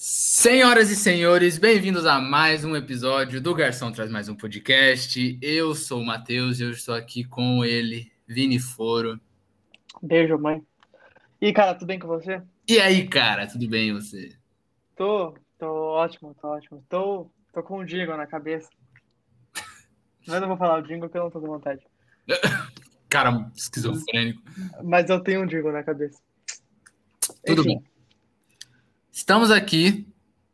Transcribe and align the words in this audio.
Senhoras 0.00 0.92
e 0.92 0.94
senhores, 0.94 1.58
bem-vindos 1.58 2.06
a 2.06 2.20
mais 2.20 2.64
um 2.64 2.76
episódio 2.76 3.40
do 3.40 3.52
Garçom 3.52 3.90
Traz 3.90 4.08
Mais 4.08 4.28
Um 4.28 4.36
Podcast. 4.36 5.36
Eu 5.42 5.74
sou 5.74 6.00
o 6.00 6.06
Matheus 6.06 6.60
e 6.60 6.62
eu 6.62 6.70
estou 6.70 6.94
aqui 6.94 7.24
com 7.24 7.64
ele, 7.64 8.08
Vini 8.24 8.60
Foro. 8.60 9.20
Beijo, 10.00 10.38
mãe. 10.38 10.64
E 11.40 11.52
cara, 11.52 11.74
tudo 11.74 11.88
bem 11.88 11.98
com 11.98 12.06
você? 12.06 12.40
E 12.68 12.78
aí, 12.78 13.08
cara, 13.08 13.48
tudo 13.48 13.68
bem 13.68 13.92
você? 13.92 14.36
Tô, 14.94 15.34
tô 15.58 15.66
ótimo, 15.66 16.32
tô 16.40 16.46
ótimo. 16.46 16.84
Tô, 16.88 17.28
tô 17.52 17.60
com 17.64 17.80
um 17.80 17.84
jingle 17.84 18.16
na 18.16 18.28
cabeça. 18.28 18.68
Mas 20.24 20.36
eu 20.36 20.40
não 20.42 20.48
vou 20.48 20.56
falar 20.56 20.78
o 20.78 20.82
jingle 20.82 21.08
porque 21.08 21.18
eu 21.18 21.24
não 21.24 21.30
tô 21.30 21.40
com 21.40 21.48
vontade. 21.48 21.82
Cara, 23.10 23.50
esquizofrênico. 23.56 24.40
Mas 24.84 25.10
eu 25.10 25.18
tenho 25.18 25.42
um 25.42 25.46
jingle 25.46 25.72
na 25.72 25.82
cabeça. 25.82 26.20
Tudo 27.44 27.62
Enfim, 27.62 27.78
bem. 27.80 27.97
Estamos 29.28 29.50
aqui, 29.50 30.08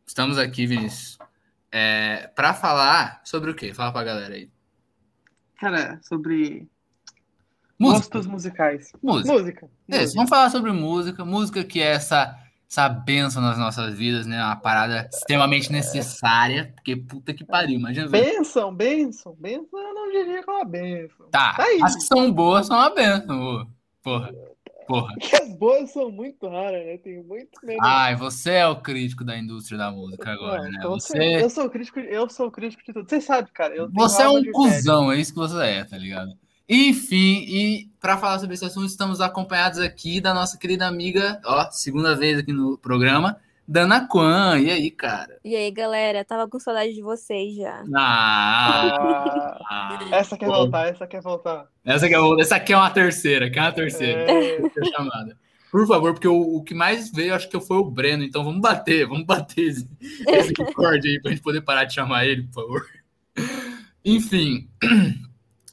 estamos 0.05 0.37
aqui, 0.37 0.67
Vinícius, 0.67 1.17
é, 1.71 2.27
para 2.35 2.53
falar 2.53 3.21
sobre 3.23 3.49
o 3.49 3.55
quê? 3.55 3.73
Fala 3.73 3.89
pra 3.93 4.03
galera 4.03 4.35
aí. 4.35 4.49
Cara, 5.57 5.97
sobre 6.03 6.67
Música. 7.79 7.99
gostos 7.99 8.27
musicais. 8.27 8.91
Música. 9.01 9.31
Música. 9.31 9.69
Música. 9.87 10.11
vamos 10.15 10.29
falar 10.29 10.49
sobre 10.49 10.73
música. 10.73 11.23
Música 11.23 11.63
que 11.63 11.79
é 11.79 11.93
essa, 11.93 12.37
essa 12.69 12.89
benção 12.89 13.41
nas 13.41 13.57
nossas 13.57 13.95
vidas, 13.95 14.25
né? 14.25 14.43
Uma 14.43 14.57
parada 14.57 15.09
extremamente 15.09 15.71
necessária. 15.71 16.73
Porque 16.75 16.97
puta 16.97 17.33
que 17.33 17.45
pariu, 17.45 17.79
imagina. 17.79 18.09
Benção, 18.09 18.75
benção, 18.75 19.33
benção, 19.39 19.79
eu 19.79 19.93
não 19.93 20.11
diria 20.11 20.43
que 20.43 20.49
é 20.49 20.53
uma 20.53 20.65
benção. 20.65 21.29
Tá, 21.31 21.53
Tá 21.53 21.63
aí. 21.63 21.79
as 21.81 21.95
que 21.95 22.01
são 22.01 22.29
boas 22.29 22.67
são 22.67 22.75
uma 22.75 22.93
benção. 22.93 23.69
Porra, 24.03 24.33
porra. 24.87 25.13
Porque 25.13 25.35
as 25.35 25.49
boas 25.57 25.91
são 25.91 26.11
muito 26.11 26.47
raras, 26.47 26.85
né? 26.85 26.97
Tem 26.97 27.23
muito 27.23 27.51
menos. 27.63 27.81
Ai, 27.83 28.15
você 28.15 28.51
é 28.51 28.67
o 28.67 28.75
crítico 28.77 29.23
da 29.23 29.37
indústria 29.37 29.77
da 29.77 29.91
música 29.91 30.31
agora, 30.31 30.63
Não, 30.63 30.69
né? 30.69 30.75
então 30.77 30.91
Você, 30.91 31.41
Eu 31.41 31.49
sou 31.49 31.65
o 31.65 31.69
crítico, 31.69 31.99
eu 31.99 32.29
sou 32.29 32.47
o 32.47 32.51
crítico 32.51 32.83
de 32.85 32.93
tudo. 32.93 33.09
Você 33.09 33.21
sabe, 33.21 33.51
cara. 33.51 33.87
Você 33.93 34.21
é 34.21 34.29
um 34.29 34.43
cuzão, 34.51 35.11
é 35.11 35.19
isso 35.19 35.33
que 35.33 35.39
você 35.39 35.63
é, 35.63 35.83
tá 35.83 35.97
ligado? 35.97 36.31
Enfim, 36.67 37.45
e 37.47 37.89
para 37.99 38.17
falar 38.17 38.39
sobre 38.39 38.55
esse 38.55 38.65
assunto, 38.65 38.87
estamos 38.87 39.21
acompanhados 39.21 39.79
aqui 39.79 40.19
da 40.19 40.33
nossa 40.33 40.57
querida 40.57 40.87
amiga, 40.87 41.39
ó, 41.45 41.69
segunda 41.69 42.15
vez 42.15 42.39
aqui 42.39 42.51
no 42.51 42.75
programa, 42.77 43.37
Dana 43.67 44.07
Kwan. 44.07 44.59
E 44.59 44.69
aí, 44.69 44.91
cara? 44.91 45.39
E 45.43 45.55
aí, 45.55 45.71
galera, 45.71 46.23
tava 46.23 46.47
com 46.47 46.59
saudade 46.59 46.93
de 46.93 47.01
vocês 47.01 47.55
já. 47.55 47.83
Ah, 47.95 49.57
Ah, 49.69 49.99
essa 50.13 50.37
quer 50.37 50.45
voltar, 50.47 50.87
essa 50.87 51.07
quer 51.07 51.21
voltar. 51.21 51.67
essa, 51.83 52.05
aqui 52.05 52.15
é, 52.15 52.19
o- 52.19 52.39
essa 52.39 52.55
aqui 52.57 52.73
é 52.73 52.77
uma 52.77 52.89
terceira, 52.91 53.49
que 53.49 53.57
é 53.57 53.61
uma 53.61 53.71
terceira. 53.71 54.21
É, 54.31 54.61
chamada. 54.95 55.37
Por 55.71 55.85
favor, 55.87 56.13
porque 56.13 56.27
o, 56.27 56.57
o 56.57 56.63
que 56.63 56.73
mais 56.73 57.11
veio, 57.11 57.35
acho 57.35 57.49
que 57.49 57.59
foi 57.59 57.77
o 57.77 57.89
Breno, 57.91 58.23
então 58.23 58.43
vamos 58.45 58.61
bater, 58.61 59.05
vamos 59.07 59.25
bater 59.25 59.61
esse, 59.69 59.89
esse 60.27 60.53
recorde 60.57 61.07
aí 61.09 61.21
pra 61.21 61.31
gente 61.31 61.41
poder 61.43 61.61
parar 61.61 61.83
de 61.83 61.93
chamar 61.93 62.25
ele, 62.25 62.43
por 62.43 62.53
favor. 62.63 62.85
Enfim, 64.05 64.69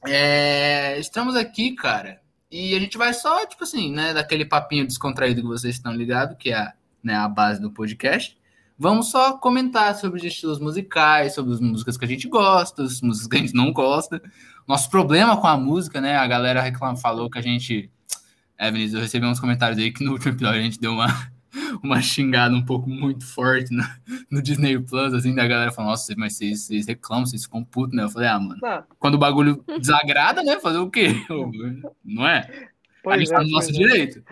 é, 0.07 0.99
estamos 0.99 1.37
aqui, 1.37 1.75
cara, 1.75 2.21
e 2.51 2.75
a 2.75 2.81
gente 2.81 2.99
vai 2.99 3.13
só, 3.15 3.47
tipo 3.47 3.63
assim, 3.63 3.93
né, 3.93 4.13
daquele 4.13 4.45
papinho 4.45 4.87
descontraído 4.87 5.43
que 5.43 5.47
vocês 5.47 5.77
estão 5.77 5.93
ligados, 5.95 6.37
que 6.37 6.51
é 6.51 6.55
a, 6.57 6.73
né, 7.03 7.15
a 7.15 7.29
base 7.29 7.61
do 7.61 7.71
podcast. 7.71 8.37
Vamos 8.79 9.11
só 9.11 9.37
comentar 9.37 9.95
sobre 9.95 10.19
os 10.19 10.25
estilos 10.25 10.59
musicais, 10.59 11.35
sobre 11.35 11.53
as 11.53 11.61
músicas 11.61 11.97
que 11.97 12.05
a 12.05 12.09
gente 12.09 12.29
gosta, 12.29 12.83
as 12.83 13.01
músicas 13.01 13.29
que 13.29 13.37
a 13.37 13.39
gente 13.41 13.55
não 13.55 13.73
gosta. 13.73 14.21
Nosso 14.67 14.91
problema 14.91 15.37
com 15.37 15.47
a 15.47 15.57
música, 15.57 16.01
né? 16.01 16.17
A 16.17 16.27
galera 16.27 16.61
reclama, 16.61 16.97
falou 16.97 17.31
que 17.31 17.39
a 17.39 17.43
gente. 17.43 17.91
É, 18.59 18.71
Vinícius, 18.71 18.95
eu 18.95 19.01
recebi 19.01 19.27
uns 19.27 19.41
comentários 19.41 19.79
aí 19.79 19.93
que 19.93 20.05
no 20.05 20.13
último 20.13 20.33
episódio 20.33 20.59
a 20.59 20.63
gente 20.63 20.81
deu 20.81 20.93
uma, 20.93 21.07
uma 21.83 22.01
xingada 22.01 22.55
um 22.55 22.65
pouco 22.65 22.89
muito 22.89 23.25
forte 23.25 23.73
no, 23.73 23.85
no 24.31 24.43
Disney 24.43 24.79
Plus, 24.79 25.15
assim, 25.15 25.35
da 25.35 25.47
galera 25.47 25.71
falando, 25.71 25.91
nossa, 25.91 26.15
mas 26.17 26.37
vocês, 26.37 26.67
vocês 26.67 26.87
reclamam, 26.87 27.27
vocês 27.27 27.45
ficam 27.45 27.63
putos, 27.63 27.97
né? 27.97 28.05
Eu 28.05 28.11
falei, 28.11 28.29
ah, 28.29 28.41
mano, 28.41 28.59
não, 28.61 28.83
quando 28.99 29.15
o 29.15 29.19
bagulho 29.19 29.65
desagrada, 29.79 30.43
né? 30.43 30.59
Fazer 30.59 30.79
o 30.79 30.91
quê? 30.91 31.25
Não 32.05 32.27
é? 32.27 32.39
A 32.39 32.69
pois 33.05 33.19
gente 33.21 33.33
é, 33.33 33.37
tá 33.37 33.43
no 33.43 33.51
nosso 33.51 33.71
é. 33.71 33.73
direito. 33.73 34.25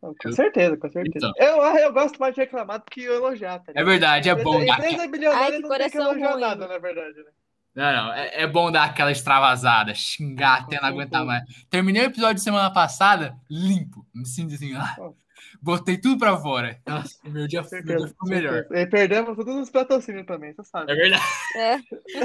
Com 0.00 0.32
certeza, 0.32 0.76
com 0.76 0.88
certeza. 0.90 1.32
Então. 1.34 1.46
Eu, 1.46 1.62
eu 1.78 1.92
gosto 1.92 2.18
mais 2.18 2.34
de 2.34 2.40
reclamar 2.42 2.78
do 2.78 2.84
que 2.90 3.02
elogiar, 3.02 3.58
tá 3.60 3.72
É 3.74 3.82
verdade, 3.82 4.28
é 4.28 4.34
bom 4.34 4.64
dar. 4.64 4.78
Empresa 4.78 5.08
bilionária 5.08 5.44
Ai, 5.44 5.52
que 5.62 5.68
não 5.68 5.78
tem 5.78 5.90
que 5.90 5.96
elogiar 5.96 6.32
ruim. 6.32 6.40
nada, 6.40 6.68
na 6.68 6.78
verdade, 6.78 7.16
né? 7.16 7.30
Não, 7.74 7.92
não, 7.92 8.12
é, 8.14 8.42
é 8.42 8.46
bom 8.46 8.70
dar 8.72 8.84
aquela 8.84 9.12
extravasada, 9.12 9.94
xingar 9.94 10.62
até 10.62 10.80
não 10.80 10.88
aguentar 10.88 11.24
mais. 11.26 11.42
Terminei 11.68 12.02
o 12.02 12.06
episódio 12.06 12.36
de 12.36 12.42
semana 12.42 12.70
passada, 12.72 13.36
limpo. 13.50 14.06
Me 14.14 14.24
sinto 14.26 14.54
assim, 14.54 14.74
ah, 14.74 14.96
botei 15.60 15.98
tudo 15.98 16.18
pra 16.18 16.38
fora. 16.38 16.80
Nossa, 16.86 17.18
meu 17.24 17.46
dia, 17.46 17.62
Com 17.62 17.68
meu 17.68 17.82
dia 17.82 17.82
certeza. 17.98 18.08
ficou 18.08 18.28
melhor. 18.30 18.66
E 18.70 18.86
perdemos 18.86 19.36
todos 19.36 19.54
os 19.56 19.68
patrocínios 19.70 20.24
também, 20.26 20.54
você 20.54 20.64
sabe. 20.64 20.90
É 20.90 20.94
verdade. 20.94 21.24
É. 21.56 21.76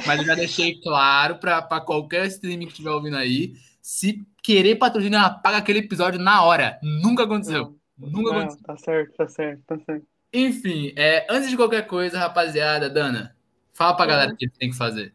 Mas 0.07 0.19
eu 0.19 0.25
já 0.25 0.35
deixei 0.35 0.79
claro 0.81 1.35
pra, 1.37 1.61
pra 1.61 1.81
qualquer 1.81 2.27
streaming 2.27 2.67
que 2.67 2.71
estiver 2.71 2.91
ouvindo 2.91 3.17
aí, 3.17 3.53
se 3.81 4.23
querer 4.41 4.75
patrocinar, 4.75 5.25
apaga 5.25 5.57
aquele 5.57 5.79
episódio 5.79 6.19
na 6.19 6.43
hora. 6.43 6.79
Nunca 6.81 7.23
aconteceu. 7.23 7.77
Nunca 7.97 8.31
Não, 8.31 8.39
aconteceu. 8.39 8.63
tá 8.63 8.77
certo, 8.77 9.15
tá 9.15 9.27
certo, 9.27 9.63
tá 9.65 9.77
certo. 9.79 10.05
Enfim, 10.33 10.93
é, 10.95 11.27
antes 11.29 11.49
de 11.49 11.57
qualquer 11.57 11.85
coisa, 11.87 12.17
rapaziada, 12.17 12.89
Dana, 12.89 13.35
fala 13.73 13.95
pra 13.95 14.05
galera 14.05 14.33
o 14.33 14.37
que 14.37 14.49
tem 14.49 14.69
que 14.69 14.77
fazer. 14.77 15.13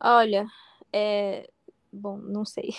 Olha, 0.00 0.46
é. 0.92 1.48
Bom, 1.92 2.18
não 2.18 2.44
sei. 2.44 2.70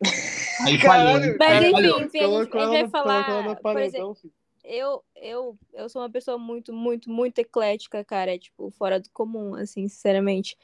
Aí 0.64 0.78
Caralho, 0.78 1.36
falhou. 1.36 1.36
Mas 1.38 1.64
enfim, 1.64 2.04
enfim, 2.04 2.18
a 2.18 2.22
gente, 2.22 2.50
Colocou 2.50 2.60
a 2.60 2.64
ela 2.64 2.72
gente 2.72 2.90
vai 2.90 3.00
ela 3.00 3.22
falar. 3.22 3.56
Por 3.56 3.78
exemplo, 3.80 4.16
eu, 4.64 5.04
eu, 5.14 5.58
eu 5.74 5.88
sou 5.88 6.02
uma 6.02 6.10
pessoa 6.10 6.38
muito, 6.38 6.72
muito, 6.72 7.10
muito 7.10 7.38
eclética, 7.38 8.04
cara. 8.04 8.34
É, 8.34 8.38
tipo, 8.38 8.70
fora 8.70 9.00
do 9.00 9.08
comum, 9.10 9.54
assim, 9.54 9.88
sinceramente. 9.88 10.56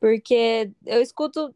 Porque 0.00 0.70
eu 0.84 1.00
escuto. 1.00 1.54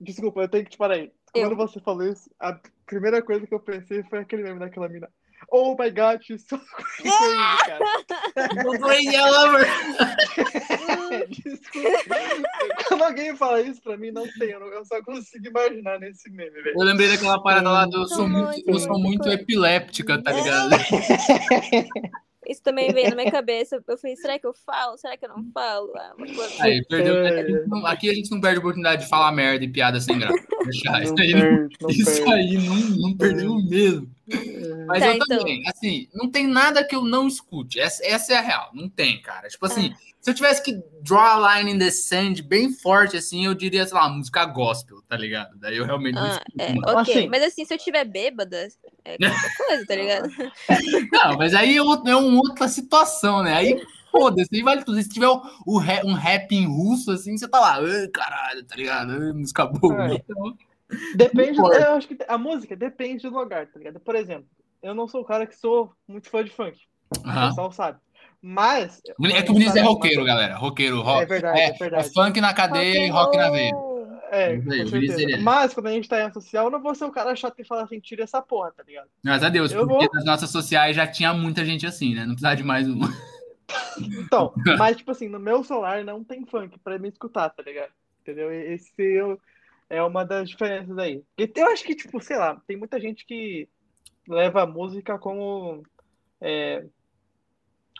Desculpa, 0.00 0.42
eu 0.42 0.48
tenho 0.48 0.64
que 0.64 0.70
te 0.70 0.78
parar 0.78 0.94
aí. 0.94 1.10
Eu. 1.34 1.48
Quando 1.48 1.56
você 1.56 1.80
falou 1.80 2.06
isso, 2.06 2.30
a 2.38 2.58
primeira 2.86 3.22
coisa 3.22 3.46
que 3.46 3.54
eu 3.54 3.60
pensei 3.60 4.02
foi 4.04 4.20
aquele 4.20 4.42
meme 4.42 4.60
daquela 4.60 4.88
mina. 4.88 5.08
Oh 5.50 5.76
my 5.78 5.90
god, 5.90 6.20
she's 6.22 6.44
so 6.46 6.58
crazy, 6.74 7.10
cara. 7.64 7.78
Lover. 8.64 9.66
Desculpa. 11.28 12.16
Quando 12.88 13.04
alguém 13.04 13.36
fala 13.36 13.62
isso 13.62 13.80
pra 13.82 13.96
mim, 13.96 14.10
não 14.10 14.26
tem. 14.38 14.50
Eu, 14.50 14.84
só 14.84 15.02
consigo 15.02 15.48
imaginar 15.48 16.00
nesse 16.00 16.28
meme, 16.30 16.50
velho. 16.50 16.74
Eu 16.76 16.84
lembrei 16.84 17.08
daquela 17.08 17.42
parada 17.42 17.70
lá 17.70 17.86
do 17.86 18.02
eu 18.02 18.08
sou 18.08 18.28
muito, 18.28 18.46
muito, 18.46 18.70
eu 18.70 18.78
sou 18.78 18.98
muito 18.98 19.28
epiléptica, 19.28 20.22
tá 20.22 20.32
ligado? 20.32 20.70
Isso 22.48 22.62
também 22.62 22.90
veio 22.92 23.10
na 23.10 23.16
minha 23.16 23.30
cabeça. 23.32 23.82
Eu 23.86 23.98
falei, 23.98 24.16
será 24.16 24.38
que 24.38 24.46
eu 24.46 24.54
falo? 24.54 24.96
Será 24.96 25.16
que 25.16 25.24
eu 25.24 25.28
não 25.28 25.44
falo? 25.52 25.92
Ah, 25.96 26.14
Aí, 26.60 26.82
perdeu. 26.86 27.16
É. 27.26 27.66
não- 27.66 27.84
Aqui 27.86 28.08
a 28.10 28.14
gente 28.14 28.30
não 28.30 28.40
perde 28.40 28.56
a 28.56 28.60
oportunidade 28.60 29.02
de 29.04 29.08
falar 29.08 29.30
merda 29.32 29.64
e 29.64 29.68
piada 29.68 30.00
sem 30.00 30.18
graça. 30.18 30.34
Isso 30.68 31.14
aí, 31.20 31.32
não, 31.32 31.40
perde, 31.40 31.76
não 31.80 31.90
isso 31.90 32.30
aí 32.30 32.54
não, 32.58 32.76
não 33.10 33.16
perdeu 33.16 33.54
mesmo. 33.62 34.10
Mas 34.86 35.00
Tá, 35.00 35.06
eu 35.08 35.14
então. 35.14 35.38
também, 35.38 35.62
assim, 35.66 36.08
não 36.12 36.30
tem 36.30 36.46
nada 36.46 36.84
que 36.84 36.94
eu 36.94 37.02
não 37.02 37.26
escute. 37.26 37.80
Essa, 37.80 38.04
essa 38.04 38.34
é 38.34 38.36
a 38.36 38.40
real, 38.42 38.70
não 38.74 38.88
tem, 38.88 39.20
cara. 39.22 39.48
Tipo 39.48 39.64
assim, 39.66 39.94
se 40.20 40.30
eu 40.30 40.34
tivesse 40.34 40.62
que 40.62 40.72
draw 41.02 41.20
a 41.44 41.56
line 41.58 41.72
in 41.72 41.78
the 41.78 41.90
sand 41.90 42.42
bem 42.42 42.72
forte, 42.72 43.16
assim, 43.16 43.46
eu 43.46 43.54
diria, 43.54 43.86
sei 43.86 43.96
lá, 43.96 44.08
música 44.08 44.44
gospel, 44.46 45.00
tá 45.08 45.16
ligado? 45.16 45.56
Daí 45.58 45.76
eu 45.76 45.84
realmente 45.84 46.14
não 46.14 46.22
Ah, 46.22 46.42
é, 46.58 46.72
ok. 46.72 47.00
Assim. 47.00 47.28
Mas 47.28 47.42
assim, 47.44 47.64
se 47.64 47.72
eu 47.74 47.78
tiver 47.78 48.04
bêbada, 48.04 48.68
é 49.04 49.16
coisa, 49.56 49.86
tá 49.86 49.94
ligado? 49.96 50.28
Não, 51.12 51.36
mas 51.36 51.54
aí 51.54 51.76
é, 51.76 51.82
outro- 51.82 52.08
é 52.10 52.16
uma 52.16 52.36
outra 52.40 52.68
situação, 52.68 53.42
né? 53.42 53.54
Aí, 53.54 53.80
foda-se, 54.10 54.48
aí 54.52 54.62
vale 54.62 54.84
tudo. 54.84 55.00
Se 55.02 55.08
tiver 55.08 55.28
o, 55.28 55.40
o 55.66 55.78
rap- 55.78 56.04
um 56.04 56.14
rap 56.14 56.52
em 56.52 56.66
russo, 56.66 57.10
assim, 57.12 57.36
você 57.36 57.48
tá 57.48 57.60
lá, 57.60 57.76
"Ai, 57.78 58.08
caralho, 58.08 58.64
tá 58.64 58.76
ligado? 58.76 59.12
Ai, 59.12 59.32
música 59.32 59.66
boa. 59.66 60.12
É. 60.12 60.14
Então, 60.14 60.56
Depende, 61.14 61.58
eu 61.58 61.92
acho 61.94 62.08
que 62.08 62.16
a 62.26 62.38
música 62.38 62.74
depende 62.74 63.28
do 63.28 63.36
lugar, 63.38 63.66
tá 63.66 63.78
ligado? 63.78 64.00
Por 64.00 64.14
exemplo, 64.14 64.46
eu 64.82 64.94
não 64.94 65.06
sou 65.06 65.20
o 65.20 65.24
cara 65.24 65.46
que 65.46 65.54
sou 65.54 65.92
muito 66.06 66.30
fã 66.30 66.42
de 66.42 66.50
funk. 66.50 66.78
O 67.24 67.28
aham. 67.28 67.48
pessoal 67.48 67.72
sabe. 67.72 67.98
Mas. 68.40 69.00
É 69.32 69.42
que 69.42 69.50
o 69.50 69.54
Vinícius 69.54 69.76
é 69.76 69.80
roqueiro, 69.82 70.24
galera. 70.24 70.56
Roqueiro, 70.56 71.00
rock. 71.00 71.22
É 71.22 71.26
verdade, 71.26 71.58
É, 71.60 71.64
é 71.70 71.72
verdade. 71.72 72.06
é 72.08 72.12
funk 72.12 72.40
na 72.40 72.54
cadeia 72.54 73.06
e 73.06 73.10
rock 73.10 73.36
na 73.36 73.50
veia. 73.50 73.72
É, 74.30 74.52
ele 74.52 75.34
é. 75.34 75.36
Mas 75.38 75.72
quando 75.72 75.86
a 75.86 75.90
gente 75.92 76.06
tá 76.08 76.22
em 76.22 76.32
social, 76.32 76.66
eu 76.66 76.70
não 76.70 76.82
vou 76.82 76.94
ser 76.94 77.06
o 77.06 77.10
cara 77.10 77.34
chato 77.34 77.58
e 77.58 77.64
falar 77.64 77.84
assim, 77.84 77.98
tira 77.98 78.24
essa 78.24 78.42
porra, 78.42 78.70
tá 78.76 78.82
ligado? 78.82 79.08
Graças 79.24 79.42
a 79.42 79.48
Deus, 79.48 79.72
Eu 79.72 79.86
porque 79.88 80.04
vou. 80.06 80.14
nas 80.14 80.24
nossas 80.24 80.50
sociais 80.50 80.94
já 80.94 81.06
tinha 81.06 81.32
muita 81.32 81.64
gente 81.64 81.86
assim, 81.86 82.14
né? 82.14 82.20
Não 82.20 82.32
precisava 82.34 82.56
de 82.56 82.62
mais 82.64 82.86
uma. 82.88 83.08
Então, 84.00 84.52
mas 84.78 84.96
tipo 84.96 85.10
assim, 85.10 85.28
no 85.28 85.38
meu 85.38 85.62
celular 85.62 86.02
não 86.04 86.24
tem 86.24 86.44
funk 86.46 86.78
pra 86.78 86.98
me 86.98 87.08
escutar, 87.08 87.50
tá 87.50 87.62
ligado? 87.62 87.90
Entendeu? 88.22 88.50
Esse 88.52 88.90
eu- 88.98 89.38
é 89.90 90.02
uma 90.02 90.24
das 90.24 90.48
diferenças 90.48 90.96
aí. 90.98 91.22
Eu 91.36 91.66
acho 91.66 91.84
que, 91.84 91.94
tipo, 91.94 92.20
sei 92.22 92.36
lá, 92.36 92.60
tem 92.66 92.76
muita 92.76 92.98
gente 93.00 93.26
que 93.26 93.68
leva 94.28 94.62
a 94.62 94.66
música 94.66 95.18
como 95.18 95.82
é, 96.40 96.84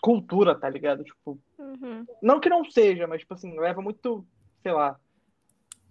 cultura, 0.01 0.55
tá 0.57 0.69
ligado? 0.69 1.03
Tipo, 1.03 1.39
Uhum. 1.57 2.05
não 2.21 2.39
que 2.39 2.49
não 2.49 2.63
seja, 2.65 3.07
mas 3.07 3.21
tipo 3.21 3.33
assim, 3.33 3.57
leva 3.59 3.81
muito, 3.81 4.25
sei 4.61 4.71
lá. 4.71 4.97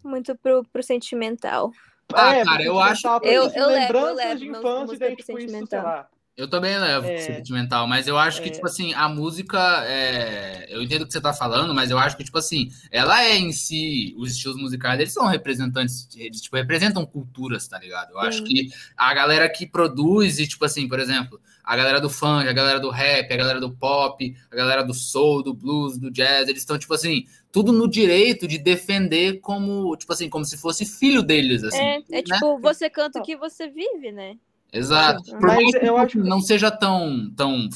Muito 0.05 0.37
pro, 0.39 0.63
pro 0.73 0.83
sentimental. 0.83 1.71
Ah, 2.15 2.37
É, 2.37 2.45
cara, 2.45 2.63
eu 2.63 2.79
acho- 2.79 3.03
pra, 3.21 3.29
Eu- 3.29 3.33
eu 3.33 3.43
levo- 3.45 3.59
eu 3.59 3.67
lembranças 3.69 4.17
levo 4.17 4.39
de 4.39 4.49
infância, 4.49 4.95
e 4.95 4.99
daí, 4.99 5.15
pro 5.17 5.25
tipo, 5.25 5.39
isso, 5.39 5.49
sei 5.49 5.51
sentimental. 5.51 5.85
lá. 5.85 6.09
Eu 6.39 6.47
também 6.47 6.79
levo 6.79 7.05
é, 7.09 7.19
sentimental, 7.19 7.89
mas 7.89 8.07
eu 8.07 8.17
acho 8.17 8.41
que, 8.41 8.49
é, 8.49 8.53
tipo 8.53 8.65
assim, 8.65 8.95
a 8.95 9.09
música. 9.09 9.59
É, 9.89 10.69
eu 10.69 10.81
entendo 10.81 11.03
o 11.03 11.07
que 11.07 11.13
você 11.13 11.21
tá 11.21 11.33
falando, 11.33 11.75
mas 11.75 11.91
eu 11.91 11.99
acho 11.99 12.17
que, 12.17 12.23
tipo 12.23 12.39
assim, 12.39 12.71
ela 12.93 13.25
é 13.25 13.37
em 13.37 13.51
si, 13.51 14.15
os 14.17 14.31
estilos 14.31 14.57
musicais, 14.57 15.01
eles 15.01 15.13
são 15.13 15.27
representantes, 15.27 16.09
eles, 16.17 16.41
tipo, 16.41 16.55
representam 16.55 17.05
culturas, 17.05 17.67
tá 17.67 17.77
ligado? 17.81 18.13
Eu 18.13 18.21
sim. 18.21 18.27
acho 18.29 18.45
que 18.45 18.71
a 18.97 19.13
galera 19.13 19.51
que 19.51 19.67
produz, 19.67 20.39
e, 20.39 20.47
tipo 20.47 20.65
assim, 20.65 20.87
por 20.87 21.01
exemplo, 21.01 21.41
a 21.65 21.75
galera 21.75 22.01
do 22.01 22.09
funk, 22.09 22.47
a 22.47 22.53
galera 22.53 22.79
do 22.79 22.89
rap, 22.89 23.33
a 23.33 23.37
galera 23.37 23.59
do 23.59 23.73
pop, 23.73 24.37
a 24.49 24.55
galera 24.55 24.85
do 24.85 24.95
soul, 24.95 25.43
do 25.43 25.53
blues, 25.53 25.99
do 25.99 26.09
jazz, 26.09 26.49
eles 26.49 26.63
estão, 26.63 26.79
tipo 26.79 26.95
assim, 26.95 27.27
tudo 27.51 27.73
no 27.73 27.91
direito 27.91 28.47
de 28.47 28.59
defender 28.59 29.41
como, 29.41 29.97
tipo 29.97 30.13
assim, 30.13 30.31
como 30.31 30.45
se 30.45 30.57
fosse 30.57 30.87
filho 30.87 31.21
deles, 31.21 31.65
assim. 31.65 31.83
É, 31.83 31.97
é 31.97 32.03
né? 32.11 32.23
tipo, 32.23 32.61
você 32.61 32.89
canta 32.89 33.19
o 33.19 33.23
que 33.25 33.37
você 33.37 33.69
vive, 33.69 34.13
né? 34.13 34.37
Exato. 34.73 35.23
Por 35.25 35.41
Mas 35.41 35.55
mais 35.55 35.79
que 35.79 35.87
eu 35.87 35.97
acho 35.97 36.21
que 36.21 36.29
não 36.29 36.41
seja 36.41 36.71
tão, 36.71 37.31
tão, 37.35 37.69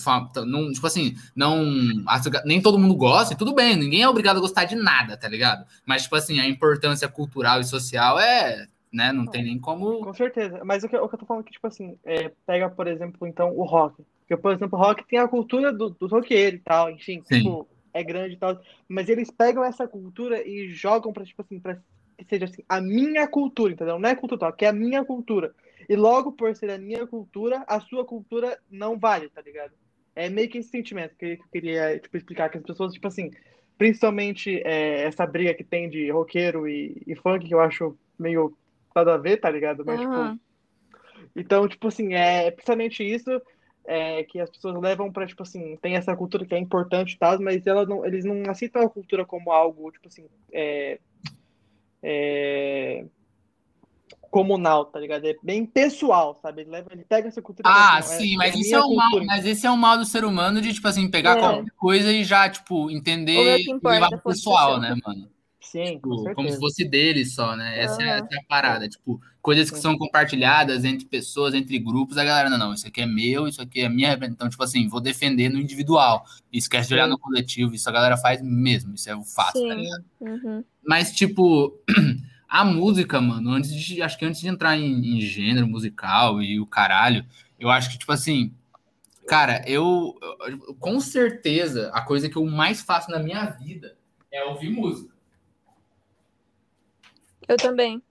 não, 0.47 0.71
tipo 0.71 0.87
assim, 0.87 1.15
não, 1.35 1.65
nem 2.45 2.61
todo 2.61 2.79
mundo 2.79 2.95
gosta, 2.95 3.33
e 3.33 3.37
tudo 3.37 3.55
bem, 3.55 3.77
ninguém 3.77 4.03
é 4.03 4.09
obrigado 4.09 4.37
a 4.37 4.41
gostar 4.41 4.65
de 4.65 4.77
nada, 4.77 5.17
tá 5.17 5.29
ligado? 5.29 5.65
Mas, 5.87 6.03
tipo 6.03 6.17
assim, 6.17 6.39
a 6.39 6.47
importância 6.47 7.09
cultural 7.09 7.61
e 7.61 7.65
social 7.65 8.19
é, 8.19 8.67
né, 8.93 9.11
não 9.11 9.27
tem 9.27 9.43
nem 9.43 9.59
como... 9.59 10.01
Com 10.01 10.13
certeza, 10.13 10.61
mas 10.65 10.85
o 10.85 10.89
que, 10.89 10.97
o 10.97 11.09
que 11.09 11.15
eu 11.15 11.19
tô 11.19 11.27
falando 11.27 11.43
aqui, 11.43 11.53
tipo 11.53 11.67
assim, 11.67 11.97
é, 12.05 12.31
pega, 12.47 12.69
por 12.69 12.87
exemplo, 12.87 13.27
então, 13.27 13.57
o 13.57 13.65
rock, 13.65 14.05
porque, 14.21 14.37
por 14.37 14.53
exemplo, 14.53 14.79
o 14.79 14.83
rock 14.83 15.05
tem 15.09 15.19
a 15.19 15.29
cultura 15.29 15.73
do, 15.73 15.91
do 15.91 16.07
roqueiro 16.07 16.57
e 16.57 16.61
tal, 16.61 16.91
enfim, 16.91 17.23
Sim. 17.25 17.39
tipo, 17.39 17.67
é 17.95 18.03
grande 18.03 18.35
e 18.35 18.39
tal, 18.39 18.61
mas 18.87 19.09
eles 19.09 19.31
pegam 19.31 19.65
essa 19.65 19.89
cultura 19.89 20.47
e 20.47 20.69
jogam 20.71 21.13
pra, 21.13 21.25
tipo 21.25 21.41
assim, 21.41 21.59
que 21.59 22.25
seja 22.29 22.45
assim, 22.45 22.63
a 22.69 22.81
minha 22.83 23.27
cultura, 23.27 23.73
entendeu? 23.73 23.99
Não 23.99 24.09
é 24.09 24.15
cultura, 24.15 24.53
que 24.53 24.67
é 24.67 24.69
a 24.69 24.73
minha 24.73 25.05
cultura. 25.05 25.55
E 25.89 25.97
logo 25.97 26.33
por 26.33 26.55
ser 26.55 26.71
a 26.71 26.79
minha 26.79 27.07
cultura, 27.07 27.65
a 27.67 27.81
sua 27.81 28.05
cultura 28.05 28.59
não 28.71 28.99
vale, 28.99 29.29
tá 29.29 29.41
ligado? 29.41 29.73
É 30.15 30.29
meio 30.29 30.49
que 30.49 30.59
esse 30.59 30.69
sentimento 30.69 31.17
que 31.17 31.25
eu 31.25 31.39
queria 31.51 31.99
tipo, 31.99 32.17
explicar 32.17 32.51
que 32.51 32.59
as 32.59 32.65
pessoas, 32.65 32.93
tipo 32.93 33.09
assim, 33.09 33.31
principalmente 33.79 34.63
é, 34.65 35.03
essa 35.05 35.27
briga 35.27 35.55
que 35.55 35.65
tem 35.65 35.89
de 35.89 36.11
roqueiro 36.11 36.69
e, 36.69 37.03
e, 37.07 37.17
funk, 37.17 37.47
que 37.47 37.55
eu 37.55 37.61
acho 37.61 37.97
meio 38.19 38.57
nada 38.95 39.15
a 39.15 39.19
ver, 39.19 39.39
tá 39.39 39.51
ligado? 39.51 39.85
Mas, 39.85 40.01
uhum. 40.01 40.37
tipo, 40.37 40.41
então, 41.35 41.67
tipo 41.67 41.89
assim, 41.89 42.15
é 42.15 42.51
principalmente 42.51 43.03
isso 43.03 43.31
é, 43.85 44.23
que 44.25 44.39
as 44.39 44.51
pessoas 44.51 44.81
levam 44.81 45.11
para 45.11 45.27
tipo 45.27 45.43
assim, 45.43 45.77
tem 45.77 45.97
essa 45.97 46.15
cultura 46.17 46.47
que 46.47 46.55
é 46.55 46.59
importante 46.59 47.15
e 47.15 47.19
tal, 47.19 47.41
mas 47.41 47.67
ela 47.67 47.85
não, 47.85 48.05
eles 48.05 48.25
não 48.25 48.43
aceitam 48.51 48.83
a 48.83 48.89
cultura 48.89 49.25
como 49.25 49.51
algo, 49.51 49.91
tipo 49.91 50.09
assim, 50.09 50.27
é, 50.53 50.99
é, 52.03 53.05
comunal, 54.33 54.87
tá 54.87 54.99
ligado? 54.99 55.27
É 55.27 55.37
bem 55.43 55.67
pessoal, 55.67 56.35
sabe? 56.41 56.63
Ele, 56.63 56.71
leva, 56.71 56.89
ele 56.91 57.05
pega 57.07 57.29
essa 57.29 57.43
cultura. 57.43 57.69
Ah, 57.69 57.99
assim, 57.99 58.29
sim, 58.29 58.35
é, 58.35 58.37
mas, 58.39 58.55
é 58.55 58.59
isso 58.59 58.75
é 58.75 58.83
um 58.83 58.95
mal, 58.95 59.25
mas 59.27 59.45
esse 59.47 59.67
é 59.67 59.71
um 59.71 59.77
mal 59.77 59.99
do 59.99 60.07
ser 60.07 60.25
humano 60.25 60.59
de, 60.63 60.73
tipo 60.73 60.89
assim, 60.89 61.09
pegar 61.11 61.37
é. 61.37 61.39
qualquer 61.39 61.71
coisa 61.77 62.11
e 62.11 62.25
já, 62.25 62.49
tipo, 62.49 62.91
entender 62.91 63.61
e 63.61 63.79
levar 63.85 64.09
pro 64.09 64.33
pessoal, 64.33 64.81
né, 64.81 64.97
mano? 65.05 65.29
Sim, 65.61 65.85
tipo, 65.97 66.35
como 66.35 66.51
se 66.51 66.59
fosse 66.59 66.85
dele 66.85 67.27
só, 67.27 67.55
né? 67.55 67.79
Essa, 67.79 67.97
uhum. 67.97 68.03
é, 68.03 68.17
essa, 68.17 68.29
é, 68.33 68.39
a 68.39 68.45
parada. 68.49 68.89
Tipo, 68.89 69.21
coisas 69.43 69.71
que 69.71 69.79
são 69.79 69.99
compartilhadas 69.99 70.83
entre 70.85 71.07
pessoas, 71.07 71.53
entre 71.53 71.79
grupos, 71.79 72.17
a 72.17 72.25
galera, 72.25 72.49
não, 72.49 72.59
não, 72.59 72.73
isso 72.73 72.87
aqui 72.87 73.03
é 73.03 73.07
meu, 73.07 73.47
isso 73.47 73.61
aqui 73.61 73.81
é 73.81 73.89
minha. 73.89 74.19
Então, 74.23 74.49
tipo 74.49 74.63
assim, 74.63 74.89
vou 74.89 75.01
defender 75.01 75.51
no 75.51 75.59
individual. 75.59 76.25
Esquece 76.51 76.89
de 76.89 76.95
olhar 76.95 77.07
no 77.07 77.19
coletivo, 77.19 77.75
isso 77.75 77.89
a 77.89 77.93
galera 77.93 78.17
faz 78.17 78.43
mesmo, 78.43 78.95
isso 78.95 79.11
é 79.11 79.15
o 79.15 79.25
fato, 79.25 79.61
tá 79.61 79.75
ligado? 79.75 80.05
Uhum. 80.21 80.65
Mas, 80.87 81.13
tipo. 81.13 81.79
A 82.53 82.67
música, 82.67 83.19
mano, 83.19 83.51
antes 83.53 83.75
de, 83.75 84.03
acho 84.03 84.19
que 84.19 84.27
antes 84.27 84.39
de 84.39 84.47
entrar 84.47 84.77
em, 84.77 85.17
em 85.17 85.21
gênero 85.23 85.67
musical 85.67 86.43
e 86.43 86.61
o 86.61 86.67
caralho, 86.67 87.25
eu 87.59 87.71
acho 87.71 87.91
que, 87.91 87.97
tipo 87.97 88.13
assim, 88.13 88.55
cara, 89.27 89.65
eu, 89.67 90.15
eu, 90.47 90.75
com 90.75 91.01
certeza 91.01 91.91
a 91.95 92.03
coisa 92.03 92.29
que 92.29 92.37
eu 92.37 92.45
mais 92.45 92.83
faço 92.83 93.11
na 93.11 93.19
minha 93.19 93.47
vida 93.47 93.97
é 94.31 94.45
ouvir 94.45 94.69
música. 94.69 95.15
Eu 97.49 97.57
também. 97.57 98.03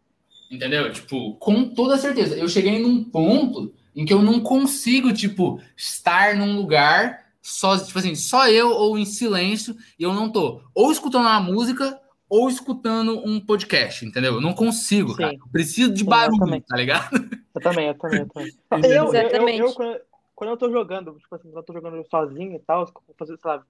Entendeu? 0.49 0.91
Tipo, 0.91 1.35
com 1.35 1.69
toda 1.75 1.99
certeza. 1.99 2.35
Eu 2.35 2.49
cheguei 2.49 2.79
num 2.79 3.03
ponto 3.03 3.71
em 3.95 4.05
que 4.05 4.13
eu 4.13 4.23
não 4.23 4.39
consigo, 4.39 5.13
tipo, 5.13 5.61
estar 5.77 6.35
num 6.35 6.55
lugar 6.55 7.27
só, 7.43 7.77
tipo 7.77 7.99
assim, 7.99 8.15
só 8.15 8.49
eu 8.49 8.69
ou 8.69 8.97
em 8.97 9.05
silêncio 9.05 9.77
e 9.99 10.03
eu 10.03 10.15
não 10.15 10.31
tô 10.31 10.63
ou 10.73 10.91
escutando 10.91 11.27
uma 11.27 11.39
música 11.39 12.01
ou 12.31 12.47
escutando 12.47 13.21
um 13.27 13.41
podcast, 13.41 14.05
entendeu? 14.05 14.35
Eu 14.35 14.41
não 14.41 14.53
consigo, 14.53 15.11
Sim. 15.11 15.17
cara. 15.17 15.33
Eu 15.33 15.51
preciso 15.51 15.93
de 15.93 16.01
barulho, 16.05 16.61
tá 16.61 16.77
ligado? 16.77 17.09
Eu 17.53 17.61
também, 17.61 17.87
eu 17.89 17.93
também, 17.95 18.19
eu 18.21 18.27
também. 18.29 18.55
eu, 18.89 19.13
eu, 19.13 19.49
eu, 19.49 19.73
quando, 19.73 19.99
quando 20.33 20.49
eu 20.51 20.57
tô 20.57 20.71
jogando, 20.71 21.13
tipo 21.19 21.35
assim, 21.35 21.49
quando 21.49 21.57
eu 21.57 21.63
tô 21.63 21.73
jogando 21.73 22.01
sozinho 22.09 22.55
e 22.55 22.59
tal, 22.59 22.89
fazer, 23.19 23.37
sei 23.37 23.51
lá, 23.51 23.61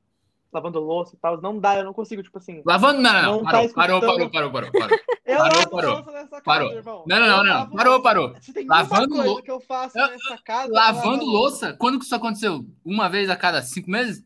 lavando 0.53 0.79
louça 0.79 1.15
e 1.15 1.17
tal, 1.17 1.41
não 1.41 1.57
dá, 1.57 1.79
eu 1.79 1.83
não 1.83 1.91
consigo, 1.91 2.21
tipo 2.21 2.37
assim. 2.37 2.61
Lavando, 2.63 3.01
não, 3.01 3.11
não, 3.11 3.37
não. 3.37 3.43
parou, 3.43 3.67
tá 3.67 3.73
parou, 3.73 3.99
parou, 3.99 4.29
parou, 4.29 4.51
parou, 4.51 4.71
parou. 4.71 4.99
Eu 5.25 5.37
parou, 5.37 5.57
lavo 5.57 5.71
parou. 5.71 5.93
louça 5.93 6.11
nessa 6.11 6.29
casa, 6.29 6.43
parou. 6.43 6.71
irmão. 6.73 7.03
Não, 7.07 7.19
não, 7.19 7.27
não, 7.27 7.43
não. 7.43 7.69
Parou, 7.71 8.01
parou. 8.01 8.35
Se 8.41 8.53
tem 8.53 8.67
lavando 8.67 9.15
louça 9.15 9.41
que 9.41 9.51
eu 9.51 9.61
faço 9.61 9.97
nessa 9.97 10.37
casa. 10.43 10.73
Lavando 10.73 11.23
louça? 11.23 11.73
Quando 11.79 11.97
que 11.97 12.03
isso 12.03 12.13
aconteceu? 12.13 12.65
Uma 12.83 13.07
vez 13.07 13.29
a 13.29 13.35
cada 13.37 13.61
cinco 13.61 13.89
meses? 13.89 14.25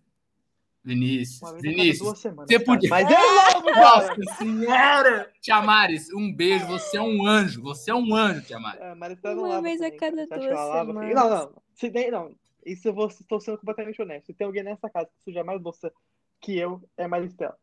Vinícius, 0.85 1.41
Vinícius, 1.61 2.19
semanas, 2.19 2.47
você 2.47 2.59
podia. 2.59 2.89
Mas 2.91 3.09
é 3.09 3.17
logo, 3.17 3.71
Nossa 3.71 4.35
senhora! 4.37 5.31
Tia 5.41 5.59
Maris, 5.59 6.13
um 6.13 6.31
beijo. 6.31 6.67
Você 6.67 6.97
é 6.97 7.01
um 7.01 7.25
anjo. 7.25 7.59
Você 7.63 7.89
é 7.89 7.95
um 7.95 8.15
anjo, 8.15 8.43
Tia 8.43 8.59
Maris. 8.59 8.81
É, 8.81 8.93
Maris 8.93 9.19
tá 9.19 9.33
Uma 9.33 9.63
vez 9.63 9.81
a 9.81 9.89
cada 9.89 10.27
duas 10.27 10.43
semanas. 10.43 11.15
Não, 11.15 11.29
não. 11.29 11.51
Se 11.73 11.89
tem, 11.89 12.11
não. 12.11 12.35
Isso 12.63 12.87
eu 12.87 12.93
vou, 12.93 13.07
estou 13.07 13.39
sendo 13.39 13.57
completamente 13.57 13.99
honesto. 13.99 14.27
Se 14.27 14.33
tem 14.33 14.45
alguém 14.45 14.61
nessa 14.61 14.87
casa 14.87 15.07
que 15.07 15.23
suja 15.23 15.43
mais 15.43 15.59
louça 15.59 15.91
que 16.39 16.55
eu, 16.55 16.87
é 16.95 17.07
Maristela. 17.07 17.57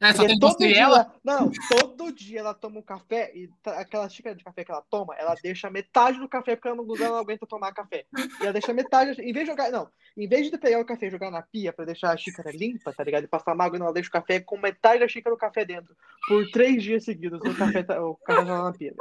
É, 0.00 0.12
só 0.12 0.24
tem 0.24 0.38
você 0.38 0.68
e 0.68 0.74
ela? 0.74 1.12
Não, 1.24 1.50
todo 1.68 2.12
dia 2.12 2.38
ela 2.38 2.54
toma 2.54 2.78
um 2.78 2.82
café 2.82 3.32
e 3.34 3.50
aquela 3.64 4.08
xícara 4.08 4.36
de 4.36 4.44
café 4.44 4.64
que 4.64 4.70
ela 4.70 4.84
toma, 4.88 5.14
ela 5.16 5.34
deixa 5.42 5.68
metade 5.68 6.20
do 6.20 6.28
café 6.28 6.54
porque 6.54 6.68
ela 6.68 6.76
não, 6.76 6.96
ela 6.96 7.08
não 7.08 7.16
aguenta 7.16 7.46
tomar 7.46 7.72
café. 7.72 8.04
E 8.40 8.42
ela 8.42 8.52
deixa 8.52 8.72
metade, 8.72 9.20
em 9.20 9.32
vez 9.32 9.44
de 9.44 9.50
jogar, 9.50 9.72
não, 9.72 9.88
em 10.16 10.28
vez 10.28 10.48
de 10.50 10.56
pegar 10.56 10.80
o 10.80 10.84
café 10.84 11.06
e 11.06 11.10
jogar 11.10 11.32
na 11.32 11.42
pia 11.42 11.72
pra 11.72 11.84
deixar 11.84 12.12
a 12.12 12.16
xícara 12.16 12.52
limpa, 12.52 12.92
tá 12.92 13.02
ligado? 13.02 13.24
E 13.24 13.28
passar 13.28 13.56
mágoa, 13.56 13.78
não, 13.78 13.86
ela 13.86 13.94
deixa 13.94 14.08
o 14.08 14.12
café 14.12 14.38
com 14.38 14.56
metade 14.56 15.00
da 15.00 15.08
xícara 15.08 15.34
do 15.34 15.38
café 15.38 15.64
dentro. 15.64 15.96
Por 16.28 16.48
três 16.50 16.82
dias 16.82 17.04
seguidos, 17.04 17.40
o 17.40 17.56
café 17.56 17.82
tá, 17.82 18.00
o 18.00 18.14
café 18.16 18.44
tá 18.44 18.62
na 18.62 18.72
pia. 18.72 18.94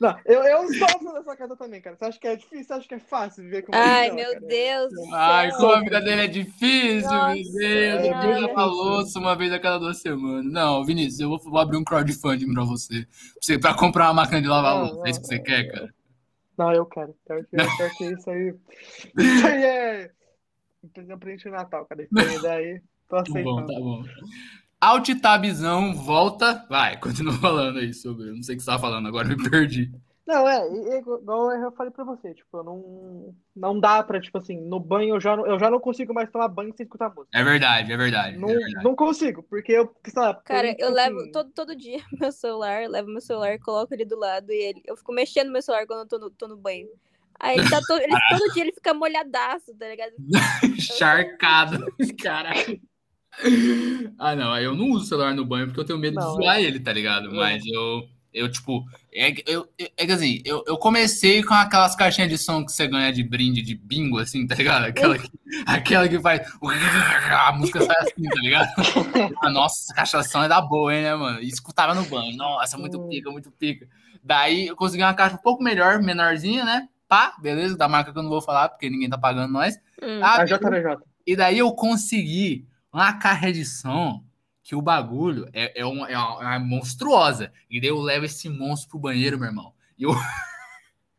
Não, 0.00 0.18
eu, 0.24 0.42
eu 0.42 0.74
sofro 0.74 1.12
nessa 1.12 1.36
casa 1.36 1.56
também, 1.56 1.80
cara. 1.80 1.96
Você 1.96 2.04
acha 2.04 2.18
que 2.18 2.26
é 2.26 2.36
difícil? 2.36 2.64
Você 2.64 2.72
acha 2.72 2.88
que 2.88 2.94
é 2.94 2.98
fácil 2.98 3.44
viver 3.44 3.62
com 3.62 3.72
Ai, 3.74 4.10
meu 4.10 4.32
cara? 4.32 4.46
Deus 4.46 4.92
Ai, 5.12 5.50
como 5.52 5.72
a 5.72 5.80
vida 5.80 6.00
dele 6.00 6.22
é 6.22 6.26
difícil, 6.26 7.10
Nossa, 7.10 7.34
meu 7.34 7.52
Deus. 7.52 8.24
Eu 8.24 8.40
já 8.40 8.54
falou 8.54 9.04
uma 9.16 9.36
vez 9.36 9.52
a 9.52 9.58
cada 9.58 9.78
duas 9.78 9.98
semanas. 9.98 10.52
Não, 10.52 10.84
Vinícius, 10.84 11.20
eu 11.20 11.28
vou, 11.28 11.38
vou 11.38 11.58
abrir 11.58 11.76
um 11.76 11.84
crowdfunding 11.84 12.52
pra 12.52 12.64
você. 12.64 13.02
Pra, 13.04 13.08
você, 13.40 13.58
pra 13.58 13.74
comprar 13.74 14.06
uma 14.08 14.22
máquina 14.22 14.42
de 14.42 14.48
lavar 14.48 14.82
louça. 14.82 15.02
É 15.06 15.10
isso 15.10 15.20
que 15.20 15.26
você 15.26 15.38
quer, 15.38 15.70
cara? 15.70 15.94
Não, 16.56 16.72
eu 16.72 16.86
quero. 16.86 17.14
Quero, 17.26 17.40
eu 17.52 17.76
quero 17.76 17.94
que 17.96 18.04
isso 18.04 18.30
aí. 18.30 18.54
Isso 19.18 19.46
aí 19.46 19.64
é. 19.64 20.10
Presente 20.92 21.44
de 21.44 21.50
Natal, 21.50 21.84
cara. 21.86 22.02
Isso 22.02 22.18
aí 22.18 22.42
daí. 22.42 22.82
Tô 23.08 23.16
aceitando. 23.16 23.66
Tá 23.66 23.72
bom, 23.74 23.74
tá 23.74 23.80
bom. 23.80 24.02
Altitabzão 24.86 25.92
volta. 25.92 26.64
Vai, 26.70 26.96
continua 27.00 27.32
falando 27.42 27.80
aí 27.80 27.92
sobre. 27.92 28.28
Eu 28.28 28.36
não 28.36 28.42
sei 28.42 28.54
o 28.54 28.58
que 28.58 28.62
você 28.62 28.70
estava 28.70 28.78
falando, 28.78 29.08
agora 29.08 29.26
me 29.26 29.50
perdi. 29.50 29.90
Não, 30.24 30.48
é, 30.48 30.64
igual 30.98 31.52
eu 31.52 31.72
falei 31.72 31.92
pra 31.92 32.04
você, 32.04 32.34
tipo, 32.34 32.62
não, 32.62 33.34
não 33.54 33.78
dá 33.78 34.02
pra, 34.02 34.20
tipo 34.20 34.38
assim, 34.38 34.60
no 34.60 34.78
banho 34.78 35.16
eu 35.16 35.20
já, 35.20 35.36
não, 35.36 35.46
eu 35.46 35.58
já 35.58 35.70
não 35.70 35.78
consigo 35.78 36.12
mais 36.12 36.30
tomar 36.30 36.48
banho 36.48 36.74
sem 36.76 36.84
escutar 36.84 37.08
música. 37.08 37.36
É 37.36 37.44
verdade, 37.44 37.92
é 37.92 37.96
verdade. 37.96 38.36
Não, 38.36 38.48
é 38.48 38.54
verdade. 38.54 38.84
não 38.84 38.96
consigo, 38.96 39.44
porque 39.44 39.70
eu, 39.70 39.92
sabe, 40.12 40.40
Cara, 40.44 40.68
eu, 40.68 40.74
tipo 40.74 40.90
levo 40.90 41.16
assim... 41.18 41.30
todo, 41.30 41.50
todo 41.52 41.76
dia 41.76 42.00
meu 42.20 42.32
celular, 42.32 42.88
levo 42.88 43.08
meu 43.08 43.20
celular, 43.20 43.56
coloco 43.60 43.94
ele 43.94 44.04
do 44.04 44.18
lado 44.18 44.50
e 44.50 44.56
ele, 44.56 44.82
eu 44.84 44.96
fico 44.96 45.12
mexendo 45.12 45.46
no 45.46 45.52
meu 45.52 45.62
celular 45.62 45.86
quando 45.86 46.00
eu 46.00 46.08
tô 46.08 46.18
no, 46.18 46.30
tô 46.30 46.48
no 46.48 46.56
banho. 46.56 46.88
Aí 47.38 47.56
tá 47.70 47.80
todo, 47.86 48.00
ele, 48.00 48.12
todo 48.28 48.52
dia 48.52 48.62
ele 48.64 48.72
fica 48.72 48.94
molhadaço, 48.94 49.76
tá 49.76 49.88
ligado? 49.88 50.12
Charcado, 50.76 51.86
caralho. 52.20 52.80
Ah, 54.18 54.34
não, 54.34 54.56
eu 54.58 54.74
não 54.74 54.90
uso 54.90 55.06
celular 55.06 55.34
no 55.34 55.44
banho 55.44 55.66
porque 55.66 55.80
eu 55.80 55.84
tenho 55.84 55.98
medo 55.98 56.14
não, 56.14 56.36
de 56.36 56.42
zoar 56.42 56.56
é. 56.56 56.62
ele, 56.62 56.80
tá 56.80 56.92
ligado? 56.92 57.28
É. 57.28 57.32
Mas 57.32 57.62
eu, 57.66 58.08
eu 58.32 58.50
tipo, 58.50 58.84
é, 59.14 59.34
eu, 59.46 59.68
é 59.78 60.06
que 60.06 60.12
assim, 60.12 60.42
eu, 60.44 60.62
eu 60.66 60.76
comecei 60.76 61.42
com 61.42 61.54
aquelas 61.54 61.96
caixinhas 61.96 62.30
de 62.30 62.38
som 62.38 62.64
que 62.64 62.72
você 62.72 62.86
ganha 62.86 63.12
de 63.12 63.22
brinde 63.22 63.62
de 63.62 63.74
bingo, 63.74 64.18
assim, 64.18 64.46
tá 64.46 64.54
ligado? 64.54 64.84
Aquela 64.84 65.18
que, 65.18 65.30
aquela 65.66 66.08
que 66.08 66.18
faz. 66.18 66.46
A 67.30 67.52
música 67.52 67.80
sai 67.80 67.96
assim, 68.00 68.22
tá 68.22 68.40
ligado? 68.40 68.68
Nossa, 69.52 69.84
essa 69.84 69.94
caixa 69.94 70.20
de 70.20 70.28
som 70.28 70.42
é 70.44 70.48
da 70.48 70.60
boa, 70.60 70.94
hein, 70.94 71.02
né, 71.02 71.14
mano? 71.14 71.40
E 71.40 71.48
escutava 71.48 71.94
no 71.94 72.04
banho. 72.04 72.36
Nossa, 72.36 72.76
muito 72.76 73.00
pica, 73.08 73.30
muito 73.30 73.50
pica. 73.50 73.88
Daí 74.22 74.66
eu 74.66 74.76
consegui 74.76 75.02
uma 75.02 75.14
caixa 75.14 75.36
um 75.36 75.42
pouco 75.42 75.62
melhor, 75.62 76.02
menorzinha, 76.02 76.64
né? 76.64 76.88
Pá, 77.08 77.34
beleza, 77.40 77.76
da 77.76 77.88
marca 77.88 78.12
que 78.12 78.18
eu 78.18 78.22
não 78.22 78.30
vou 78.30 78.42
falar, 78.42 78.68
porque 78.68 78.90
ninguém 78.90 79.08
tá 79.08 79.16
pagando 79.16 79.52
nós. 79.52 79.76
Hum. 80.02 80.20
Ah, 80.22 80.42
a 80.42 80.44
JBJ. 80.44 80.98
E 81.26 81.36
daí 81.36 81.58
eu 81.58 81.72
consegui 81.72 82.66
uma 83.00 83.12
caixa 83.14 83.52
de 83.52 83.64
som 83.64 84.24
que 84.62 84.74
o 84.74 84.82
bagulho 84.82 85.48
é, 85.52 85.80
é, 85.80 85.84
uma, 85.84 86.10
é, 86.10 86.18
uma, 86.18 86.42
é 86.42 86.46
uma 86.46 86.58
monstruosa. 86.58 87.52
E 87.70 87.80
daí 87.80 87.90
eu 87.90 87.98
levo 87.98 88.24
esse 88.24 88.48
monstro 88.48 88.90
pro 88.90 88.98
banheiro, 88.98 89.38
meu 89.38 89.48
irmão. 89.48 89.72
E 89.96 90.02
eu. 90.02 90.14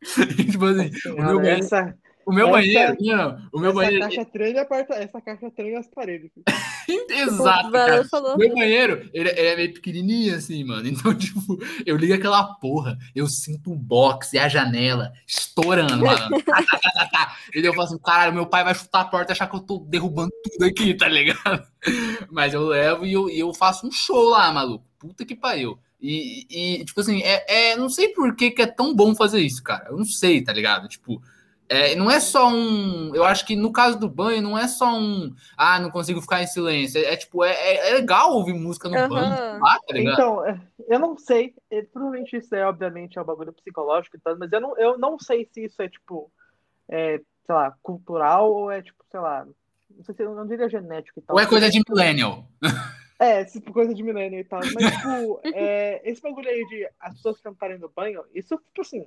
tipo 0.36 0.66
assim, 0.66 0.90
o, 1.10 1.22
meu 1.22 1.36
banheiro, 1.36 1.64
essa... 1.64 1.96
O 2.28 2.32
meu 2.32 2.44
Essa- 2.48 2.52
banheiro, 2.58 2.96
não, 3.00 3.48
o 3.52 3.58
meu 3.58 3.70
essa 3.70 3.74
banheiro. 3.80 4.00
caixa 4.04 4.24
treme 4.26 4.58
a 4.58 4.64
porta, 4.66 4.94
essa 4.96 5.18
caixa 5.18 5.50
treme 5.50 5.76
as 5.76 5.88
paredes. 5.88 6.30
Exato, 7.10 7.68
O 7.68 7.72
cara. 7.72 8.04
Falou. 8.04 8.36
Meu 8.36 8.54
banheiro, 8.54 9.08
ele, 9.14 9.30
ele 9.30 9.48
é 9.48 9.56
meio 9.56 9.72
pequenininho 9.72 10.34
assim, 10.36 10.62
mano. 10.62 10.86
Então, 10.88 11.14
tipo, 11.14 11.58
eu 11.86 11.96
ligo 11.96 12.12
aquela 12.12 12.44
porra, 12.56 12.98
eu 13.14 13.26
sinto 13.26 13.72
o 13.72 13.76
box 13.76 14.34
e 14.34 14.38
a 14.38 14.46
janela 14.46 15.10
estourando, 15.26 16.04
mano. 16.04 16.28
Tá, 16.44 16.62
tá, 16.92 17.06
tá. 17.10 17.36
E 17.54 17.62
daí 17.62 17.70
eu 17.70 17.74
falo 17.74 17.86
assim, 17.86 17.98
caralho, 17.98 18.34
meu 18.34 18.46
pai 18.46 18.62
vai 18.62 18.74
chutar 18.74 19.00
a 19.00 19.04
porta 19.06 19.30
e 19.30 19.34
achar 19.34 19.46
que 19.48 19.56
eu 19.56 19.60
tô 19.60 19.78
derrubando 19.88 20.30
tudo 20.44 20.66
aqui, 20.66 20.92
tá 20.94 21.08
ligado? 21.08 21.66
Mas 22.30 22.52
eu 22.52 22.66
levo 22.66 23.06
e 23.06 23.12
eu, 23.14 23.30
e 23.30 23.38
eu 23.38 23.54
faço 23.54 23.86
um 23.86 23.90
show 23.90 24.28
lá, 24.28 24.52
maluco. 24.52 24.84
Puta 24.98 25.24
que 25.24 25.34
pariu. 25.34 25.78
E, 26.00 26.46
e, 26.80 26.84
tipo 26.84 27.00
assim, 27.00 27.22
é, 27.22 27.70
é, 27.72 27.76
não 27.76 27.88
sei 27.88 28.08
por 28.10 28.36
que, 28.36 28.50
que 28.50 28.62
é 28.62 28.66
tão 28.66 28.94
bom 28.94 29.14
fazer 29.14 29.40
isso, 29.40 29.62
cara. 29.62 29.86
Eu 29.88 29.96
não 29.96 30.04
sei, 30.04 30.42
tá 30.42 30.52
ligado? 30.52 30.88
Tipo, 30.88 31.20
é, 31.68 31.94
não 31.94 32.10
é 32.10 32.18
só 32.20 32.48
um. 32.48 33.14
Eu 33.14 33.24
acho 33.24 33.44
que 33.46 33.54
no 33.56 33.72
caso 33.72 33.98
do 33.98 34.08
banho, 34.08 34.40
não 34.42 34.56
é 34.58 34.66
só 34.66 34.86
um. 34.94 35.34
Ah, 35.56 35.78
não 35.78 35.90
consigo 35.90 36.20
ficar 36.22 36.42
em 36.42 36.46
silêncio. 36.46 36.98
É, 37.00 37.12
é, 37.12 37.16
tipo, 37.16 37.44
é, 37.44 37.52
é- 37.52 37.90
é 37.90 37.94
legal 37.94 38.32
ouvir 38.32 38.54
música 38.54 38.88
no 38.88 38.96
Aham. 38.96 39.08
banho, 39.08 39.60
lá, 39.60 39.78
tá 39.86 39.94
ligado? 39.94 40.14
Então, 40.14 40.46
é, 40.46 40.60
eu 40.88 40.98
não 40.98 41.16
sei. 41.18 41.54
é, 41.70 41.82
Provavelmente 41.82 42.36
isso 42.36 42.54
é, 42.54 42.66
obviamente, 42.66 43.18
é 43.18 43.22
um 43.22 43.24
bagulho 43.24 43.52
psicológico 43.52 44.16
e 44.16 44.20
tal, 44.20 44.36
mas 44.38 44.50
eu 44.52 44.60
não, 44.60 44.78
eu 44.78 44.98
não 44.98 45.18
sei 45.18 45.46
se 45.52 45.64
isso 45.64 45.80
é, 45.82 45.88
tipo, 45.88 46.30
é, 46.88 47.18
sei 47.46 47.54
lá, 47.54 47.74
cultural 47.82 48.50
ou 48.52 48.70
é, 48.70 48.80
tipo, 48.82 49.04
sei 49.10 49.20
lá. 49.20 49.46
Não 49.90 50.04
sei 50.04 50.14
se 50.14 50.22
eu 50.22 50.34
não 50.34 50.46
diria 50.46 50.68
genético 50.68 51.18
e 51.18 51.22
tal. 51.22 51.36
Ou 51.36 51.40
é 51.42 51.46
coisa 51.46 51.70
de 51.70 51.80
millennial? 51.88 52.46
É, 53.20 53.44
tipo, 53.44 53.72
coisa 53.72 53.92
de 53.92 54.00
milênio 54.00 54.38
e 54.38 54.44
tal. 54.44 54.60
Mas, 54.72 54.92
tipo, 54.94 55.40
esse 56.04 56.22
bagulho 56.22 56.48
aí 56.48 56.64
de 56.68 56.88
as 57.00 57.14
pessoas 57.14 57.40
cantarem 57.40 57.76
no 57.76 57.88
banho, 57.88 58.22
isso, 58.32 58.56
tipo 58.58 58.80
assim. 58.82 59.04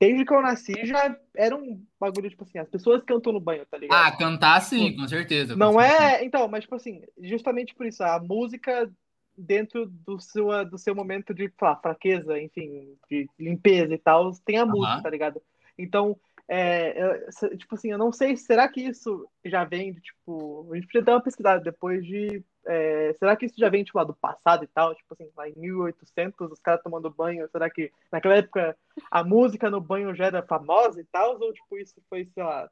Desde 0.00 0.24
que 0.24 0.32
eu 0.32 0.40
nasci 0.42 0.74
já 0.86 1.16
era 1.34 1.56
um 1.56 1.84
bagulho, 1.98 2.30
tipo 2.30 2.44
assim, 2.44 2.58
as 2.58 2.68
pessoas 2.68 3.02
cantam 3.02 3.32
no 3.32 3.40
banho, 3.40 3.66
tá 3.66 3.76
ligado? 3.76 4.06
Ah, 4.06 4.16
cantar 4.16 4.60
sim, 4.60 4.94
com 4.96 5.08
certeza. 5.08 5.54
com 5.54 5.58
Não 5.58 5.72
certeza. 5.80 6.02
é. 6.02 6.24
Então, 6.24 6.46
mas, 6.48 6.62
tipo 6.62 6.76
assim, 6.76 7.02
justamente 7.20 7.74
por 7.74 7.84
isso, 7.86 8.02
a 8.04 8.20
música 8.20 8.90
dentro 9.36 9.86
do 9.86 10.20
seu, 10.20 10.64
do 10.64 10.78
seu 10.78 10.94
momento 10.94 11.32
de 11.34 11.52
lá, 11.60 11.76
fraqueza, 11.76 12.40
enfim, 12.40 12.96
de 13.10 13.28
limpeza 13.38 13.94
e 13.94 13.98
tal, 13.98 14.32
tem 14.44 14.58
a 14.58 14.66
música, 14.66 15.02
tá 15.02 15.10
ligado? 15.10 15.40
Então, 15.76 16.16
é, 16.48 16.94
eu- 17.42 17.56
tipo 17.58 17.74
assim, 17.74 17.90
eu 17.90 17.98
não 17.98 18.10
sei, 18.12 18.36
será 18.36 18.68
que 18.68 18.80
isso 18.80 19.28
já 19.44 19.64
vem 19.64 19.92
de, 19.92 20.00
tipo, 20.00 20.68
a 20.72 20.74
gente 20.76 20.86
precisa 20.86 21.04
dar 21.04 21.12
uma 21.14 21.22
pesquisada 21.22 21.60
depois 21.62 22.04
de, 22.04 22.42
é, 22.68 23.14
será 23.18 23.34
que 23.34 23.46
isso 23.46 23.54
já 23.58 23.68
vem, 23.68 23.82
tipo, 23.82 23.96
lá 23.98 24.04
do 24.04 24.14
passado 24.14 24.62
e 24.62 24.66
tal? 24.68 24.94
Tipo 24.94 25.14
assim, 25.14 25.28
lá 25.36 25.48
em 25.48 25.54
1800, 25.56 26.52
os 26.52 26.60
caras 26.60 26.82
tomando 26.82 27.10
banho, 27.10 27.48
será 27.50 27.68
que 27.70 27.90
naquela 28.12 28.36
época 28.36 28.76
a 29.10 29.24
música 29.24 29.70
no 29.70 29.80
banho 29.80 30.14
já 30.14 30.26
era 30.26 30.42
famosa 30.42 31.00
e 31.00 31.04
tal? 31.04 31.38
Ou, 31.40 31.52
tipo, 31.52 31.78
isso 31.78 31.94
foi, 32.08 32.28
sei 32.34 32.42
lá, 32.42 32.68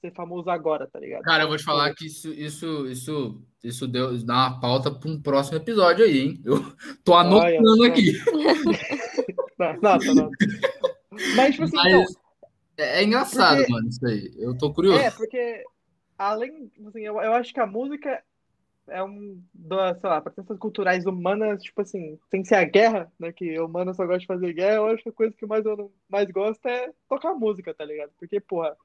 ser 0.00 0.12
famoso 0.14 0.48
agora, 0.50 0.86
tá 0.86 0.98
ligado? 0.98 1.22
Cara, 1.22 1.44
eu 1.44 1.48
vou 1.48 1.56
te 1.56 1.64
falar 1.64 1.94
que 1.94 2.06
isso, 2.06 2.28
isso, 2.32 2.86
isso, 2.86 3.42
isso 3.62 3.86
deu, 3.88 4.16
dá 4.24 4.34
uma 4.34 4.60
pauta 4.60 4.90
para 4.90 5.10
um 5.10 5.20
próximo 5.20 5.56
episódio 5.58 6.04
aí, 6.04 6.18
hein? 6.20 6.42
Eu 6.44 6.56
tô 7.04 7.12
Olha 7.12 7.28
anotando 7.58 7.76
só. 7.76 7.84
aqui. 7.86 8.12
Não, 9.58 9.74
não, 9.80 10.14
não. 10.14 10.30
Mas, 11.36 11.52
tipo 11.52 11.64
assim, 11.64 11.76
Mas 11.76 11.86
então, 11.92 12.04
é, 12.78 13.00
é 13.00 13.04
engraçado, 13.04 13.58
Porque- 13.58 13.72
mano, 13.72 13.88
isso 13.88 14.06
aí. 14.06 14.32
Eu 14.38 14.56
tô 14.56 14.72
curioso. 14.72 14.98
É, 14.98 15.10
porque 15.10 15.62
além, 16.18 16.70
assim, 16.88 17.00
eu, 17.02 17.20
eu 17.20 17.32
acho 17.34 17.52
que 17.52 17.60
a 17.60 17.66
música 17.66 18.22
é 18.88 19.02
um 19.02 19.40
das, 19.54 20.00
sei 20.00 20.10
lá, 20.10 20.20
potências 20.20 20.58
culturais 20.58 21.06
humanas, 21.06 21.62
tipo 21.62 21.80
assim, 21.80 22.18
sem 22.30 22.44
ser 22.44 22.56
a 22.56 22.64
guerra, 22.64 23.12
né, 23.18 23.32
que 23.32 23.58
o 23.58 23.66
humano 23.66 23.94
só 23.94 24.04
gosta 24.04 24.20
de 24.20 24.26
fazer 24.26 24.52
guerra, 24.52 24.76
eu 24.76 24.86
acho 24.86 25.02
que 25.02 25.08
a 25.08 25.12
coisa 25.12 25.34
que 25.36 25.46
mais 25.46 25.64
eu 25.64 25.76
não- 25.76 25.90
mais 26.08 26.30
gosto 26.30 26.66
é 26.66 26.90
tocar 27.08 27.34
música, 27.34 27.74
tá 27.74 27.84
ligado? 27.84 28.10
Porque, 28.18 28.40
porra, 28.40 28.76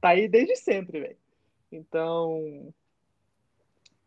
tá 0.00 0.10
aí 0.10 0.28
desde 0.28 0.56
sempre, 0.56 1.00
velho. 1.00 1.16
Então, 1.70 2.72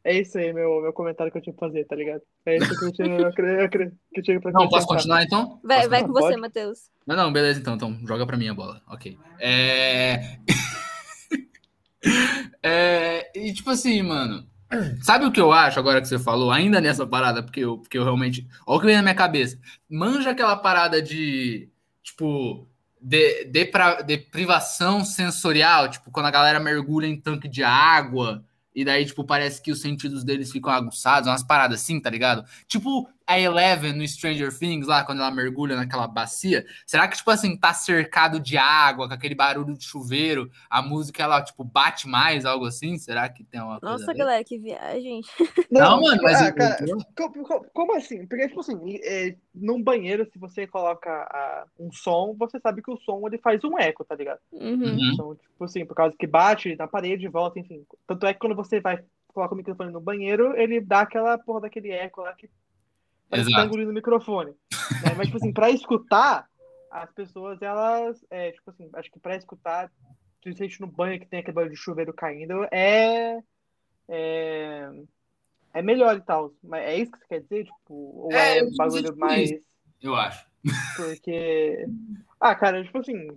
é 0.04 0.20
isso 0.20 0.38
aí, 0.38 0.54
meu, 0.54 0.82
meu 0.82 0.94
comentário 0.94 1.32
que 1.32 1.38
eu 1.38 1.42
tinha 1.42 1.54
que 1.54 1.60
fazer, 1.60 1.86
tá 1.86 1.96
ligado? 1.96 2.22
É 2.46 2.58
isso 2.58 2.78
que 2.78 2.86
eu 2.86 2.92
tinha, 2.92 3.08
eu 3.08 3.24
eu 3.24 3.70
que 3.70 3.92
eu 4.16 4.24
tinha 4.24 4.40
pra 4.40 4.52
Não, 4.52 4.70
posso 4.70 4.86
continuar 4.86 5.24
então? 5.24 5.60
Vai, 5.64 5.78
Posso 5.78 5.90
vai 5.90 6.02
não, 6.02 6.08
com 6.08 6.14
você. 6.14 6.38
Matheus. 6.38 6.92
Não, 7.08 7.16
não, 7.16 7.34
beleza, 7.34 7.60
então. 7.60 7.76
Então, 7.76 7.98
joga 8.06 8.26
pra 8.26 8.38
mim 8.38 8.48
a 8.48 8.54
bola. 8.54 8.82
Ok. 8.88 9.18
É... 9.40 10.38
é... 12.62 13.32
E 13.36 13.52
tipo 13.54 13.72
assim, 13.72 14.04
mano. 14.04 14.48
Sabe 15.02 15.26
o 15.26 15.32
que 15.32 15.40
eu 15.40 15.52
acho 15.52 15.80
agora 15.80 16.02
que 16.02 16.08
você 16.08 16.20
falou, 16.20 16.52
ainda 16.52 16.82
nessa 16.82 17.06
parada, 17.06 17.42
porque 17.44 17.62
eu, 17.62 17.78
porque 17.78 17.98
eu 17.98 18.04
realmente. 18.04 18.48
Olha 18.66 18.78
o 18.78 18.80
que 18.80 18.86
vem 18.88 18.96
na 18.96 19.02
minha 19.02 19.16
cabeça. 19.16 19.58
Manja 19.90 20.32
aquela 20.32 20.56
parada 20.56 21.02
de. 21.02 21.70
Tipo. 22.04 22.68
De, 23.00 23.46
depra- 23.46 24.02
deprivação 24.02 25.06
sensorial, 25.06 25.90
tipo, 25.90 26.10
quando 26.10 26.26
a 26.26 26.32
galera 26.32 26.60
mergulha 26.60 27.06
em 27.06 27.20
tanque 27.20 27.48
de 27.48 27.64
água, 27.64 28.44
e 28.74 28.84
daí, 28.84 29.06
tipo, 29.06 29.24
parece 29.24 29.62
que 29.62 29.72
os 29.72 29.80
sentidos 29.80 30.24
deles 30.24 30.52
ficam 30.52 30.72
aguçados, 30.72 31.30
umas 31.30 31.44
paradas 31.44 31.82
assim, 31.82 32.00
tá 32.00 32.10
ligado? 32.10 32.44
Tipo 32.68 33.08
a 33.28 33.40
Eleven 33.40 33.94
no 33.94 34.08
Stranger 34.08 34.56
Things, 34.58 34.88
lá, 34.88 35.04
quando 35.04 35.20
ela 35.20 35.32
mergulha 35.32 35.76
naquela 35.76 36.08
bacia. 36.08 36.66
Será 36.86 37.08
que, 37.08 37.18
tipo 37.18 37.32
assim, 37.32 37.58
tá 37.58 37.74
cercado 37.74 38.40
de 38.40 38.58
água, 38.58 39.08
com 39.08 39.14
aquele 39.14 39.34
barulho 39.36 39.76
de 39.78 39.84
chuveiro, 39.84 40.50
a 40.70 40.82
música, 40.82 41.24
ela, 41.24 41.42
tipo, 41.42 41.64
bate 41.64 42.08
mais, 42.08 42.46
algo 42.46 42.66
assim? 42.66 42.98
Será 42.98 43.28
que 43.28 43.44
tem 43.44 43.60
uma 43.62 43.80
coisa 43.80 43.98
Nossa, 43.98 44.12
a 44.12 44.14
galera, 44.14 44.44
que 44.44 44.58
viagem. 44.60 45.22
Não, 45.72 46.02
mano, 46.02 46.22
mas 46.22 46.42
ah, 46.42 46.52
cara, 46.52 46.78
eu- 46.88 46.98
co- 47.16 47.32
co- 47.44 47.66
como, 47.74 47.96
assim? 47.96 48.26
Porque, 48.28 48.48
tipo 48.48 48.60
assim, 48.60 49.00
é, 49.04 49.36
num 49.54 49.82
banheiro, 49.82 50.30
se 50.32 50.38
você 50.38 50.68
coloca 50.68 51.10
ah, 51.10 51.66
um 51.80 51.92
som, 51.92 52.36
você 52.38 52.60
sabe 52.60 52.82
que 52.82 52.92
o 52.92 52.98
som 52.98 53.22
ele 53.26 53.38
faz 53.40 53.64
um 53.64 53.78
eco, 53.80 54.06
tá 54.06 54.16
ligado? 54.16 54.40
Uhum. 54.52 54.84
Uhum. 54.84 55.12
Então, 55.14 55.36
tipo 55.36 55.64
assim, 55.64 55.86
por 55.86 55.96
causa 55.96 56.16
que 56.18 56.28
bate 56.28 56.76
na 56.76 56.88
parede 56.88 57.28
volta, 57.28 57.60
enfim. 57.60 57.84
Tanto 58.06 58.26
é 58.26 58.34
que 58.34 58.40
quando 58.40 58.56
você 58.56 58.80
vai 58.80 59.00
coloca 59.36 59.54
o 59.54 59.58
microfone 59.58 59.92
no 59.92 60.00
banheiro, 60.00 60.56
ele 60.56 60.80
dá 60.80 61.02
aquela 61.02 61.38
porra 61.38 61.62
daquele 61.62 61.92
eco 61.92 62.22
lá 62.22 62.34
que 62.34 62.50
parece 63.30 63.48
que 63.48 63.54
tá 63.54 63.60
Exato. 63.60 63.68
engolindo 63.68 63.92
o 63.92 63.94
microfone. 63.94 64.52
né? 64.52 65.14
Mas, 65.18 65.28
tipo 65.28 65.38
assim, 65.38 65.54
pra 65.54 65.70
escutar, 65.70 66.48
as 66.92 67.12
pessoas, 67.12 67.62
elas, 67.62 68.24
é, 68.30 68.52
tipo 68.52 68.70
assim, 68.70 68.90
acho 68.94 69.12
que 69.12 69.20
pra 69.20 69.36
escutar, 69.36 69.92
principalmente 70.42 70.82
no 70.82 70.88
banho 70.88 71.20
que 71.20 71.26
tem 71.28 71.40
aquele 71.40 71.56
barulho 71.56 71.74
de 71.74 71.80
chuveiro 71.80 72.14
caindo, 72.14 72.64
é. 72.72 73.40
É, 74.08 74.90
é 75.74 75.82
melhor 75.82 76.16
e 76.16 76.22
tal. 76.22 76.54
Mas 76.64 76.84
é 76.84 76.98
isso 76.98 77.12
que 77.12 77.18
você 77.20 77.28
quer 77.28 77.42
dizer? 77.42 77.66
Tipo, 77.66 77.94
ou 77.94 78.32
É, 78.32 78.60
é, 78.60 78.64
um 78.64 78.76
bagulho 78.76 79.04
tipo, 79.04 79.20
mais. 79.20 79.52
Eu 80.02 80.16
acho. 80.16 80.46
Porque. 80.96 81.86
Ah, 82.40 82.56
cara, 82.56 82.84
tipo 82.84 83.00
assim. 83.00 83.28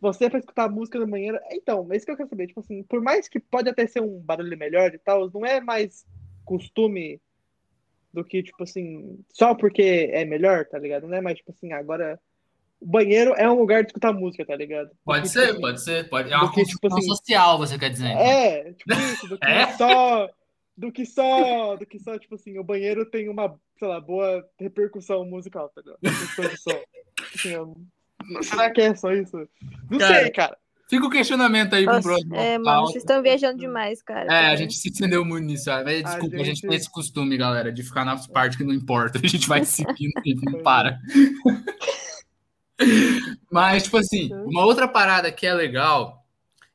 Você 0.00 0.30
pra 0.30 0.38
escutar 0.38 0.70
música 0.70 0.98
no 0.98 1.08
banheiro. 1.08 1.38
Então, 1.50 1.86
é 1.90 1.96
isso 1.96 2.06
que 2.06 2.12
eu 2.12 2.16
quero 2.16 2.28
saber. 2.28 2.46
Tipo 2.46 2.60
assim, 2.60 2.84
por 2.84 3.02
mais 3.02 3.28
que 3.28 3.40
pode 3.40 3.68
até 3.68 3.86
ser 3.86 4.00
um 4.00 4.20
barulho 4.20 4.56
melhor 4.56 4.94
e 4.94 4.98
tal, 4.98 5.28
não 5.34 5.44
é 5.44 5.60
mais 5.60 6.06
costume 6.44 7.20
do 8.12 8.24
que, 8.24 8.42
tipo 8.42 8.62
assim, 8.62 9.18
só 9.30 9.54
porque 9.54 10.10
é 10.12 10.24
melhor, 10.24 10.64
tá 10.66 10.78
ligado? 10.78 11.06
Não 11.06 11.16
é 11.16 11.20
mais, 11.20 11.36
tipo 11.38 11.50
assim, 11.52 11.72
agora. 11.72 12.18
O 12.80 12.86
banheiro 12.86 13.34
é 13.36 13.50
um 13.50 13.58
lugar 13.58 13.82
de 13.82 13.88
escutar 13.88 14.12
música, 14.12 14.46
tá 14.46 14.54
ligado? 14.54 14.90
Pode 15.04 15.22
Porque, 15.28 15.28
ser, 15.40 15.48
tipo 15.48 15.60
pode 15.60 15.82
ser. 15.82 16.08
Pode... 16.08 16.32
É 16.32 16.36
uma 16.36 16.52
que, 16.52 16.64
tipo 16.64 16.86
assim, 16.86 17.02
social, 17.02 17.58
você 17.58 17.76
quer 17.76 17.90
dizer. 17.90 18.06
então. 18.06 18.20
É, 18.20 18.72
tipo 18.72 18.92
isso, 18.92 19.28
do 19.28 19.36
que 19.40 19.46
É? 19.48 19.72
só. 19.72 20.30
Do 20.76 20.92
que 20.92 21.04
só. 21.04 21.74
Do 21.76 21.84
que 21.84 21.98
só, 21.98 22.16
tipo 22.16 22.36
assim, 22.36 22.56
o 22.56 22.62
banheiro 22.62 23.04
tem 23.04 23.28
uma, 23.28 23.52
sei 23.80 23.88
lá, 23.88 24.00
boa 24.00 24.48
repercussão 24.60 25.24
musical, 25.24 25.68
tá 25.74 25.80
ligado? 25.80 25.98
Repercussão 26.02 26.44
de 26.48 26.56
som. 26.56 26.80
Assim, 27.34 27.48
eu- 27.48 28.42
será 28.44 28.70
que 28.70 28.80
é 28.80 28.94
só 28.94 29.12
isso? 29.12 29.36
Não 29.90 29.98
Cara, 29.98 30.20
sei, 30.22 30.30
cara. 30.30 30.56
Fica 30.88 31.06
o 31.06 31.10
questionamento 31.10 31.74
aí 31.74 31.84
pro 31.84 31.94
Nossa, 31.94 32.08
próximo. 32.08 32.34
é, 32.34 32.58
mano, 32.58 32.86
vocês 32.86 33.02
estão 33.04 33.22
viajando 33.22 33.58
demais, 33.58 34.02
cara. 34.02 34.26
É, 34.32 34.46
a 34.50 34.56
gente 34.56 34.74
se 34.74 34.88
estendeu 34.88 35.22
muito 35.24 35.44
nisso. 35.44 35.70
ah, 35.70 35.82
Desculpa, 35.82 36.36
a 36.36 36.38
gente... 36.38 36.46
gente- 36.46 36.62
tem 36.66 36.74
esse 36.76 36.90
costume, 36.90 37.36
galera, 37.36 37.70
de 37.70 37.82
ficar 37.82 38.04
nas 38.06 38.26
partes 38.26 38.56
que 38.56 38.64
não 38.64 38.72
importa. 38.72 39.20
A 39.22 39.26
gente 39.26 39.46
vai 39.46 39.64
seguindo 39.64 40.12
e 40.24 40.34
não 40.50 40.60
para. 40.64 40.98
Mas, 43.50 43.84
tipo 43.84 43.96
assim, 43.98 44.30
uma 44.46 44.64
outra 44.64 44.86
parada 44.86 45.32
que 45.32 45.46
é 45.46 45.52
legal, 45.52 46.24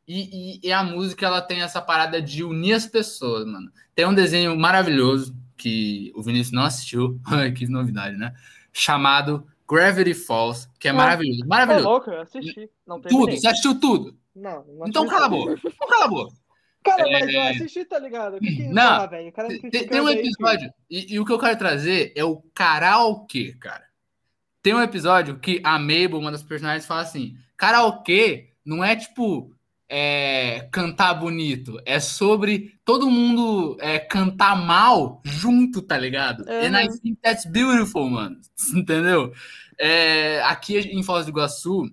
e, 0.08 0.58
e- 0.64 0.68
e 0.68 0.72
a 0.72 0.84
música 0.84 1.26
ela 1.26 1.42
tem 1.42 1.62
essa 1.62 1.82
parada 1.82 2.22
de 2.22 2.44
unir 2.44 2.74
as 2.74 2.86
pessoas, 2.86 3.46
mano. 3.46 3.72
Tem 3.96 4.06
um 4.06 4.14
desenho 4.14 4.58
maravilhoso 4.58 5.36
que 5.56 6.12
o 6.16 6.22
Vinícius 6.22 6.52
não 6.52 6.64
assistiu, 6.64 7.20
que 7.56 7.68
novidade, 7.68 8.18
né? 8.18 8.34
Chamado 8.72 9.48
Gravity 9.70 10.14
Falls, 10.14 10.68
que 10.80 10.88
é 10.88 10.92
Ah. 10.92 10.94
maravilhoso. 10.94 11.40
Tá 11.42 11.48
Maravilhoso. 11.48 11.88
louco, 11.88 12.10
eu 12.12 12.22
assisti. 12.22 12.70
Não 12.86 13.00
Tudo, 13.02 13.32
você 13.32 13.48
assistiu 13.48 13.80
tudo. 13.80 14.18
Não, 14.36 14.64
não 14.66 14.88
Então 14.88 15.08
cala 15.08 15.26
a 15.26 15.30
boca. 15.30 15.60
Então 15.64 15.88
cala 15.88 16.06
a 16.06 16.08
boca. 16.08 16.34
Cara, 16.84 17.10
mas 17.10 17.34
eu 17.34 17.40
É. 17.42 17.50
assisti, 17.52 17.86
tá 17.86 17.98
ligado? 17.98 18.36
O 18.36 18.40
que 18.40 18.48
que 18.56 18.62
é 18.64 18.66
isso 18.66 18.74
Não, 18.74 18.84
lá, 18.84 19.06
velho? 19.06 19.30
O 19.30 19.32
cara 19.32 19.48
me 19.48 19.60
Tem, 19.70 19.88
tem 19.88 20.02
um 20.02 20.08
aí, 20.08 20.18
episódio, 20.20 20.74
e, 20.90 21.14
e 21.14 21.20
o 21.20 21.26
que 21.26 21.32
eu 21.32 21.40
quero 21.40 21.58
trazer 21.58 22.12
é 22.16 22.26
o 22.26 22.42
karaokê, 22.54 23.54
cara. 23.60 23.86
Tem 24.62 24.74
um 24.74 24.82
episódio 24.82 25.40
que 25.40 25.62
a 25.64 25.80
Mabel, 25.80 26.18
uma 26.20 26.32
das 26.32 26.44
personagens, 26.44 26.86
fala 26.86 27.02
assim: 27.02 27.38
karaokê 27.56 28.50
não 28.66 28.84
é 28.84 28.96
tipo 28.96 29.54
é, 29.90 30.68
cantar 30.72 31.14
bonito, 31.14 31.80
é 31.86 32.00
sobre 32.00 32.80
todo 32.84 33.10
mundo 33.10 33.78
é, 33.80 34.00
cantar 34.00 34.56
mal 34.56 35.22
junto, 35.24 35.82
tá 35.82 35.98
ligado? 35.98 36.44
And 36.50 36.80
I 36.80 36.88
think 37.00 37.20
that's 37.22 37.46
beautiful, 37.46 38.10
mano. 38.10 38.38
Entendeu? 38.76 39.32
É, 39.78 40.42
aqui 40.44 40.78
em 40.78 41.04
Foz 41.04 41.26
do 41.26 41.32
Iguaçu, 41.32 41.90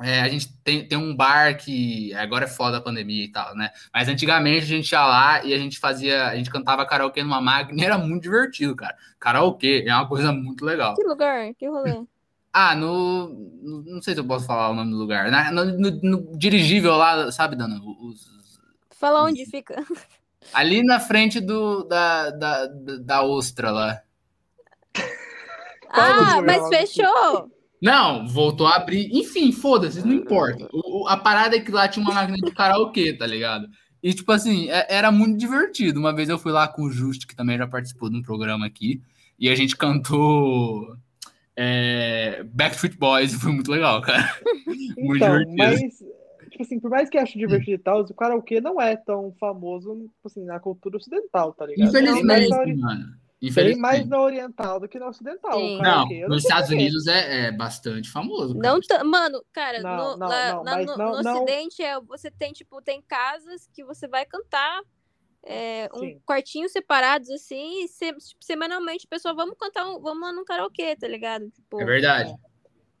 é, 0.00 0.20
a 0.20 0.28
gente 0.28 0.52
tem, 0.62 0.86
tem 0.86 0.98
um 0.98 1.16
bar 1.16 1.56
que 1.56 2.12
agora 2.14 2.44
é 2.44 2.48
foda 2.48 2.76
a 2.76 2.82
pandemia 2.82 3.24
e 3.24 3.32
tal, 3.32 3.56
né? 3.56 3.70
Mas 3.92 4.08
antigamente 4.08 4.64
a 4.64 4.68
gente 4.68 4.92
ia 4.92 5.06
lá 5.06 5.44
e 5.44 5.54
a 5.54 5.58
gente 5.58 5.78
fazia, 5.78 6.26
a 6.26 6.36
gente 6.36 6.50
cantava 6.50 6.84
karaokê 6.84 7.22
numa 7.22 7.40
máquina 7.40 7.80
e 7.80 7.84
era 7.84 7.96
muito 7.96 8.24
divertido, 8.24 8.76
cara. 8.76 8.94
Karaokê 9.18 9.84
é 9.86 9.94
uma 9.94 10.06
coisa 10.06 10.32
muito 10.32 10.64
legal. 10.64 10.94
Que 10.94 11.02
lugar? 11.02 11.54
Que 11.54 11.66
rolê? 11.66 12.02
Ah, 12.58 12.74
no, 12.74 13.28
no- 13.62 13.82
Não 13.84 14.00
sei 14.00 14.14
se 14.14 14.20
eu 14.20 14.24
posso 14.26 14.46
falar 14.46 14.70
o 14.70 14.74
nome 14.74 14.90
do 14.92 14.96
lugar. 14.96 15.30
Na- 15.30 15.52
no, 15.52 15.64
no- 15.78 16.00
no 16.02 16.38
dirigível 16.38 16.96
lá, 16.96 17.30
sabe, 17.30 17.54
Dana? 17.54 17.78
Os- 18.00 18.30
Fala 18.98 19.22
onde 19.24 19.44
fica. 19.44 19.74
ali 20.54 20.82
na 20.82 20.98
frente 20.98 21.38
do, 21.38 21.84
da, 21.84 22.30
da, 22.30 22.66
da, 22.66 22.96
da 22.96 23.22
ostra 23.22 23.70
lá. 23.70 24.00
Ah, 25.90 26.40
mas 26.42 26.66
fechou! 26.68 27.50
Não, 27.80 28.26
voltou 28.26 28.66
a 28.66 28.76
abrir. 28.76 29.10
Enfim, 29.12 29.52
foda-se, 29.52 30.00
não 30.06 30.14
importa. 30.14 30.66
O- 30.72 31.02
o- 31.04 31.08
a 31.08 31.16
parada 31.16 31.56
é 31.56 31.60
que 31.60 31.70
lá 31.70 31.86
tinha 31.86 32.02
uma 32.04 32.14
máquina 32.14 32.38
de 32.38 32.50
karaokê, 32.52 33.12
tá 33.12 33.26
ligado? 33.26 33.68
E, 34.02 34.14
tipo 34.14 34.32
assim, 34.32 34.70
é- 34.70 34.86
era 34.88 35.10
muito 35.12 35.36
divertido. 35.38 36.00
Uma 36.00 36.14
vez 36.14 36.28
eu 36.30 36.38
fui 36.38 36.52
lá 36.52 36.66
com 36.66 36.82
o 36.84 36.90
Just, 36.90 37.26
que 37.26 37.36
também 37.36 37.58
já 37.58 37.66
participou 37.66 38.08
de 38.08 38.16
um 38.16 38.22
programa 38.22 38.64
aqui, 38.66 39.02
e 39.38 39.48
a 39.50 39.54
gente 39.54 39.76
cantou 39.76 40.96
é, 41.56 42.42
Backstreet 42.44 42.96
Boys 42.98 43.34
foi 43.34 43.52
muito 43.52 43.70
legal, 43.70 44.00
cara. 44.02 44.28
Muito 44.96 45.16
Então, 45.16 45.38
divertido. 45.44 45.56
mas, 45.56 46.50
tipo 46.50 46.62
assim, 46.62 46.80
por 46.80 46.90
mais 46.90 47.08
que 47.10 47.18
eu 47.18 47.22
ache 47.22 47.38
divertido 47.38 47.74
e 47.80 47.84
tal, 47.84 48.00
o 48.02 48.14
karaokê 48.14 48.60
não 48.60 48.80
é 48.80 48.96
tão 48.96 49.34
famoso, 49.38 49.94
tipo 49.94 50.26
assim, 50.26 50.44
na 50.44 50.58
cultura 50.58 50.96
ocidental, 50.96 51.52
tá 51.52 51.66
ligado? 51.66 51.92
Tem 51.92 52.02
Infelizmente, 52.02 52.48
na 52.48 52.58
ori- 52.58 52.76
mano. 52.76 53.04
Tem 53.38 53.50
Infelizmente. 53.50 53.80
mais 53.82 54.08
na 54.08 54.20
oriental 54.22 54.80
do 54.80 54.88
que 54.88 54.98
na 54.98 55.08
ocidental. 55.08 55.52
Sim. 55.52 55.78
o 55.78 55.82
Não. 55.82 56.10
Eu 56.10 56.28
nos 56.30 56.42
Estados 56.42 56.70
quê. 56.70 56.74
Unidos 56.74 57.06
é, 57.06 57.46
é 57.48 57.52
bastante 57.52 58.10
famoso. 58.10 58.58
cara. 58.58 58.78
Não 59.04 59.10
Mano, 59.10 59.44
cara, 59.52 59.82
Não, 59.82 59.96
no, 60.12 60.16
não, 60.16 60.28
lá- 60.28 60.52
não, 60.54 60.64
mas 60.64 60.86
no, 60.86 60.96
não- 60.96 61.16
no 61.16 61.22
não- 61.22 61.42
Ocidente 61.42 61.82
é, 61.82 62.00
você 62.00 62.30
tem, 62.30 62.52
tipo, 62.54 62.80
tem 62.80 63.02
casas 63.06 63.68
que 63.74 63.84
você 63.84 64.08
vai 64.08 64.24
cantar 64.24 64.80
é, 65.46 65.88
um 65.94 66.00
Sim. 66.00 66.20
quartinhos 66.26 66.72
separados, 66.72 67.30
assim, 67.30 67.84
e 67.84 67.88
se- 67.88 68.12
tipo, 68.12 68.44
semanalmente, 68.44 69.06
pessoal, 69.06 69.34
vamos 69.36 69.56
cantar, 69.56 69.86
um, 69.88 70.00
vamos 70.00 70.20
lá 70.20 70.32
no 70.32 70.44
karaokê, 70.44 70.96
tá 70.96 71.06
ligado? 71.06 71.48
Tipo, 71.50 71.80
É 71.80 71.84
verdade. 71.84 72.34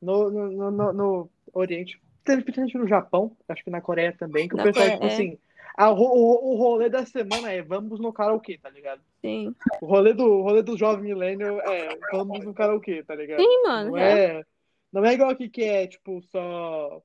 No, 0.00 0.30
no, 0.30 0.70
no, 0.70 0.92
no- 0.92 1.30
Oriente, 1.52 2.00
principalmente 2.22 2.76
no 2.78 2.86
Japão, 2.86 3.36
acho 3.48 3.64
que 3.64 3.70
na 3.70 3.80
Coreia 3.80 4.14
também, 4.16 4.46
que 4.48 4.54
o 4.54 4.58
Na 4.58 4.64
pessoal, 4.64 4.84
Coreia, 4.84 4.94
tipo 4.96 5.06
é. 5.06 5.12
assim, 5.12 5.38
a, 5.76 5.90
o, 5.90 6.52
o 6.52 6.56
rolê 6.56 6.88
da 6.88 7.04
semana 7.04 7.50
é 7.50 7.62
vamos 7.62 7.98
no 7.98 8.12
karaokê, 8.12 8.58
tá 8.58 8.68
ligado? 8.70 9.00
sim. 9.20 9.54
O 9.80 9.86
rolê 9.86 10.12
do, 10.12 10.24
o 10.24 10.42
rolê 10.42 10.62
do 10.62 10.76
jovem 10.76 11.02
millennial 11.04 11.60
é 11.60 11.96
vamos 12.12 12.44
no 12.44 12.54
karaokê, 12.54 13.02
tá 13.02 13.14
ligado? 13.14 13.40
Sim, 13.40 13.62
mano. 13.64 13.90
Não 13.90 13.98
é. 13.98 14.24
é, 14.38 14.44
não 14.92 15.04
é 15.04 15.14
igual 15.14 15.30
aqui 15.30 15.48
que 15.48 15.64
é, 15.64 15.86
tipo, 15.86 16.22
só. 16.22 17.02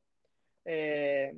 É, 0.65 1.33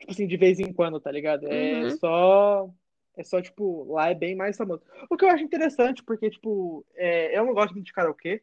tipo 0.00 0.12
assim, 0.12 0.26
de 0.26 0.36
vez 0.36 0.58
em 0.58 0.72
quando, 0.72 1.00
tá 1.00 1.10
ligado? 1.10 1.46
É 1.48 1.84
Uhum. 1.84 1.98
só. 1.98 2.70
É 3.16 3.22
só, 3.24 3.40
tipo, 3.42 3.92
lá 3.92 4.10
é 4.10 4.14
bem 4.14 4.34
mais 4.34 4.56
famoso. 4.56 4.82
O 5.10 5.16
que 5.16 5.24
eu 5.24 5.28
acho 5.28 5.44
interessante, 5.44 6.02
porque, 6.02 6.30
tipo, 6.30 6.84
é, 6.94 7.36
eu 7.38 7.44
não 7.44 7.52
gosto 7.54 7.72
muito 7.72 7.86
de 7.86 7.92
karaokê. 7.92 8.42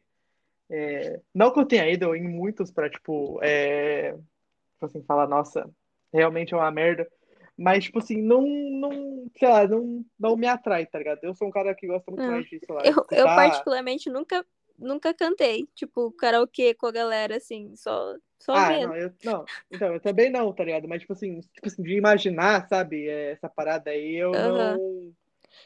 É, 0.68 1.20
não 1.34 1.52
que 1.52 1.58
eu 1.58 1.66
tenha 1.66 1.88
ido 1.90 2.14
em 2.14 2.22
muitos 2.28 2.70
pra, 2.70 2.88
tipo, 2.88 3.40
é, 3.42 4.12
tipo 4.12 4.86
assim, 4.86 5.02
falar, 5.02 5.26
nossa, 5.26 5.68
realmente 6.12 6.54
é 6.54 6.56
uma 6.56 6.70
merda. 6.70 7.10
Mas, 7.56 7.84
tipo 7.84 7.98
assim, 7.98 8.22
não, 8.22 8.42
não, 8.46 9.26
sei 9.36 9.48
lá, 9.48 9.66
não, 9.66 10.04
não 10.18 10.36
me 10.36 10.46
atrai, 10.46 10.86
tá 10.86 10.98
ligado? 10.98 11.18
Eu 11.22 11.34
sou 11.34 11.48
um 11.48 11.50
cara 11.50 11.74
que 11.74 11.86
gosta 11.86 12.10
muito 12.10 12.22
Ah. 12.22 12.30
mais 12.30 12.44
de, 12.46 12.58
sei 12.64 12.74
lá, 12.74 12.82
Eu, 12.82 12.92
eu 12.92 12.92
escutar- 13.00 13.34
particularmente 13.36 14.08
nunca, 14.08 14.46
nunca 14.78 15.12
cantei, 15.12 15.66
tipo, 15.74 16.12
karaokê 16.12 16.72
com 16.74 16.86
a 16.86 16.92
galera, 16.92 17.36
assim, 17.36 17.74
só, 17.76 18.14
só 18.40 18.52
Ah, 18.52 18.78
não, 18.78 18.94
eu, 18.96 19.12
não, 19.22 19.48
então, 19.70 19.94
eu 19.94 20.00
também 20.00 20.30
não, 20.30 20.52
tá 20.52 20.64
ligado? 20.64 20.88
Mas, 20.88 21.00
tipo 21.02 21.12
assim, 21.12 21.40
tipo 21.40 21.68
assim 21.68 21.82
de 21.82 21.94
imaginar, 21.96 22.68
sabe, 22.68 23.08
é, 23.08 23.32
essa 23.32 23.48
parada 23.48 23.90
aí, 23.90 24.16
eu 24.16 24.36
Aham. 24.36 24.40
não... 24.40 25.14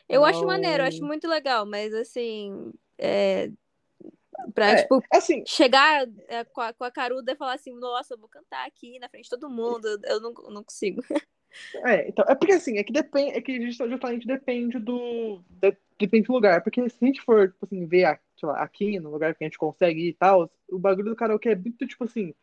Eu 0.09 0.25
acho 0.25 0.41
não- 0.41 0.47
maneiro, 0.47 0.83
eu 0.83 0.87
acho 0.87 1.05
muito 1.05 1.29
legal, 1.29 1.67
mas 1.67 1.95
assim, 1.95 2.73
é, 2.99 3.51
pra, 4.55 4.75
É. 4.75 4.77
tipo, 4.77 5.03
Assim, 5.13 5.45
chegar 5.47 6.07
é, 6.29 6.45
com, 6.45 6.61
a, 6.61 6.73
com 6.73 6.85
a 6.85 6.91
caruda 6.91 7.33
e 7.33 7.37
falar 7.37 7.55
assim, 7.55 7.75
nossa, 7.79 8.15
eu 8.15 8.19
vou 8.19 8.29
cantar 8.29 8.67
aqui 8.67 8.99
na 8.99 9.09
frente 9.09 9.25
de 9.25 9.31
todo 9.31 9.51
mundo, 9.51 9.87
eu 10.05 10.21
não, 10.21 10.35
eu 10.45 10.51
não 10.51 10.65
consigo. 10.65 11.03
é, 11.85 12.09
então, 12.09 12.25
é 12.29 12.35
porque 12.35 12.53
assim, 12.53 12.79
é 12.79 12.85
que 12.85 12.93
depende, 12.93 13.33
é 13.37 13.41
que 13.41 13.61
just- 13.71 13.79
justamente 13.89 14.27
depende 14.27 14.79
do, 14.79 15.43
de- 15.49 15.77
depende 15.99 16.27
do 16.27 16.33
lugar, 16.33 16.63
porque 16.63 16.89
se 16.89 17.05
a 17.05 17.07
gente 17.07 17.21
for, 17.23 17.51
tipo 17.53 17.65
assim, 17.67 17.87
ver, 17.87 18.05
a- 18.05 18.19
lá, 18.43 18.63
aqui, 18.63 18.99
no 19.01 19.11
lugar 19.11 19.35
que 19.35 19.43
a 19.45 19.47
gente 19.47 19.59
consegue 19.59 20.01
ir 20.01 20.09
e 20.11 20.15
tal, 20.15 20.51
o 20.71 20.79
bagulho 20.79 21.11
do 21.11 21.17
karaokê 21.17 21.51
é 21.51 21.57
muito, 21.57 21.87
tipo 21.87 22.05
assim, 22.05 22.35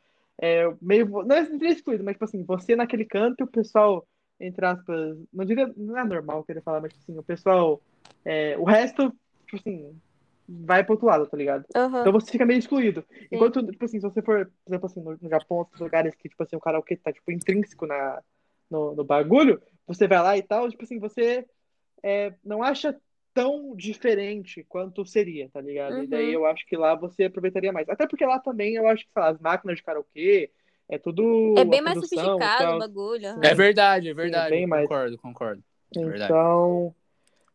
é 0.41 0.73
meio, 0.82 1.08
não 1.23 1.36
é, 1.36 1.47
excluído, 1.69 2.04
mas, 2.04 2.15
tipo 2.15 2.25
assim, 2.25 2.43
você 2.43 2.75
naquele 2.75 3.06
canto 3.06 3.43
o 3.43 3.47
pessoal, 3.47 4.08
entre 4.39 4.65
aspas, 4.65 5.15
não 5.32 5.45
diria, 5.45 5.71
não 5.77 5.95
é 5.95 6.04
normal 6.04 6.43
querer 6.43 6.63
falar, 6.63 6.82
mas, 6.82 6.91
tipo 6.91 7.04
assim, 7.04 7.19
o 7.19 7.23
pessoal, 7.23 7.80
é, 8.25 8.58
o 8.58 8.63
resto, 8.63 9.13
tipo 9.45 9.58
assim, 9.58 9.95
vai 10.49 10.84
pro 10.84 10.93
outro 10.93 11.08
lado, 11.08 11.27
tá 11.27 11.38
ligado? 11.38 11.63
Aham. 11.75 12.01
Então 12.01 12.12
você 12.12 12.32
fica 12.32 12.43
meio 12.43 12.58
excluído. 12.58 13.06
Enquanto, 13.32 13.63
tipo 13.67 13.86
assim, 13.86 13.99
se 13.99 14.10
você 14.10 14.19
for, 14.23 14.45
por 14.65 14.71
exemplo, 14.71 14.86
assim, 14.88 15.01
no, 15.01 15.17
no 15.21 15.30
Japão, 15.30 15.58
outros 15.58 15.80
lugares 15.80 16.15
que, 16.15 16.27
tipo 16.27 16.41
assim, 16.41 16.56
o 16.56 16.60
karaokê 16.60 16.95
tá, 16.97 17.13
tipo, 17.13 17.32
intrínseco 17.32 17.86
na, 17.86 18.19
no, 18.67 18.95
no 18.95 19.04
bagulho, 19.04 19.62
você 19.86 20.08
vai 20.08 20.23
lá 20.23 20.36
e 20.36 20.41
tal, 20.41 20.67
tipo 20.71 20.84
assim, 20.84 20.97
você 20.97 21.45
é, 22.01 22.34
não 22.43 22.63
acha 22.63 22.99
tão 23.34 23.76
diferente 23.76 24.63
quanto 24.67 25.06
seria, 25.06 25.50
tá 25.50 25.62
ligado? 25.62 26.04
E 26.04 26.08
daí 26.08 26.28
Uhum. 26.28 26.34
eu 26.41 26.46
acho 26.46 26.65
que 26.67 26.76
lá 26.76 26.96
você 26.96 27.26
aproveitaria 27.26 27.72
mais. 27.72 27.88
Até 27.89 28.06
porque 28.08 28.26
lá 28.26 28.39
também 28.39 28.76
eu 28.76 28.88
acho 28.88 29.06
que, 29.06 29.12
sei 29.13 29.22
lá, 29.22 29.30
as 29.30 29.39
máquinas 29.39 29.78
de 29.78 29.84
karaokê, 29.84 30.52
é 30.89 30.98
tudo. 30.98 31.56
É 31.58 31.63
bem 31.65 31.82
mais 31.82 31.98
produção 32.00 32.24
sofisticado 32.26 32.63
tal. 32.63 32.76
o 32.76 32.80
bagulho. 32.80 33.28
É 33.44 33.56
verdade, 33.56 34.10
é 34.10 34.13
verdade. 34.13 34.50
bem 34.50 34.67
mais. 34.67 34.84
concordo, 34.84 35.17
concordo. 35.17 35.63
É 35.96 36.00
verdade. 36.00 36.24
Então, 36.26 36.96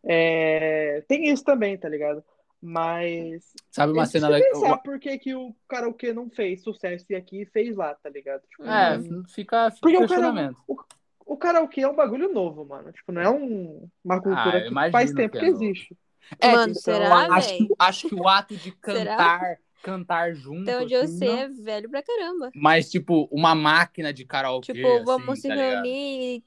é, 0.05 1.03
tem 1.09 1.29
isso 1.29 1.45
também, 1.45 1.77
tá 1.77 1.89
ligado? 1.89 2.23
Mas 2.61 3.53
Sabe 3.71 3.93
uma 3.93 4.03
Eu 4.03 4.07
cena 4.07 4.29
legal? 4.29 4.51
pensar 4.51 4.77
por 4.79 4.99
que, 4.99 5.19
que 5.19 5.35
o 5.35 5.55
karaokê 5.69 6.13
não 6.13 6.31
fez 6.31 6.63
sucesso 6.63 7.05
e 7.11 7.15
aqui 7.15 7.45
fez 7.47 7.77
lá, 7.77 7.95
tá 7.95 8.09
ligado? 8.09 8.43
Tipo, 8.49 8.65
É, 8.65 8.97
Uhum. 8.97 9.23
fica, 9.29 9.71
fica 9.71 9.81
Porque 9.83 9.97
o 9.97 10.01
questionamento. 10.01 10.57
o 10.67 10.77
karaokê 11.35 11.81
é 11.81 11.89
um 11.89 11.97
bagulho 11.97 12.31
novo, 12.31 12.67
mano. 12.67 12.93
Tipo, 12.93 13.11
não 13.13 13.23
é 13.23 13.31
um- 13.31 13.89
uma 14.05 14.21
cultura 14.23 14.59
eu 14.61 14.69
que 14.69 14.91
faz 14.93 15.13
tempo 15.15 15.33
que 15.33 15.39
que, 15.41 15.47
é 15.47 15.51
novo. 15.51 15.65
existe. 15.65 15.97
É, 16.41 16.53
Mano, 16.53 16.73
então, 16.73 16.83
será, 16.83 17.35
acho, 17.35 17.57
que, 17.57 17.69
acho 17.79 18.09
que 18.09 18.15
o 18.17 18.29
ato 18.29 18.55
de 18.57 18.71
Será? 18.85 19.17
cantar, 19.17 19.59
cantar 19.83 20.35
junto. 20.35 20.63
Até 20.69 20.79
onde 20.83 20.93
eu 20.95 21.03
assim, 21.03 21.19
sei 21.19 21.29
não- 21.29 21.39
é 21.39 21.49
velho 21.49 21.89
pra 21.91 22.03
caramba. 22.03 22.51
Mas, 22.55 22.91
tipo, 22.91 23.29
uma 23.33 23.55
máquina 23.55 24.13
de 24.13 24.25
karaokê. 24.25 24.73
Tipo, 24.75 25.05
vamos 25.05 25.29
assim, 25.31 25.43
se 25.43 25.49
tá 25.49 25.55
reunir 25.55 26.43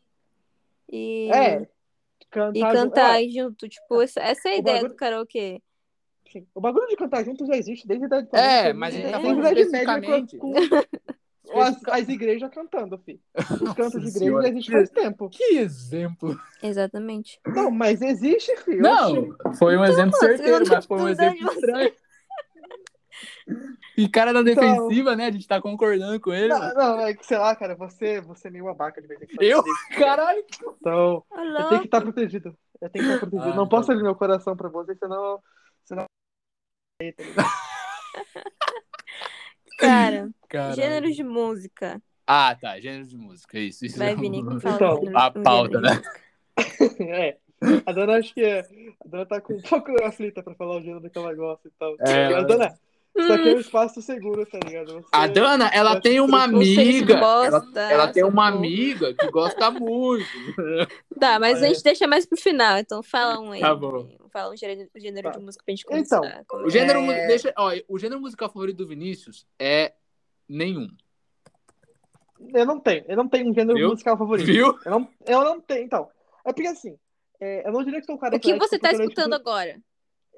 e, 0.91 1.29
É, 1.31 1.67
cantar, 2.29 2.55
e 2.55 2.59
junto- 2.59 2.73
cantar 2.73 3.23
é, 3.23 3.29
junto. 3.29 3.69
Tipo, 3.69 4.01
essa, 4.01 4.19
essa 4.19 4.49
é 4.49 4.51
a 4.51 4.55
O 4.55 4.59
ideia 4.59 4.75
bagulho- 4.77 4.93
do 4.93 4.97
karaokê. 4.97 5.61
sim. 6.29 6.45
O 6.53 6.59
bagulho 6.61 6.87
de 6.87 6.95
cantar 6.97 7.23
junto 7.23 7.45
já 7.45 7.55
existe 7.55 7.87
desde 7.87 8.03
a 8.05 8.07
idade 8.07 8.27
É, 8.33 8.73
mas 8.73 8.93
a 8.93 8.97
gente 8.97 9.11
tá 9.11 9.17
desde 9.17 9.41
falando 9.41 9.57
especificamente- 9.57 10.37
com 10.37 10.53
as, 11.55 11.77
as 11.87 12.09
igrejas 12.09 12.49
cantando, 12.51 12.97
filho. 12.99 13.19
Os 13.35 13.73
cantos 13.73 14.01
de 14.01 14.09
igreja 14.09 14.47
existem 14.49 14.73
faz 14.75 14.89
tempo. 14.89 15.29
Que 15.29 15.57
exemplo. 15.57 16.39
Exatamente. 16.61 17.39
Não, 17.45 17.71
mas 17.71 18.01
existe, 18.01 18.55
filho. 18.57 18.81
Não, 18.81 19.35
foi 19.55 19.77
um 19.77 19.83
exemplo 19.83 20.11
pô, 20.11 20.17
certeiro, 20.25 20.65
mas 20.67 20.85
foi 20.85 20.97
um 20.97 21.05
tá 21.05 21.11
exemplo 21.11 21.51
estranho. 21.51 21.93
E 23.97 24.07
cara 24.07 24.31
na 24.31 24.41
Então- 24.41 24.53
defensiva, 24.53 25.15
né? 25.15 25.25
A 25.27 25.31
gente 25.31 25.47
tá 25.47 25.61
concordando 25.61 26.19
com 26.21 26.33
ele. 26.33 26.49
Não, 26.49 26.73
não, 26.73 26.99
é 27.01 27.13
que 27.13 27.25
sei 27.25 27.37
lá, 27.37 27.55
cara, 27.55 27.75
você, 27.75 28.21
você 28.21 28.47
é 28.47 28.51
meio 28.51 28.67
abaca 28.69 29.01
de 29.01 29.07
vez 29.07 29.21
em 29.21 29.25
quando. 29.25 29.41
Eu? 29.43 29.63
Caralho. 29.97 30.45
Então, 30.79 31.23
Ô, 31.29 31.39
eu 31.39 31.69
tenho 31.69 31.81
que 31.81 31.87
estar 31.87 32.01
protegido. 32.01 32.57
Eu 32.79 32.89
tenho 32.89 33.05
que 33.05 33.11
estar 33.13 33.27
protegido. 33.27 33.51
Ah, 33.51 33.55
não 33.55 33.65
então. 33.65 33.67
posso 33.67 33.91
abrir 33.91 34.03
meu 34.03 34.15
coração 34.15 34.55
pra 34.55 34.69
você, 34.69 34.95
senão. 34.95 35.41
senão... 35.83 36.05
Cara, 39.79 40.29
Caralho. 40.47 40.75
gêneros 40.75 41.15
de 41.15 41.23
música. 41.23 42.01
Ah, 42.27 42.55
tá. 42.59 42.79
Gênero 42.79 43.05
de 43.07 43.17
música. 43.17 43.57
Isso. 43.59 43.85
isso 43.85 43.97
Vai, 43.97 44.11
é 44.11 44.15
um- 44.15 44.19
Vini, 44.19 44.43
fala 44.61 44.75
Então, 44.75 44.95
gênero- 44.97 45.17
a 45.17 45.31
pauta, 45.31 45.81
né? 45.81 46.01
é. 46.99 47.37
A 47.85 47.91
dona 47.91 48.13
acho 48.17 48.33
que 48.33 48.41
é. 48.43 48.59
A 48.61 49.07
dona 49.07 49.25
tá 49.25 49.41
com 49.41 49.53
um 49.55 49.61
pouco 49.61 49.91
aflita 50.03 50.41
pra 50.43 50.53
falar 50.55 50.77
o 50.77 50.81
gênero 50.81 51.09
que 51.09 51.17
ela 51.17 51.33
gosta 51.33 51.67
e 51.67 51.71
tal. 51.77 51.95
É, 51.99 52.29
Mas, 52.29 52.47
dona, 52.47 52.73
isso 53.17 53.33
aqui 53.33 53.49
é 53.49 53.53
Hum, 53.53 53.57
um 53.57 53.59
espaço 53.59 54.01
seguro, 54.01 54.45
tá 54.45 54.59
ligado? 54.63 54.93
Você- 54.93 55.07
A 55.11 55.27
Dana, 55.27 55.69
ela 55.73 55.99
tem 55.99 56.19
uma 56.19 56.43
amiga. 56.43 57.13
Ela, 57.15 57.49
gosta, 57.49 57.79
ela 57.81 58.07
tem 58.11 58.23
uma 58.23 58.47
amiga 58.47 59.13
que 59.13 59.29
gosta 59.31 59.71
muito. 59.71 60.25
Tá, 61.19 61.37
mas 61.39 61.61
a 61.61 61.65
É. 61.65 61.69
gente 61.69 61.83
deixa 61.83 62.07
mais 62.07 62.25
pro 62.25 62.39
final, 62.39 62.77
então 62.77 63.03
fala 63.03 63.39
um 63.39 63.51
aí. 63.51 63.59
Tá 63.61 63.75
bom. 63.75 64.07
Fala 64.31 64.53
um 64.53 64.57
gênero, 64.57 64.89
gênero 64.95 65.31
Tá. 65.31 65.37
de 65.37 65.43
música 65.43 65.63
pra 65.65 65.71
gente 65.73 65.81
Então, 65.81 66.21
começar. 66.21 66.37
a 66.37 66.41
O 66.41 66.45
conversar. 66.45 66.79
gênero, 66.79 66.99
É. 67.11 67.27
deixa, 67.27 67.53
ó, 67.57 67.71
o 67.89 67.97
gênero 67.99 68.21
musical 68.21 68.47
favorito 68.49 68.77
do 68.77 68.87
Vinícius 68.87 69.45
é 69.59 69.93
nenhum. 70.47 70.87
Eu 72.53 72.65
não 72.65 72.79
tenho. 72.79 73.03
Eu 73.07 73.17
não 73.17 73.27
tenho 73.27 73.49
um 73.49 73.53
gênero 73.53 73.77
Viu? 73.77 73.89
musical 73.89 74.17
favorito. 74.17 74.45
Viu? 74.45 74.77
Eu 74.85 74.91
não, 74.91 75.09
eu 75.27 75.43
não 75.43 75.59
tenho. 75.59 75.83
Então, 75.83 76.07
é 76.45 76.53
porque 76.53 76.67
assim. 76.69 76.95
é, 77.41 77.67
eu 77.67 77.71
não 77.71 77.83
diria 77.83 77.99
que 77.99 78.05
sou 78.05 78.15
um 78.15 78.17
cara 78.17 78.35
O 78.35 78.39
que 78.39 78.53
você 78.57 78.77
tá 78.79 78.91
escutando 78.91 79.33
escuto- 79.33 79.49
agora? 79.49 79.77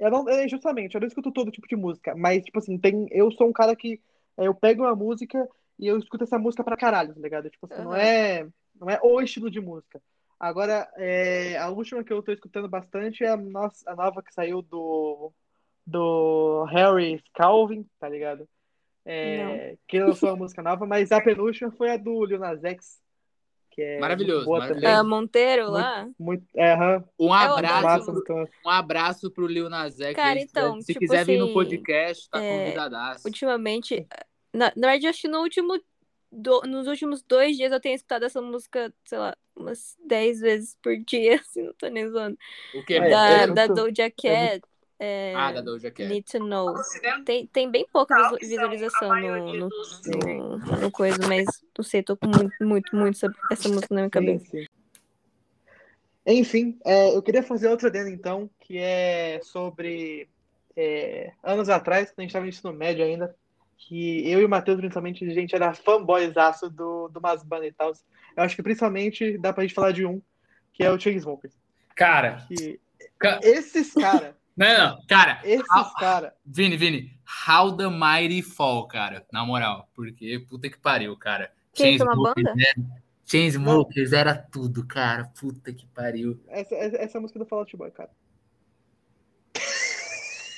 Eu 0.02 0.10
não, 0.10 0.28
é, 0.28 0.48
justamente, 0.48 0.96
eu 0.96 1.02
não 1.02 1.08
escuto 1.08 1.32
todo 1.32 1.52
tipo 1.52 1.68
de 1.68 1.76
música, 1.76 2.16
mas, 2.16 2.44
tipo 2.44 2.58
assim, 2.58 2.76
tem, 2.76 3.08
eu 3.12 3.32
sou 3.32 3.48
um 3.48 3.54
cara 3.54 3.76
que 3.76 4.02
é, 4.36 4.48
eu 4.48 4.56
pego 4.56 4.82
uma 4.82 4.96
música 4.96 5.48
e 5.78 5.86
eu 5.86 5.96
escuto 6.00 6.24
essa 6.24 6.40
música 6.40 6.64
pra 6.64 6.76
caralho, 6.76 7.14
tá 7.14 7.22
ligado? 7.22 7.52
Tipo 7.52 7.68
assim, 7.68 7.84
não 7.84 7.94
Aham. 7.94 8.02
é, 8.02 8.48
não 8.80 8.90
é 8.90 9.00
o 9.04 9.22
estilo 9.22 9.52
de 9.52 9.62
música. 9.62 10.02
Agora, 10.40 10.92
é, 10.98 11.56
a 11.56 11.70
última 11.70 12.04
que 12.04 12.12
eu 12.12 12.24
tô 12.24 12.32
escutando 12.32 12.68
bastante 12.68 13.24
é 13.24 13.30
a, 13.30 13.38
nossa, 13.38 13.88
a 13.92 13.96
nova 13.96 14.24
que 14.24 14.34
saiu 14.34 14.64
do, 14.64 15.32
do 15.86 16.64
Harry 16.72 17.24
Calvin, 17.36 17.86
tá 18.00 18.10
ligado? 18.10 18.50
É, 19.06 19.78
que 19.88 20.00
lançou 20.00 20.30
a 20.30 20.36
música 20.36 20.64
nova, 20.64 20.88
mas 20.88 21.12
a 21.12 21.22
penúltima 21.22 21.72
foi 21.72 21.92
a 21.92 21.98
do 21.98 22.26
Lil 22.26 22.40
Nas 22.40 22.64
X, 22.64 23.00
que 23.72 23.82
é 23.82 24.00
Maravilhoso, 24.00 24.46
boa 24.46 24.60
maravilhoso. 24.60 24.94
Também. 24.96 25.10
Monteiro 25.10 25.62
Muito- 25.64 25.74
lá? 25.74 26.10
Muito, 26.20 26.46
é, 26.56 26.74
aham, 26.74 27.04
Um 27.20 27.34
É 27.36 27.38
abraço, 27.46 28.12
então, 28.22 28.46
um 28.66 28.70
abraço 28.70 29.32
pro 29.32 29.48
Lil 29.48 29.70
Nas 29.70 30.00
X. 30.00 30.16
Cara, 30.16 30.38
aí, 30.40 30.44
então, 30.44 30.80
se 30.82 30.88
tipo 30.88 31.00
quiser 31.00 31.26
vir 31.26 31.38
no 31.40 31.46
assim, 31.46 31.54
podcast, 31.54 32.30
tá 32.30 32.44
é, 32.44 32.58
convidadaço. 32.66 33.28
Ultimamente, 33.28 34.06
na, 34.54 34.72
na 34.76 34.88
verdade, 34.90 35.08
acho 35.08 35.22
que 35.22 35.28
no 35.28 35.40
último, 35.40 35.80
do- 36.32 36.62
nos 36.62 36.88
últimos 36.88 37.24
dois 37.24 37.56
dias 37.58 37.72
eu 37.72 37.80
tenho 37.80 37.96
escutado 37.96 38.24
essa 38.24 38.42
música, 38.42 38.94
sei 39.06 39.18
lá, 39.18 39.36
umas 39.56 39.96
10 40.06 40.40
vezes 40.40 40.78
por 40.82 40.96
dia, 40.98 41.36
assim, 41.46 41.64
não 41.64 41.74
tô 41.74 41.88
nem 41.88 42.08
zoando. 42.10 42.38
O 42.76 42.84
que? 42.86 42.94
É, 42.96 43.10
da, 43.10 43.28
é 43.30 43.48
da 43.48 43.68
Doja 43.68 44.10
Cat, 44.12 44.62
é, 45.04 45.34
Ah, 45.36 45.52
da 45.52 45.62
Doja 45.62 45.90
Cat. 45.90 46.08
Need 46.08 46.32
to 46.32 46.40
Know. 46.40 46.76
Tem, 47.26 47.48
tem 47.48 47.70
bem 47.72 47.88
pouca 47.92 48.16
visu- 48.16 48.38
visualização 48.50 49.10
no, 49.20 49.54
no, 49.54 49.70
no, 50.06 50.58
no 50.82 50.92
coisa, 50.92 51.18
mas 51.28 51.48
não 51.76 51.84
sei, 51.84 52.04
tô 52.04 52.16
com 52.16 52.28
muito, 52.28 52.54
muito, 52.64 52.96
muito 52.96 53.16
essa, 53.16 53.34
essa 53.50 53.68
música 53.68 53.94
na 53.96 54.02
minha 54.02 54.08
sim, 54.08 54.12
cabeça. 54.12 54.46
sim. 54.46 54.66
Enfim, 56.26 56.80
é, 56.86 57.16
eu 57.16 57.22
queria 57.24 57.42
fazer 57.42 57.68
outra 57.68 57.90
dentro 57.90 58.10
então, 58.14 58.48
que 58.60 58.78
é 58.78 59.40
sobre 59.44 60.30
é, 60.78 61.32
anos 61.44 61.68
atrás, 61.68 62.10
quando 62.12 62.20
a 62.20 62.22
gente 62.22 62.30
estava 62.30 62.46
no 62.46 62.50
ensino 62.50 62.72
médio 62.74 63.04
ainda, 63.04 63.36
que 63.76 64.30
eu 64.32 64.40
e 64.40 64.46
o 64.46 64.50
Matheus, 64.50 64.78
principalmente, 64.78 65.26
a 65.26 65.34
gente 65.34 65.56
era 65.56 65.74
fanboyzaço 65.74 66.70
do, 66.70 67.08
do 67.08 67.20
Masbana 67.20 67.66
e 67.66 67.74
tal. 67.74 67.92
Eu 68.38 68.44
acho 68.44 68.56
que 68.56 68.62
principalmente 68.62 69.36
dá 69.40 69.52
pra 69.52 69.64
gente 69.64 69.74
falar 69.74 69.92
de 69.92 70.06
um, 70.06 70.22
que 70.72 70.84
é 70.84 70.92
o 70.92 71.00
Chainsmokers. 71.00 71.56
Cara, 71.96 72.46
Que 72.48 72.80
Ca- 73.18 73.40
esses 73.44 73.92
caras, 73.94 74.36
não, 74.56 74.78
não, 74.96 75.06
cara, 75.08 75.40
esses 75.44 75.66
Ah. 75.72 75.92
caras, 76.00 76.32
Vini, 76.46 76.78
Vini, 76.78 77.20
how 77.48 77.76
the 77.76 77.88
mighty 77.88 78.42
fall, 78.42 78.88
cara, 78.88 79.26
na 79.32 79.46
moral, 79.46 79.90
porque 79.96 80.40
puta 80.50 80.70
que 80.70 80.78
pariu, 80.78 81.16
cara. 81.18 81.52
Quem 81.74 81.98
tem 81.98 82.06
uma 82.06 82.14
Chainsmokers 82.14 82.46
banda? 82.46 82.62
era- 82.62 83.02
Chainsmokers 83.26 84.12
era 84.14 84.36
tudo, 84.36 84.86
cara, 84.86 85.32
puta 85.40 85.72
que 85.74 85.86
pariu. 85.88 86.40
essa, 86.50 86.76
essa 86.76 86.98
essa 86.98 87.18
é 87.18 87.20
a 87.20 87.22
música 87.22 87.40
do 87.40 87.46
Fall 87.46 87.60
Out 87.60 87.78
Boy, 87.78 87.92
cara. 87.92 88.10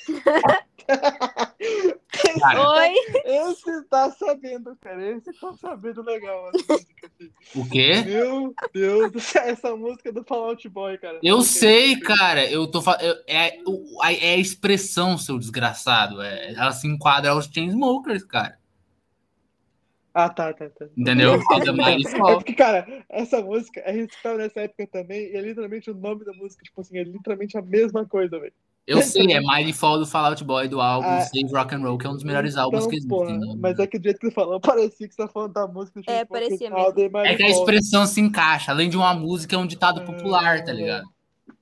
Cara, 2.40 2.68
Oi? 2.80 2.94
Esse 3.24 3.84
tá 3.84 4.10
sabendo, 4.10 4.76
cara. 4.80 5.10
Esse 5.10 5.32
tá 5.32 5.52
sabendo 5.54 6.02
legal. 6.02 6.50
música, 6.52 7.06
assim. 7.06 7.30
o 7.54 7.68
quê? 7.68 8.02
Meu 8.04 8.54
Deus 8.72 9.12
do 9.12 9.20
céu, 9.20 9.42
essa 9.42 9.76
música 9.76 10.12
do 10.12 10.24
Fall 10.24 10.50
Out 10.50 10.68
Boy, 10.68 10.98
cara. 10.98 11.20
Eu 11.22 11.42
sei, 11.42 11.98
cara, 12.00 12.50
eu 12.50 12.66
tô 12.70 12.82
fa- 12.82 12.98
eu- 13.00 13.16
é, 13.26 13.58
é 13.58 14.34
a 14.34 14.36
expressão, 14.36 15.16
seu 15.18 15.38
desgraçado. 15.38 16.20
É, 16.22 16.52
ela 16.52 16.72
se 16.72 16.86
enquadra 16.86 17.30
aos 17.30 17.46
Chainsmokers, 17.46 18.24
cara. 18.24 18.58
Ah, 20.12 20.28
tá, 20.28 20.52
tá, 20.52 20.70
tá. 20.70 20.86
Entendeu? 20.96 21.34
É 21.34 22.34
porque, 22.36 22.52
cara, 22.52 23.04
essa 23.08 23.42
música, 23.42 23.82
a 23.84 23.92
gente 23.92 24.16
tava 24.22 24.38
nessa 24.38 24.60
época 24.60 24.86
também, 24.86 25.32
e 25.32 25.36
é 25.36 25.40
literalmente 25.40 25.90
o 25.90 25.94
nome 25.94 26.24
da 26.24 26.32
música, 26.32 26.62
tipo 26.62 26.80
assim, 26.80 26.98
é 26.98 27.02
literalmente 27.02 27.58
a 27.58 27.62
mesma 27.62 28.06
coisa, 28.06 28.38
velho. 28.38 28.52
Eu 28.86 29.00
sei, 29.00 29.32
é 29.32 29.40
Mighty 29.40 29.72
Fall 29.72 29.98
do 29.98 30.06
Fall 30.06 30.26
Out 30.26 30.44
Boy 30.44 30.68
do 30.68 30.80
álbum 30.80 31.08
Ah, 31.08 31.20
Save 31.22 31.50
Rock 31.52 31.74
and 31.74 31.78
Roll, 31.78 31.96
que 31.96 32.06
é 32.06 32.10
um 32.10 32.14
dos 32.14 32.24
melhores 32.24 32.56
álbuns 32.56 32.86
que 32.86 32.96
Então, 32.96 33.22
existem. 33.22 33.40
porra, 33.40 33.54
né? 33.54 33.60
mas 33.60 33.78
é 33.78 33.86
que 33.86 33.98
do 33.98 34.04
jeito 34.04 34.18
que 34.18 34.26
você 34.26 34.34
falou, 34.34 34.60
parecia 34.60 35.08
que 35.08 35.14
você 35.14 35.22
tá 35.22 35.28
falando 35.28 35.52
da 35.54 35.66
música. 35.66 36.00
É, 36.06 36.24
parecia 36.24 36.70
They 36.94 37.08
Might 37.08 37.28
É 37.28 37.34
que 37.36 37.42
a 37.42 37.48
expressão 37.48 38.06
se 38.06 38.20
encaixa. 38.20 38.72
Além 38.72 38.90
de 38.90 38.96
uma 38.96 39.14
música, 39.14 39.56
é 39.56 39.58
um 39.58 39.66
ditado 39.66 40.04
popular, 40.04 40.62
tá 40.64 40.72
ligado? 40.72 41.08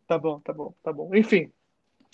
Tá 0.06 0.18
bom, 0.18 0.40
tá 0.40 0.52
bom, 0.52 0.74
tá 0.82 0.92
bom. 0.92 1.14
Enfim. 1.14 1.50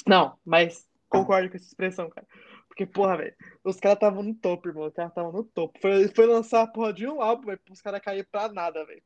Não, 0.06 0.34
mas 0.44 0.86
concordo 1.08 1.48
com 1.50 1.56
essa 1.56 1.66
expressão, 1.66 2.08
cara. 2.10 2.26
Porque, 2.68 2.86
porra, 2.86 3.16
velho, 3.16 3.34
os 3.64 3.80
caras 3.80 3.96
estavam 3.96 4.22
no 4.22 4.34
topo, 4.34 4.68
irmão. 4.68 4.86
Os 4.86 4.94
caras 4.94 5.10
estavam 5.10 5.32
no 5.32 5.42
topo. 5.42 5.78
Foi, 5.80 6.06
foi 6.08 6.26
lançar 6.26 6.62
a 6.62 6.66
porra 6.66 6.92
de 6.92 7.06
um 7.08 7.20
álbum, 7.20 7.46
velho, 7.46 7.60
os 7.70 7.80
caras 7.80 8.00
caírem 8.00 8.26
pra 8.30 8.48
nada, 8.52 8.84
velho. 8.84 9.02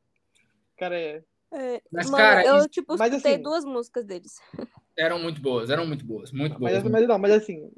Cara, 0.76 0.98
é. 0.98 1.22
É, 1.52 1.82
Mas, 1.92 2.06
mano, 2.10 2.16
cara, 2.16 2.44
eu, 2.46 2.68
tipo, 2.68 2.96
mas, 2.96 3.12
escutei 3.12 3.34
assim, 3.34 3.42
duas 3.42 3.64
músicas 3.64 4.04
deles. 4.06 4.40
Eram 4.96 5.18
muito 5.18 5.40
boas, 5.40 5.68
eram 5.70 5.86
muito 5.86 6.04
boas, 6.04 6.32
muito 6.32 6.58
boas. 6.58 6.72
Mas, 6.72 6.82
mas 6.84 7.08
não, 7.08 7.18
mas 7.18 7.32
assim. 7.32 7.70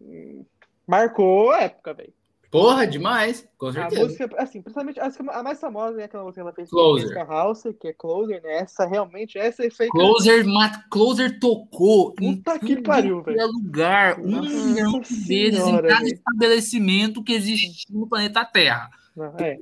Marcou 0.86 1.50
a 1.50 1.62
época, 1.62 1.94
velho. 1.94 2.12
Porra, 2.50 2.86
demais, 2.86 3.48
com 3.58 3.66
A 3.66 3.72
certeza. 3.72 4.02
música, 4.02 4.30
assim, 4.38 4.62
principalmente 4.62 5.00
acho 5.00 5.18
que 5.18 5.28
a 5.28 5.42
mais 5.42 5.58
famosa 5.58 6.00
é 6.00 6.04
aquela 6.04 6.22
música 6.22 6.40
que 6.40 6.46
ela 6.46 6.52
fez 6.54 6.70
com 6.70 6.76
Closer. 6.76 7.08
Jessica 7.08 7.24
House, 7.24 7.62
que 7.80 7.88
é 7.88 7.92
Closer, 7.92 8.40
né? 8.44 8.58
Essa 8.58 8.86
realmente, 8.86 9.36
essa 9.36 9.68
foi. 9.72 9.88
Closer, 9.88 10.46
ma- 10.46 10.84
Closer 10.88 11.40
tocou 11.40 12.14
em 12.20 12.36
Puta 12.36 12.56
que 12.60 12.76
tudo 12.76 12.82
pariu, 12.84 13.24
que 13.24 13.30
é 13.30 13.34
velho. 13.34 13.48
lugar, 13.48 14.20
um 14.20 14.40
milhão 14.40 15.00
de 15.00 15.14
vezes 15.14 15.66
em 15.66 15.72
cada 15.82 15.98
velho. 15.98 16.14
estabelecimento 16.14 17.24
que 17.24 17.32
existe 17.32 17.92
no 17.92 18.06
planeta 18.06 18.44
Terra. 18.44 18.88
Não, 19.16 19.34
é. 19.36 19.58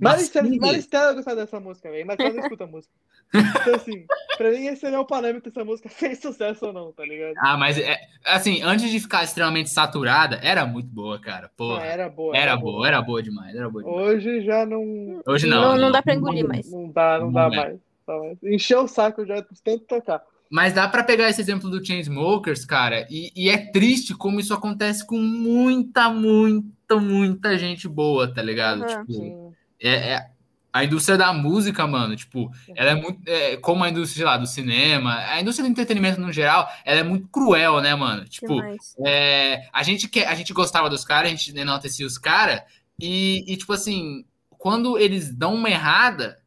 Mas 0.00 0.14
Maristela, 0.14 0.48
Maristela 0.60 1.12
gostar 1.12 1.34
dessa 1.36 1.60
música, 1.60 1.88
velho, 1.92 2.04
mas 2.04 2.18
ela 2.18 2.30
não 2.32 2.40
escuta 2.40 2.64
a 2.64 2.66
música. 2.66 2.92
Então, 3.34 3.74
assim, 3.74 4.04
pra 4.36 4.50
mim 4.50 4.66
esse 4.66 4.84
não 4.90 4.98
é 4.98 5.00
o 5.00 5.06
parâmetro 5.06 5.50
se 5.50 5.58
a 5.58 5.64
música 5.64 5.88
fez 5.90 6.20
sucesso 6.20 6.66
ou 6.66 6.72
não, 6.72 6.92
tá 6.92 7.04
ligado? 7.04 7.34
Ah, 7.38 7.56
mas 7.56 7.78
é, 7.78 7.96
assim, 8.26 8.60
antes 8.62 8.90
de 8.90 9.00
ficar 9.00 9.24
extremamente 9.24 9.70
saturada, 9.70 10.38
era 10.42 10.66
muito 10.66 10.88
boa, 10.88 11.18
cara. 11.20 11.42
Não, 11.58 11.66
Porra. 11.68 11.84
era 11.84 12.08
boa. 12.08 12.36
Era 12.36 12.56
boa, 12.56 12.86
era 12.86 13.00
boa 13.02 13.22
demais, 13.22 13.54
era 13.54 13.68
boa 13.70 13.82
demais. 13.84 14.02
Hoje 14.06 14.44
já 14.44 14.66
não. 14.66 15.22
Hoje 15.26 15.46
não. 15.46 15.62
Não, 15.62 15.78
não 15.78 15.92
dá 15.92 16.02
pra 16.02 16.14
engolir 16.14 16.46
mais. 16.46 16.70
Não 16.70 16.90
dá, 16.90 17.18
não, 17.18 17.26
Não 17.26 17.32
dá 17.32 17.44
é. 17.44 17.56
mais. 17.56 17.80
Tá 18.06 18.18
mais. 18.18 18.38
Encheu 18.42 18.82
o 18.84 18.88
saco 18.88 19.24
já 19.24 19.40
de 19.40 19.46
tanto 19.64 19.84
tocar. 19.84 20.22
Mas 20.50 20.74
dá 20.74 20.86
pra 20.86 21.02
pegar 21.02 21.30
esse 21.30 21.40
exemplo 21.40 21.70
do 21.70 21.82
Chainsmokers, 21.82 22.66
cara, 22.66 23.06
e, 23.08 23.32
e 23.34 23.48
é 23.48 23.56
triste 23.56 24.14
como 24.14 24.38
isso 24.38 24.52
acontece 24.52 25.06
com 25.06 25.16
muita, 25.16 26.10
muita, 26.10 26.96
muita 27.00 27.56
gente 27.56 27.88
boa, 27.88 28.30
tá 28.32 28.42
ligado? 28.42 28.82
Aham. 28.84 29.00
Tipo, 29.00 29.12
Sim. 29.14 29.52
é, 29.80 30.12
é- 30.12 30.26
a 30.72 30.84
indústria 30.84 31.18
da 31.18 31.32
música, 31.32 31.86
mano, 31.86 32.16
tipo, 32.16 32.50
ela 32.74 32.92
é 32.92 32.94
muito. 32.94 33.20
é, 33.26 33.56
como 33.58 33.84
a 33.84 33.90
indústria, 33.90 34.16
sei 34.16 34.24
lá, 34.24 34.38
do 34.38 34.46
cinema, 34.46 35.16
a 35.18 35.40
indústria 35.40 35.68
do 35.68 35.70
entretenimento 35.70 36.20
no 36.20 36.32
geral, 36.32 36.66
ela 36.84 37.00
é 37.00 37.02
muito 37.02 37.28
cruel, 37.28 37.80
né, 37.80 37.94
mano? 37.94 38.24
Tipo, 38.24 38.58
é, 39.04 39.68
a, 39.72 39.82
gente 39.82 40.08
quer, 40.08 40.28
a 40.28 40.34
gente 40.34 40.52
gostava 40.54 40.88
dos 40.88 41.04
caras, 41.04 41.30
a 41.30 41.34
gente 41.34 41.56
enaltecia 41.56 42.06
os 42.06 42.16
caras, 42.16 42.62
e, 42.98 43.44
e, 43.52 43.56
tipo 43.56 43.72
assim, 43.72 44.24
quando 44.48 44.96
eles 44.98 45.30
dão 45.34 45.54
uma 45.54 45.68
errada, 45.68 46.38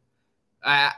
a, 0.62 0.96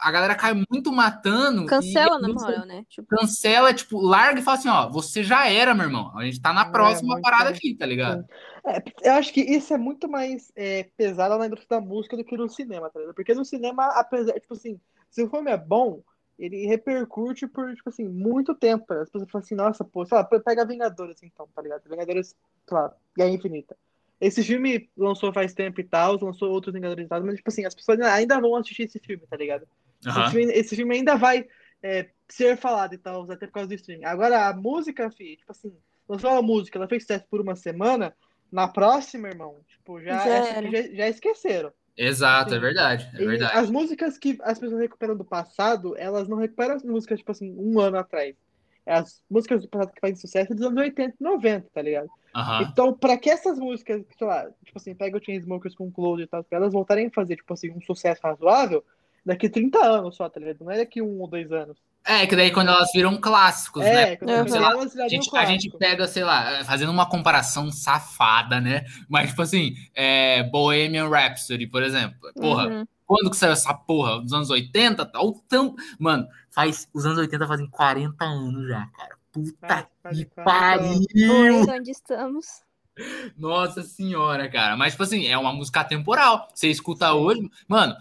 a 0.00 0.10
galera 0.10 0.34
cai 0.34 0.54
muito 0.70 0.92
matando. 0.92 1.66
Cancela, 1.66 2.18
na 2.18 2.28
moral, 2.28 2.66
né? 2.66 2.84
Tipo, 2.88 3.08
Cancela, 3.08 3.74
tipo, 3.74 4.00
larga 4.00 4.40
e 4.40 4.42
fala 4.42 4.58
assim: 4.58 4.68
ó, 4.68 4.88
você 4.88 5.22
já 5.22 5.48
era, 5.48 5.74
meu 5.74 5.86
irmão. 5.86 6.16
A 6.16 6.24
gente 6.24 6.40
tá 6.40 6.52
na 6.52 6.62
É, 6.62 6.70
próxima 6.70 7.20
parada 7.20 7.50
aqui, 7.50 7.74
tá 7.74 7.84
ligado? 7.84 8.24
É, 8.64 9.08
eu 9.08 9.12
acho 9.14 9.32
que 9.32 9.40
isso 9.40 9.72
é 9.72 9.78
muito 9.78 10.08
mais 10.08 10.52
é, 10.54 10.84
pesado 10.96 11.38
na 11.38 11.46
indústria 11.46 11.80
da 11.80 11.86
música 11.86 12.16
do 12.16 12.24
que 12.24 12.36
no 12.36 12.48
cinema, 12.48 12.90
tá 12.90 12.98
ligado? 12.98 13.14
Porque 13.14 13.34
no 13.34 13.44
cinema, 13.44 13.86
apesar, 13.86 14.34
tipo 14.34 14.54
assim, 14.54 14.78
se 15.10 15.22
o 15.22 15.30
filme 15.30 15.50
é 15.50 15.56
bom, 15.56 16.02
ele 16.38 16.66
repercute 16.66 17.46
por, 17.46 17.74
tipo 17.74 17.88
assim, 17.88 18.06
muito 18.06 18.54
tempo. 18.54 18.86
tá? 18.86 19.02
As 19.02 19.10
pessoas 19.10 19.30
falam 19.30 19.44
assim, 19.44 19.54
nossa, 19.54 19.84
pô, 19.84 20.04
sei 20.06 20.16
lá, 20.16 20.24
pega 20.24 20.64
Vingadores, 20.64 21.22
então, 21.22 21.48
tá 21.54 21.62
ligado? 21.62 21.82
Vingadores, 21.88 22.36
sei 22.66 22.76
lá, 22.76 22.94
Guerra 23.16 23.30
Infinita. 23.30 23.76
Esse 24.20 24.42
filme 24.42 24.90
lançou 24.96 25.32
faz 25.32 25.54
tempo 25.54 25.80
e 25.80 25.84
tal, 25.84 26.18
lançou 26.22 26.50
outros 26.50 26.74
Vingadores 26.74 27.06
e 27.06 27.08
tal, 27.08 27.22
mas, 27.22 27.36
tipo 27.36 27.48
assim, 27.50 27.64
as 27.64 27.74
pessoas 27.74 28.00
ainda 28.00 28.40
vão 28.40 28.56
assistir 28.56 28.84
esse 28.84 28.98
filme, 28.98 29.22
tá 29.28 29.36
ligado? 29.36 29.66
Aham. 30.06 30.22
Esse, 30.22 30.30
filme, 30.30 30.52
esse 30.52 30.76
filme 30.76 30.94
ainda 30.96 31.16
vai 31.16 31.46
é, 31.82 32.10
ser 32.28 32.56
falado 32.56 32.94
e 32.94 32.98
tal, 32.98 33.30
até 33.30 33.46
por 33.46 33.52
causa 33.52 33.68
do 33.68 33.74
streaming. 33.74 34.04
Agora, 34.04 34.48
a 34.48 34.54
música, 34.54 35.10
fi, 35.10 35.36
tipo 35.36 35.50
assim, 35.50 35.72
lançou 36.08 36.30
uma 36.30 36.42
música, 36.42 36.78
ela 36.78 36.88
fez 36.88 37.02
sucesso 37.02 37.24
por 37.30 37.40
uma 37.40 37.54
semana, 37.54 38.14
na 38.50 38.68
próxima, 38.68 39.28
irmão, 39.28 39.56
tipo, 39.68 40.00
já, 40.00 40.18
Já 40.18 40.62
já, 40.94 41.08
esqueceram. 41.08 41.72
Exato, 41.96 42.52
é 42.52 42.56
Sim. 42.56 42.60
verdade. 42.60 43.10
É 43.14 43.24
verdade. 43.24 43.58
as 43.58 43.70
músicas 43.70 44.16
que 44.16 44.38
as 44.42 44.58
pessoas 44.58 44.80
recuperam 44.80 45.16
do 45.16 45.24
passado, 45.24 45.94
elas 45.98 46.26
não 46.28 46.36
recuperam 46.36 46.74
as 46.74 46.82
músicas, 46.82 47.18
tipo 47.18 47.30
assim, 47.30 47.54
um 47.58 47.78
ano 47.78 47.98
atrás. 47.98 48.34
É 48.86 48.94
As 48.94 49.22
músicas 49.30 49.60
do 49.62 49.68
passado 49.68 49.92
que 49.92 50.00
fazem 50.00 50.16
sucesso 50.16 50.52
é 50.52 50.56
dos 50.56 50.64
anos 50.64 50.80
80 50.80 51.14
e 51.20 51.22
90, 51.22 51.68
tá 51.72 51.82
ligado? 51.82 52.08
Então, 52.62 52.94
pra 52.94 53.18
que 53.18 53.28
essas 53.28 53.58
músicas, 53.58 54.02
sei 54.16 54.26
lá, 54.26 54.48
tipo 54.64 54.78
assim, 54.78 54.94
pega 54.94 55.18
o 55.18 55.24
Chainsmokers 55.24 55.74
com 55.74 55.90
Close 55.90 56.22
e 56.22 56.26
tal, 56.26 56.42
pra 56.44 56.58
elas 56.58 56.72
voltarem 56.72 57.06
a 57.06 57.10
fazer, 57.10 57.36
tipo 57.36 57.52
assim, 57.52 57.70
um 57.70 57.80
sucesso 57.80 58.20
razoável, 58.22 58.84
daqui 59.24 59.48
30 59.48 59.78
anos 59.84 60.16
só, 60.16 60.28
tá 60.28 60.40
ligado? 60.40 60.64
Não 60.64 60.70
é 60.70 60.78
daqui 60.78 61.02
um 61.02 61.20
ou 61.20 61.26
dois 61.26 61.52
anos. 61.52 61.76
É, 62.04 62.26
que 62.26 62.34
daí 62.34 62.50
quando 62.50 62.68
elas 62.68 62.90
viram 62.92 63.20
clásicos, 63.20 63.82
né? 63.84 64.12
É, 64.12 64.16
quando 64.16 64.30
Uhum. 64.30 64.48
sei 64.48 64.60
lá, 64.60 64.70
elas 64.70 64.96
A 64.96 65.08
gente, 65.08 65.28
a 65.28 65.30
clássico. 65.30 65.52
gente 65.52 65.70
pega, 65.78 66.08
sei 66.08 66.24
lá, 66.24 66.64
fazendo 66.64 66.90
uma 66.90 67.06
comparação 67.08 67.70
safada, 67.70 68.60
né? 68.60 68.84
Mas, 69.08 69.30
tipo 69.30 69.42
assim, 69.42 69.74
é, 69.94 70.42
Bohemian 70.44 71.08
Rhapsody, 71.08 71.66
por 71.66 71.82
exemplo. 71.82 72.18
Porra, 72.34 72.66
uhum. 72.68 72.86
quando 73.06 73.30
que 73.30 73.36
saiu 73.36 73.52
essa 73.52 73.74
porra? 73.74 74.20
Dos 74.20 74.32
anos 74.32 74.50
80? 74.50 75.04
Tá? 75.06 75.20
O 75.20 75.32
tampo... 75.48 75.76
Mano, 75.98 76.26
faz, 76.50 76.88
os 76.94 77.04
anos 77.04 77.18
80 77.18 77.46
fazem 77.46 77.68
40 77.68 78.24
anos 78.24 78.66
já, 78.68 78.86
cara. 78.96 79.20
Puta 79.32 79.88
faz 80.02 80.18
que 80.18 80.24
40 80.24 80.84
anos. 80.84 81.06
pariu! 81.06 81.74
Onde 81.76 81.90
estamos? 81.90 82.46
Nossa 83.36 83.82
senhora, 83.82 84.48
cara. 84.50 84.76
Mas, 84.76 84.92
tipo 84.92 85.02
assim, 85.04 85.26
é 85.26 85.38
uma 85.38 85.52
música 85.52 85.80
atemporal. 85.80 86.48
Você 86.54 86.68
escuta 86.68 87.12
hoje. 87.14 87.40
Mano, 87.68 87.94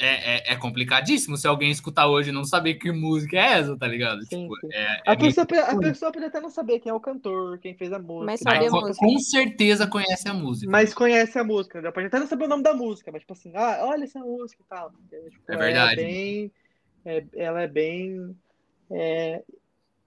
é, 0.00 0.50
é, 0.50 0.52
é 0.52 0.56
complicadíssimo 0.56 1.36
se 1.36 1.46
alguém 1.46 1.70
escutar 1.70 2.06
hoje 2.08 2.30
e 2.30 2.32
não 2.32 2.44
saber 2.44 2.74
que 2.74 2.90
música 2.90 3.36
é 3.36 3.58
essa, 3.58 3.76
tá 3.76 3.86
ligado? 3.86 4.20
Sim, 4.24 4.42
tipo, 4.42 4.56
sim. 4.60 4.68
é, 4.72 5.02
A 5.06 5.12
é 5.12 5.16
meio- 5.16 5.34
pessoa, 5.34 5.44
a 5.64 5.78
pessoa 5.78 6.12
pode 6.12 6.24
até 6.24 6.40
não 6.40 6.50
saber 6.50 6.80
quem 6.80 6.90
é 6.90 6.94
o 6.94 7.00
cantor, 7.00 7.58
quem 7.58 7.74
fez 7.74 7.92
a 7.92 7.98
música. 7.98 8.24
Mas 8.24 8.40
Mas 8.42 8.54
sabe 8.54 8.66
a 8.66 8.70
com, 8.70 8.80
música. 8.80 9.06
com 9.06 9.18
certeza 9.18 9.86
conhece 9.86 10.28
a 10.28 10.34
música. 10.34 10.70
Mas 10.72 10.94
conhece 10.94 11.38
a 11.38 11.44
música, 11.44 11.78
entendeu? 11.78 11.92
Pode 11.92 12.06
até 12.06 12.18
não 12.18 12.26
saber 12.26 12.44
o 12.44 12.48
nome 12.48 12.62
da 12.62 12.74
música, 12.74 13.12
mas 13.12 13.20
tipo 13.22 13.32
assim, 13.34 13.52
ah, 13.54 13.80
olha 13.82 14.04
essa 14.04 14.18
música 14.20 14.62
e 14.62 14.68
tal. 14.68 14.90
Tipo, 14.90 15.52
É 15.52 15.56
verdade. 15.56 15.72
Ela 15.76 15.92
é 15.92 15.96
bem, 15.96 16.52
é- 17.04 17.24
ela 17.36 17.62
é 17.62 17.68
bem 17.68 18.36
é, 18.90 19.42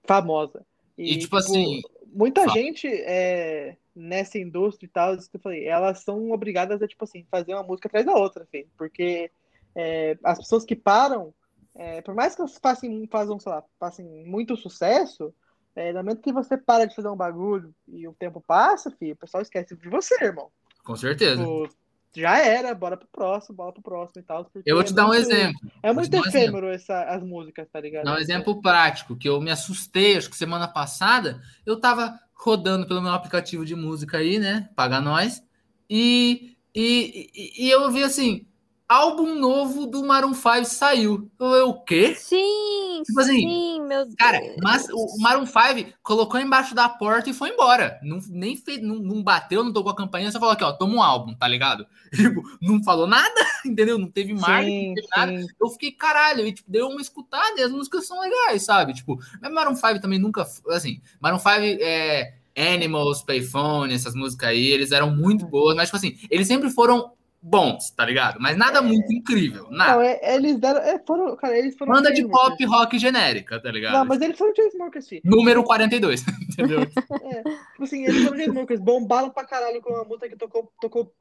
famosa. 0.04 0.66
E, 0.98 1.18
tipo 1.18 1.36
assim, 1.38 1.82
muita 2.14 2.42
fala. 2.46 2.54
gente 2.54 2.88
é, 2.88 3.76
nessa 3.96 4.38
indústria 4.38 4.86
e 4.86 4.90
tal, 4.90 5.16
isso 5.16 5.30
que 5.30 5.38
eu 5.38 5.42
falei, 5.42 5.66
elas 5.66 6.00
são 6.04 6.32
obrigadas 6.32 6.82
a, 6.82 6.88
tipo 6.88 7.04
assim, 7.04 7.26
fazer 7.32 7.54
uma 7.54 7.64
música 7.64 7.88
atrás 7.88 8.06
da 8.06 8.14
outra, 8.14 8.44
assim, 8.44 8.66
porque 8.78 9.32
é, 9.76 10.18
as 10.24 10.38
pessoas 10.40 10.66
que 10.66 10.76
param, 10.76 11.34
é, 11.76 12.02
por 12.02 12.14
mais 12.14 12.36
que 12.36 12.42
elas 12.42 12.58
façam, 12.62 12.90
façam, 13.10 13.40
sei 13.40 13.52
lá, 13.52 13.64
façam 13.80 14.06
muito 14.26 14.56
sucesso, 14.56 15.34
é, 15.76 15.92
no 15.92 16.00
momento 16.00 16.22
que 16.22 16.32
você 16.32 16.56
para 16.56 16.86
de 16.86 16.96
fazer 16.96 17.10
um 17.10 17.16
bagulho 17.16 17.74
e 17.88 18.08
o 18.08 18.14
tempo 18.14 18.44
passa, 18.46 18.92
filho, 18.92 19.14
o 19.14 19.18
pessoal 19.18 19.42
esquece 19.42 19.76
de 19.76 19.90
você, 19.90 20.16
irmão. 20.24 20.50
Com 20.84 20.96
certeza. 20.96 21.42
Tipo, 21.42 21.70
já 22.16 22.38
era, 22.38 22.76
bora 22.76 22.96
pro 22.96 23.08
próximo, 23.12 23.56
bora 23.56 23.74
pro 23.74 23.82
próximo 23.82 24.22
e 24.22 24.24
tal. 24.24 24.48
Eu 24.66 24.76
vou 24.76 24.84
é 24.84 24.86
te 24.86 24.94
dar 24.94 25.08
um 25.08 25.14
exemplo. 25.14 25.60
É 25.82 25.92
muito 25.92 26.10
dar 26.10 26.22
um 26.22 26.26
efêmero 26.28 26.68
essa, 26.68 27.04
as 27.06 27.24
músicas, 27.24 27.68
tá 27.72 27.80
ligado? 27.80 28.04
Dar 28.04 28.14
um 28.14 28.20
exemplo 28.20 28.62
prático, 28.62 29.16
que 29.16 29.28
eu 29.28 29.42
me 29.42 29.50
assustei, 29.50 30.16
acho 30.16 30.30
que 30.30 30.36
semana 30.36 30.68
passada, 30.68 31.42
eu 31.66 31.80
tava 31.80 32.20
rodando 32.36 32.88
pelo 32.88 33.02
meu 33.02 33.12
aplicativo 33.12 33.66
de 33.66 33.76
música 33.76 34.18
aí, 34.18 34.38
né? 34.38 34.70
Paga 34.76 35.02
nós. 35.02 35.42
E, 35.90 36.56
e, 36.76 37.32
e, 37.34 37.66
e 37.66 37.72
eu 37.72 37.90
vi 37.92 38.04
assim: 38.04 38.46
álbum 38.94 39.36
novo 39.36 39.86
do 39.88 40.04
Maroon 40.04 40.34
5 40.34 40.66
saiu. 40.66 41.30
Eu, 41.40 41.70
o 41.70 41.84
quê? 41.84 42.16
Sim, 42.16 43.02
Tipo 43.06 43.20
assim, 43.20 43.40
sim, 43.40 43.82
meu 43.82 44.06
Deus. 44.06 44.16
Cara, 44.16 44.40
mas 44.62 44.88
o 44.90 45.20
Maroon 45.20 45.46
5 45.46 45.94
colocou 46.02 46.40
embaixo 46.40 46.76
da 46.76 46.88
porta 46.88 47.30
e 47.30 47.34
foi 47.34 47.50
embora. 47.50 48.00
Não, 48.04 48.20
nem 48.30 48.56
fez, 48.56 48.82
não, 48.82 48.96
não 48.96 49.24
bateu, 49.24 49.64
não 49.64 49.74
tocou 49.74 49.92
a 49.92 49.96
campanha, 49.96 50.32
só 50.32 50.40
falou 50.40 50.54
aqui, 50.54 50.64
ó, 50.64 50.72
toma 50.72 50.96
um 50.96 51.02
álbum, 51.02 51.34
tá 51.34 51.48
ligado? 51.48 51.86
Tipo, 52.14 52.44
não 52.62 52.84
falou 52.84 53.08
nada, 53.08 53.42
entendeu? 53.66 53.98
Não 53.98 54.10
teve 54.10 54.34
marketing, 54.36 54.90
não 54.90 54.94
teve 54.96 55.08
nada. 55.18 55.42
sim. 55.42 55.48
Eu 55.60 55.70
fiquei, 55.70 55.92
caralho, 55.92 56.46
e 56.46 56.54
tipo, 56.54 56.70
deu 56.70 56.88
uma 56.88 57.02
escutada 57.02 57.60
e 57.60 57.64
as 57.64 57.72
músicas 57.72 58.06
são 58.06 58.20
legais, 58.22 58.64
sabe? 58.64 58.94
Tipo, 58.94 59.20
mas 59.42 59.52
Maroon 59.52 59.76
5 59.76 60.00
também 60.00 60.20
nunca, 60.20 60.46
assim, 60.70 61.02
Maroon 61.20 61.40
5 61.40 61.50
é 61.82 62.36
Animals, 62.56 63.24
Payphone, 63.24 63.94
essas 63.94 64.14
músicas 64.14 64.50
aí, 64.50 64.68
eles 64.68 64.92
eram 64.92 65.10
muito 65.10 65.48
boas, 65.48 65.76
mas 65.76 65.88
tipo 65.88 65.98
assim, 65.98 66.18
eles 66.30 66.48
sempre 66.48 66.70
foram 66.70 67.12
bons, 67.46 67.92
tá 67.92 68.06
ligado? 68.06 68.40
Mas 68.40 68.56
nada 68.58 68.82
muito 68.82 69.12
incrível, 69.14 69.66
Não, 69.70 69.78
nada. 69.78 70.06
é- 70.06 70.36
eles 70.36 70.58
deram. 70.58 70.80
É, 70.80 70.98
foram, 71.06 71.36
cara, 71.36 71.58
eles 71.58 71.76
foram. 71.78 71.92
Banda 71.94 72.14
de 72.14 72.26
pop 72.28 72.66
rock 72.66 72.98
genérica, 72.98 73.60
tá 73.62 73.70
ligado? 73.70 73.94
Não, 73.94 74.06
mas 74.06 74.22
eles 74.22 74.38
foram 74.38 74.56
Chainsmokers, 74.56 75.08
filho. 75.10 75.22
Número 75.26 75.62
42, 75.64 76.24
entendeu? 76.50 76.82
É, 76.82 77.44
tipo 77.44 77.84
assim, 77.84 78.06
eles 78.06 78.24
foram 78.24 78.38
Chainsmokers, 78.38 78.80
bombaram 78.80 79.30
pra 79.30 79.46
caralho 79.46 79.82
com 79.82 79.92
uma 79.94 80.06
música 80.06 80.30
que 80.30 80.38
tocou, 80.38 80.72
tocou 80.80 81.14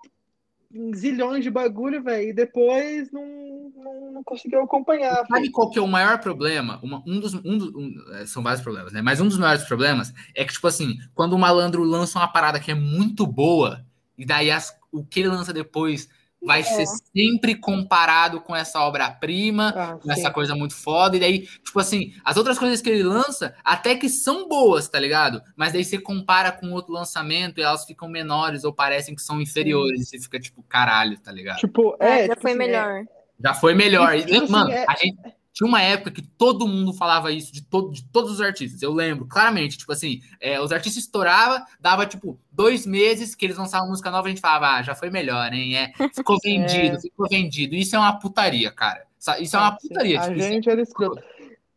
zilhões 0.94 1.44
de 1.44 1.50
bagulho, 1.50 2.02
velho, 2.02 2.28
e 2.30 2.32
depois 2.32 3.10
não, 3.12 3.70
não, 3.76 4.12
não 4.12 4.24
conseguiu 4.24 4.62
acompanhar. 4.62 5.26
Sabe 5.26 5.50
qual 5.50 5.68
que 5.70 5.78
é 5.78 5.82
o 5.82 5.86
maior 5.88 6.18
problema? 6.18 6.80
Uma- 6.82 7.02
um 7.06 7.20
dos, 7.20 7.34
um 7.34 7.58
dos- 7.58 7.74
um- 7.74 7.92
é, 8.14 8.24
são 8.26 8.42
vários 8.42 8.62
problemas, 8.62 8.92
né? 8.92 9.02
Mas 9.02 9.20
um 9.20 9.28
dos 9.28 9.36
maiores 9.38 9.64
problemas 9.64 10.14
é 10.34 10.44
que, 10.44 10.52
tipo 10.52 10.66
assim, 10.66 10.94
quando 11.14 11.34
o 11.34 11.38
malandro 11.38 11.82
lança 11.82 12.18
uma 12.18 12.28
parada 12.32 12.58
que 12.58 12.70
é 12.70 12.74
muito 12.74 13.26
boa, 13.26 13.84
e 14.16 14.24
daí 14.24 14.50
as- 14.50 14.74
o 14.92 15.04
que 15.04 15.20
ele 15.20 15.28
lança 15.30 15.52
depois 15.52 16.08
vai 16.44 16.58
É. 16.60 16.64
ser 16.64 16.86
sempre 16.86 17.54
comparado 17.54 18.40
com 18.40 18.54
essa 18.54 18.80
obra-prima, 18.80 19.72
Ah, 19.76 19.94
com 20.02 20.10
essa 20.10 20.26
sim. 20.26 20.32
coisa 20.32 20.56
muito 20.56 20.74
foda, 20.74 21.16
e 21.16 21.20
daí, 21.20 21.46
tipo 21.46 21.78
assim, 21.78 22.12
as 22.24 22.36
outras 22.36 22.58
coisas 22.58 22.82
que 22.82 22.90
ele 22.90 23.04
lança, 23.04 23.54
até 23.64 23.94
que 23.94 24.08
são 24.08 24.48
boas, 24.48 24.88
tá 24.88 24.98
ligado? 24.98 25.40
Mas 25.56 25.72
daí 25.72 25.84
você 25.84 25.98
compara 26.00 26.50
com 26.50 26.72
outro 26.72 26.92
lançamento 26.92 27.58
e 27.58 27.62
elas 27.62 27.84
ficam 27.84 28.08
menores 28.08 28.64
ou 28.64 28.72
parecem 28.72 29.14
que 29.14 29.22
são 29.22 29.40
inferiores, 29.40 30.00
e 30.00 30.04
você 30.04 30.18
fica 30.18 30.40
tipo, 30.40 30.64
caralho, 30.64 31.16
tá 31.20 31.30
ligado? 31.30 31.58
Tipo, 31.58 31.96
Ah, 32.00 32.06
é. 32.08 32.26
já 32.26 32.28
tipo 32.34 32.42
foi 32.42 32.50
assim, 32.50 32.60
é- 32.60 32.66
melhor. 32.66 33.04
Já 33.44 33.54
foi 33.54 33.74
melhor. 33.74 34.14
E, 34.16 34.24
Tipo 34.24 34.42
assim, 34.42 34.52
mano, 34.52 34.70
é- 34.72 34.84
a 34.88 34.94
gente 34.96 35.16
tinha 35.52 35.66
uma 35.68 35.82
época 35.82 36.10
que 36.10 36.22
todo 36.22 36.66
mundo 36.66 36.92
falava 36.94 37.30
isso 37.30 37.52
de, 37.52 37.62
todo, 37.62 37.92
de 37.92 38.02
todos 38.10 38.30
os 38.32 38.40
artistas. 38.40 38.80
Eu 38.82 38.92
lembro 38.92 39.26
claramente, 39.26 39.76
tipo 39.76 39.92
assim, 39.92 40.22
é, 40.40 40.60
os 40.60 40.72
artistas 40.72 41.04
estouravam, 41.04 41.64
dava 41.78 42.06
tipo 42.06 42.38
dois 42.50 42.86
meses 42.86 43.34
que 43.34 43.44
eles 43.44 43.56
lançavam 43.58 43.88
música 43.88 44.10
nova, 44.10 44.26
a 44.26 44.30
gente 44.30 44.40
falava, 44.40 44.76
ah, 44.78 44.82
já 44.82 44.94
foi 44.94 45.10
melhor, 45.10 45.52
hein? 45.52 45.76
É, 45.76 45.92
ficou 46.14 46.38
vendido, 46.42 46.96
É. 46.96 47.00
ficou 47.00 47.28
vendido. 47.28 47.74
Isso 47.74 47.94
é 47.94 47.98
uma 47.98 48.18
putaria, 48.18 48.70
cara. 48.70 49.06
Isso 49.40 49.56
é 49.56 49.58
uma 49.60 49.76
Sim, 49.78 49.88
putaria. 49.88 50.18
A 50.20 50.22
tipo, 50.24 50.36
isso 50.38 50.46
é- 50.46 50.50
gente 50.50 50.70
era 50.70 50.80
escroto. 50.82 51.22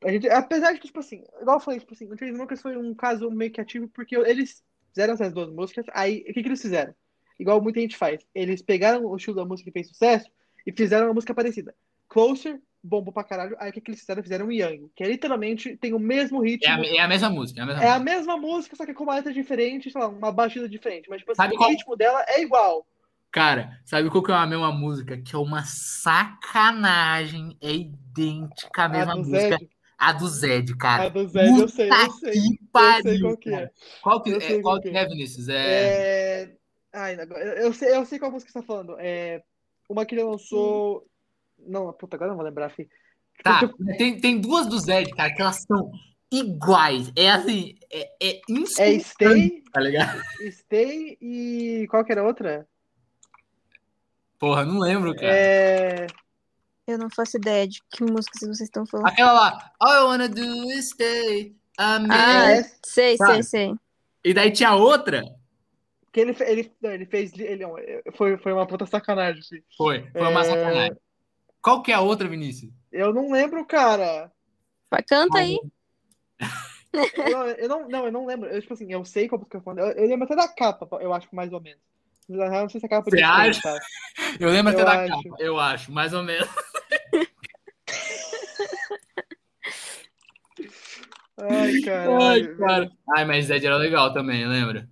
A 0.04 0.12
gente, 0.12 0.30
apesar 0.30 0.72
de 0.74 0.80
que, 0.80 0.88
tipo 0.88 1.00
assim, 1.00 1.24
igual 1.42 1.58
eu 1.58 1.62
falei, 1.62 1.80
tipo 1.80 1.94
assim, 1.94 2.06
o 2.12 2.18
Chainsmokers 2.18 2.62
foi 2.62 2.78
um 2.78 2.94
caso 2.94 3.30
meio 3.32 3.52
que 3.52 3.60
ativo 3.60 3.88
porque 3.90 4.16
eles 4.16 4.64
fizeram 4.90 5.16
essas 5.16 5.34
duas 5.34 5.52
músicas, 5.52 5.86
aí 5.94 6.24
o 6.30 6.34
que, 6.34 6.42
que 6.44 6.48
eles 6.48 6.62
fizeram? 6.62 6.94
Igual 7.40 7.62
muita 7.62 7.82
gente 7.82 7.98
faz. 7.98 8.22
Eles 8.34 8.62
pegaram 8.62 9.04
o 9.06 9.16
estilo 9.18 9.36
da 9.36 9.44
música 9.46 9.70
que 9.70 9.74
fez 9.74 9.88
sucesso 9.90 10.30
e 10.66 10.72
fizeram 10.72 11.08
uma 11.08 11.14
música 11.16 11.34
parecida. 11.34 11.74
Closer, 12.08 12.62
bombou 12.86 13.12
pra 13.14 13.24
caralho. 13.24 13.56
Aí 13.60 13.70
o 13.70 13.74
que, 13.74 13.82
que 13.82 13.90
eles 13.92 14.00
fizeram? 14.02 14.22
Fizeram 14.24 14.52
Young, 14.52 14.90
que 14.96 15.04
é 15.04 15.08
literalmente 15.08 15.76
tem 15.78 15.94
o 15.94 16.00
mesmo 16.00 16.40
ritmo. 16.42 16.68
é, 16.72 16.72
a, 16.92 16.96
é 16.96 17.00
a 17.00 17.08
mesma 17.08 17.30
música. 17.30 17.60
É 17.60 17.64
a 17.64 17.66
mesma 17.66 17.84
É 17.84 17.88
a 17.90 18.00
música. 18.00 18.16
mesma 18.18 18.38
música, 18.38 18.76
só 18.76 18.86
que 18.86 18.94
com 18.94 19.04
uma 19.04 19.16
letra 19.16 19.34
diferente, 19.34 19.90
sei 19.92 20.00
lá, 20.00 20.08
uma 20.08 20.32
batida 20.32 20.70
diferente. 20.70 21.10
Mas, 21.10 21.20
tipo 21.20 21.32
assim, 21.32 21.42
Sabe 21.42 21.56
o 21.56 21.58
qual- 21.58 21.70
ritmo 21.70 21.96
dela 21.96 22.24
é 22.28 22.42
igual. 22.42 22.86
Cara, 23.32 23.80
sabe 23.84 24.10
qual 24.10 24.24
que 24.24 24.32
é 24.32 24.36
a 24.36 24.46
mesma 24.46 24.72
música? 24.72 25.18
Que 25.18 25.36
é 25.36 25.40
uma 25.40 25.64
sacanagem. 25.66 27.58
É 27.62 27.72
idêntica 27.72 28.84
à 28.84 28.86
A 28.86 28.90
mesma 28.90 29.14
do 29.14 29.20
música. 29.20 29.40
Zed. 29.58 29.70
A 29.98 30.12
do 30.14 30.28
Zed, 30.28 30.76
cara. 30.78 31.04
A 31.06 31.10
do 31.10 31.28
Zed, 31.28 31.60
eu 31.60 31.68
sei, 31.70 31.90
eu 31.90 31.96
Puta 31.96 32.12
sei. 32.20 32.32
que 32.32 32.38
Eu 32.38 32.44
sei 32.44 32.60
pariu, 32.72 33.22
qual 33.22 33.38
que 33.38 33.54
é. 33.54 33.72
Qual 34.02 34.22
que, 34.24 34.34
é, 34.34 34.62
qual 34.62 34.82
que 34.82 34.92
que 34.92 34.98
é, 34.98 35.06
Vinícius? 35.08 35.50
É... 35.50 35.56
É... 36.44 36.52
Ai, 36.94 37.18
eu, 37.58 37.74
sei, 37.74 37.94
eu 37.96 38.06
sei 38.06 38.20
qual 38.20 38.32
música 38.32 38.52
você 38.52 38.60
tá 38.60 38.66
falando. 38.66 38.96
É... 39.00 39.42
Uma 39.90 40.06
que 40.06 40.16
ele 40.16 40.24
lançou. 40.24 41.06
Não, 41.66 41.92
puta, 41.94 42.16
agora 42.16 42.30
eu 42.30 42.32
não 42.34 42.38
vou 42.38 42.46
lembrar, 42.46 42.70
filho. 42.70 42.90
Tá, 43.44 43.60
Tipo, 43.60 43.76
tem, 43.98 44.20
tem 44.20 44.40
duas 44.40 44.68
do 44.68 44.80
Zed, 44.80 45.10
cara, 45.12 45.34
que 45.34 45.42
elas 45.42 45.64
são 45.68 45.92
iguais. 46.32 47.12
É 47.16 47.30
assim, 47.32 47.76
é, 47.92 48.10
é 48.22 48.42
É 48.80 49.00
Stay, 49.00 49.64
tá 49.72 49.80
ligado? 49.82 50.22
Stay 50.52 51.18
e. 51.22 51.88
Qual 51.90 52.04
que 52.06 52.12
era 52.12 52.22
a 52.22 52.26
outra? 52.26 52.68
Porra, 54.40 54.66
não 54.66 54.80
lembro, 54.80 55.16
cara. 55.16 55.28
É. 55.34 56.08
Eu 56.88 56.98
não 57.00 57.10
faço 57.10 57.38
ideia 57.38 57.68
de 57.68 57.80
que 57.90 58.04
músicas 58.04 58.42
vocês 58.42 58.62
estão 58.62 58.86
falando. 58.86 59.08
Aquela 59.08 59.34
lá, 59.34 59.72
All 59.80 59.94
I 59.94 60.06
wanna 60.06 60.30
do 60.30 60.72
is 60.72 60.90
stay. 60.90 61.56
a 61.78 62.00
minute. 62.00 62.16
Ah, 62.18 62.52
é- 62.52 62.64
sei, 62.86 63.18
Sabe? 63.18 63.34
sei, 63.34 63.44
sei. 63.44 63.76
E 64.24 64.34
daí 64.34 64.52
tinha 64.52 64.74
outra. 64.76 65.24
Que 66.12 66.20
ele, 66.22 66.36
ele, 66.42 66.72
não, 66.82 66.92
ele 66.92 67.06
fez. 67.06 67.34
Ele, 67.38 67.64
foi, 68.16 68.38
foi 68.38 68.54
uma 68.54 68.66
puta 68.68 68.86
sacanagem, 68.86 69.42
filho. 69.44 69.64
Foi, 69.76 70.08
foi 70.12 70.22
uma 70.22 70.42
É. 70.42 70.44
sacanagem. 70.44 70.98
Qual 71.66 71.82
que 71.82 71.92
é 71.92 71.96
a 71.96 72.00
outra, 72.00 72.28
Vinícius? 72.28 72.72
Eu 72.92 73.12
não 73.12 73.32
lembro, 73.32 73.66
cara. 73.66 74.32
Canta 75.10 75.40
aí. 75.40 75.60
Eu, 76.94 77.48
eu 77.58 77.68
não, 77.68 77.90
não, 77.90 78.06
eu 78.06 78.12
não 78.12 78.26
lembro. 78.28 78.48
Eu, 78.48 78.62
tipo 78.62 78.76
assim, 78.76 78.94
eu 78.94 79.04
sei 79.04 79.28
qual 79.28 79.40
música 79.40 79.58
eu 79.58 79.64
falando. 79.64 79.80
Eu, 79.80 79.88
eu 79.94 80.08
lembro 80.08 80.26
até 80.26 80.36
da 80.36 80.48
capa, 80.48 80.88
eu 81.02 81.12
acho, 81.12 81.28
mais 81.36 81.52
ou 81.52 81.60
menos. 81.60 81.82
Real, 82.30 82.62
não 82.62 82.70
sei 82.70 82.80
se 82.80 82.86
a 82.86 82.90
capa 82.90 83.10
Você 83.10 83.18
ser, 83.18 83.24
acha? 83.24 83.80
Eu 84.40 84.52
lembro 84.52 84.74
até 84.74 84.82
Eu 84.82 84.86
da 84.86 85.04
acho. 85.06 85.24
capa, 85.24 85.36
eu 85.40 85.60
acho, 85.60 85.92
mais 85.92 86.14
ou 86.14 86.22
menos. 86.22 86.48
Ai, 91.36 91.82
caralho. 91.84 92.22
Ai, 92.22 92.56
cara. 92.58 92.92
Ai, 93.18 93.26
mas 93.26 93.46
Zed 93.46 93.66
era 93.66 93.78
legal 93.78 94.14
também, 94.14 94.48
lembra? 94.48 94.88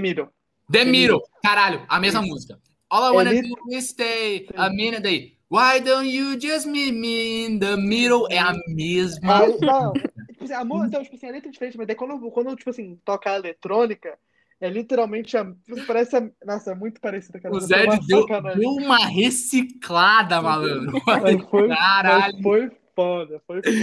Middle. 0.00 0.30
The 0.70 0.84
Middle, 0.86 1.20
caralho, 1.42 1.84
a 1.90 2.00
mesma 2.00 2.22
música. 2.22 2.58
All 2.88 3.10
I 3.10 3.16
wanna 3.16 3.30
Ele- 3.32 3.48
do 3.48 3.74
is 3.74 3.88
stay 3.88 4.46
a 4.54 4.68
minute 4.68 5.06
aí. 5.06 5.41
Why 5.52 5.80
don't 5.80 6.08
you 6.08 6.40
just 6.40 6.66
meet 6.66 6.92
me 6.94 7.44
in 7.46 7.58
the 7.58 7.76
middle? 7.76 8.26
É 8.30 8.38
a 8.38 8.54
mesma. 8.68 9.34
Ah, 9.42 9.46
não, 9.60 9.92
tipo 9.92 10.44
assim, 10.44 10.54
a 10.54 10.64
música, 10.64 10.86
então, 10.88 11.02
tipo 11.04 11.16
assim, 11.16 11.26
a 11.26 11.30
letra 11.32 11.48
é 11.50 11.52
diferente, 11.52 11.76
mas 11.76 11.86
daí 11.86 11.94
quando, 11.94 12.18
quando 12.30 12.56
tipo 12.56 12.70
assim, 12.70 12.98
toca 13.04 13.30
a 13.30 13.36
eletrônica, 13.36 14.18
é 14.58 14.70
literalmente 14.70 15.36
a, 15.36 15.46
parece 15.86 16.16
a, 16.16 16.30
nossa, 16.46 16.70
é 16.72 16.74
muito 16.74 17.02
parecida 17.02 17.38
com 17.38 17.48
a 17.48 17.50
O 17.50 17.60
Zed 17.60 17.84
uma 17.86 17.98
deu, 18.06 18.26
deu 18.56 18.70
uma 18.70 19.06
reciclada, 19.06 20.40
malandro. 20.40 20.98
Mas 21.06 21.42
foi, 21.50 21.68
Caralho. 21.76 22.32
mas 22.34 22.42
foi 22.42 22.70
foda, 22.96 23.42
foi 23.46 23.62
foda. 23.62 23.78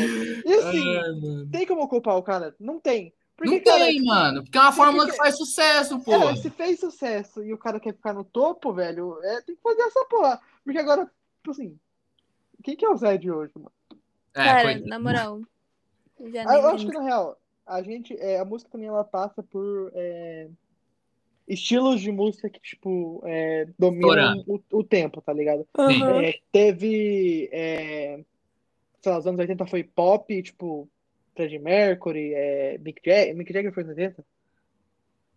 E 0.45 0.53
assim, 0.53 0.83
mano. 0.95 1.47
tem 1.51 1.67
como 1.67 1.87
culpar 1.87 2.17
o 2.17 2.23
cara? 2.23 2.55
Não 2.59 2.79
tem. 2.79 3.13
Porque, 3.37 3.55
Não 3.55 3.63
cara, 3.63 3.85
tem, 3.85 4.03
mano. 4.03 4.43
Porque 4.43 4.57
é 4.57 4.61
uma 4.61 4.71
fórmula 4.71 5.05
que- 5.05 5.11
que 5.11 5.17
faz 5.17 5.37
sucesso, 5.37 5.99
pô. 5.99 6.13
É, 6.13 6.35
se 6.35 6.49
fez 6.49 6.79
sucesso 6.79 7.41
e 7.43 7.53
o 7.53 7.57
cara 7.57 7.79
quer 7.79 7.93
ficar 7.93 8.13
no 8.13 8.23
topo, 8.25 8.73
velho, 8.73 9.17
é, 9.23 9.41
tem 9.43 9.55
que 9.55 9.61
fazer 9.61 9.81
essa 9.83 10.03
porra. 10.09 10.41
Porque 10.65 10.77
agora, 10.77 11.09
tipo 11.39 11.51
assim, 11.51 11.79
quem 12.63 12.75
que 12.75 12.85
é 12.85 12.89
o 12.89 12.97
Zed 12.97 13.29
hoje, 13.31 13.51
mano? 13.55 13.71
É, 14.35 14.43
Cara, 14.43 14.61
coisa- 14.63 14.85
na 14.87 14.99
moral. 14.99 15.41
Já 16.31 16.43
Ah, 16.49 16.57
eu 16.57 16.67
acho 16.67 16.85
que 16.85 16.91
na 16.91 17.01
real, 17.01 17.39
a 17.65 17.81
gente, 17.81 18.13
é, 18.19 18.39
a 18.39 18.45
música 18.45 18.69
também 18.69 18.87
ela 18.87 19.03
passa 19.03 19.41
por. 19.41 19.91
é, 19.95 20.49
estilos 21.47 21.99
de 22.01 22.11
música 22.11 22.47
que, 22.49 22.59
tipo, 22.61 23.23
é, 23.25 23.65
dominam 23.77 24.43
o, 24.45 24.61
o 24.71 24.83
tempo, 24.83 25.19
tá 25.21 25.33
ligado? 25.33 25.67
É, 26.23 26.39
teve, 26.51 27.49
é, 27.51 28.23
sei 29.01 29.11
lá, 29.11 29.17
os 29.17 29.25
anos 29.25 29.39
80 29.39 29.65
foi 29.65 29.83
pop, 29.83 30.43
tipo, 30.43 30.87
Freddie 31.35 31.57
Mercury, 31.57 32.33
é, 32.35 32.77
Mick 32.77 33.01
Jagger, 33.03 33.35
Mick 33.35 33.51
Jagger 33.51 33.73
foi 33.73 33.83
nos 33.83 33.97
80? 33.97 34.23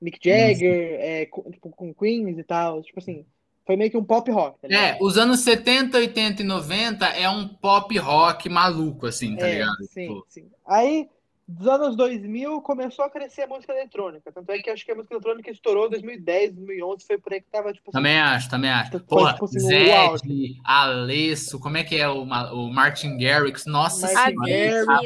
Mick 0.02 0.18
Jagger, 0.22 1.00
é, 1.00 1.26
com, 1.26 1.50
tipo, 1.50 1.70
com 1.70 1.94
Queens 1.94 2.36
e 2.36 2.44
tal, 2.44 2.82
tipo 2.82 2.98
assim, 2.98 3.24
foi 3.66 3.76
meio 3.76 3.90
que 3.90 3.96
um 3.96 4.04
pop 4.04 4.30
rock, 4.30 4.58
tá? 4.60 4.70
É, 4.70 4.96
os 5.02 5.18
anos 5.18 5.40
70, 5.40 5.98
80 5.98 6.42
e 6.42 6.44
90 6.44 7.06
é 7.06 7.28
um 7.28 7.46
pop 7.48 7.96
rock 7.98 8.48
maluco, 8.48 9.06
assim, 9.06 9.36
tá 9.36 9.46
É, 9.46 9.46
ligado? 9.46 9.76
sim, 9.80 10.22
Tipo, 10.22 10.26
sim. 10.28 10.50
Aí, 10.64 11.08
dos 11.52 11.66
anos 11.66 11.96
2000, 11.96 12.60
começou 12.62 13.04
a 13.04 13.10
crescer 13.10 13.42
a 13.42 13.46
música 13.46 13.72
eletrônica. 13.72 14.30
Tanto 14.32 14.50
é 14.50 14.58
que 14.58 14.70
acho 14.70 14.84
que 14.84 14.92
a 14.92 14.94
música 14.94 15.14
eletrônica 15.14 15.50
estourou 15.50 15.86
em 15.86 15.90
2010, 15.90 16.54
2011, 16.54 17.06
foi 17.06 17.18
por 17.18 17.32
aí 17.32 17.40
que 17.40 17.50
tava, 17.50 17.72
tipo 17.72 17.90
assim, 17.90 17.98
Também 17.98 18.20
acho, 18.20 18.50
também 18.50 18.70
acho. 18.70 19.00
Porra, 19.00 19.32
tipo 19.32 19.44
assim, 19.44 19.60
Zed. 19.60 20.60
Alesso, 20.64 21.60
como 21.60 21.76
é 21.76 21.84
que 21.84 21.96
é 21.96 22.08
o, 22.08 22.22
o 22.22 22.72
Martin 22.72 23.16
Garrix? 23.18 23.66
Nossa 23.66 24.06
senhora. 24.06 24.32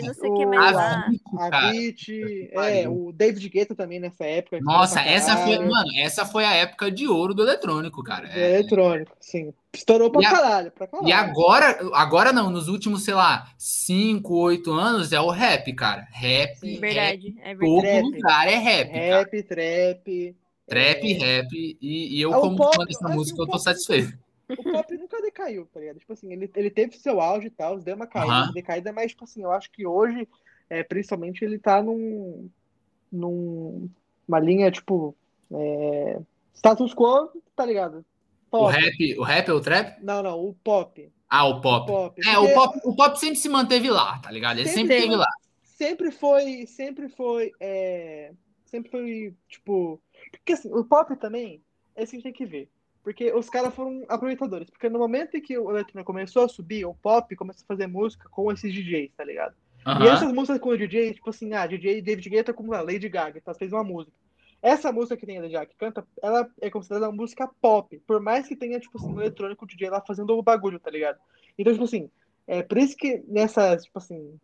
Não 0.02 0.14
sei 0.14 0.30
o 0.30 0.34
que 0.34 0.46
mais 0.46 0.76
a 0.76 1.06
a. 1.38 1.70
Beat, 1.70 2.08
é, 2.52 2.88
o 2.88 3.12
David 3.12 3.48
Guetta 3.48 3.74
também 3.74 4.00
nessa 4.00 4.24
época. 4.24 4.58
Nossa, 4.60 5.00
essa 5.00 5.36
foi, 5.36 5.58
mano, 5.58 5.90
essa 5.98 6.24
foi 6.24 6.44
a 6.44 6.54
época 6.54 6.90
de 6.90 7.06
ouro 7.06 7.34
do 7.34 7.42
eletrônico, 7.42 8.02
cara. 8.02 8.28
É, 8.28 8.54
eletrônico, 8.54 9.16
sim. 9.20 9.52
Estourou 9.76 10.10
pra 10.10 10.22
E 10.22 10.24
a- 10.26 10.30
caralho, 10.30 10.70
pra 10.72 10.86
caralho. 10.86 11.08
E 11.08 11.12
agora, 11.12 11.78
agora 11.94 12.32
não, 12.32 12.50
nos 12.50 12.68
últimos, 12.68 13.04
sei 13.04 13.14
lá, 13.14 13.50
5, 13.58 14.34
8 14.34 14.72
anos 14.72 15.12
é 15.12 15.20
o 15.20 15.30
rap, 15.30 15.72
cara. 15.74 16.06
Rap, 16.10 16.56
Sim. 16.56 16.74
rap, 16.74 16.80
Verdade, 16.80 17.34
é 17.42 17.54
todo 17.54 17.82
verdade. 17.82 17.96
Rap. 17.96 18.14
lugar 18.16 18.48
é 18.48 18.54
rap, 18.56 18.88
cara. 18.92 19.00
Rap, 19.18 19.42
trap. 19.42 20.36
Trap, 20.66 21.04
é, 21.04 21.12
rap, 21.12 21.48
e, 21.52 22.16
e 22.16 22.20
eu, 22.20 22.32
Ah, 22.34 22.40
como 22.40 22.56
pop, 22.56 22.74
fã 22.76 22.84
dessa 22.84 23.06
assim, 23.06 23.14
música, 23.16 23.40
eu 23.40 23.46
tô 23.46 23.52
pop- 23.52 23.62
satisfeito. 23.62 24.18
O 24.48 24.62
pop 24.62 24.96
nunca 24.96 25.20
decaiu, 25.22 25.68
tá 25.72 25.78
ligado? 25.78 25.98
Tipo 26.00 26.12
assim, 26.12 26.32
ele, 26.32 26.50
ele 26.56 26.70
teve 26.70 26.96
seu 26.96 27.20
auge 27.20 27.46
e 27.48 27.50
tal, 27.50 27.78
deu 27.78 27.94
uma 27.94 28.06
caída, 28.06 28.32
Aham. 28.32 28.52
decaída, 28.52 28.92
mas, 28.92 29.12
tipo 29.12 29.24
assim, 29.24 29.42
eu 29.42 29.52
acho 29.52 29.70
que 29.70 29.86
hoje, 29.86 30.26
é, 30.70 30.82
principalmente, 30.82 31.44
ele 31.44 31.58
tá 31.58 31.80
num, 31.82 32.48
num 33.12 33.88
uma 34.26 34.40
linha, 34.40 34.70
tipo, 34.70 35.14
é, 35.52 36.18
status 36.54 36.92
quo, 36.94 37.30
tá 37.54 37.64
ligado? 37.64 38.04
O 38.60 38.70
Pop. 38.70 38.72
rap, 38.72 39.18
o 39.18 39.22
rap 39.22 39.48
é 39.48 39.52
o 39.52 39.60
trap? 39.60 40.02
Não, 40.02 40.22
não, 40.22 40.38
o 40.40 40.54
pop. 40.54 41.12
Ah, 41.28 41.46
o 41.46 41.60
pop. 41.60 41.86
pop. 41.86 42.20
É, 42.24 42.34
Porque 42.34 42.38
o 42.38 42.54
pop, 42.54 42.80
o 42.84 42.94
pop 42.96 43.18
sempre 43.18 43.36
se 43.36 43.48
manteve 43.48 43.90
lá, 43.90 44.18
tá 44.20 44.30
ligado? 44.30 44.58
Ele 44.58 44.68
sempre 44.68 44.94
Sempre 44.94 44.94
esteve 44.96 45.16
lá. 45.16 45.26
sempre 45.62 46.10
foi, 46.10 46.66
sempre 46.66 47.08
foi, 47.08 47.52
é, 47.60 48.32
sempre 48.64 48.90
foi, 48.90 49.34
tipo, 49.48 50.00
porque 50.32 50.52
assim, 50.52 50.72
o 50.72 50.84
pop 50.84 51.14
também, 51.16 51.60
é 51.94 52.02
isso 52.02 52.10
que 52.12 52.16
a 52.16 52.20
gente 52.20 52.22
tem 52.24 52.32
que 52.32 52.46
ver. 52.46 52.70
Porque 53.02 53.32
os 53.32 53.48
caras 53.48 53.72
foram 53.74 54.04
aproveitadores. 54.08 54.68
Porque 54.68 54.88
no 54.88 54.98
momento 54.98 55.36
em 55.36 55.40
que 55.40 55.56
o 55.56 55.70
eletrônico 55.70 56.12
começou 56.12 56.44
a 56.44 56.48
subir, 56.48 56.84
o 56.84 56.94
pop 56.94 57.34
começou 57.36 57.62
a 57.64 57.68
fazer 57.68 57.86
música 57.86 58.28
com 58.28 58.50
esses 58.50 58.72
DJs, 58.72 59.12
tá 59.16 59.22
ligado? 59.24 59.54
E 60.02 60.08
essas 60.08 60.32
músicas 60.32 60.58
com 60.60 60.70
o 60.70 60.76
DJ, 60.76 61.14
tipo 61.14 61.30
assim, 61.30 61.52
ah, 61.52 61.64
DJ 61.66 62.02
David 62.02 62.28
Guetta 62.28 62.52
com 62.52 62.72
a 62.72 62.80
Lady 62.80 63.08
Gaga, 63.08 63.38
então 63.38 63.54
fez 63.54 63.72
uma 63.72 63.84
música. 63.84 64.16
Essa 64.66 64.90
música 64.90 65.16
que 65.16 65.24
tem 65.24 65.38
a 65.38 65.64
que 65.64 65.76
canta, 65.76 66.04
ela 66.20 66.50
é 66.60 66.68
considerada 66.68 67.08
uma 67.08 67.14
música 67.14 67.48
pop, 67.62 67.96
por 68.04 68.20
mais 68.20 68.48
que 68.48 68.56
tenha, 68.56 68.80
tipo 68.80 68.98
assim, 68.98 69.06
um 69.06 69.20
eletrônico 69.20 69.64
o 69.64 69.68
DJ 69.68 69.88
lá 69.90 70.00
fazendo 70.00 70.36
o 70.36 70.42
bagulho, 70.42 70.80
tá 70.80 70.90
ligado? 70.90 71.20
Então, 71.56 71.72
tipo 71.72 71.84
assim, 71.84 72.10
é 72.48 72.64
por 72.64 72.76
isso 72.76 72.96
que 72.96 73.22
nessas, 73.28 73.84
tipo 73.84 73.96
assim, 73.96 74.36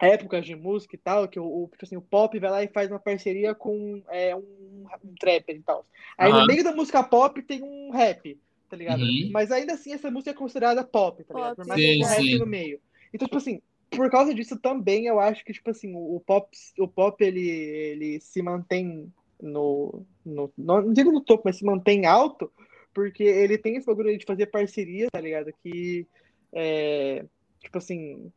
épocas 0.00 0.46
de 0.46 0.54
música 0.54 0.94
e 0.94 0.98
tal, 0.98 1.26
que 1.26 1.40
o, 1.40 1.44
o, 1.44 1.68
tipo 1.72 1.84
assim, 1.84 1.96
o 1.96 2.00
pop 2.00 2.38
vai 2.38 2.50
lá 2.52 2.62
e 2.62 2.68
faz 2.68 2.88
uma 2.88 3.00
parceria 3.00 3.52
com 3.52 4.00
é, 4.10 4.36
um, 4.36 4.86
um 5.04 5.14
trapper 5.18 5.56
e 5.56 5.62
tal. 5.62 5.84
Aí 6.16 6.30
Aham. 6.30 6.42
no 6.42 6.46
meio 6.46 6.62
da 6.62 6.72
música 6.72 7.02
pop 7.02 7.42
tem 7.42 7.60
um 7.60 7.90
rap, 7.90 8.38
tá 8.70 8.76
ligado? 8.76 9.02
Uhum. 9.02 9.30
Mas 9.32 9.50
ainda 9.50 9.74
assim 9.74 9.92
essa 9.92 10.08
música 10.08 10.30
é 10.30 10.34
considerada 10.34 10.84
pop, 10.84 11.24
tá 11.24 11.34
ligado? 11.34 11.56
Por 11.56 11.66
mais 11.66 11.80
Sim, 11.80 11.86
que 11.88 11.92
tenha 11.94 12.08
rap 12.08 12.38
no 12.38 12.46
meio. 12.46 12.80
Então, 13.12 13.26
tipo 13.26 13.38
assim, 13.38 13.60
por 13.90 14.08
causa 14.08 14.32
disso 14.32 14.56
também 14.56 15.06
eu 15.06 15.18
acho 15.18 15.44
que, 15.44 15.52
tipo 15.52 15.68
assim, 15.68 15.92
o, 15.96 16.14
o 16.14 16.20
pop, 16.20 16.48
o 16.78 16.86
pop 16.86 17.24
ele, 17.24 17.50
ele 17.50 18.20
se 18.20 18.40
mantém 18.40 19.12
no, 19.40 20.06
no. 20.24 20.52
Não 20.56 20.82
não 20.82 20.92
digo 20.92 21.12
no 21.12 21.20
topo, 21.20 21.42
mas 21.44 21.56
se 21.56 21.64
mantém 21.64 22.06
alto, 22.06 22.50
porque 22.94 23.22
ele 23.22 23.58
tem 23.58 23.76
esse 23.76 23.86
bagulho 23.86 24.16
de 24.16 24.24
fazer 24.24 24.46
parceria, 24.46 25.08
tá 25.10 25.20
ligado? 25.20 25.52
Que 25.62 26.06
é, 26.52 27.24
tipo 27.60 27.78
assim, 27.78 28.32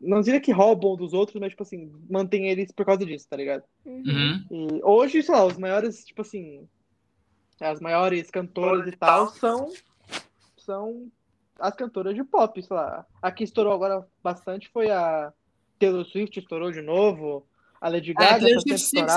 não 0.00 0.20
diria 0.20 0.40
que 0.40 0.52
roubam 0.52 0.96
dos 0.96 1.12
outros, 1.12 1.40
mas 1.40 1.50
tipo 1.50 1.62
assim, 1.62 1.92
mantém 2.08 2.48
eles 2.48 2.72
por 2.72 2.86
causa 2.86 3.04
disso, 3.04 3.26
tá 3.28 3.36
ligado? 3.36 3.64
Uhum. 3.84 4.44
E 4.50 4.80
hoje, 4.82 5.22
sei 5.22 5.34
lá, 5.34 5.44
os 5.44 5.58
maiores, 5.58 6.04
tipo 6.04 6.22
assim, 6.22 6.68
as 7.60 7.80
maiores 7.80 8.30
cantoras 8.30 8.86
e 8.86 8.96
tal 8.96 9.28
são 9.28 9.72
são 10.56 11.10
as 11.58 11.74
cantoras 11.74 12.14
de 12.14 12.22
pop, 12.22 12.62
sei 12.62 12.76
lá. 12.76 13.04
A 13.20 13.32
que 13.32 13.42
estourou 13.42 13.72
agora 13.72 14.06
bastante 14.22 14.68
foi 14.68 14.90
a 14.90 15.32
Taylor 15.78 16.04
Swift, 16.04 16.38
estourou 16.38 16.70
de 16.70 16.82
novo. 16.82 17.46
A 17.80 17.88
Lady 17.88 18.10
É, 18.10 18.14
Gaga 18.14 18.36
a 18.36 18.38
Taylor 18.40 18.60
Swift 18.62 18.80
sempre 18.86 19.12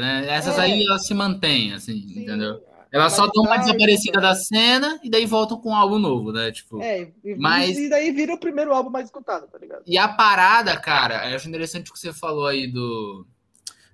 né? 0.00 0.26
Essas 0.28 0.58
É. 0.58 0.62
aí, 0.62 0.84
elas 0.86 1.06
se 1.06 1.14
mantêm, 1.14 1.72
assim, 1.72 1.92
Sim, 1.92 2.20
entendeu? 2.20 2.62
Elas 2.92 3.12
só 3.14 3.26
dão 3.26 3.42
uma 3.42 3.56
desaparecida 3.56 4.20
da 4.20 4.36
cena 4.36 5.00
e 5.02 5.10
daí 5.10 5.26
voltam 5.26 5.56
com 5.60 5.70
um 5.70 5.74
álbum 5.74 5.98
novo, 5.98 6.30
né? 6.30 6.52
Tipo, 6.52 6.80
É, 6.80 7.10
e, 7.24 7.34
Mas- 7.34 7.76
e 7.76 7.88
daí 7.90 8.12
vira 8.12 8.32
o 8.32 8.38
primeiro 8.38 8.72
álbum 8.72 8.88
mais 8.88 9.06
escutado, 9.06 9.48
tá 9.48 9.58
ligado? 9.58 9.82
E 9.84 9.98
a 9.98 10.06
parada, 10.06 10.76
cara, 10.76 11.28
eu 11.28 11.34
acho 11.34 11.48
interessante 11.48 11.90
o 11.90 11.92
que 11.92 11.98
você 11.98 12.12
falou 12.12 12.46
aí 12.46 12.68
do. 12.68 13.26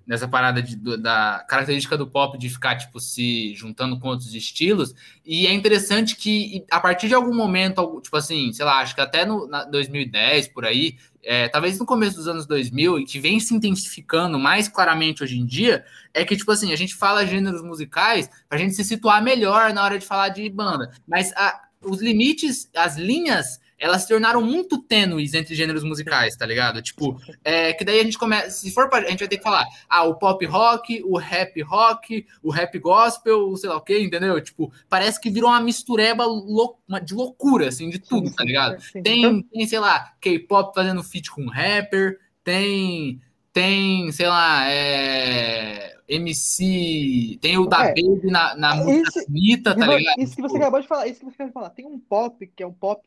Nessa 0.05 0.27
parada 0.27 0.61
de- 0.61 0.75
do- 0.75 0.97
da 0.97 1.45
característica 1.47 1.97
do 1.97 2.07
pop 2.07 2.37
de 2.37 2.49
ficar, 2.49 2.75
tipo, 2.75 2.99
se 2.99 3.53
juntando 3.55 3.99
com 3.99 4.09
outros 4.09 4.33
estilos. 4.33 4.93
E 5.25 5.45
é 5.47 5.53
interessante 5.53 6.15
que, 6.15 6.65
a 6.71 6.79
partir 6.79 7.07
de 7.07 7.13
algum 7.13 7.33
momento, 7.35 8.01
tipo 8.01 8.17
assim, 8.17 8.51
sei 8.51 8.65
lá, 8.65 8.79
acho 8.79 8.95
que 8.95 9.01
até 9.01 9.25
no 9.25 9.47
na 9.47 9.63
2010, 9.63 10.47
por 10.49 10.65
aí, 10.65 10.97
é, 11.23 11.47
talvez 11.47 11.77
no 11.77 11.85
começo 11.85 12.15
dos 12.17 12.27
anos 12.27 12.47
2000, 12.47 12.97
e 12.99 13.05
que 13.05 13.19
vem 13.19 13.39
se 13.39 13.53
intensificando 13.53 14.39
mais 14.39 14.67
claramente 14.67 15.23
hoje 15.23 15.37
em 15.39 15.45
dia, 15.45 15.85
é 16.13 16.25
que, 16.25 16.35
tipo 16.35 16.51
assim, 16.51 16.73
a 16.73 16.75
gente 16.75 16.95
fala 16.95 17.25
gêneros 17.25 17.61
musicais 17.61 18.27
pra 18.49 18.57
gente 18.57 18.73
se 18.73 18.83
situar 18.83 19.23
melhor 19.23 19.71
na 19.71 19.83
hora 19.83 19.99
de 19.99 20.05
falar 20.05 20.29
de 20.29 20.49
banda. 20.49 20.91
Mas 21.07 21.31
a- 21.33 21.61
os 21.83 22.01
limites, 22.01 22.69
as 22.75 22.97
linhas, 22.97 23.60
elas 23.81 24.03
se 24.03 24.07
tornaram 24.07 24.41
muito 24.43 24.77
tênues 24.77 25.33
entre 25.33 25.55
gêneros 25.55 25.83
musicais, 25.83 26.35
tá 26.37 26.45
ligado? 26.45 26.81
Tipo, 26.83 27.19
é, 27.43 27.73
que 27.73 27.83
daí 27.83 27.99
a 27.99 28.03
gente 28.03 28.17
começa. 28.17 28.51
Se 28.51 28.69
for 28.71 28.87
pra. 28.89 28.99
A 28.99 29.09
gente 29.09 29.19
vai 29.19 29.27
ter 29.27 29.37
que 29.37 29.43
falar, 29.43 29.65
ah, 29.89 30.03
o 30.03 30.13
pop 30.15 30.45
rock, 30.45 31.01
o 31.03 31.17
rap 31.17 31.59
rock, 31.63 32.25
o 32.43 32.51
rap 32.51 32.77
gospel, 32.77 33.49
o 33.49 33.57
sei 33.57 33.69
lá 33.69 33.77
o 33.77 33.81
quê, 33.81 33.99
entendeu? 33.99 34.39
Tipo, 34.39 34.71
parece 34.87 35.19
que 35.19 35.31
virou 35.31 35.49
uma 35.49 35.59
mistureba 35.59 36.23
lou- 36.25 36.79
uma- 36.87 37.01
de 37.01 37.13
loucura, 37.15 37.69
assim, 37.69 37.89
de 37.89 37.97
tudo, 37.97 38.31
tá 38.33 38.43
ligado? 38.43 38.77
Tem, 39.03 39.41
tem, 39.41 39.67
sei 39.67 39.79
lá, 39.79 40.13
K-pop 40.21 40.73
fazendo 40.75 41.03
feat 41.03 41.31
com 41.31 41.47
rapper, 41.49 42.19
tem, 42.43 43.19
tem, 43.51 44.11
sei 44.11 44.27
lá, 44.27 44.69
é, 44.69 45.97
MC, 46.11 47.37
tem 47.41 47.57
o 47.57 47.65
da 47.65 47.85
É. 47.85 47.87
Baby 47.89 48.27
na, 48.31 48.55
na 48.55 48.75
música 48.75 49.19
Isso- 49.19 49.29
Anitta, 49.29 49.75
tá 49.75 49.87
ligado? 49.87 50.19
Isso 50.19 50.35
que 50.35 50.41
você 50.41 50.57
acabou 50.57 50.81
de 50.81 50.87
falar, 50.87 51.07
isso 51.07 51.19
que 51.19 51.25
você 51.25 51.33
acabou 51.33 51.47
de 51.47 51.53
falar. 51.53 51.69
Tem 51.71 51.85
um 51.85 51.99
pop, 51.99 52.47
que 52.47 52.63
é 52.63 52.67
um 52.67 52.73
pop, 52.73 53.01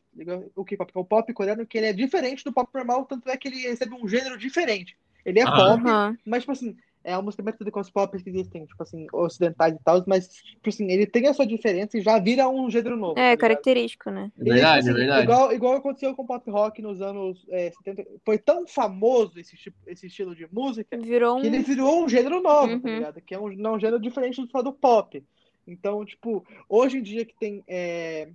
o 0.57 0.65
K-pop, 0.65 0.93
que 0.93 0.99
é 0.99 1.01
o 1.01 1.05
pop 1.05 1.33
coreano, 1.33 1.67
que 1.67 1.79
ele 1.79 1.87
é 1.89 1.93
diferente 1.93 2.45
do 2.45 2.53
pop 2.53 2.69
normal, 2.75 3.05
tanto 3.05 3.29
é 3.29 3.37
que 3.37 3.49
ele 3.49 3.59
recebe 3.69 3.95
um 3.95 4.09
gênero 4.09 4.39
diferente. 4.39 4.97
Ele 5.25 5.41
é 5.41 5.45
Aham. 5.45 5.83
pop, 6.13 6.19
mas, 6.27 6.43
tipo 6.43 6.53
assim, 6.53 6.77
é 7.05 7.15
uma 7.15 7.23
música 7.23 7.43
metida 7.43 7.71
com 7.71 7.81
os 7.81 7.91
pop 7.91 8.21
que 8.23 8.31
existem, 8.31 8.65
tipo 8.65 8.83
assim, 8.83 9.07
ocidentais 9.13 9.75
e 9.75 9.79
tal, 9.85 10.03
mas, 10.07 10.29
tipo 10.29 10.69
assim, 10.71 10.91
ele 10.91 11.07
tem 11.07 11.27
a 11.29 11.35
sua 11.35 11.47
diferença 11.47 11.99
e 11.99 12.01
já 12.01 12.19
vira 12.19 12.49
um 12.49 12.71
gênero 12.71 12.97
novo. 12.97 13.15
tá 13.15 13.21
É, 13.21 13.31
ligado? 13.31 13.41
característico, 13.41 14.11
né? 14.11 14.33
É 14.39 14.43
verdade, 14.45 14.65
é 14.65 14.81
tipo 14.81 14.91
assim, 14.91 14.99
verdade. 14.99 15.23
Igual, 15.25 15.53
igual 15.53 15.75
aconteceu 15.75 16.15
com 16.17 16.23
o 16.23 16.27
pop 16.27 16.51
rock 16.51 16.81
nos 16.83 17.01
anos 17.03 17.45
é, 17.51 17.71
70. 17.71 18.05
Foi 18.25 18.39
tão 18.39 18.67
famoso 18.67 19.39
esse, 19.39 19.57
tipo, 19.57 19.77
esse 19.87 20.07
estilo 20.07 20.35
de 20.35 20.49
música 20.53 20.97
Virou 20.97 21.39
que 21.41 21.47
ele 21.47 21.59
um. 21.59 21.63
virou 21.63 22.05
um 22.05 22.09
gênero 22.09 22.41
novo, 22.43 22.81
tá 22.81 22.89
Uhum. 22.89 22.95
ligado? 22.97 23.21
Que 23.21 23.35
é 23.35 23.39
um, 23.39 23.55
não, 23.55 23.75
um 23.75 23.81
gênero 23.81 24.01
diferente 24.01 24.41
do 24.41 24.51
só 24.51 24.63
do 24.63 24.73
pop. 24.73 25.23
Então, 25.67 26.05
tipo, 26.05 26.45
hoje 26.69 26.99
em 26.99 27.03
dia 27.03 27.25
que 27.25 27.35
tem 27.39 27.63
é, 27.69 28.29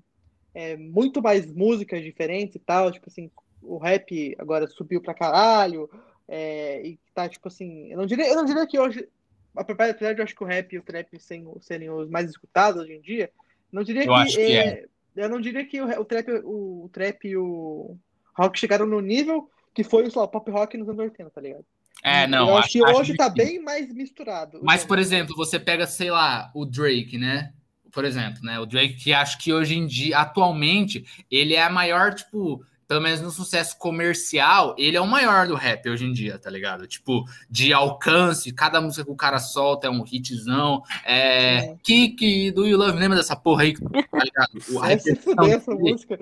é, 0.54 0.78
muito 0.78 1.22
mais 1.22 1.46
músicas 1.52 2.04
diferentes 2.04 2.56
e 2.56 2.60
tal, 2.60 2.92
tipo 2.92 3.08
assim, 3.10 3.30
o 3.62 3.78
rap 3.78 4.36
agora 4.40 4.68
subiu 4.68 5.02
pra 5.02 5.14
caralho, 5.14 5.90
é, 6.30 6.88
e 6.88 7.00
tá, 7.14 7.28
tipo 7.28 7.48
assim, 7.48 7.92
eu 7.92 7.98
não 7.98 8.06
diria, 8.06 8.28
eu 8.28 8.36
não 8.36 8.46
diria 8.46 8.68
que 8.68 8.80
hoje, 8.80 9.08
apesar 9.56 10.14
de 10.14 10.20
eu 10.20 10.24
acho 10.24 10.36
que 10.36 10.44
o 10.44 10.48
rap 10.48 10.72
e 10.72 10.78
o 10.78 10.84
trap 10.84 11.20
serem, 11.20 11.52
serem 11.60 11.90
os 11.90 12.08
mais 12.08 12.30
escutados 12.30 12.82
hoje 12.82 12.94
em 12.94 13.02
dia, 13.02 13.32
não 13.72 13.84
diria 13.84 14.04
Eu 14.04 14.14
que, 14.14 14.20
acho 14.20 14.36
que 14.36 14.54
é, 14.54 14.86
eu 15.16 15.28
não 15.28 15.42
diria 15.42 15.66
que 15.66 15.82
o, 15.82 16.00
o 16.00 16.06
trap, 16.06 16.30
o, 16.44 16.86
o 16.86 16.90
trap 16.90 17.28
e 17.28 17.36
o 17.36 17.98
rock 18.38 18.60
chegaram 18.60 18.86
no 18.86 19.02
nível 19.02 19.50
que 19.74 19.84
foi, 19.84 20.08
lá, 20.16 20.24
o 20.24 20.28
pop 20.28 20.50
rock 20.52 20.78
nos 20.78 20.88
anos 20.88 21.02
80, 21.02 21.30
tá 21.30 21.42
ligado? 21.42 21.66
É, 22.04 22.28
não, 22.28 22.50
eu 22.50 22.58
acho, 22.58 22.70
que 22.70 22.84
hoje 22.84 23.16
tá 23.16 23.30
que- 23.30 23.44
bem 23.44 23.60
mais 23.60 23.94
misturado. 23.94 24.60
Mas, 24.64 24.86
por 24.86 25.00
exemplo, 25.00 25.36
você 25.36 25.60
pega, 25.60 25.86
sei 25.86 26.12
lá, 26.12 26.50
o 26.54 26.66
Drake, 26.66 27.18
né? 27.18 27.54
Por 27.92 28.06
exemplo, 28.06 28.42
né? 28.44 28.60
O 28.60 28.66
Drake, 28.66 28.96
que 28.96 29.12
acho 29.12 29.38
que 29.40 29.52
hoje 29.52 29.76
em 29.76 29.86
dia, 29.86 30.20
atualmente, 30.20 31.06
ele 31.30 31.56
é 31.56 31.64
a 31.64 31.70
maior, 31.70 32.14
tipo, 32.14 32.64
pelo 32.90 33.02
menos 33.02 33.22
no 33.22 33.30
sucesso 33.30 33.78
comercial, 33.78 34.74
ele 34.76 34.98
é 34.98 35.02
o 35.02 35.06
maior 35.06 35.48
do 35.48 35.54
rap 35.54 35.88
hoje 35.88 36.06
em 36.06 36.12
dia, 36.12 36.40
tá 36.40 36.50
ligado? 36.50 36.88
Tipo, 36.88 37.24
de 37.48 37.72
alcance, 37.72 38.52
cada 38.52 38.82
música 38.82 39.06
que 39.06 39.12
o 39.12 39.16
cara 39.16 39.38
solta 39.38 39.86
é 39.86 39.92
um 39.92 40.04
hitzão. 40.12 40.82
É. 41.06 41.62
Sim. 41.62 41.78
Kiki 41.84 42.50
do 42.50 42.66
You 42.66 42.80
Love, 42.80 42.94
Me, 42.94 43.02
lembra 43.02 43.18
dessa 43.18 43.36
porra 43.36 43.62
aí? 43.62 43.76
Tá 43.78 44.24
ligado? 44.24 44.74
Vai 44.74 44.98
se 44.98 45.16
fuder 45.16 45.58
essa 45.58 45.72
música. 45.72 46.18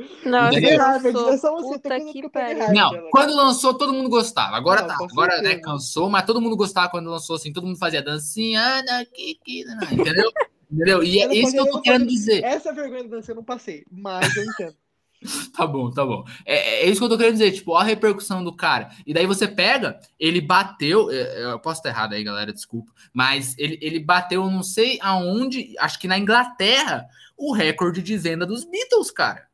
Eu 1.07 1.13
sou 1.13 1.29
essa 1.29 1.51
música. 1.51 2.73
Não, 2.73 3.09
quando 3.11 3.33
lançou, 3.33 3.73
todo 3.73 3.93
mundo 3.93 4.09
gostava. 4.09 4.57
Agora 4.57 4.81
Não, 4.81 4.89
tá, 4.89 4.97
agora 5.09 5.41
né, 5.41 5.55
cansou, 5.55 6.09
mas 6.09 6.25
todo 6.25 6.41
mundo 6.41 6.57
gostava 6.57 6.89
quando 6.89 7.09
lançou 7.09 7.37
assim, 7.37 7.53
todo 7.53 7.65
mundo 7.65 7.79
fazia 7.79 8.01
dancinha, 8.01 8.61
Ana, 8.61 9.05
Kiki, 9.05 9.63
né, 9.63 9.77
entendeu? 9.89 10.29
entendeu? 10.69 11.01
E 11.01 11.21
é 11.21 11.27
não 11.27 11.33
isso 11.33 11.53
que 11.53 11.59
eu 11.61 11.65
tô 11.65 11.75
não 11.75 11.81
querendo 11.81 12.07
dizer. 12.07 12.43
Essa 12.43 12.73
vergonha 12.73 13.05
da 13.05 13.15
dança 13.15 13.31
eu 13.31 13.35
não 13.37 13.43
passei, 13.45 13.85
mas 13.89 14.35
eu 14.35 14.43
entendo. 14.43 14.75
Tá 15.55 15.65
bom, 15.65 15.89
tá 15.89 16.05
bom. 16.05 16.23
É, 16.45 16.85
é 16.85 16.89
isso 16.89 16.99
que 16.99 17.05
eu 17.05 17.09
tô 17.09 17.17
querendo 17.17 17.33
dizer, 17.33 17.51
tipo, 17.51 17.71
ó 17.71 17.77
a 17.77 17.83
repercussão 17.83 18.43
do 18.43 18.55
cara. 18.55 18.89
E 19.05 19.13
daí 19.13 19.25
você 19.25 19.47
pega, 19.47 19.99
ele 20.19 20.39
bateu, 20.39 21.09
é, 21.09 21.51
eu 21.51 21.59
posso 21.59 21.79
estar 21.79 21.89
errado 21.89 22.13
aí, 22.13 22.23
galera, 22.23 22.53
desculpa, 22.53 22.91
mas 23.11 23.57
ele, 23.57 23.79
ele 23.81 23.99
bateu, 23.99 24.49
não 24.49 24.61
sei 24.61 24.99
aonde, 25.01 25.73
acho 25.79 25.99
que 25.99 26.07
na 26.07 26.17
Inglaterra, 26.17 27.07
o 27.35 27.53
recorde 27.53 28.01
de 28.01 28.17
venda 28.17 28.45
dos 28.45 28.63
Beatles, 28.65 29.11
cara. 29.11 29.47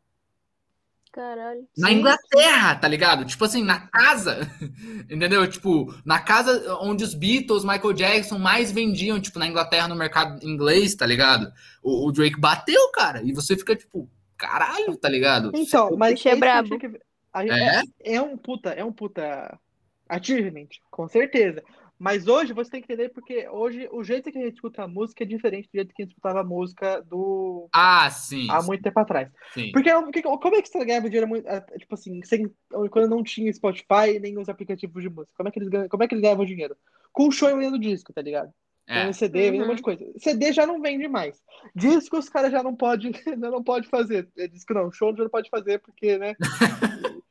Caralho. 1.14 1.68
Na 1.78 1.92
Inglaterra, 1.92 2.76
tá 2.76 2.88
ligado? 2.88 3.24
Tipo 3.24 3.46
assim, 3.46 3.64
na 3.64 3.82
casa, 3.82 4.50
entendeu? 5.08 5.48
Tipo, 5.48 5.94
na 6.04 6.20
casa 6.20 6.76
onde 6.82 7.04
os 7.04 7.14
Beatles, 7.14 7.64
Michael 7.64 7.94
Jackson 7.94 8.40
mais 8.40 8.72
vendiam, 8.72 9.20
tipo, 9.22 9.38
na 9.38 9.46
Inglaterra, 9.48 9.88
no 9.88 9.96
mercado 9.96 10.44
inglês, 10.44 10.96
tá 10.96 11.06
ligado? 11.06 11.54
O, 11.84 12.08
o 12.08 12.12
Drake 12.12 12.40
bateu, 12.40 12.90
cara, 12.92 13.22
e 13.24 13.32
você 13.32 13.56
fica 13.56 13.76
tipo, 13.76 14.10
caralho, 14.48 14.98
tá 14.98 15.10
ligado? 15.10 15.52
Então, 15.56 15.96
mas 15.98 16.14
bicho 16.16 16.30
é 16.30 16.36
brabo. 16.36 16.78
que 16.78 16.88
ver. 16.88 17.02
A 17.32 17.42
gente- 17.46 17.54
É? 17.54 17.82
é, 18.14 18.16
é 18.16 18.22
um 18.22 18.38
puta, 18.38 18.70
é 18.72 18.84
um 18.84 18.92
puta 18.92 19.60
achievement, 20.08 20.68
com 20.92 21.08
certeza. 21.08 21.64
Mas 21.98 22.28
hoje 22.28 22.52
você 22.54 22.70
tem 22.72 22.82
que 22.82 22.92
entender 22.92 23.10
porque 23.10 23.48
hoje 23.48 23.88
o 23.92 24.04
jeito 24.04 24.30
que 24.32 24.38
a 24.38 24.42
gente 24.42 24.56
escuta 24.56 24.84
a 24.84 24.88
música 24.88 25.24
é 25.24 25.28
diferente 25.28 25.70
do 25.72 25.76
jeito 25.78 25.94
que 25.94 26.02
a 26.02 26.06
gente 26.06 26.12
escutava 26.12 26.42
a 26.42 26.44
música 26.44 27.02
do 27.02 27.70
Ah, 27.74 28.10
sim. 28.10 28.48
há 28.50 28.62
muito 28.62 28.84
tempo 28.84 29.00
atrás. 29.00 29.30
sim. 29.54 29.72
Porque, 29.72 29.90
porque 30.02 30.22
como 30.22 30.56
é 30.56 30.62
que 30.62 30.68
você 30.70 30.84
ganhava 30.84 31.06
dinheiro 31.08 31.28
muito, 31.28 31.48
ah, 31.48 31.62
tipo 31.78 31.94
assim, 31.94 32.22
sem, 32.24 32.52
quando 32.92 33.08
não 33.10 33.24
tinha 33.24 33.54
Spotify 33.54 34.20
nem 34.20 34.38
os 34.38 34.50
aplicativos 34.50 35.02
de 35.02 35.10
música? 35.10 35.34
Como 35.38 35.48
é 35.48 35.52
que 35.52 35.60
eles 35.60 35.88
como 35.90 36.04
é 36.04 36.08
que 36.08 36.14
eles 36.16 36.22
ganhavam 36.24 36.46
dinheiro? 36.46 36.76
Com 37.14 37.28
o 37.28 37.32
show 37.32 37.48
e 37.50 37.54
vendendo 37.54 37.80
disco, 37.80 38.12
tá 38.12 38.22
ligado? 38.22 38.52
É. 38.88 39.12
CD, 39.14 39.40
vendendo 39.52 39.58
um 39.58 39.62
Uhum. 39.64 39.68
monte 39.70 39.78
de 39.78 39.84
coisa. 39.84 40.06
CD 40.18 40.52
já 40.54 40.66
não 40.66 40.82
vende 40.82 41.08
mais. 41.08 41.42
Disco 41.76 42.18
os 42.18 42.28
caras 42.30 42.52
já 42.52 42.62
não 42.62 42.76
pode, 42.76 43.10
não 43.38 43.64
pode 43.64 43.88
fazer. 43.88 44.28
É, 44.38 44.48
Disco 44.48 44.74
não, 44.74 44.92
show 44.92 45.16
já 45.16 45.24
não 45.24 45.30
pode 45.30 45.50
fazer 45.50 45.80
porque, 45.80 46.18
né? 46.18 46.36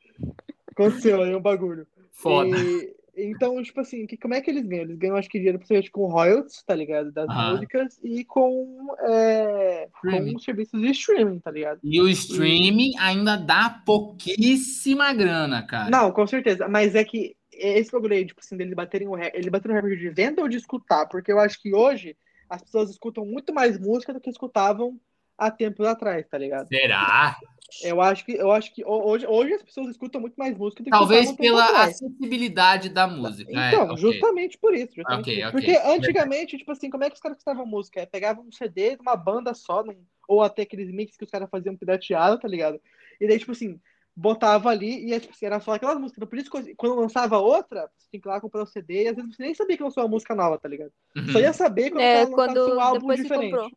Aconteceu 0.71 1.21
aí 1.21 1.35
um 1.35 1.41
bagulho. 1.41 1.85
Foda. 2.11 2.57
E- 2.57 2.93
então, 3.15 3.61
tipo 3.61 3.79
assim, 3.79 4.07
que, 4.07 4.17
como 4.17 4.33
é 4.33 4.41
que 4.41 4.49
eles 4.49 4.65
ganham? 4.65 4.85
Eles 4.85 4.97
ganham, 4.97 5.15
acho 5.15 5.29
que, 5.29 5.37
dinheiro 5.37 5.59
principalmente 5.59 5.91
com 5.91 6.07
royalties, 6.07 6.63
tá 6.63 6.73
ligado? 6.73 7.11
Das 7.11 7.27
músicas 7.27 7.99
e 8.03 8.25
com, 8.25 8.87
é, 9.07 9.87
com 10.01 10.35
os 10.35 10.43
serviços 10.43 10.81
de 10.81 10.89
streaming, 10.89 11.37
tá 11.37 11.51
ligado? 11.51 11.79
E 11.83 12.01
o 12.01 12.09
streaming 12.09 12.93
ainda 12.97 13.35
dá 13.35 13.69
pouquíssima 13.85 15.13
grana, 15.13 15.61
cara. 15.61 15.91
Não, 15.91 16.11
com 16.11 16.25
certeza. 16.25 16.67
Mas 16.67 16.95
é 16.95 17.03
que 17.03 17.35
esse 17.57 17.91
bagulho 17.91 18.13
aí, 18.13 18.25
tipo 18.25 18.39
assim, 18.39 18.57
dele 18.57 18.75
baterem 18.75 19.07
o 19.07 19.15
recorde, 19.15 19.37
ele 19.37 19.49
bater 19.49 19.71
o 19.71 19.73
recorde 19.73 19.97
de 19.97 20.09
venda 20.09 20.41
ou 20.41 20.47
de 20.49 20.57
escutar? 20.57 21.05
Porque 21.07 21.31
eu 21.31 21.39
acho 21.39 21.61
que 21.61 21.73
hoje 21.73 22.15
as 22.49 22.61
pessoas 22.61 22.89
escutam 22.89 23.25
muito 23.25 23.53
mais 23.53 23.79
música 23.79 24.13
do 24.13 24.19
que 24.21 24.29
escutavam 24.29 24.99
há 25.37 25.49
tempos 25.49 25.85
atrás, 25.85 26.27
tá 26.27 26.37
ligado? 26.37 26.67
Será? 26.67 27.37
Eu 27.83 27.99
acho 28.01 28.23
que, 28.23 28.33
eu 28.33 28.51
acho 28.51 28.73
que 28.73 28.83
ho- 28.85 29.03
hoje, 29.07 29.25
hoje 29.25 29.53
as 29.53 29.63
pessoas 29.63 29.89
escutam 29.89 30.21
muito 30.21 30.35
mais 30.35 30.55
música 30.55 30.83
do 30.83 30.85
que 30.85 30.91
Talvez 30.91 31.31
pela 31.33 31.65
atrás. 31.65 31.89
acessibilidade 31.95 32.89
da 32.89 33.07
música. 33.07 33.51
Então, 33.51 33.81
é, 33.89 33.91
ok. 33.91 33.97
justamente 33.97 34.57
por 34.59 34.75
isso. 34.75 34.93
justamente 34.95 35.21
Ok, 35.25 35.33
por 35.33 35.39
isso. 35.39 35.47
ok. 35.47 35.51
Porque 35.73 35.87
antigamente, 35.87 36.57
tipo 36.57 36.71
assim, 36.71 36.89
como 36.89 37.03
é 37.03 37.09
que 37.09 37.15
os 37.15 37.21
caras 37.21 37.37
escutavam 37.37 37.65
música? 37.65 38.01
É, 38.01 38.05
pegavam 38.05 38.45
um 38.45 38.51
CD 38.51 38.95
de 38.95 39.01
uma 39.01 39.15
banda 39.15 39.53
só, 39.53 39.83
num- 39.83 40.05
ou 40.27 40.43
até 40.43 40.61
aqueles 40.61 40.91
mix 40.91 41.17
que 41.17 41.23
os 41.23 41.31
caras 41.31 41.49
faziam 41.49 41.75
pirateado, 41.75 42.39
tá 42.39 42.47
ligado? 42.47 42.79
E 43.19 43.27
daí, 43.27 43.39
tipo 43.39 43.51
assim, 43.53 43.79
botava 44.15 44.69
ali 44.69 45.11
e 45.11 45.19
tipo 45.19 45.33
assim, 45.33 45.45
era 45.45 45.59
só 45.59 45.73
aquelas 45.73 45.99
músicas. 45.99 46.27
Por 46.29 46.37
isso, 46.37 46.51
quando 46.77 46.95
lançava 46.95 47.37
outra, 47.39 47.89
você 47.97 48.07
tinha 48.09 48.21
que 48.21 48.27
ir 48.27 48.31
lá 48.31 48.39
comprar 48.39 48.63
o 48.63 48.67
CD 48.67 49.03
e 49.03 49.07
às 49.07 49.15
vezes 49.15 49.35
você 49.35 49.43
nem 49.43 49.53
sabia 49.53 49.75
que 49.77 49.83
lançou 49.83 50.03
uma 50.03 50.09
música 50.09 50.35
nova, 50.35 50.57
tá 50.59 50.67
ligado? 50.69 50.91
Uhum. 51.15 51.27
Só 51.31 51.39
ia 51.39 51.53
saber 51.53 51.89
quando 51.89 52.01
É, 52.03 52.25
quando 52.27 52.75
um 52.75 52.79
álbum 52.79 53.13
diferente. 53.13 53.75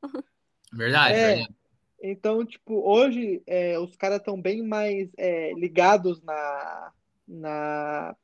Verdade, 0.73 1.15
É. 1.19 1.35
verdade. 1.37 1.55
Então, 2.03 2.45
tipo, 2.45 2.89
hoje 2.89 3.43
é, 3.47 3.79
os 3.79 3.97
caras 3.97 4.19
estão 4.19 4.41
bem 4.41 4.63
mais 4.63 5.09
é, 5.17 5.53
ligados 5.55 6.23
na, 6.23 6.93
na. 7.27 8.15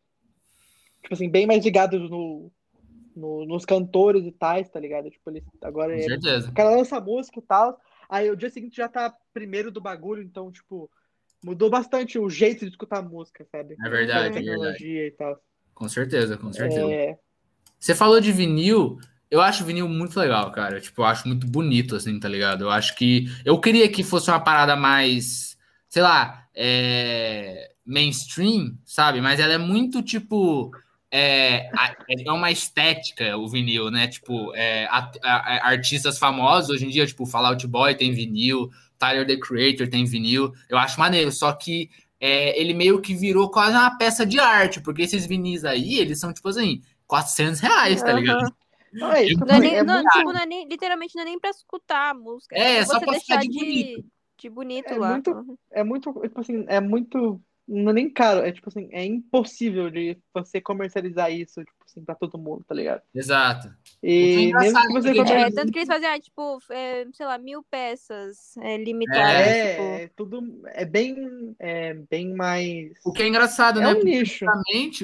Tipo 1.03 1.15
assim, 1.15 1.29
bem 1.29 1.47
mais 1.47 1.65
ligados 1.65 2.09
no, 2.11 2.53
no- 3.17 3.47
nos 3.47 3.65
cantores 3.65 4.25
e 4.27 4.33
tais, 4.33 4.69
tá 4.69 4.79
ligado? 4.79 5.11
Tipo, 5.11 5.31
eles 5.31 5.43
agora 5.63 5.93
Com 5.95 5.99
é, 5.99 6.03
certeza. 6.03 6.51
o 6.51 6.55
cara 6.55 6.77
lança 6.77 7.01
música 7.01 7.39
e 7.39 7.43
tal, 7.43 7.81
aí 8.09 8.31
o 8.31 8.37
dia 8.37 8.51
seguinte 8.51 8.77
já 8.77 8.89
tá 8.89 9.17
primeiro 9.33 9.71
do 9.73 9.81
bagulho, 9.81 10.23
então, 10.23 10.53
tipo, 10.53 10.91
mudou 11.45 11.69
bastante 11.71 12.19
o 12.19 12.29
jeito 12.31 12.65
de 12.65 12.71
escutar 12.71 13.03
música, 13.03 13.45
sabe? 13.51 13.77
É 13.85 13.89
verdade, 13.89 14.19
A 14.19 14.27
é 14.27 14.31
verdade. 14.31 14.45
tecnologia 14.45 15.07
e 15.07 15.11
tal. 15.13 15.37
Com 15.75 15.89
certeza, 15.89 16.37
com 16.37 16.53
certeza. 16.53 16.87
É, 16.93 17.17
Você 17.79 17.95
falou 17.95 18.21
de 18.21 18.31
vinil, 18.33 18.99
eu 19.31 19.41
acho 19.41 19.65
vinil 19.65 19.89
muito 19.89 20.19
legal, 20.19 20.53
cara. 20.53 20.81
Tipo, 20.81 21.03
eu 21.03 21.07
acho 21.07 21.27
muito 21.27 21.47
bonito, 21.47 21.97
assim, 21.97 22.19
tá 22.21 22.29
ligado? 22.29 22.65
Eu 22.65 22.71
acho 22.71 22.95
que. 22.97 23.27
Eu 23.45 23.59
queria 23.61 23.89
que 23.89 24.03
fosse 24.05 24.31
uma 24.31 24.41
parada 24.41 24.77
mais, 24.77 25.57
sei 25.89 26.03
lá, 26.03 26.47
é, 26.55 27.73
mainstream, 27.85 28.79
sabe? 28.85 29.21
Mas 29.21 29.41
ela 29.41 29.55
é 29.55 29.59
muito, 29.59 30.03
tipo. 30.03 30.71
É, 31.15 31.69
é 32.27 32.33
uma 32.33 32.51
estética 32.51 33.37
o 33.37 33.47
vinil, 33.47 33.91
né? 33.91 34.09
Tipo, 34.09 34.55
é, 34.55 34.87
a- 34.87 35.11
a- 35.23 35.69
artistas 35.69 36.19
famosos 36.19 36.71
hoje 36.71 36.87
em 36.87 36.89
dia, 36.89 37.07
tipo, 37.07 37.27
Fallout 37.27 37.67
Boy 37.67 37.95
tem 37.95 38.13
vinil, 38.13 38.71
Tyler 39.03 39.27
the 39.27 39.37
Creator 39.37 39.89
tem 39.89 40.05
vinil. 40.05 40.53
Eu 40.69 40.79
acho 40.79 40.99
maneiro, 41.01 41.33
só 41.33 41.53
que 41.53 41.91
é, 42.21 42.59
ele 42.61 42.73
meio 42.73 43.01
que 43.01 43.15
virou 43.15 43.51
quase 43.51 43.77
uma 43.77 43.99
peça 43.99 44.25
de 44.25 44.39
arte, 44.39 44.81
porque 44.81 45.03
esses 45.03 45.27
vinis 45.27 45.65
aí, 45.65 45.99
eles 45.99 46.21
são, 46.21 46.33
tipo 46.33 46.49
assim, 46.49 46.81
400 47.07 47.59
reais, 47.59 48.01
tá 48.01 48.13
ligado? 48.13 48.47
É 48.95 48.95
Não 48.95 49.11
é 49.13 49.59
nem, 49.59 49.75
é 49.77 49.83
não, 49.83 50.05
tipo, 50.05 50.33
não 50.33 50.41
é 50.41 50.47
nem, 50.47 50.69
literalmente 50.69 51.17
não 51.17 51.23
é 51.23 51.25
nem 51.25 51.41
pra 51.41 51.51
escutar 51.51 52.11
a 52.11 52.15
música. 52.15 52.55
É, 52.57 52.77
pra 52.77 52.87
só 52.87 52.99
você 53.01 53.05
pra 53.07 53.15
ficar 53.21 53.37
deixar 53.39 53.51
de 53.51 53.59
bonito. 53.59 54.05
de 54.39 54.51
bonito 54.51 54.87
É 54.93 54.97
lá. 54.99 55.11
muito- 55.13 55.59
é 55.73 55.83
muito, 55.85 56.13
tipo 56.23 56.41
assim, 56.41 56.65
é 56.69 56.81
muito, 56.81 57.41
não 57.67 57.91
é 57.91 57.95
nem 57.95 58.09
caro, 58.11 58.41
é 58.41 58.53
tipo 58.53 58.69
assim, 58.69 58.89
é 58.93 59.05
impossível 59.05 59.91
de 59.91 60.17
você 60.33 60.61
comercializar 60.61 61.33
isso, 61.33 61.61
tipo 61.65 61.82
assim, 61.93 62.05
pra 62.05 62.15
todo 62.15 62.39
mundo, 62.39 62.65
tá 62.67 62.75
ligado? 62.75 63.03
Exato. 63.15 63.69
Que 64.01 64.07
é 64.09 64.11
E 64.11 64.37
mesmo 64.37 64.49
engraçado, 64.49 64.87
que 64.87 64.93
você 64.93 65.15
porque, 65.15 65.33
É, 65.33 65.51
tanto 65.51 65.73
que 65.73 65.79
eles 65.79 65.89
fazem, 65.89 66.09
ah, 66.09 66.19
tipo, 66.19 66.59
é, 66.71 67.07
sei 67.13 67.27
lá, 67.27 67.39
mil 67.39 67.63
peças 67.63 68.57
é, 68.59 68.77
limitadas. 68.77 69.47
É, 69.47 69.71
tipo. 69.71 69.83
é 69.83 70.11
tudo, 70.17 70.63
é 70.67 70.85
bem, 70.85 71.55
é 71.59 71.95
bem 71.95 72.35
mais, 72.35 72.93
O 73.05 73.13
que 73.13 73.23
é 73.23 73.29
engraçado, 73.29 73.81
é 73.81 73.85
né? 73.85 73.95
um 73.95 74.03
nicho. 74.03 74.45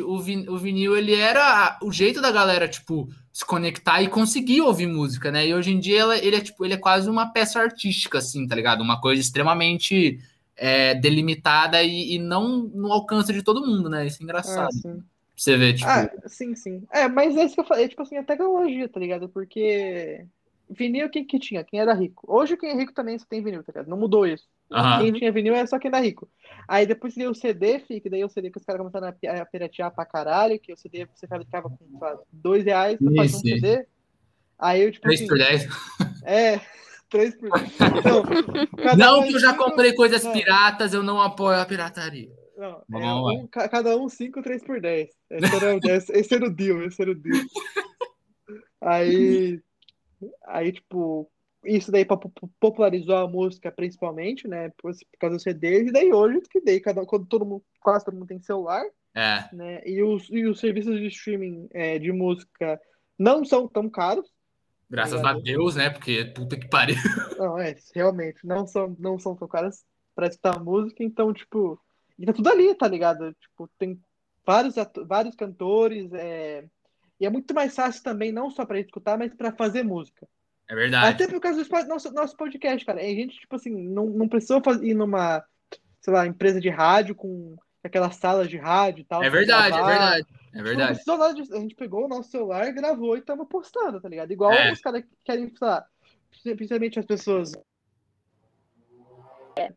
o, 0.05 0.19
vin- 0.21 0.49
o 0.49 0.57
vinil 0.59 0.97
ele 0.97 1.15
era 1.15 1.79
o 1.83 1.93
jeito 1.93 2.21
da 2.21 2.33
galera, 2.33 2.67
tipo, 2.67 3.09
se 3.33 3.45
conectar 3.45 4.03
e 4.03 4.09
conseguir 4.09 4.63
ouvir 4.63 4.87
música, 4.87 5.31
né? 5.31 5.47
E 5.47 5.55
hoje 5.55 5.71
em 5.73 5.79
dia 5.79 6.01
ela- 6.01 6.19
ele 6.19 6.37
é 6.37 6.41
tipo, 6.41 6.65
ele 6.65 6.75
é 6.75 6.79
quase 6.79 7.09
uma 7.09 7.33
peça 7.33 7.61
artística, 7.61 8.19
assim, 8.19 8.47
tá 8.47 8.57
ligado? 8.57 8.81
Uma 8.81 9.01
coisa 9.01 9.21
extremamente 9.21 10.19
é, 10.57 10.93
delimitada 10.97 11.81
e, 11.85 12.15
e 12.15 12.19
não 12.19 12.59
no 12.65 12.93
alcance 12.93 13.33
de 13.33 13.43
todo 13.45 13.65
mundo, 13.65 13.89
né? 13.89 14.07
Isso 14.07 14.17
é 14.17 14.19
Ah, 14.21 14.25
engraçado. 14.25 14.73
sim. 14.73 15.03
Você 15.39 15.57
vê, 15.57 15.73
tipo, 15.73 15.89
Ah, 15.89 16.11
sim, 16.27 16.55
sim. 16.57 16.85
É, 16.93 17.07
mas 17.09 17.37
é 17.37 17.45
isso 17.45 17.55
que 17.55 17.61
eu 17.61 17.65
falei, 17.65 17.87
tipo 17.89 18.03
assim, 18.03 18.17
a 18.17 18.25
tecnologia, 18.25 18.89
tá 18.89 18.99
ligado? 18.99 19.29
Porque 19.29 20.27
vinil, 20.69 21.09
quem 21.09 21.25
que 21.25 21.39
tinha? 21.39 21.63
Quem 21.65 21.79
era 21.81 21.95
rico. 21.95 22.25
Hoje 22.27 22.57
quem 22.57 22.71
é 22.71 22.75
rico 22.75 22.93
também 22.93 23.19
só 23.19 23.25
tem 23.29 23.43
vinil, 23.43 23.63
tá 23.63 23.71
ligado? 23.73 23.89
Não 23.89 23.97
mudou 23.97 24.27
isso. 24.27 24.45
aham. 24.73 24.99
Quem 25.05 25.13
tinha 25.13 25.31
vinil 25.33 25.55
é 25.55 25.65
só 25.67 25.79
quem 25.79 25.89
era 25.89 26.01
rico. 26.01 26.29
Aí 26.67 26.85
depois 26.87 27.15
veio 27.15 27.31
o 27.31 27.35
CD, 27.35 27.79
fica, 27.79 28.11
daí 28.11 28.25
o 28.25 28.29
CD 28.29 28.51
que 28.51 28.59
os 28.59 28.65
caras 28.65 28.81
começaram 28.81 29.07
a 29.09 29.13
pi- 29.13 29.29
a 29.29 29.47
piratear 29.47 29.95
pra 29.95 30.05
caralho, 30.05 30.59
que 30.59 30.73
o 30.73 30.77
CD 30.77 31.07
você 31.07 31.27
fabricava 31.29 31.71
com 31.71 31.79
lá, 32.01 32.19
dois 32.33 32.65
reais 32.65 32.99
pra 32.99 33.13
fazer 33.15 33.37
um. 33.37 33.41
CD. 33.41 33.87
Aí 34.59 34.83
eu, 34.83 34.91
tipo 34.91 35.03
3 35.05 35.21
assim, 35.21 35.29
por 35.29 35.39
10. 35.39 35.67
é, 36.25 36.61
três 37.09 37.35
por 37.37 37.49
Então, 37.49 38.23
cada 38.83 38.97
Não 38.97 39.23
que 39.23 39.35
eu 39.35 39.39
já 39.39 39.53
cinco- 39.53 39.65
comprei 39.65 39.95
coisas 39.95 40.27
piratas, 40.27 40.93
eu 40.93 41.03
não 41.05 41.21
apoio 41.23 41.61
a 41.61 41.65
pirataria. 41.65 42.29
Não, 42.59 42.83
é 42.93 43.15
um, 43.15 43.47
ca- 43.47 43.69
cada 43.69 43.97
um 43.97 44.09
5, 44.09 44.43
3 44.43 44.65
por 44.65 44.81
10. 44.81 45.11
Esse 45.31 45.55
era, 45.57 45.77
o- 45.77 45.81
esse, 45.85 46.13
esse 46.13 46.35
era 46.35 46.47
o 46.47 46.51
deal, 46.51 46.83
esse 46.83 47.01
era 47.03 47.11
o 47.11 47.15
deal. 47.15 47.45
Aí, 48.81 49.61
aí 50.47 50.73
tipo, 50.73 51.31
isso 51.65 51.91
daí 51.91 52.05
po- 52.05 52.17
po- 52.19 52.51
popularizou 52.61 53.17
a 53.17 53.29
música 53.29 53.71
principalmente, 53.71 54.47
né? 54.49 54.71
Por, 54.79 54.93
por 54.93 55.19
causa 55.19 55.37
do 55.37 55.43
CD, 55.43 55.85
e 55.85 55.93
daí 55.93 56.13
hoje 56.13 56.41
que 56.51 56.61
daí, 56.61 56.81
cada, 56.81 57.05
quando 57.05 57.27
todo 57.27 57.45
mundo, 57.45 57.63
quase 57.81 58.05
todo 58.05 58.15
mundo 58.15 58.29
tem 58.29 58.41
celular, 58.41 58.85
É, 59.15 59.49
né? 59.55 59.83
E 59.85 60.03
os, 60.03 60.29
e 60.31 60.47
os 60.47 60.61
serviços 60.61 60.99
de 60.99 61.07
streaming 61.09 61.69
é, 61.73 61.99
de 61.99 62.13
música 62.13 62.81
não 63.19 63.45
são 63.45 63.67
tão 63.69 63.91
caros. 63.91 64.33
graças 64.89 65.15
a 65.15 65.33
Obrigado. 65.33 65.43
Deus, 65.43 65.75
né? 65.77 65.91
Porque 65.91 66.25
puta 66.27 66.57
que 66.57 66.69
pariu. 66.69 66.97
Não, 67.37 67.59
é, 67.59 67.75
realmente, 67.95 68.47
não 68.47 68.67
são, 68.67 68.97
não 68.99 69.19
são 69.19 69.35
tão 69.37 69.49
caros 69.49 69.85
para 70.15 70.29
escutar 70.29 70.59
música, 70.63 71.03
então, 71.03 71.33
tipo. 71.35 71.79
E 72.19 72.27
tá 72.27 72.33
tudo 72.33 72.49
ali, 72.49 72.75
tá 72.75 72.89
ligado? 72.89 73.33
Tipo, 73.35 73.69
tem 73.79 74.01
vários, 74.49 74.75
vários 75.07 75.37
cantores, 75.37 76.11
é... 76.15 76.65
e 77.21 77.27
é 77.27 77.31
muito 77.31 77.53
mais 77.55 77.75
fácil 77.75 78.03
também, 78.03 78.33
não 78.33 78.51
só 78.51 78.65
pra 78.65 78.81
escutar, 78.81 79.19
mas 79.19 79.35
pra 79.35 79.53
fazer 79.53 79.83
música. 79.83 80.27
É 80.71 80.75
verdade. 80.75 81.15
Até 81.15 81.27
por 81.31 81.41
causa 81.41 81.63
do 81.63 81.89
nosso, 81.89 82.13
nosso 82.13 82.37
podcast, 82.37 82.85
cara. 82.85 83.01
A 83.01 83.05
gente, 83.05 83.39
tipo 83.41 83.57
assim, 83.57 83.71
não, 83.71 84.07
não 84.07 84.29
precisou 84.29 84.63
faz- 84.63 84.81
ir 84.83 84.95
numa, 84.95 85.45
sei 86.01 86.13
lá, 86.13 86.27
empresa 86.27 86.61
de 86.61 86.69
rádio 86.69 87.15
com 87.15 87.57
aquelas 87.83 88.17
salas 88.17 88.49
de 88.49 88.57
rádio 88.57 89.03
e 89.03 89.05
tal. 89.05 89.23
É 89.23 89.31
verdade, 89.31 89.77
é 89.79 89.83
verdade. 89.85 90.21
É 90.21 90.25
Tipo, 90.49 90.57
não 90.57 90.65
verdade. 90.65 91.01
nada 91.07 91.35
disso. 91.35 91.55
A 91.55 91.61
gente 91.61 91.75
pegou 91.75 92.05
o 92.07 92.09
nosso 92.09 92.31
celular, 92.31 92.71
gravou 92.73 93.17
e 93.17 93.21
tava 93.23 93.45
postando, 93.47 94.01
tá 94.01 94.09
ligado? 94.09 94.31
Igual 94.33 94.53
É. 94.53 94.73
os 94.73 94.81
caras 94.81 95.03
que 95.03 95.09
querem, 95.25 95.49
sei 95.49 95.69
lá, 95.69 95.87
principalmente 96.57 96.99
as 96.99 97.07
pessoas. 97.07 97.53
é, 99.57 99.69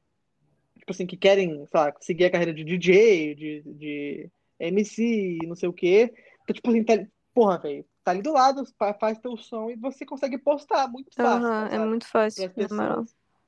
Tipo 0.79 0.91
assim, 0.91 1.05
que 1.05 1.17
querem, 1.17 1.65
sei 1.67 1.79
lá, 1.79 1.93
seguir 2.01 2.25
a 2.25 2.31
carreira 2.31 2.53
de 2.53 2.63
DJ, 2.63 3.35
de, 3.35 3.61
de 3.65 4.29
MC, 4.67 5.39
não 5.47 5.55
sei 5.55 5.69
o 5.69 5.73
quê. 5.73 6.13
Então, 6.43 6.53
tipo 6.53 6.69
assim, 6.69 6.83
tá, 6.83 6.93
porra, 7.33 7.59
velho, 7.59 7.85
tá 8.03 8.11
ali 8.11 8.21
do 8.21 8.33
lado, 8.33 8.63
fa- 8.77 8.93
faz 8.93 9.17
teu 9.19 9.37
som 9.37 9.69
e 9.69 9.75
você 9.75 10.05
consegue 10.05 10.37
postar 10.37 10.87
muito 10.87 11.09
fácil, 11.15 11.45
Aham, 11.47 11.67
é 11.71 11.79
muito 11.79 12.07
fácil. 12.07 12.43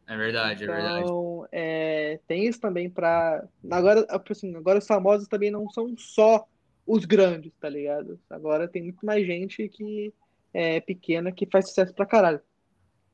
É 0.05 0.18
verdade, 0.18 0.64
é 0.64 0.68
verdade. 0.68 1.01
Então, 1.01 1.47
é, 1.51 2.20
tem 2.28 2.45
isso 2.45 2.59
também 2.59 2.89
pra. 2.89 3.47
Agora, 3.72 4.05
assim, 4.30 4.55
agora 4.55 4.80
os 4.80 4.88
famosos 4.88 5.28
também 5.28 5.49
não 5.49 5.70
são 5.70 5.93
só 5.97 6.45
os 6.86 7.05
grandes, 7.05 7.53
tá 7.59 7.70
ligado? 7.70 8.20
Agora 8.30 8.68
tem 8.68 8.84
muito 8.84 9.05
mais 9.05 9.26
gente 9.26 9.68
que 9.70 10.14
é 10.53 10.82
pequena 10.82 11.32
que 11.32 11.47
faz 11.49 11.70
sucesso 11.70 11.93
pra 11.93 12.05
caralho. 12.05 12.41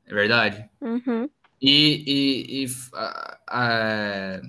É 0.06 0.12
verdade. 0.14 0.68
Uhum. 0.80 1.30
E, 1.60 2.04
e- 2.06 2.64
e, 2.64 2.68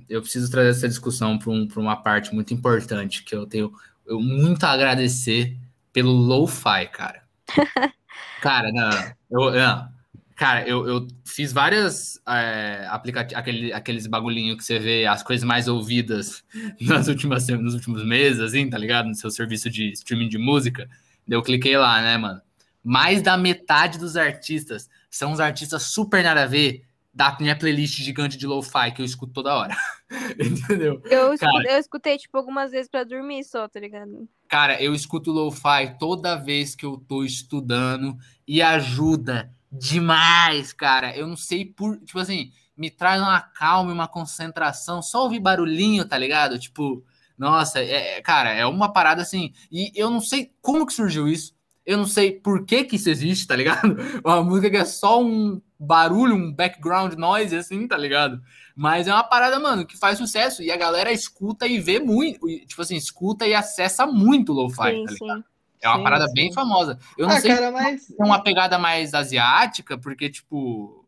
eu 0.09 0.21
preciso 0.21 0.49
trazer 0.49 0.69
essa 0.69 0.87
discussão 0.87 1.37
para 1.37 1.49
um, 1.51 1.67
uma 1.77 1.95
parte 1.95 2.33
muito 2.33 2.53
importante 2.53 3.23
que 3.23 3.35
eu 3.35 3.45
tenho 3.45 3.71
eu 4.05 4.19
muito 4.19 4.63
a 4.63 4.71
agradecer 4.71 5.57
pelo 5.93 6.11
lo-fi, 6.11 6.87
cara. 6.91 7.23
Cara, 8.41 8.71
não, 8.71 8.89
eu, 9.29 9.51
não. 9.51 9.89
Cara, 10.35 10.67
eu, 10.67 10.87
eu 10.87 11.07
fiz 11.23 11.53
várias 11.53 12.19
é, 12.27 12.87
aplicati- 12.89 13.35
aquele, 13.35 13.71
aqueles 13.71 14.07
bagulhinho 14.07 14.57
que 14.57 14.63
você 14.63 14.79
vê 14.79 15.05
as 15.05 15.21
coisas 15.21 15.43
mais 15.43 15.67
ouvidas 15.67 16.43
nas 16.81 17.07
últimas, 17.07 17.47
nos 17.49 17.75
últimos 17.75 18.03
meses, 18.03 18.39
assim, 18.39 18.67
tá 18.67 18.79
ligado? 18.79 19.07
No 19.07 19.13
seu 19.13 19.29
serviço 19.29 19.69
de 19.69 19.91
streaming 19.91 20.27
de 20.27 20.39
música. 20.39 20.89
Eu 21.29 21.43
cliquei 21.43 21.77
lá, 21.77 22.01
né, 22.01 22.17
mano? 22.17 22.41
Mais 22.83 23.21
da 23.21 23.37
metade 23.37 23.99
dos 23.99 24.17
artistas 24.17 24.89
são 25.09 25.31
uns 25.33 25.39
artistas 25.39 25.83
super 25.83 26.23
nada 26.23 26.41
a 26.43 26.47
ver 26.47 26.83
da 27.13 27.35
minha 27.39 27.57
playlist 27.57 27.97
gigante 28.01 28.37
de 28.37 28.47
lo-fi 28.47 28.91
que 28.93 29.01
eu 29.01 29.05
escuto 29.05 29.33
toda 29.33 29.55
hora. 29.55 29.75
Entendeu? 30.39 31.01
Eu, 31.05 31.37
Cara. 31.37 31.71
eu 31.71 31.79
escutei, 31.79 32.17
tipo, 32.17 32.37
algumas 32.37 32.71
vezes 32.71 32.89
pra 32.89 33.03
dormir 33.03 33.43
só, 33.43 33.67
tá 33.67 33.79
ligado? 33.79 34.27
Cara, 34.47 34.81
eu 34.81 34.93
escuto 34.93 35.31
lo-fi 35.31 35.97
toda 35.99 36.35
vez 36.35 36.75
que 36.75 36.85
eu 36.85 36.97
tô 36.97 37.23
estudando 37.23 38.17
e 38.47 38.61
ajuda 38.61 39.53
demais, 39.71 40.73
cara. 40.73 41.15
Eu 41.15 41.27
não 41.27 41.37
sei 41.37 41.65
por, 41.65 41.97
tipo 41.99 42.19
assim, 42.19 42.51
me 42.75 42.89
traz 42.89 43.21
uma 43.21 43.41
calma 43.41 43.91
e 43.91 43.93
uma 43.93 44.07
concentração, 44.07 45.01
só 45.01 45.23
ouvir 45.23 45.39
barulhinho, 45.39 46.05
tá 46.05 46.17
ligado? 46.17 46.57
Tipo, 46.57 47.03
nossa, 47.37 47.79
é, 47.79 48.17
é- 48.17 48.21
cara, 48.21 48.51
é 48.51 48.65
uma 48.65 48.91
parada 48.91 49.21
assim. 49.21 49.53
E 49.71 49.91
eu 49.95 50.09
não 50.09 50.19
sei 50.21 50.53
como 50.61 50.85
que 50.85 50.93
surgiu 50.93 51.27
isso. 51.27 51.53
Eu 51.85 51.97
não 51.97 52.05
sei 52.05 52.31
por 52.31 52.65
que 52.65 52.83
que 52.83 52.95
isso 52.95 53.09
existe, 53.09 53.47
tá 53.47 53.55
ligado? 53.55 53.97
Uma 54.23 54.43
música 54.43 54.69
que 54.69 54.77
é 54.77 54.85
só 54.85 55.21
um 55.21 55.61
barulho, 55.79 56.35
um 56.35 56.53
background 56.53 57.13
noise, 57.13 57.55
assim, 57.55 57.87
tá 57.87 57.97
ligado? 57.97 58.41
Mas 58.75 59.07
é 59.07 59.13
uma 59.13 59.23
parada, 59.23 59.59
mano, 59.59 59.85
que 59.85 59.97
faz 59.97 60.17
sucesso. 60.17 60.61
E 60.61 60.71
a 60.71 60.77
galera 60.77 61.11
escuta 61.11 61.67
e 61.67 61.79
vê 61.79 61.99
muito. 61.99 62.47
Tipo 62.65 62.81
assim, 62.81 62.95
escuta 62.95 63.47
e 63.47 63.53
acessa 63.53 64.05
muito 64.05 64.51
o 64.51 64.55
lo-fi, 64.55 65.03
tá 65.05 65.11
ligado? 65.11 65.17
sim. 65.17 65.43
É 65.81 65.87
uma 65.89 65.97
Sim, 65.97 66.03
parada 66.03 66.27
sim. 66.27 66.33
bem 66.35 66.53
famosa. 66.53 66.99
Eu 67.17 67.27
não 67.27 67.35
ah, 67.35 67.41
sei 67.41 67.55
cara, 67.55 67.71
mas. 67.71 68.03
se 68.03 68.15
é 68.17 68.23
uma 68.23 68.43
pegada 68.43 68.77
mais 68.77 69.15
asiática, 69.15 69.97
porque, 69.97 70.29
tipo, 70.29 71.00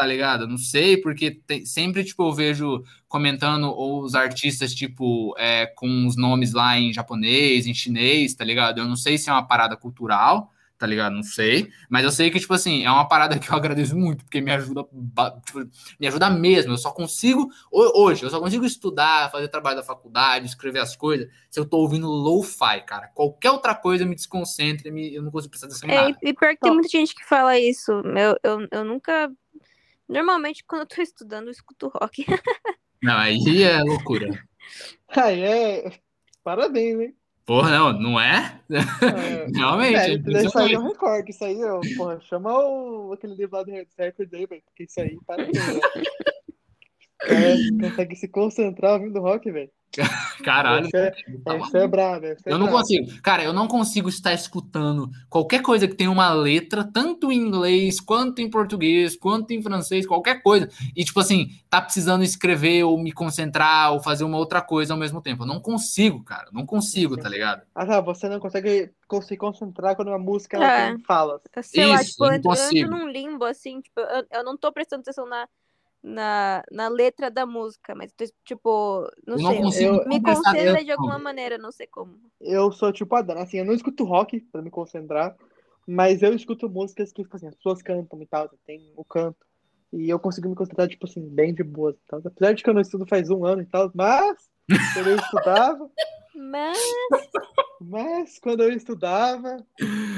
tá 0.00 0.06
ligado? 0.06 0.48
Não 0.48 0.56
sei, 0.56 0.96
porque 0.96 1.30
tem- 1.30 1.66
sempre, 1.66 2.02
tipo, 2.02 2.22
eu 2.22 2.32
vejo 2.32 2.82
comentando 3.06 3.70
os 3.78 4.14
artistas, 4.14 4.72
tipo, 4.72 5.34
é, 5.36 5.66
com 5.66 6.06
os 6.06 6.16
nomes 6.16 6.54
lá 6.54 6.78
em 6.78 6.90
japonês, 6.90 7.66
em 7.66 7.74
chinês, 7.74 8.32
tá 8.34 8.42
ligado? 8.42 8.78
Eu 8.78 8.86
não 8.86 8.96
sei 8.96 9.18
se 9.18 9.28
é 9.28 9.32
uma 9.32 9.46
parada 9.46 9.76
cultural, 9.76 10.50
tá 10.78 10.86
ligado? 10.86 11.12
Não 11.14 11.22
sei. 11.22 11.68
Mas 11.90 12.04
eu 12.04 12.10
sei 12.10 12.30
que, 12.30 12.40
tipo 12.40 12.54
assim, 12.54 12.82
é 12.86 12.90
uma 12.90 13.06
parada 13.06 13.38
que 13.38 13.50
eu 13.50 13.54
agradeço 13.60 13.94
muito, 13.94 14.24
porque 14.24 14.40
me 14.40 14.50
ajuda, 14.50 14.82
tipo, 15.44 15.68
me 16.00 16.06
ajuda 16.06 16.30
mesmo. 16.30 16.72
Eu 16.72 16.78
só 16.78 16.90
consigo, 16.92 17.50
ho- 17.70 18.02
hoje, 18.02 18.22
eu 18.22 18.30
só 18.30 18.40
consigo 18.40 18.64
estudar, 18.64 19.30
fazer 19.30 19.48
trabalho 19.48 19.76
da 19.76 19.82
faculdade, 19.82 20.46
escrever 20.46 20.78
as 20.78 20.96
coisas, 20.96 21.28
se 21.50 21.60
eu 21.60 21.66
tô 21.66 21.76
ouvindo 21.76 22.06
lo-fi, 22.08 22.80
cara. 22.86 23.08
Qualquer 23.08 23.50
outra 23.50 23.74
coisa 23.74 24.06
me 24.06 24.14
desconcentra, 24.14 24.90
me- 24.90 25.14
eu 25.14 25.22
não 25.22 25.30
consigo 25.30 25.50
prestar 25.50 25.66
atenção 25.66 25.90
em 25.90 25.92
É, 25.92 25.96
nada. 26.04 26.18
e, 26.22 26.28
e 26.30 26.32
pior 26.32 26.54
que 26.54 26.60
tem 26.60 26.70
Não. 26.70 26.74
muita 26.76 26.88
gente 26.88 27.14
que 27.14 27.24
fala 27.26 27.58
isso. 27.58 27.92
Eu, 27.92 28.36
eu, 28.42 28.68
eu 28.70 28.82
nunca. 28.86 29.30
Normalmente, 30.10 30.64
quando 30.66 30.82
eu 30.82 30.88
tô 30.88 31.00
estudando, 31.00 31.46
eu 31.46 31.52
escuto 31.52 31.88
rock. 31.88 32.26
Não, 33.00 33.16
aí 33.16 33.62
é 33.62 33.80
loucura. 33.82 34.28
Aí 35.08 35.40
é. 35.40 35.90
Parabéns, 36.44 37.00
hein? 37.00 37.16
Porra, 37.44 37.70
não, 37.70 37.92
não 37.94 38.20
é? 38.20 38.60
É, 38.70 39.46
Realmente, 39.52 39.96
é 39.96 40.18
Velho, 40.18 40.46
isso 40.46 40.56
aí 40.56 40.74
é 40.74 40.78
um 40.78 40.86
recorde. 40.86 41.32
Isso 41.32 41.44
aí, 41.44 41.60
ó, 41.64 41.80
porra, 41.96 42.20
chama 42.20 42.56
o, 42.56 43.12
aquele 43.12 43.34
livro 43.34 43.56
lá 43.56 43.64
do 43.64 43.72
Record 43.72 44.32
aí, 44.32 44.46
velho. 44.46 44.62
Porque 44.66 44.84
isso 44.84 45.00
aí, 45.00 45.18
parabéns, 45.26 45.58
cara 45.58 45.80
consegue 47.80 48.14
se 48.14 48.28
concentrar 48.28 48.92
ouvindo 48.92 49.20
rock, 49.20 49.50
velho. 49.50 49.72
Caralho. 50.44 50.86
Isso 50.86 50.96
é, 50.96 51.10
tá 51.44 51.56
isso 51.56 51.76
é 51.76 51.80
é 51.80 51.84
Eu 52.46 52.58
não 52.58 52.66
brabo. 52.66 52.78
consigo. 52.78 53.22
Cara, 53.22 53.42
eu 53.42 53.52
não 53.52 53.66
consigo 53.66 54.08
estar 54.08 54.32
escutando 54.32 55.10
qualquer 55.28 55.62
coisa 55.62 55.88
que 55.88 55.94
tenha 55.94 56.10
uma 56.10 56.32
letra, 56.32 56.84
tanto 56.84 57.32
em 57.32 57.36
inglês, 57.36 58.00
quanto 58.00 58.40
em 58.40 58.48
português, 58.48 59.16
quanto 59.16 59.50
em 59.52 59.62
francês, 59.62 60.06
qualquer 60.06 60.42
coisa. 60.42 60.68
E, 60.94 61.04
tipo 61.04 61.18
assim, 61.20 61.48
tá 61.68 61.80
precisando 61.82 62.22
escrever 62.22 62.84
ou 62.84 62.98
me 62.98 63.12
concentrar 63.12 63.92
ou 63.92 64.00
fazer 64.00 64.24
uma 64.24 64.38
outra 64.38 64.62
coisa 64.62 64.94
ao 64.94 64.98
mesmo 64.98 65.20
tempo. 65.20 65.42
Eu 65.42 65.46
não 65.48 65.60
consigo, 65.60 66.22
cara. 66.22 66.48
Não 66.52 66.64
consigo, 66.64 67.16
tá 67.16 67.28
ligado? 67.28 67.62
Ah, 67.74 67.84
tá, 67.84 68.00
você 68.00 68.28
não 68.28 68.38
consegue 68.38 68.92
co- 69.08 69.22
se 69.22 69.36
concentrar 69.36 69.96
quando 69.96 70.08
uma 70.08 70.18
música 70.18 70.56
ela 70.56 70.66
É. 70.66 70.90
tem 70.90 71.00
falas. 71.04 71.40
Sei 71.62 71.84
lá, 71.86 72.00
Isso, 72.00 72.12
tipo, 72.12 72.24
eu 72.26 72.32
eu 72.32 72.70
entro 72.76 72.90
num 72.90 73.08
limbo, 73.08 73.44
assim, 73.44 73.80
tipo, 73.80 74.00
eu, 74.00 74.26
eu 74.30 74.44
não 74.44 74.56
tô 74.56 74.72
prestando 74.72 75.00
atenção 75.00 75.26
na, 75.26 75.48
na, 76.02 76.62
na 76.70 76.88
letra 76.88 77.30
da 77.30 77.44
música, 77.44 77.94
mas, 77.94 78.12
tipo, 78.44 79.06
não 79.26 79.36
Eu 79.52 79.62
não 79.62 79.70
sei. 79.70 79.88
eu- 79.88 80.04
me 80.06 80.20
concentra 80.20 80.84
de 80.84 80.92
alguma 80.92 81.18
maneira, 81.18 81.58
não 81.58 81.70
sei 81.70 81.86
como. 81.86 82.18
Eu 82.40 82.72
sou 82.72 82.92
tipo 82.92 83.14
a 83.14 83.22
Dana, 83.22 83.42
assim, 83.42 83.58
eu 83.58 83.64
não 83.64 83.74
escuto 83.74 84.04
rock 84.04 84.40
pra 84.40 84.62
me 84.62 84.70
concentrar, 84.70 85.36
mas 85.86 86.22
eu 86.22 86.34
escuto 86.34 86.68
músicas 86.70 87.12
que, 87.12 87.22
tipo 87.22 87.36
assim, 87.36 87.48
as 87.48 87.54
pessoas 87.54 87.82
cantam 87.82 88.20
e 88.22 88.26
tal, 88.26 88.48
tem 88.66 88.92
o 88.96 89.04
canto. 89.04 89.46
E 89.92 90.08
eu 90.08 90.18
consigo 90.18 90.48
me 90.48 90.54
concentrar, 90.54 90.88
tipo 90.88 91.06
assim, 91.06 91.20
bem 91.28 91.52
de 91.52 91.62
boa 91.62 91.90
e 91.90 92.08
tal. 92.08 92.22
Apesar 92.24 92.52
de 92.54 92.62
que 92.62 92.70
eu 92.70 92.74
não 92.74 92.80
estudo 92.80 93.06
faz 93.06 93.28
um 93.28 93.44
ano 93.44 93.62
e 93.62 93.66
tal, 93.66 93.90
mas 93.94 94.48
quando 94.94 95.08
eu 95.08 95.16
estudava, 95.16 95.90
Mas, 96.34 96.78
mas 97.80 98.38
quando 98.38 98.62
eu 98.62 98.72
estudava, 98.72 99.66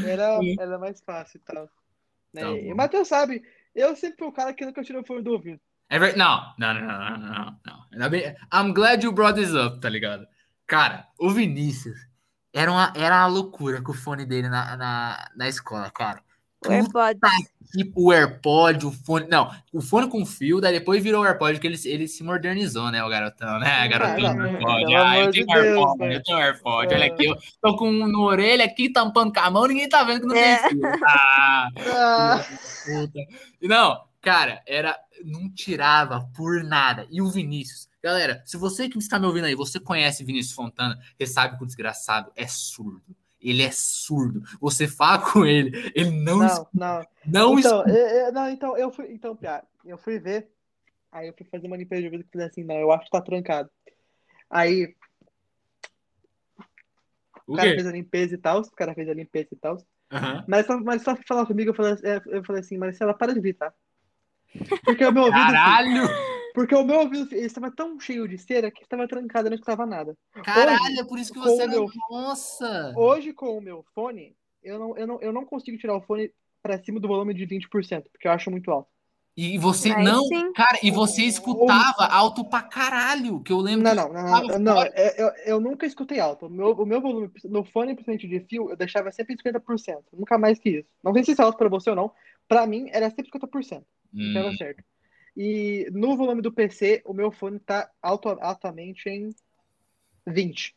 era, 0.05 0.39
era 0.59 0.79
mais 0.79 1.01
fácil 1.01 1.39
e 1.39 1.41
tal. 1.41 1.69
Né? 2.33 2.43
Tá 2.43 2.51
E 2.51 2.73
o 2.73 2.77
Matheus 2.77 3.09
sabe, 3.09 3.43
eu 3.75 3.97
sempre 3.97 4.19
fui 4.19 4.29
o 4.29 4.33
cara 4.33 4.53
que 4.53 4.65
nunca 4.65 4.83
tirou 4.83 5.05
fone 5.05 5.23
do 5.23 5.33
ouvido. 5.33 5.61
É 5.95 6.17
não, 6.17 6.43
não, 6.59 6.75
não, 6.75 6.81
não, 6.81 7.19
não, 7.19 7.57
não, 7.65 7.87
não. 7.93 8.09
I'm 8.53 8.73
glad 8.73 9.05
you 9.05 9.13
brought 9.13 9.35
this 9.39 9.55
up, 9.55 9.79
tá 9.81 9.89
ligado? 9.91 10.27
Cara, 10.67 11.07
o 11.21 11.29
Vinícius 11.31 11.99
era 12.55 12.71
uma, 12.73 12.93
era 12.97 13.15
uma 13.17 13.27
loucura 13.27 13.83
com 13.83 13.93
o 13.93 13.95
fone 13.95 14.25
dele 14.25 14.49
na, 14.49 14.75
na, 14.77 15.29
na 15.37 15.49
escola, 15.49 15.91
cara. 15.91 16.21
o 16.67 16.73
AirPods. 16.73 17.21
Tipo 17.77 18.09
o 18.09 18.13
AirPod, 18.13 18.87
o 18.87 18.91
fone. 18.93 19.27
Não, 19.29 19.51
o 19.73 19.81
fone 19.83 20.09
com 20.09 20.25
fio, 20.27 20.61
daí 20.61 20.79
depois 20.79 21.03
virou 21.03 21.23
o 21.23 21.27
AirPod, 21.27 21.59
que 21.61 21.67
ele, 21.67 21.79
ele 21.87 22.07
se 22.09 22.23
modernizou, 22.23 22.91
né, 22.91 23.03
o 23.05 23.09
garotão, 23.09 23.59
né? 23.59 23.89
Garotão 23.89 24.27
Ah, 24.29 24.35
do 24.35 24.43
AirPod. 24.45 24.95
Ah, 24.95 25.19
eu 25.19 25.31
tenho 25.31 25.47
de 25.47 25.53
um 25.53 25.57
AirPod, 25.57 25.99
Deus, 25.99 25.99
né? 26.11 26.17
eu 26.17 26.23
tenho 26.23 26.39
um 26.39 26.41
AirPod. 26.41 26.93
É. 26.93 26.97
Olha 26.97 27.07
aqui, 27.07 27.25
eu 27.27 27.37
tô 27.63 27.77
com 27.77 27.89
um 27.91 28.07
no 28.09 28.21
orelha 28.23 28.65
aqui, 28.65 28.91
tampando 28.91 29.33
com 29.33 29.41
a 29.41 29.51
mão, 29.51 29.67
ninguém 29.67 29.89
tá 29.89 30.03
vendo 30.05 30.21
que 30.23 30.27
não 30.27 30.37
É. 30.37 30.57
tem 30.59 30.69
fio. 30.71 30.81
Ah, 31.07 31.69
Ah, 31.95 32.45
puta. 32.85 33.21
Não, 33.63 34.01
cara, 34.23 34.63
era. 34.67 34.99
Não 35.25 35.53
tirava 35.53 36.29
por 36.35 36.65
nada. 36.65 37.07
E 37.11 37.21
o 37.21 37.29
Vinícius. 37.31 37.89
Galera, 38.03 38.43
se 38.47 38.57
você 38.57 38.89
que 38.89 38.99
está 38.99 39.19
me 39.19 39.27
ouvindo 39.27 39.45
aí, 39.45 39.55
você 39.55 39.79
conhece 39.79 40.25
Vinícius 40.25 40.55
Fontana, 40.55 40.99
você 41.17 41.27
sabe 41.27 41.57
que 41.57 41.63
o 41.63 41.67
desgraçado 41.67 42.33
é 42.35 42.47
surdo. 42.49 43.03
Ele 43.41 43.63
é 43.63 43.71
surdo. 43.71 44.43
Você 44.61 44.89
fala 44.89 45.19
com 45.33 45.45
ele, 45.45 45.71
ele 45.95 46.11
não, 46.11 46.39
não, 46.39 46.47
escuta. 46.47 46.71
não. 46.73 47.07
Não 47.27 47.59
Então, 47.59 47.87
eu, 47.89 47.95
eu- 48.27 48.33
não, 48.33 48.49
então 48.49 48.77
eu 48.77 48.91
fui, 48.91 49.13
então, 49.13 49.37
Pia, 49.37 49.63
eu 49.85 49.99
fui 49.99 50.19
ver, 50.19 50.49
aí 51.13 51.29
eu 51.29 51.35
fui 51.37 51.47
fazer 51.47 51.67
uma 51.67 51.77
limpeza 51.77 52.01
de 52.03 52.07
ouvido 52.09 52.25
que 52.25 52.33
falei 52.33 52.47
assim, 52.49 52.65
não, 52.65 52.77
eu 52.77 52.91
acho 52.91 53.05
que 53.05 53.11
tá 53.11 53.21
trancado. 53.21 53.71
Aí 54.51 54.95
O 57.47 57.53
o 57.53 57.57
cara 57.57 57.71
fez 57.71 57.87
a 57.87 57.93
limpeza 57.93 58.35
e 58.35 58.39
tal, 58.39 58.61
o 58.61 58.71
cara 58.73 58.95
fez 58.95 59.09
a 59.09 59.15
limpeza 59.15 59.49
e 59.53 59.57
tal, 59.57 59.77
Aham. 60.13 60.45
mas 60.49 60.67
só, 60.67 60.79
mas 60.79 61.03
só 61.03 61.17
falar 61.27 61.47
comigo, 61.47 61.71
eu 61.71 61.75
falei, 61.75 61.95
é, 62.05 62.21
eu 62.27 62.45
falei 62.45 62.61
assim, 62.61 62.79
Marcela, 62.79 63.15
para 63.15 63.35
de 63.35 63.41
vir, 63.41 63.55
tá? 63.55 63.73
Porque 64.85 65.05
o 65.05 65.13
meu 65.13 65.25
ouvido, 65.25 65.47
Caralho! 65.47 66.09
Porque 66.55 66.75
o 66.75 66.85
meu 66.85 67.01
ouvido 67.01 67.35
estava 67.35 67.71
tão 67.71 67.99
cheio 67.99 68.29
de 68.29 68.37
cera 68.37 68.71
que 68.71 68.83
estava 68.83 69.09
trancado 69.09 69.47
e 69.47 69.51
não 69.51 69.55
escutava 69.55 69.87
nada. 69.87 70.17
Caralho, 70.45 71.01
é 71.01 71.05
por 71.05 71.19
isso 71.19 71.33
que 71.33 71.39
você 71.39 71.65
o 71.65 71.69
meu- 71.71 71.89
Nossa! 72.11 72.93
Hoje, 72.97 73.33
com 73.33 73.57
o 73.57 73.61
meu 73.61 73.85
fone, 73.95 74.37
eu 74.63 74.79
não, 74.79 74.97
eu 74.97 75.07
não, 75.07 75.21
eu 75.23 75.33
não 75.33 75.45
consigo 75.47 75.79
tirar 75.79 75.97
o 75.97 76.03
fone 76.03 76.31
para 76.63 76.83
cima 76.83 77.01
do 77.01 77.09
volume 77.09 77.33
de 77.35 77.47
20%, 77.47 78.05
porque 78.13 78.29
eu 78.29 78.33
acho 78.33 78.51
muito 78.51 78.71
alto. 78.71 78.89
E 79.35 79.57
você 79.57 79.91
Aí 79.91 80.05
não, 80.05 80.25
sim. 80.27 80.53
cara, 80.53 80.79
e 80.83 80.91
você 80.91 81.23
escutava 81.23 82.05
alto 82.05 82.45
pra 82.45 82.61
caralho, 82.61 83.41
que 83.41 83.51
eu 83.51 83.61
lembro. 83.61 83.83
Não, 83.83 83.95
não, 83.95 84.13
não, 84.13 84.43
não, 84.43 84.59
não, 84.59 84.83
eu, 85.17 85.33
eu 85.47 85.61
nunca 85.61 85.87
escutei 85.87 86.21
alto. 86.21 86.47
O 86.47 86.51
meu, 86.51 86.73
o 86.73 86.85
meu 86.85 87.01
volume, 87.01 87.31
no 87.45 87.65
fone, 87.65 87.95
principalmente 87.95 88.29
de 88.29 88.41
fio, 88.41 88.69
eu 88.69 88.77
deixava 88.77 89.11
sempre 89.11 89.33
em 89.35 89.39
50%. 89.39 90.03
Nunca 90.13 90.37
mais 90.37 90.59
que 90.59 90.69
isso. 90.69 90.89
Não 91.03 91.15
sei 91.15 91.25
se 91.25 91.33
isso 91.33 91.41
é 91.41 91.47
alto 91.47 91.57
pra 91.57 91.71
você 91.71 91.89
ou 91.89 91.97
não. 91.97 92.13
Pra 92.49 92.67
mim, 92.67 92.89
era 92.91 93.09
sempre 93.11 93.27
50%. 93.31 93.87
Então 94.31 94.43
Hum, 94.43 94.47
era 94.47 94.53
certo. 94.57 94.85
E 95.37 95.89
no 95.93 96.17
volume 96.17 96.43
do 96.43 96.53
PC, 96.53 97.03
o 97.07 97.15
meu 97.15 97.33
fone 97.33 97.59
tá 97.59 97.91
alto, 98.03 98.29
altamente 98.29 99.09
em 99.09 99.31
20. 100.27 100.77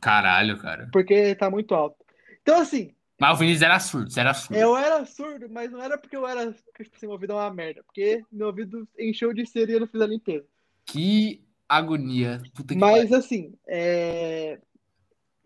caralho, 0.00 0.58
cara. 0.58 0.88
Porque 0.92 1.34
tá 1.36 1.50
muito 1.50 1.74
alto. 1.74 1.96
Então, 2.42 2.60
assim, 2.60 2.94
Mas 3.20 3.34
o 3.36 3.38
Vinícius 3.40 3.62
era 3.62 3.78
surdo, 3.80 4.10
você 4.10 4.20
era 4.20 4.34
surdo. 4.34 4.54
eu 4.60 4.76
era 4.76 5.04
surdo, 5.06 5.48
mas 5.50 5.70
não 5.70 5.82
era 5.82 5.96
porque 5.98 6.16
eu 6.16 6.26
era. 6.26 6.52
Porque, 6.52 6.84
tipo 6.84 6.96
assim, 6.96 7.06
meu 7.06 7.14
ouvido 7.14 7.32
é 7.32 7.36
uma 7.36 7.52
merda. 7.52 7.82
Porque 7.84 8.22
meu 8.30 8.48
ouvido 8.48 8.88
encheu 8.98 9.32
de 9.32 9.46
cera 9.46 9.70
e 9.70 9.74
eu 9.74 9.80
não 9.80 9.86
fiz 9.88 10.00
a 10.00 10.06
limpeza. 10.06 10.46
Que 10.84 11.44
agonia. 11.68 12.42
Puta 12.54 12.76
que 12.76 12.80
Mas, 12.80 13.10
pariu. 13.10 13.12
assim, 13.12 13.54
é. 13.66 14.60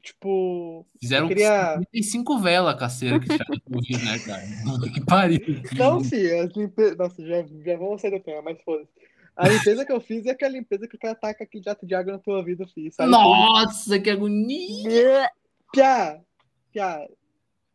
Tipo. 0.03 0.87
Fizeram 1.01 1.29
queria- 1.29 1.75
55 1.93 2.39
velas 2.39 2.79
caceira 2.79 3.21
que 3.21 3.27
tinha 3.27 3.39
no 3.69 3.77
ouvido, 3.77 4.05
né, 4.05 4.19
cara? 4.21 4.91
Que 4.93 5.05
pariu. 5.05 5.41
Não, 5.77 6.03
sim, 6.03 6.27
as 6.39 6.51
limpe... 6.57 6.95
Nossa, 6.97 7.25
já, 7.27 7.43
já 7.65 7.77
vamos 7.77 8.01
sair 8.01 8.11
do 8.13 8.21
tema, 8.21 8.43
mas 8.43 8.61
foda-se. 8.63 8.89
A 9.37 9.49
limpeza 9.49 9.85
que 9.87 9.93
eu 9.93 10.01
fiz 10.01 10.27
é 10.27 10.31
aquela 10.31 10.53
limpeza 10.53 10.87
que 10.89 10.97
o 10.97 10.99
cara 10.99 11.15
taca 11.15 11.45
aquele 11.45 11.63
jato 11.65 11.87
de 11.87 11.95
água 11.95 12.13
na 12.15 12.19
tua 12.19 12.43
vida, 12.45 12.67
filho. 12.67 12.93
Sai 12.93 13.07
tudo. 13.07 13.13
Nossa, 13.19 13.99
que 13.99 14.11
agonia. 14.11 15.31
Piá! 15.73 16.21
Piá! 16.73 17.07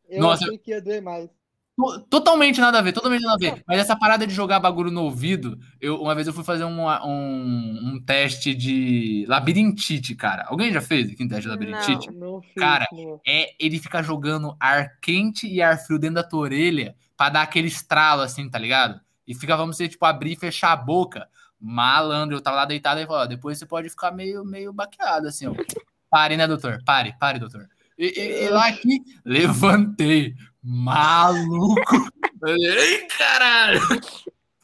Eu 0.07 0.21
Nossa. 0.21 0.45
achei 0.45 0.57
que 0.57 0.71
ia 0.71 0.81
doer 0.81 1.01
mais. 1.01 1.29
To- 1.77 1.99
Totalmente 2.09 2.59
nada 2.61 2.79
a 2.79 2.81
ver, 2.81 2.93
totalmente 2.93 3.21
nada 3.23 3.35
a 3.35 3.37
ver. 3.55 3.63
Mas 3.67 3.79
essa 3.79 3.95
parada 3.97 4.25
de 4.25 4.33
jogar 4.33 4.59
bagulho 4.59 4.89
no 4.91 5.03
ouvido, 5.03 5.59
eu, 5.81 6.01
uma 6.01 6.15
vez 6.15 6.25
eu 6.27 6.33
fui 6.33 6.43
fazer 6.43 6.63
um, 6.63 6.87
um, 6.87 7.79
um 7.95 7.99
teste 8.05 8.53
de 8.55 9.25
labirintite, 9.27 10.15
cara. 10.15 10.45
Alguém 10.47 10.71
já 10.71 10.79
fez 10.81 11.11
aqui 11.11 11.23
um 11.23 11.27
teste 11.27 11.43
de 11.43 11.47
labirintite? 11.49 12.11
Não 12.11 12.41
fiz, 12.41 12.53
Cara, 12.55 12.87
não. 12.91 13.19
É 13.27 13.49
ele 13.59 13.79
ficar 13.79 14.01
jogando 14.03 14.55
ar 14.59 14.97
quente 15.01 15.47
e 15.47 15.61
ar 15.61 15.77
frio 15.77 15.99
dentro 15.99 16.15
da 16.15 16.23
tua 16.23 16.41
orelha 16.41 16.95
pra 17.17 17.29
dar 17.29 17.41
aquele 17.41 17.67
estralo 17.67 18.21
assim, 18.21 18.49
tá 18.49 18.57
ligado? 18.57 18.99
E 19.27 19.33
fica, 19.35 19.57
vamos 19.57 19.75
dizer, 19.77 19.89
tipo, 19.89 20.05
abrir 20.05 20.33
e 20.33 20.35
fechar 20.39 20.71
a 20.71 20.75
boca. 20.77 21.27
Malandro, 21.59 22.35
eu 22.37 22.41
tava 22.41 22.57
lá 22.57 22.65
deitado 22.65 22.99
e 23.01 23.05
falou, 23.07 23.21
ó, 23.23 23.25
depois 23.25 23.57
você 23.57 23.65
pode 23.65 23.89
ficar 23.89 24.11
meio, 24.11 24.45
meio 24.45 24.71
baqueado, 24.71 25.27
assim, 25.27 25.47
ó. 25.47 25.53
Pare, 26.09 26.37
né, 26.37 26.45
doutor? 26.47 26.79
Pare, 26.85 27.13
pare, 27.19 27.39
doutor. 27.39 27.67
E, 27.97 28.05
e- 28.07 28.43
e 28.45 28.49
lá 28.49 28.67
aqui, 28.67 28.99
levantei. 29.25 30.35
Maluco. 30.67 32.09
Ei, 32.47 33.07
caralho. 33.17 33.79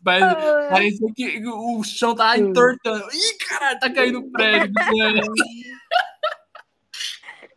Mas 0.04 0.24
parecia 0.70 1.08
que 1.16 1.48
o 1.48 1.84
chão 1.84 2.16
tava 2.16 2.40
entortando. 2.40 3.06
Ih, 3.14 3.38
caralho, 3.48 3.80
tá 3.80 3.94
caindo 3.94 4.20
o 4.20 4.32
prédio. 4.32 4.74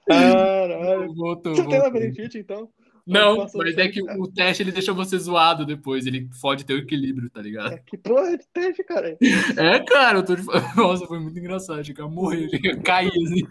Caralho. 0.06 1.14
Voltou, 1.14 1.56
Você 1.56 1.66
tem 1.66 1.78
labirintite, 1.78 2.38
então? 2.38 2.68
Não, 3.06 3.46
mas 3.54 3.76
é 3.76 3.88
que 3.88 4.02
o 4.02 4.26
teste 4.26 4.62
ele 4.62 4.72
deixa 4.72 4.92
você 4.92 5.18
zoado 5.18 5.66
depois, 5.66 6.06
ele 6.06 6.28
fode 6.40 6.64
teu 6.64 6.78
equilíbrio, 6.78 7.28
tá 7.28 7.40
ligado? 7.40 7.74
É 7.74 7.78
que 7.78 7.98
porra 7.98 8.36
de 8.36 8.46
teste, 8.52 8.82
cara. 8.84 9.16
É, 9.56 9.80
cara, 9.80 10.18
eu 10.18 10.24
tô 10.24 10.34
de... 10.34 10.42
Nossa, 10.76 11.06
foi 11.06 11.18
muito 11.18 11.38
engraçado, 11.38 11.80
eu 11.80 11.94
que 11.94 12.00
eu 12.00 12.82
cair 12.82 13.08
assim. 13.08 13.42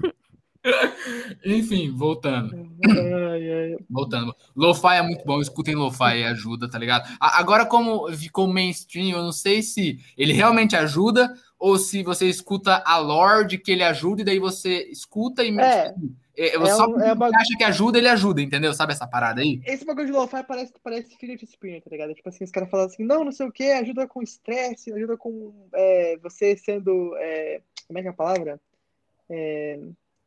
Enfim, 1.45 1.91
voltando, 1.91 2.55
Ai, 2.86 3.51
ai. 3.51 3.78
voltando. 3.89 4.34
Lo-fi 4.55 4.95
é 4.97 5.01
muito 5.01 5.26
bom, 5.26 5.41
escutem 5.41 5.76
lo-fi 5.76 6.20
e 6.20 6.24
ajuda, 6.24 6.70
tá 6.70 6.78
ligado? 6.80 7.07
Agora, 7.20 7.66
como 7.66 8.11
ficou 8.14 8.47
mainstream, 8.47 9.09
eu 9.18 9.24
não 9.24 9.32
sei 9.32 9.61
se 9.61 9.99
ele 10.18 10.34
realmente 10.34 10.76
ajuda 10.76 11.34
ou 11.59 11.78
se 11.78 12.01
você 12.03 12.28
escuta 12.28 12.82
a 12.86 12.97
lore 12.97 13.47
de 13.47 13.57
que 13.57 13.72
ele 13.72 13.84
ajuda 13.84 14.22
e 14.22 14.26
daí 14.26 14.39
você 14.39 14.84
escuta 14.89 15.43
e 15.43 15.57
É. 15.59 15.93
é, 16.38 16.55
É 16.55 16.66
só 16.68 16.88
um- 16.88 16.99
é 16.99 17.14
uma- 17.14 17.28
acha 17.28 17.57
que 17.57 17.64
ajuda, 17.64 17.97
ele 17.97 18.07
ajuda, 18.09 18.41
entendeu? 18.41 18.74
Sabe 18.74 18.93
essa 18.93 19.05
parada 19.07 19.41
aí? 19.41 19.61
Esse 19.66 19.86
bagulho 19.86 20.07
de 20.07 20.11
lo-fi 20.14 20.43
parece, 20.47 20.74
parece 20.84 21.16
filho 21.18 21.38
de 21.38 21.45
Spinner, 21.45 21.82
tá 21.82 21.89
ligado? 21.91 22.14
Tipo 22.14 22.30
assim, 22.30 22.43
os 22.43 22.51
caras 22.51 22.70
falam 22.70 22.86
assim, 22.86 23.03
não, 23.03 23.24
não 23.26 23.32
sei 23.32 23.45
o 23.47 23.51
que, 23.51 23.64
ajuda 23.72 24.07
com 24.07 24.22
estresse, 24.22 24.93
ajuda 24.93 25.18
com 25.18 25.53
é, 25.74 26.18
você 26.24 26.55
sendo. 26.57 27.16
é, 27.18 27.61
como 27.88 27.99
é 27.99 28.01
que 28.01 28.07
é 28.07 28.11
a 28.11 28.14
palavra? 28.14 28.59
É, 29.30 29.80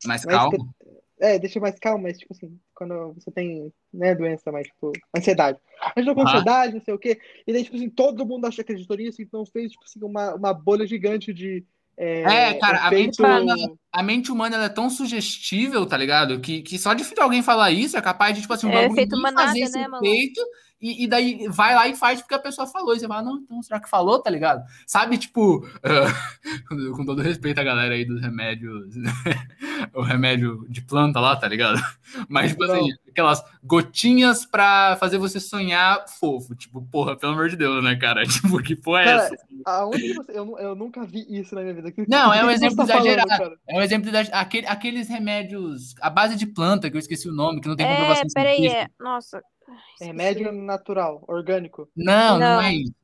Mais 0.04 0.24
Mas 0.24 0.34
calmo. 0.34 0.74
é, 1.18 1.38
deixa 1.38 1.58
mais 1.60 1.78
calmo, 1.78 2.02
mas 2.02 2.18
tipo 2.18 2.34
assim, 2.34 2.58
quando 2.74 3.14
você 3.14 3.30
tem, 3.30 3.72
né, 3.92 4.14
doença, 4.14 4.52
mais 4.52 4.66
tipo, 4.66 4.92
ansiedade. 5.16 5.58
Ajuda 5.96 6.14
com 6.14 6.20
Aham. 6.22 6.30
ansiedade, 6.30 6.74
não 6.74 6.80
sei 6.82 6.94
o 6.94 6.98
quê. 6.98 7.18
E 7.46 7.52
daí, 7.52 7.64
tipo 7.64 7.76
assim, 7.76 7.88
todo 7.88 8.26
mundo 8.26 8.46
acha 8.46 8.56
que 8.56 8.60
acreditou 8.72 8.96
nisso, 8.96 9.22
então 9.22 9.44
fez, 9.46 9.72
tipo 9.72 9.84
assim, 9.84 10.00
uma, 10.02 10.34
uma 10.34 10.52
bolha 10.52 10.86
gigante 10.86 11.32
de. 11.32 11.64
É, 11.96 12.20
É, 12.50 12.54
cara, 12.54 12.80
a 12.86 12.90
mente 12.90 13.20
efeito- 13.20 13.22
humana- 13.24 13.54
A 13.90 14.02
mente 14.02 14.30
humana 14.30 14.56
ela 14.56 14.66
é 14.66 14.68
tão 14.68 14.90
sugestível, 14.90 15.86
tá 15.86 15.96
ligado? 15.96 16.38
Que, 16.40 16.60
que 16.60 16.78
só 16.78 16.92
de 16.92 17.02
alguém 17.18 17.42
falar 17.42 17.70
isso 17.70 17.96
é 17.96 18.02
capaz 18.02 18.34
de, 18.34 18.42
tipo 18.42 18.52
assim, 18.52 18.66
um 18.66 18.70
É 18.70 18.74
bagulho 18.74 18.92
efeito 18.92 19.12
nem 19.12 19.22
manada, 19.22 19.46
fazer 19.46 19.60
esse 19.60 19.78
né, 19.78 19.86
efeito, 20.02 20.40
e, 20.80 21.04
e 21.04 21.08
daí 21.08 21.46
vai 21.48 21.74
lá 21.74 21.88
e 21.88 21.96
faz 21.96 22.20
porque 22.20 22.34
a 22.34 22.38
pessoa 22.38 22.66
falou. 22.66 22.94
E 22.94 23.00
você 23.00 23.06
fala, 23.08 23.22
não, 23.22 23.38
então 23.38 23.62
será 23.62 23.80
que 23.80 23.88
falou, 23.88 24.18
tá 24.20 24.30
ligado? 24.30 24.62
Sabe, 24.86 25.16
tipo, 25.18 25.66
ah, 25.82 26.12
com 26.96 27.04
todo 27.04 27.22
respeito 27.22 27.60
à 27.60 27.64
galera 27.64 27.94
aí 27.94 28.04
dos 28.04 28.20
remédios, 28.20 28.94
o 29.94 30.02
remédio 30.02 30.66
de 30.68 30.82
planta 30.82 31.20
lá, 31.20 31.34
tá 31.36 31.48
ligado? 31.48 31.80
Mas, 32.28 32.50
tipo 32.52 32.64
assim, 32.64 32.88
aquelas 33.08 33.42
gotinhas 33.62 34.44
pra 34.46 34.96
fazer 35.00 35.18
você 35.18 35.40
sonhar 35.40 36.04
fofo. 36.20 36.54
Tipo, 36.54 36.82
porra, 36.90 37.16
pelo 37.16 37.32
amor 37.32 37.48
de 37.48 37.56
Deus, 37.56 37.82
né, 37.82 37.96
cara? 37.96 38.24
Tipo, 38.26 38.62
que 38.62 38.76
porra 38.76 39.00
é 39.00 39.04
Cara, 39.04 39.22
essa? 39.22 39.36
Aonde 39.64 40.14
você. 40.14 40.32
Eu, 40.38 40.58
eu 40.58 40.74
nunca 40.74 41.04
vi 41.04 41.26
isso 41.28 41.54
na 41.54 41.62
minha 41.62 41.74
vida. 41.74 41.90
Que- 41.90 42.04
Não, 42.08 42.32
é 42.32 42.44
um 42.44 42.50
exemplo 42.50 42.76
tá 42.76 42.86
falando, 42.86 43.06
exagerado. 43.06 43.28
cara? 43.28 43.56
É 43.68 43.78
um 43.78 43.82
exemplo 43.82 44.10
aquele, 44.32 44.66
aqueles 44.66 45.08
remédios 45.08 45.94
à 46.00 46.10
base 46.10 46.36
de 46.36 46.46
planta, 46.46 46.90
que 46.90 46.96
eu 46.96 47.00
esqueci 47.00 47.28
o 47.28 47.32
nome, 47.32 47.60
que 47.60 47.68
não 47.68 47.76
tem 47.76 47.86
É, 47.86 47.90
comprovação 47.96 48.26
peraí, 48.34 48.56
científica. 48.56 48.82
é. 48.82 49.02
Nossa. 49.02 49.42
Ai, 49.68 49.76
esqueci. 49.92 50.04
Remédio 50.04 50.52
natural, 50.52 51.24
orgânico. 51.26 51.88
Não, 51.96 52.38
não, 52.38 52.56
Não. 52.56 52.60
é 52.62 52.74
isso. 52.74 52.94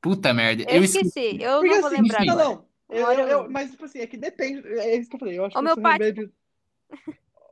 Puta 0.00 0.32
merda. 0.34 0.64
Eu 0.68 0.82
esqueci, 0.82 1.38
eu 1.40 1.60
Porque 1.60 1.74
não 1.74 1.80
vou 1.80 1.86
assim, 1.90 2.02
lembrar. 2.02 2.24
não, 2.24 2.32
agora. 2.34 2.48
não. 2.56 2.64
Eu, 2.90 3.06
eu- 3.06 3.12
eu- 3.12 3.28
eu- 3.28 3.50
mas, 3.50 3.70
tipo 3.70 3.84
assim, 3.84 4.00
é 4.00 4.06
que 4.06 4.16
depende. 4.16 4.66
É 4.78 4.96
isso 4.96 5.08
que 5.08 5.16
eu 5.16 5.20
falei. 5.20 5.38
Eu 5.38 5.44
acho 5.46 5.54
que 5.54 5.58
esse 5.58 5.72
Homeopático. 5.72 6.02
remédio. 6.02 6.32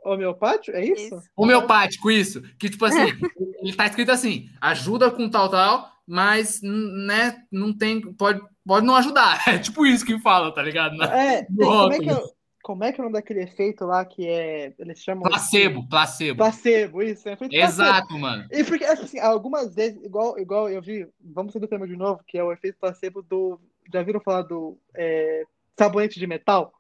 Homeopático? 0.05 0.77
É 0.77 0.85
isso? 0.85 1.16
Isso. 1.16 1.31
Homeopático, 1.37 2.11
isso. 2.11 2.43
Que, 2.59 2.68
tipo 2.71 2.85
assim, 2.85 2.99
ele 3.62 3.77
tá 3.77 3.87
escrito 3.87 4.11
assim, 4.11 4.49
ajuda 4.61 5.11
com 5.11 5.29
tal, 5.29 5.49
tal, 5.51 5.91
mas, 6.07 6.61
né, 6.62 7.43
não 7.53 7.73
tem, 7.77 8.01
pode, 8.14 8.41
pode 8.66 8.87
não 8.87 8.97
ajudar. 8.97 9.43
É 9.49 9.59
tipo 9.59 9.87
isso 9.87 10.05
que 10.05 10.18
fala, 10.21 10.53
tá 10.53 10.62
ligado? 10.62 10.97
Na- 10.97 11.07
É, 11.14 11.43
tem- 11.45 11.57
como, 11.57 11.93
é 11.93 11.99
que 11.99 12.09
é, 12.09 12.12
rótulo. 12.12 12.33
Como 12.63 12.85
é 12.85 12.93
que 12.93 13.01
é 13.01 13.03
o 13.03 13.05
nome 13.05 13.15
daquele 13.15 13.43
efeito 13.43 13.85
lá 13.85 14.05
que 14.05 14.27
é. 14.27 14.75
Eles 14.79 15.03
chamam. 15.03 15.23
Placebo, 15.23 15.89
placebo. 15.89 16.39
Placebo, 16.39 17.03
isso. 17.03 17.29
É 17.29 17.33
efeito 17.33 17.51
placebo. 17.51 17.83
Exato, 17.83 18.19
mano. 18.19 18.47
E 18.51 18.65
porque, 18.65 18.85
assim, 18.85 19.19
algumas 19.19 19.75
vezes, 19.75 20.03
igual, 20.05 20.39
igual 20.39 20.69
eu 20.69 20.83
vi, 20.83 21.09
vamos 21.21 21.53
sair 21.53 21.61
do 21.61 21.69
tema 21.69 21.87
de 21.87 21.97
novo, 21.97 22.23
que 22.27 22.39
é 22.39 22.45
o 22.45 22.53
efeito 22.53 22.79
placebo 22.79 23.23
do. 23.23 23.61
Já 23.93 24.03
viram 24.03 24.21
falar 24.21 24.43
do 24.43 24.79
é, 24.95 25.45
sabonete 25.77 26.19
de 26.19 26.27
metal? 26.27 26.73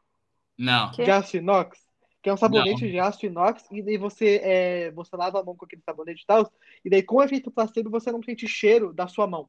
Não. 0.56 0.90
Que? 0.92 1.04
De 1.04 1.10
aço 1.10 1.36
inox? 1.36 1.78
Que 2.22 2.28
é 2.28 2.34
um 2.34 2.36
sabonete 2.36 2.88
de 2.88 2.98
aço 2.98 3.24
inox, 3.24 3.64
e 3.70 3.82
daí 3.82 3.96
você, 3.96 4.40
é, 4.44 4.90
você 4.90 5.16
lava 5.16 5.40
a 5.40 5.42
mão 5.42 5.56
com 5.56 5.64
aquele 5.64 5.82
sabonete 5.82 6.22
e 6.22 6.26
tal, 6.26 6.52
e 6.84 6.90
daí 6.90 7.02
com 7.02 7.16
o 7.16 7.22
efeito 7.22 7.50
placebo 7.50 7.88
você 7.88 8.12
não 8.12 8.22
sente 8.22 8.46
cheiro 8.46 8.92
da 8.92 9.08
sua 9.08 9.26
mão. 9.26 9.48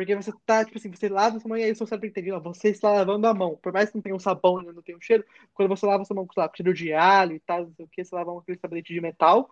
Porque 0.00 0.16
você 0.16 0.32
tá, 0.46 0.64
tipo 0.64 0.78
assim, 0.78 0.90
você 0.90 1.10
lava 1.10 1.38
sua 1.38 1.46
mão 1.50 1.58
e 1.58 1.62
aí 1.62 1.72
o 1.72 1.76
seu 1.76 1.86
cérebro 1.86 2.08
entende, 2.08 2.32
ó, 2.32 2.40
você 2.40 2.70
está 2.70 2.90
lavando 2.90 3.26
a 3.26 3.34
mão. 3.34 3.58
Por 3.62 3.70
mais 3.70 3.90
que 3.90 3.96
não 3.96 4.02
tenha 4.02 4.16
um 4.16 4.18
sabão, 4.18 4.62
né, 4.62 4.72
não 4.72 4.80
tenha 4.80 4.96
um 4.96 5.00
cheiro, 5.00 5.22
quando 5.52 5.68
você 5.68 5.84
lava 5.84 6.06
sua 6.06 6.16
mão 6.16 6.26
com, 6.26 6.32
sei 6.32 6.42
lá, 6.42 6.50
cheiro 6.56 6.72
de 6.72 6.90
alho 6.94 7.36
e 7.36 7.40
tal, 7.40 7.66
não 7.66 7.74
sei 7.74 7.84
o 7.84 7.88
que, 7.88 8.02
você 8.02 8.14
lava 8.14 8.32
com 8.32 8.38
aquele 8.38 8.58
sabonete 8.58 8.94
de 8.94 9.00
metal, 9.02 9.50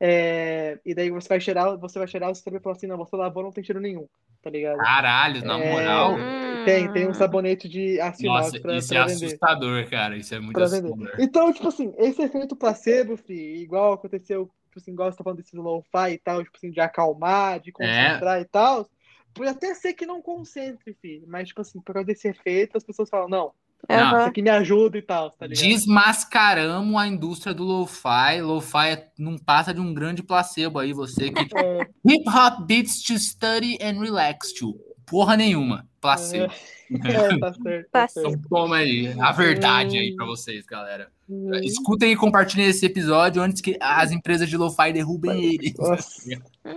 é, 0.00 0.78
e 0.86 0.94
daí 0.94 1.10
você 1.10 1.28
vai 1.28 1.38
cheirar, 1.38 1.76
você 1.76 1.98
vai 1.98 2.08
cheirar, 2.08 2.30
o 2.30 2.34
cérebro 2.34 2.62
fala 2.62 2.76
assim, 2.76 2.86
não, 2.86 2.96
você 2.96 3.14
lavou, 3.14 3.42
não 3.42 3.52
tem 3.52 3.62
cheiro 3.62 3.78
nenhum, 3.78 4.06
tá 4.42 4.48
ligado? 4.48 4.78
Caralho, 4.78 5.44
na 5.44 5.58
É, 5.58 5.70
moral. 5.70 6.16
Tem, 6.64 6.90
tem 6.90 7.06
um 7.06 7.12
sabonete 7.12 7.68
de 7.68 7.96
inox 7.96 8.22
Nossa, 8.22 8.58
pra, 8.58 8.78
isso 8.78 8.94
é 8.94 8.96
pra 8.96 9.06
vender. 9.06 9.26
assustador, 9.26 9.90
cara. 9.90 10.16
Isso 10.16 10.34
é 10.34 10.40
muito 10.40 10.54
Pra 10.54 10.64
vender. 10.64 10.88
assustador. 10.88 11.14
Então, 11.18 11.52
tipo 11.52 11.68
assim, 11.68 11.92
esse 11.98 12.22
efeito 12.22 12.56
placebo, 12.56 13.18
fi, 13.18 13.34
igual 13.62 13.92
aconteceu, 13.92 14.50
tipo 14.70 14.78
assim, 14.78 14.92
igual 14.92 15.12
você 15.12 15.18
tá 15.18 15.24
falando 15.24 15.42
desse 15.42 15.54
lo-fi 15.54 16.12
e 16.12 16.18
tal, 16.18 16.42
tipo 16.42 16.56
assim, 16.56 16.70
de 16.70 16.80
acalmar, 16.80 17.60
de 17.60 17.70
concentrar 17.70 18.40
e 18.40 18.46
tal, 18.46 18.88
pode 19.34 19.48
até 19.50 19.74
ser 19.74 19.92
que 19.94 20.06
não 20.06 20.20
concentre, 20.22 20.96
fi, 21.00 21.22
mas, 21.26 21.48
tipo 21.48 21.60
assim, 21.60 21.80
por 21.80 21.92
causa 21.94 22.06
desse 22.06 22.28
efeito, 22.28 22.76
as 22.76 22.84
pessoas 22.84 23.08
falam, 23.08 23.28
não, 23.28 23.52
Não. 23.88 24.18
isso 24.18 24.28
aqui 24.28 24.42
me 24.42 24.50
ajuda 24.50 24.98
e 24.98 25.02
tal, 25.02 25.30
tá 25.30 25.46
ligado? 25.46 25.64
Desmascaramos 25.64 26.96
a 27.00 27.06
indústria 27.06 27.54
do 27.54 27.64
lo-fi. 27.64 28.40
Lo-fi 28.42 28.88
é- 28.90 29.08
não 29.18 29.38
passa 29.38 29.72
de 29.72 29.80
um 29.80 29.94
grande 29.94 30.22
placebo 30.22 30.78
aí, 30.78 30.92
você 30.92 31.30
que 31.30 31.40
É, 31.56 31.86
Hip 32.04 32.28
hop 32.28 32.66
beats 32.66 33.02
to 33.02 33.18
study 33.18 33.78
and 33.82 34.00
relax 34.00 34.52
to. 34.52 34.78
Porra 35.10 35.36
nenhuma. 35.36 35.86
Placebo. 36.00 36.52
É, 36.92 37.38
tá 37.38 37.52
certo. 37.54 37.84
Tá 37.92 38.00
Placebo. 38.00 38.30
certo. 38.30 38.38
Então 38.40 38.48
toma 38.50 38.78
aí 38.78 39.14
a 39.20 39.30
verdade 39.30 39.96
aí 39.96 40.12
pra 40.16 40.26
vocês, 40.26 40.66
galera. 40.66 41.06
Hum. 41.28 41.54
Escutem 41.62 42.10
e 42.10 42.16
compartilhem 42.16 42.66
esse 42.66 42.84
episódio 42.84 43.40
antes 43.40 43.62
que 43.62 43.76
as 43.80 44.10
empresas 44.10 44.48
de 44.48 44.56
lo-fi 44.56 44.92
derrubem 44.92 45.40
ele. 45.54 45.72
Nossa. 45.78 46.20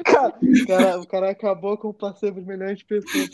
Cara, 0.05 0.35
o 0.39 0.67
cara- 0.67 0.99
o 0.99 1.07
cara 1.07 1.31
acabou 1.31 1.75
com 1.79 1.87
o 1.87 1.93
placebo 1.95 2.39
de 2.41 2.45
milhões 2.47 2.77
de 2.77 2.85
pessoas. 2.85 3.27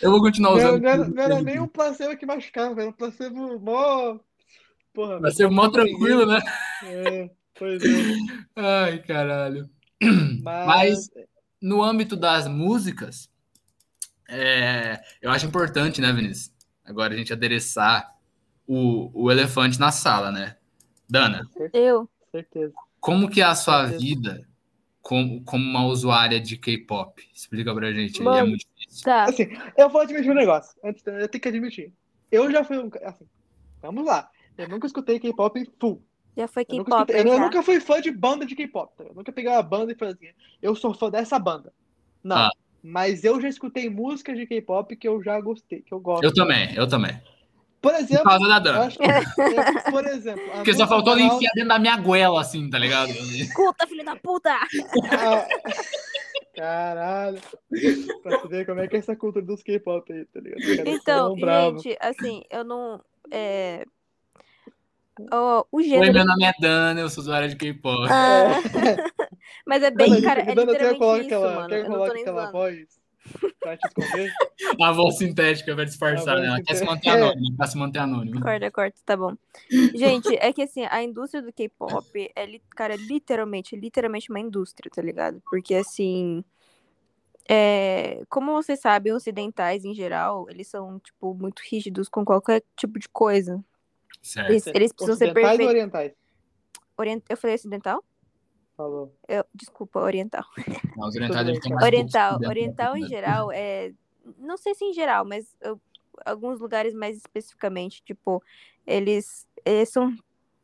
Eu 0.00 0.10
vou 0.10 0.20
continuar 0.22 0.52
Não, 0.52 0.56
usando. 0.56 0.82
não, 0.82 0.88
era, 0.90 1.08
não 1.08 1.22
era 1.22 1.42
nem 1.42 1.60
um 1.60 1.68
placebo 1.68 2.16
que 2.16 2.26
machucava, 2.26 2.80
era 2.80 2.90
um 2.90 2.92
placebo 2.94 3.58
mó. 3.60 4.18
Porra, 4.94 5.20
Vai 5.20 5.30
ser 5.32 5.48
mó 5.50 5.68
tranquilo, 5.68 6.26
né? 6.26 6.40
É, 6.84 7.30
pois 7.58 7.82
é. 7.84 7.88
Ai, 8.56 8.98
caralho. 9.02 9.68
Mas. 10.42 10.66
Mas 10.66 11.10
no 11.60 11.82
âmbito 11.82 12.16
das 12.16 12.46
músicas, 12.46 13.30
é, 14.28 15.00
eu 15.22 15.30
acho 15.30 15.46
importante, 15.46 16.00
né, 16.00 16.12
Vinícius? 16.12 16.52
Agora 16.84 17.14
a 17.14 17.16
gente 17.16 17.32
adereçar 17.32 18.14
o, 18.66 19.10
o 19.24 19.30
elefante 19.30 19.78
na 19.80 19.90
sala, 19.90 20.30
né? 20.30 20.56
Dana, 21.08 21.48
Eu? 21.72 22.08
certeza. 22.30 22.72
como 23.00 23.28
que 23.30 23.40
é 23.40 23.44
a 23.44 23.54
sua 23.54 23.88
Certeza. 23.88 23.98
vida 24.04 24.48
como, 25.00 25.42
como 25.42 25.64
uma 25.64 25.86
usuária 25.86 26.38
de 26.38 26.58
K-pop? 26.58 27.26
Explica 27.34 27.74
pra 27.74 27.90
gente 27.92 28.20
aí, 28.20 28.26
é 28.26 28.30
Mano. 28.30 28.48
muito 28.48 28.66
difícil. 28.76 29.04
Tá. 29.04 29.24
Assim, 29.24 29.48
eu 29.76 29.88
vou 29.88 30.02
admitir 30.02 30.30
um 30.30 30.34
negócio. 30.34 30.78
Antes, 30.84 31.02
eu 31.06 31.26
tenho 31.28 31.40
que 31.42 31.48
admitir. 31.48 31.92
Eu 32.30 32.50
já 32.52 32.62
fui 32.62 32.76
um. 32.78 32.90
Assim, 33.02 33.24
vamos 33.80 34.04
lá. 34.04 34.28
Eu 34.58 34.68
nunca 34.68 34.86
escutei 34.86 35.18
K-pop 35.18 35.66
full. 35.80 36.04
Já 36.38 36.46
foi 36.46 36.64
Eu, 36.68 36.76
nunca, 36.76 37.04
K-pop. 37.04 37.12
eu 37.12 37.40
nunca 37.40 37.62
fui 37.64 37.80
fã 37.80 38.00
de 38.00 38.12
banda 38.12 38.46
de 38.46 38.54
K-pop. 38.54 38.92
tá? 38.96 39.02
Eu 39.02 39.12
nunca 39.12 39.32
peguei 39.32 39.50
uma 39.50 39.60
banda 39.60 39.90
e 39.90 39.96
falei 39.96 40.14
assim, 40.14 40.28
eu 40.62 40.72
sou 40.76 40.94
fã 40.94 41.10
dessa 41.10 41.36
banda. 41.36 41.72
Não. 42.22 42.36
Ah. 42.36 42.50
Mas 42.80 43.24
eu 43.24 43.40
já 43.40 43.48
escutei 43.48 43.90
músicas 43.90 44.38
de 44.38 44.46
K-pop 44.46 44.94
que 44.94 45.08
eu 45.08 45.20
já 45.20 45.40
gostei, 45.40 45.82
que 45.82 45.92
eu 45.92 45.98
gosto. 45.98 46.22
Eu 46.22 46.32
também, 46.32 46.72
eu 46.76 46.88
também. 46.88 47.20
Por 47.80 47.90
Por 47.92 48.00
exemplo, 48.00 48.24
causa 48.24 48.48
da 48.48 48.60
que, 48.60 49.90
por 49.90 50.06
exemplo. 50.06 50.50
Porque 50.52 50.74
só 50.74 50.86
faltou 50.86 51.14
ele 51.14 51.24
enfiar 51.24 51.50
dentro 51.54 51.70
da 51.70 51.78
minha 51.80 51.96
goela, 51.96 52.40
assim, 52.40 52.70
tá 52.70 52.78
ligado? 52.78 53.10
Escuta, 53.10 53.84
filho 53.86 54.04
da 54.04 54.14
puta! 54.14 54.52
Ah, 55.10 55.46
Caralho. 56.54 57.40
Pra 58.22 58.38
você 58.38 58.48
ver 58.48 58.66
como 58.66 58.80
é 58.80 58.86
que 58.86 58.96
é 58.96 58.98
essa 59.00 59.16
cultura 59.16 59.44
dos 59.44 59.62
K-pop 59.62 60.12
aí, 60.12 60.24
tá 60.26 60.40
ligado? 60.40 60.88
Então, 60.88 61.36
gente, 61.36 61.96
assim, 62.00 62.42
eu 62.48 62.62
não. 62.64 63.00
É... 63.30 63.84
ó, 65.30 65.64
o 65.70 65.76
Oi, 65.78 65.84
gênero. 65.84 66.12
meu 66.12 66.24
nome 66.24 66.44
é 66.44 66.52
Dana, 66.60 67.00
eu 67.00 67.08
sou 67.08 67.22
usuária 67.22 67.48
de 67.48 67.56
K-pop. 67.56 68.08
Ah, 68.10 68.60
mas 69.66 69.82
é 69.82 69.90
bem, 69.90 70.10
Dana, 70.10 70.22
cara, 70.22 70.40
é 70.40 70.54
Dana, 70.54 70.72
literalmente 70.72 71.26
isso, 71.26 71.34
aquela, 71.34 71.54
mano. 71.54 71.68
quer 71.68 71.78
Eu 71.78 71.82
não 71.82 71.90
tô 71.90 71.94
colocar 71.96 72.14
nem 72.14 72.22
aquela 72.22 72.50
voz 72.50 72.98
pra 73.60 73.76
te 73.76 73.86
esconder? 73.86 74.32
A 74.82 74.92
voz 74.92 75.18
sintética 75.18 75.74
vai 75.74 75.84
disfarçar, 75.84 76.38
né? 76.38 76.46
Ela 76.46 76.62
quer 76.62 76.74
se 76.74 76.84
manter 76.84 77.10
sintética. 77.10 77.24
anônima, 77.26 77.56
quer 77.56 77.66
se 77.66 77.78
manter 77.78 77.98
anônima. 77.98 78.40
Corta, 78.40 78.70
corta, 78.70 78.98
tá 79.04 79.16
bom. 79.16 79.34
Gente, 79.94 80.34
é 80.36 80.52
que 80.52 80.62
assim, 80.62 80.84
a 80.90 81.02
indústria 81.02 81.42
do 81.42 81.52
K-pop 81.52 82.32
é, 82.34 82.60
cara, 82.70 82.96
literalmente, 82.96 83.76
literalmente 83.76 84.30
uma 84.30 84.40
indústria, 84.40 84.90
tá 84.94 85.02
ligado? 85.02 85.42
Porque 85.50 85.74
assim, 85.74 86.44
é, 87.48 88.22
como 88.28 88.52
vocês 88.52 88.78
sabem, 88.78 89.12
ocidentais 89.12 89.84
em 89.84 89.94
geral, 89.94 90.46
eles 90.50 90.68
são, 90.68 90.98
tipo, 90.98 91.34
muito 91.34 91.62
rígidos 91.70 92.08
com 92.08 92.24
qualquer 92.24 92.62
tipo 92.76 92.98
de 92.98 93.08
coisa. 93.08 93.64
Certo. 94.22 94.50
Eles, 94.50 94.66
eles 94.66 94.92
precisam 94.92 95.16
ser 95.16 95.24
Ocidentais 95.26 95.34
ou 95.34 95.58
perfeitos. 95.58 95.66
orientais? 95.66 96.12
Orient... 96.96 97.22
Eu 97.28 97.36
falei 97.36 97.56
ocidental? 97.56 98.04
Falou. 98.76 99.14
Eu... 99.28 99.44
Desculpa, 99.54 100.00
oriental. 100.00 100.44
Não, 100.96 101.08
os 101.08 101.14
orientais 101.14 101.48
eles 101.48 101.60
têm 101.60 101.72
mais 101.72 101.86
Oriental, 101.86 102.38
oriental 102.46 102.96
em 102.96 103.02
né? 103.02 103.08
geral 103.08 103.52
é, 103.52 103.92
não 104.38 104.56
sei 104.56 104.74
se 104.74 104.84
em 104.84 104.92
geral, 104.92 105.24
mas 105.24 105.56
eu- 105.60 105.80
alguns 106.26 106.58
lugares 106.60 106.92
mais 106.94 107.16
especificamente, 107.16 108.02
tipo, 108.02 108.42
eles, 108.86 109.46
eles 109.64 109.88
são 109.88 110.12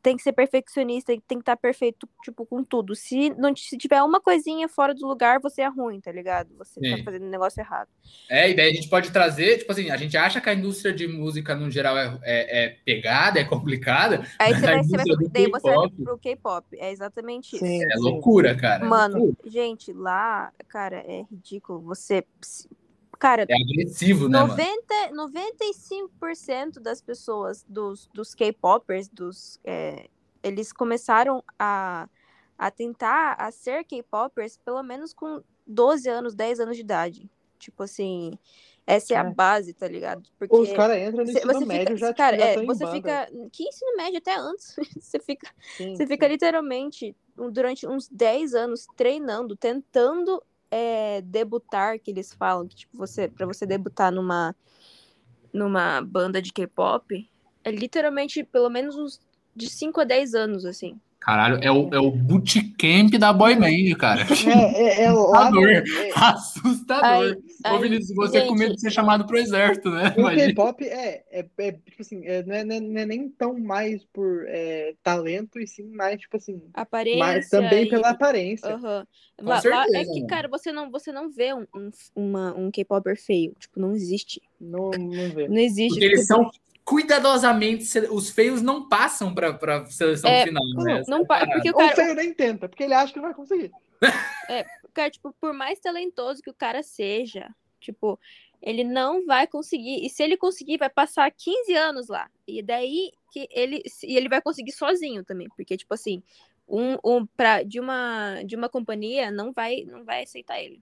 tem 0.05 0.15
que 0.15 0.21
ser 0.21 0.33
perfeccionista, 0.33 1.07
tem 1.27 1.39
que 1.39 1.41
estar 1.41 1.57
perfeito, 1.57 2.07
tipo, 2.23 2.45
com 2.45 2.63
tudo. 2.63 2.95
Se 2.95 3.31
não 3.31 3.55
se 3.55 3.75
tiver 3.75 4.03
uma 4.03 4.21
coisinha 4.21 4.69
fora 4.69 4.93
do 4.93 5.07
lugar, 5.07 5.39
você 5.39 5.63
é 5.63 5.67
ruim, 5.67 5.99
tá 5.99 6.11
ligado? 6.11 6.55
Você 6.59 6.79
tá 6.79 6.95
Sim. 6.97 7.03
fazendo 7.03 7.25
um 7.25 7.29
negócio 7.29 7.59
errado. 7.59 7.89
É, 8.29 8.47
e 8.51 8.53
daí 8.55 8.69
a 8.69 8.73
gente 8.73 8.87
pode 8.87 9.09
trazer, 9.11 9.57
tipo 9.57 9.71
assim, 9.71 9.89
a 9.89 9.97
gente 9.97 10.15
acha 10.15 10.39
que 10.39 10.47
a 10.47 10.53
indústria 10.53 10.93
de 10.93 11.07
música 11.07 11.55
no 11.55 11.71
geral 11.71 11.97
é, 11.97 12.19
é, 12.21 12.65
é 12.65 12.69
pegada, 12.85 13.39
é 13.39 13.43
complicada, 13.43 14.23
Aí 14.37 14.53
você 14.53 14.67
a 14.67 14.73
vai, 14.73 14.83
você 14.83 14.95
vai 14.95 15.05
indústria 15.05 15.15
do 15.17 15.29
daí 15.29 15.49
você 15.49 15.67
vai 15.73 15.89
K-pop- 15.89 16.03
pro 16.03 16.17
K-pop. 16.19 16.67
É 16.77 16.91
exatamente 16.91 17.55
isso. 17.55 17.65
Sim, 17.65 17.83
é 17.83 17.95
loucura, 17.97 18.55
cara. 18.55 18.85
é 18.85 18.87
Mano, 18.87 19.17
loucura. 19.17 19.49
gente, 19.49 19.91
lá, 19.91 20.53
cara, 20.67 20.97
é 20.97 21.23
ridículo. 21.31 21.81
Você. 21.81 22.23
Cara, 23.25 23.43
É 23.49 23.55
agressivo, 23.55 24.29
né, 24.29 24.37
mano? 24.37 24.49
90, 24.49 25.11
95% 25.13 26.79
das 26.79 27.01
pessoas, 27.01 27.65
dos, 27.67 28.07
dos 28.13 28.35
K-popers, 28.35 29.07
dos, 29.09 29.59
é, 29.63 30.07
eles 30.43 30.71
começaram 30.71 31.43
a, 31.57 32.07
a 32.55 32.69
tentar 32.69 33.33
a 33.39 33.49
ser 33.49 33.83
K-popers 33.83 34.59
pelo 34.63 34.83
menos 34.83 35.11
com 35.11 35.41
12 35.65 36.07
anos, 36.07 36.35
10 36.35 36.59
anos 36.59 36.75
de 36.75 36.81
idade. 36.83 37.27
Tipo 37.57 37.81
assim, 37.81 38.37
essa 38.85 39.15
é 39.15 39.17
a 39.17 39.23
É. 39.23 39.33
base, 39.33 39.73
tá 39.73 39.87
ligado? 39.87 40.29
Porque 40.37 40.55
Os 40.55 40.71
caras 40.73 40.97
entram 40.97 41.25
no 41.25 41.31
cê- 41.31 41.39
ensino 41.39 41.53
você 41.53 41.65
médio 41.65 41.95
fica, 41.95 41.97
já, 41.97 42.07
tipo, 42.09 42.17
cara, 42.17 42.37
já 42.37 42.45
é, 42.45 42.55
você 42.63 42.83
banda. 42.85 42.91
fica, 42.95 43.31
que 43.51 43.63
ensino 43.63 43.97
médio 43.97 44.17
até 44.19 44.35
antes, 44.35 44.75
você 45.01 45.19
fica 45.19 45.51
Sim, 45.77 45.95
você 45.95 46.05
fica 46.05 46.27
sim. 46.27 46.31
literalmente 46.31 47.15
um- 47.35 47.49
durante 47.49 47.87
uns 47.87 48.07
10 48.07 48.53
anos 48.53 48.85
treinando, 48.95 49.55
tentando 49.55 50.43
é, 50.71 51.21
debutar, 51.21 51.99
que 51.99 52.11
eles 52.11 52.33
falam, 52.33 52.67
que 52.67 52.75
tipo, 52.75 52.97
você, 52.97 53.27
pra 53.27 53.45
você 53.45 53.65
debutar 53.65 54.11
numa, 54.11 54.55
numa 55.53 56.01
banda 56.01 56.41
de 56.41 56.51
K-pop, 56.51 57.29
é 57.63 57.71
literalmente 57.71 58.43
pelo 58.43 58.69
menos 58.69 58.95
uns 58.95 59.19
de 59.55 59.69
5 59.69 60.01
a 60.01 60.03
10 60.03 60.33
anos, 60.33 60.65
assim. 60.65 60.99
Caralho, 61.25 61.57
é 61.63 61.71
o, 61.71 61.89
é 61.91 61.97
o 61.99 62.11
bootcamp 62.11 63.11
da 63.17 63.33
boy 63.33 63.55
band, 63.55 63.95
cara. 63.97 64.21
É, 64.21 65.01
é, 65.01 65.03
é 65.05 65.11
no, 65.11 65.33
Assustador. 65.33 65.69
é, 65.69 65.83
Assustador. 66.15 67.37
Aí- 67.65 67.73
Ô, 67.73 67.79
Vinícius, 67.79 68.15
você 68.15 68.41
com 68.41 68.49
gente, 68.49 68.59
medo 68.59 68.75
de 68.75 68.81
ser 68.81 68.91
chamado 68.91 69.25
pro 69.25 69.37
exército, 69.39 69.89
né? 69.89 70.13
o. 70.15 70.35
K-pop 70.35 70.85
é, 70.85 71.23
é, 71.31 71.45
é, 71.57 71.71
tipo 71.71 72.01
assim, 72.01 72.23
é, 72.25 72.43
não, 72.43 72.53
é, 72.55 72.63
não 72.63 72.75
é- 72.75 72.79
não 72.79 72.99
é 73.01 73.05
nem 73.07 73.27
tão 73.27 73.57
mais 73.57 74.03
por 74.13 74.45
é, 74.47 74.93
talento, 75.01 75.59
e 75.59 75.65
sim 75.67 75.85
mais, 75.89 76.21
tipo 76.21 76.37
assim, 76.37 76.61
Aparência 76.75 77.17
mas 77.17 77.49
também 77.49 77.85
e- 77.85 77.89
pela 77.89 78.09
aparência. 78.09 78.69
Aham. 78.75 79.07
Com 79.37 79.45
Lá- 79.45 79.55
lá 79.55 79.61
certeza, 79.61 79.97
é 79.97 80.05
que, 80.05 80.25
cara, 80.27 80.47
você 80.47 80.71
não, 80.71 80.91
você 80.91 81.11
não 81.11 81.29
vê 81.31 81.55
um, 81.55 81.65
um, 81.75 81.89
uma- 82.15 82.53
um 82.55 82.69
K-popper 82.69 83.19
feio. 83.19 83.53
Tipo, 83.59 83.79
não 83.79 83.95
existe. 83.95 84.41
Não, 84.61 84.91
não 84.91 85.29
vê. 85.31 85.47
Não 85.47 85.57
existe. 85.57 85.89
Porque 85.95 86.05
eles 86.05 86.21
Tipo, 86.21 86.33
são 86.35 86.51
cuidadosamente, 86.85 87.83
se- 87.83 88.07
os 88.11 88.29
feios 88.29 88.61
não 88.61 88.87
passam 88.87 89.33
pra, 89.33 89.51
pra 89.51 89.85
seleção 89.87 90.29
É, 90.29 90.43
final, 90.43 90.63
não, 90.67 90.83
né? 90.83 91.03
não 91.07 91.25
pa- 91.25 91.45
porque 91.45 91.71
o 91.71 91.73
O 91.73 91.77
cara, 91.77 91.95
feio 91.95 92.15
nem 92.15 92.33
tenta, 92.33 92.69
porque 92.69 92.83
ele 92.83 92.93
acha 92.93 93.11
que 93.11 93.19
não 93.19 93.25
vai 93.25 93.33
conseguir. 93.33 93.71
Cara, 94.93 95.09
tipo, 95.09 95.33
por 95.41 95.53
mais 95.53 95.79
talentoso 95.79 96.41
que 96.41 96.49
o 96.49 96.53
cara 96.53 96.83
seja, 96.83 97.49
tipo, 97.81 98.19
ele 98.61 98.83
não 98.83 99.25
vai 99.25 99.47
conseguir. 99.47 100.05
E 100.05 100.09
se 100.09 100.23
ele 100.23 100.37
conseguir, 100.37 100.77
vai 100.77 100.89
passar 100.89 101.29
15 101.31 101.73
anos 101.73 102.07
lá. 102.07 102.29
E 102.47 102.61
daí 102.61 103.11
que 103.31 103.47
ele. 103.51 103.81
E 104.03 104.15
ele 104.15 104.29
vai 104.29 104.41
conseguir 104.41 104.71
sozinho 104.71 105.23
também. 105.25 105.47
Porque, 105.57 105.75
tipo 105.75 105.93
assim, 105.93 106.21
um, 106.69 106.95
um 107.03 107.25
pra, 107.25 107.63
de, 107.63 107.79
uma, 107.79 108.41
de 108.45 108.55
uma 108.55 108.69
companhia 108.69 109.31
não 109.31 109.51
vai, 109.51 109.83
não 109.83 110.05
vai 110.05 110.23
aceitar 110.23 110.61
ele. 110.61 110.81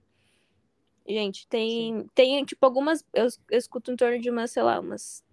Gente, 1.08 1.46
tem, 1.48 2.06
tem 2.14 2.44
tipo, 2.44 2.64
algumas. 2.64 3.04
Eu, 3.12 3.26
eu 3.50 3.58
escuto 3.58 3.90
em 3.90 3.96
torno 3.96 4.20
de 4.20 4.30
umas, 4.30 4.50
sei 4.52 4.62
lá, 4.62 4.78
umas 4.78 5.23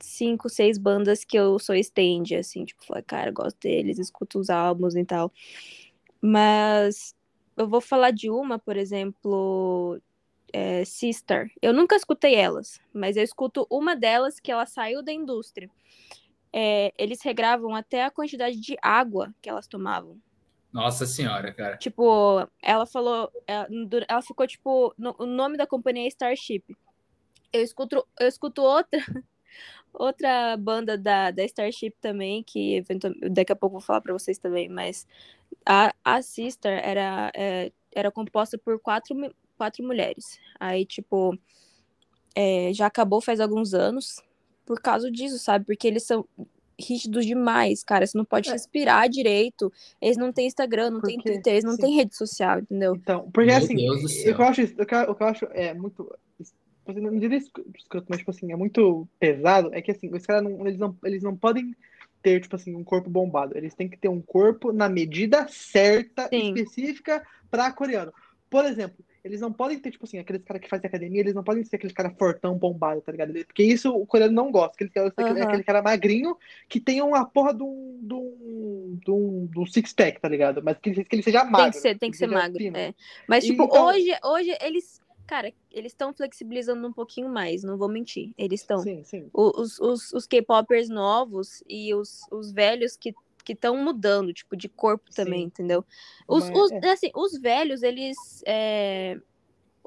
cinco, 0.00 0.48
seis 0.48 0.78
bandas 0.78 1.24
que 1.24 1.36
eu 1.38 1.58
sou 1.58 1.74
stand, 1.76 2.36
assim, 2.38 2.64
tipo, 2.64 2.84
falo, 2.84 3.02
cara, 3.04 3.30
eu 3.30 3.34
gosto 3.34 3.58
deles, 3.60 3.98
escuto 3.98 4.38
os 4.38 4.50
álbuns 4.50 4.94
e 4.96 5.04
tal. 5.04 5.32
Mas 6.20 7.14
eu 7.56 7.68
vou 7.68 7.80
falar 7.80 8.10
de 8.10 8.30
uma, 8.30 8.58
por 8.58 8.76
exemplo, 8.76 10.00
é, 10.52 10.84
Sister. 10.84 11.50
Eu 11.62 11.72
nunca 11.72 11.96
escutei 11.96 12.34
elas, 12.34 12.80
mas 12.92 13.16
eu 13.16 13.22
escuto 13.22 13.66
uma 13.70 13.94
delas 13.96 14.38
que 14.40 14.50
ela 14.50 14.66
saiu 14.66 15.02
da 15.02 15.12
indústria. 15.12 15.70
É, 16.52 16.92
eles 16.98 17.22
regravam 17.22 17.74
até 17.74 18.04
a 18.04 18.10
quantidade 18.10 18.58
de 18.60 18.76
água 18.82 19.32
que 19.40 19.48
elas 19.48 19.66
tomavam. 19.66 20.20
Nossa 20.72 21.04
senhora, 21.06 21.52
cara. 21.52 21.76
Tipo, 21.76 22.46
ela 22.62 22.86
falou, 22.86 23.30
ela, 23.46 23.66
du- 23.68 24.04
ela 24.08 24.22
ficou 24.22 24.46
tipo, 24.46 24.94
no- 24.96 25.14
o 25.18 25.26
nome 25.26 25.56
da 25.56 25.66
companhia 25.66 26.04
é 26.04 26.08
Starship. 26.08 26.64
Eu 27.52 27.62
escuto, 27.62 28.06
eu 28.20 28.28
escuto 28.28 28.62
outra 28.62 29.00
outra 29.92 30.56
banda 30.56 30.96
da, 30.96 31.30
da 31.30 31.44
Starship 31.44 31.94
também, 32.00 32.42
que 32.42 32.76
eventual- 32.76 33.12
daqui 33.30 33.52
a 33.52 33.56
pouco 33.56 33.76
eu 33.76 33.80
vou 33.80 33.86
falar 33.86 34.00
pra 34.00 34.12
vocês 34.12 34.38
também, 34.38 34.68
mas 34.68 35.06
a, 35.66 35.94
a 36.04 36.22
Sister 36.22 36.80
era, 36.84 37.30
é, 37.34 37.72
era 37.94 38.10
composta 38.10 38.56
por 38.58 38.78
quatro, 38.80 39.14
quatro 39.58 39.84
mulheres. 39.84 40.38
Aí, 40.58 40.84
tipo, 40.86 41.36
é, 42.34 42.72
já 42.72 42.86
acabou 42.86 43.20
faz 43.20 43.40
alguns 43.40 43.74
anos 43.74 44.22
por 44.64 44.80
causa 44.80 45.10
disso, 45.10 45.38
sabe? 45.38 45.64
Porque 45.66 45.86
eles 45.88 46.04
são 46.04 46.24
rígidos 46.80 47.26
demais, 47.26 47.82
cara. 47.84 48.06
Você 48.06 48.16
não 48.16 48.24
pode 48.24 48.48
É. 48.48 48.52
respirar 48.52 49.08
direito. 49.08 49.70
Eles 50.00 50.16
não 50.16 50.32
têm 50.32 50.46
Instagram, 50.46 50.90
não 50.92 51.00
têm 51.02 51.16
Porque- 51.16 51.32
Twitter, 51.32 51.52
eles 51.52 51.64
não 51.64 51.74
sim. 51.74 51.82
têm 51.82 51.94
rede 51.96 52.16
social, 52.16 52.60
entendeu? 52.60 52.94
Então, 52.96 53.30
porque 53.30 53.48
Meu 53.50 53.56
assim, 53.58 53.74
o 53.74 54.06
que 54.06 54.28
eu 54.30 54.42
acho, 54.44 54.62
o 54.62 55.14
que 55.14 55.22
eu 55.22 55.26
acho 55.26 55.44
é 55.50 55.74
muito. 55.74 56.10
Não 56.96 57.18
diria 57.18 57.38
escro- 57.38 57.64
escroto, 57.76 58.06
mas 58.08 58.18
tipo 58.18 58.30
assim, 58.30 58.52
é 58.52 58.56
muito 58.56 59.06
pesado. 59.18 59.70
É 59.72 59.80
que 59.82 59.90
assim, 59.90 60.08
os 60.14 60.24
caras 60.26 60.42
não, 60.42 60.66
eles 60.66 60.78
não, 60.78 60.96
eles 61.04 61.22
não 61.22 61.36
podem 61.36 61.74
ter, 62.22 62.40
tipo 62.40 62.56
assim, 62.56 62.74
um 62.74 62.84
corpo 62.84 63.08
bombado. 63.08 63.56
Eles 63.56 63.74
têm 63.74 63.88
que 63.88 63.96
ter 63.98 64.08
um 64.08 64.20
corpo 64.20 64.72
na 64.72 64.88
medida 64.88 65.46
certa, 65.48 66.28
Sim. 66.28 66.52
específica 66.54 67.24
pra 67.50 67.72
coreano. 67.72 68.12
Por 68.50 68.64
exemplo, 68.64 69.04
eles 69.22 69.40
não 69.40 69.52
podem 69.52 69.78
ter, 69.78 69.90
tipo 69.90 70.04
assim, 70.04 70.18
aqueles 70.18 70.42
caras 70.42 70.60
que 70.62 70.68
fazem 70.68 70.86
academia, 70.86 71.20
eles 71.20 71.34
não 71.34 71.44
podem 71.44 71.62
ser 71.62 71.76
aqueles 71.76 71.94
cara 71.94 72.10
fortão, 72.10 72.56
bombado, 72.58 73.00
tá 73.00 73.12
ligado? 73.12 73.32
Porque 73.44 73.62
isso 73.62 73.90
o 73.94 74.04
coreano 74.06 74.32
não 74.34 74.50
gosta. 74.50 74.72
Aquele, 74.74 74.90
cara- 74.90 75.08
aquele, 75.08 75.28
Aham. 75.40 75.42
aquele 75.48 75.62
cara 75.64 75.82
magrinho 75.82 76.36
que 76.68 76.80
tem 76.80 77.00
uma 77.00 77.24
porra 77.24 77.54
de 77.54 77.62
um, 77.62 77.98
de 78.02 78.14
um, 78.14 78.98
de 79.04 79.10
um, 79.10 79.48
um 79.60 79.66
six-pack, 79.66 80.20
tá 80.20 80.28
ligado? 80.28 80.62
Mas 80.64 80.78
que, 80.78 80.90
ele- 80.90 81.04
que 81.04 81.14
ele 81.16 81.22
seja 81.22 81.44
magro. 81.44 81.62
Tem 81.62 81.70
que 81.70 81.78
ser, 81.78 81.98
tem 81.98 82.10
que 82.10 82.16
ser 82.16 82.26
seja 82.28 82.38
magro. 82.38 82.58
é. 82.76 82.94
Mas, 83.28 83.44
tipo, 83.44 83.62
Então- 83.64 83.86
hoje, 83.86 84.10
hoje 84.24 84.56
eles. 84.60 84.99
Cara, 85.30 85.52
eles 85.70 85.92
estão 85.92 86.12
flexibilizando 86.12 86.84
um 86.88 86.92
pouquinho 86.92 87.28
mais, 87.28 87.62
não 87.62 87.76
vou 87.78 87.88
mentir. 87.88 88.32
Eles 88.36 88.62
estão. 88.62 88.80
Sim, 88.80 89.04
sim. 89.04 89.30
Os, 89.32 89.78
os, 89.78 90.12
os 90.12 90.26
K-popers 90.26 90.88
novos 90.88 91.62
e 91.68 91.94
os, 91.94 92.22
os 92.32 92.50
velhos 92.50 92.96
que 92.96 93.14
que 93.44 93.52
estão 93.52 93.76
mudando, 93.76 94.32
tipo, 94.32 94.56
de 94.56 94.68
corpo 94.68 95.10
também, 95.14 95.40
Sim. 95.42 95.46
entendeu? 95.46 95.84
Os, 96.28 96.50
Mas, 96.50 96.58
os, 96.58 96.72
é. 96.72 96.88
assim, 96.90 97.10
os 97.14 97.38
velhos, 97.40 97.82
eles. 97.82 98.16
é, 98.44 99.18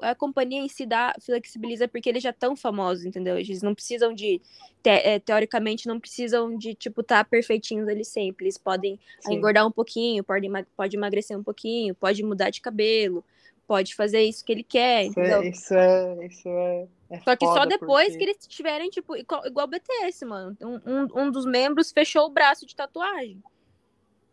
A 0.00 0.14
companhia 0.14 0.60
em 0.60 0.68
si 0.68 0.84
dá, 0.86 1.14
flexibiliza 1.20 1.86
porque 1.86 2.08
eles 2.08 2.22
já 2.22 2.30
estão 2.30 2.56
famosos, 2.56 3.04
entendeu? 3.04 3.38
Eles 3.38 3.62
não 3.62 3.74
precisam 3.74 4.14
de. 4.14 4.40
te- 4.82 4.88
é, 4.88 5.18
teoricamente, 5.18 5.86
não 5.86 6.00
precisam 6.00 6.56
de, 6.58 6.74
tipo, 6.74 7.02
estar 7.02 7.22
perfeitinhos 7.26 7.86
ali 7.86 8.04
sempre. 8.04 8.46
Eles 8.46 8.58
podem 8.58 8.98
sim. 9.20 9.34
engordar 9.34 9.66
um 9.66 9.70
pouquinho, 9.70 10.24
pode, 10.24 10.46
ema- 10.46 10.66
pode 10.76 10.96
emagrecer 10.96 11.38
um 11.38 11.42
pouquinho, 11.42 11.94
pode 11.94 12.22
mudar 12.22 12.50
de 12.50 12.60
cabelo, 12.62 13.22
pode 13.66 13.94
fazer 13.94 14.22
isso 14.22 14.44
que 14.44 14.52
ele 14.52 14.62
quer, 14.64 15.04
Isso 15.04 15.12
entendeu? 15.20 15.42
é, 15.42 15.48
isso 15.48 15.74
é, 15.74 16.26
isso 16.26 16.48
é, 16.48 16.88
é 17.10 17.20
Só 17.20 17.36
que 17.36 17.46
só 17.46 17.64
depois 17.64 18.06
porque- 18.08 18.18
que 18.18 18.24
eles 18.24 18.46
tiverem, 18.46 18.90
tipo, 18.90 19.16
igual, 19.16 19.46
igual 19.46 19.66
o 19.66 19.70
BTS, 19.70 20.24
mano. 20.24 20.56
Um, 20.60 21.08
um, 21.22 21.30
dos 21.30 21.46
membros 21.46 21.90
fechou 21.92 22.26
o 22.26 22.30
braço 22.30 22.66
de 22.66 22.74
tatuagem. 22.76 23.42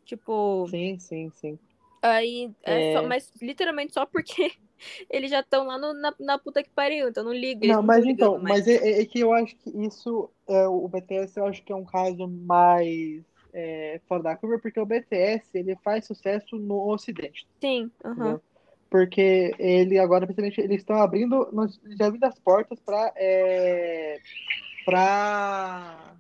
Tipo, 0.06 0.68
Sim, 0.70 1.00
sim, 1.00 1.32
sim. 1.36 1.60
aí. 2.02 2.52
É 2.64 2.94
só- 2.94 3.00
É. 3.04 3.08
mas 3.08 3.32
literalmente 3.42 3.94
só 3.94 4.06
porque 4.06 4.52
eles 5.10 5.30
já 5.32 5.40
estão 5.42 5.66
lá 5.66 5.78
no- 5.78 5.94
na, 5.94 6.14
na 6.20 6.38
puta 6.38 6.62
que 6.64 6.70
pariu, 6.72 7.08
então 7.08 7.24
não 7.24 7.34
liga. 7.34 7.66
Não, 7.68 7.76
não 7.76 7.84
mas 7.84 8.04
tão 8.04 8.12
então, 8.12 8.40
mas 8.40 8.68
é, 8.68 8.76
é- 8.76 9.02
é 9.02 9.06
que 9.06 9.20
eu 9.20 9.32
acho 9.32 9.56
que 9.56 9.70
isso, 9.70 10.30
é, 10.48 10.68
o 10.68 10.88
BTS, 10.88 11.38
eu 11.40 11.46
acho 11.46 11.64
que 11.64 11.72
é 11.72 11.76
um 11.76 11.86
caso 11.86 12.28
mais 12.28 13.24
é, 13.54 14.00
fora 14.08 14.24
da 14.24 14.36
curva, 14.36 14.60
porque 14.60 14.80
o 14.80 14.86
BTS, 14.86 15.50
ele 15.54 15.76
faz 15.84 16.06
sucesso 16.08 16.58
no 16.58 16.88
Ocidente, 16.90 17.46
Sim, 17.62 17.92
aham. 18.04 18.14
entendeu? 18.14 18.42
Porque 18.92 19.56
ele 19.58 19.98
agora, 19.98 20.28
principalmente, 20.28 20.60
eles 20.60 20.82
estão 20.82 20.98
abrindo, 20.98 21.50
já 21.98 22.08
abrindo 22.08 22.26
as 22.26 22.38
portas 22.38 22.78
para 22.82 23.14
é, 23.16 24.20
para 24.86 26.14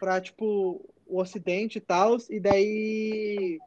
para 0.00 0.20
tipo 0.20 0.84
o 1.06 1.20
Ocidente 1.20 1.78
e 1.78 1.80
tal, 1.80 2.16
e 2.28 2.40
daí 2.40 3.60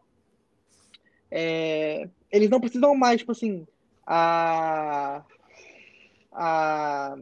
é, 1.31 2.09
eles 2.29 2.49
não 2.49 2.59
precisam 2.59 2.93
mais, 2.93 3.21
tipo 3.21 3.31
assim, 3.31 3.65
a 4.05 5.23
a 6.33 7.17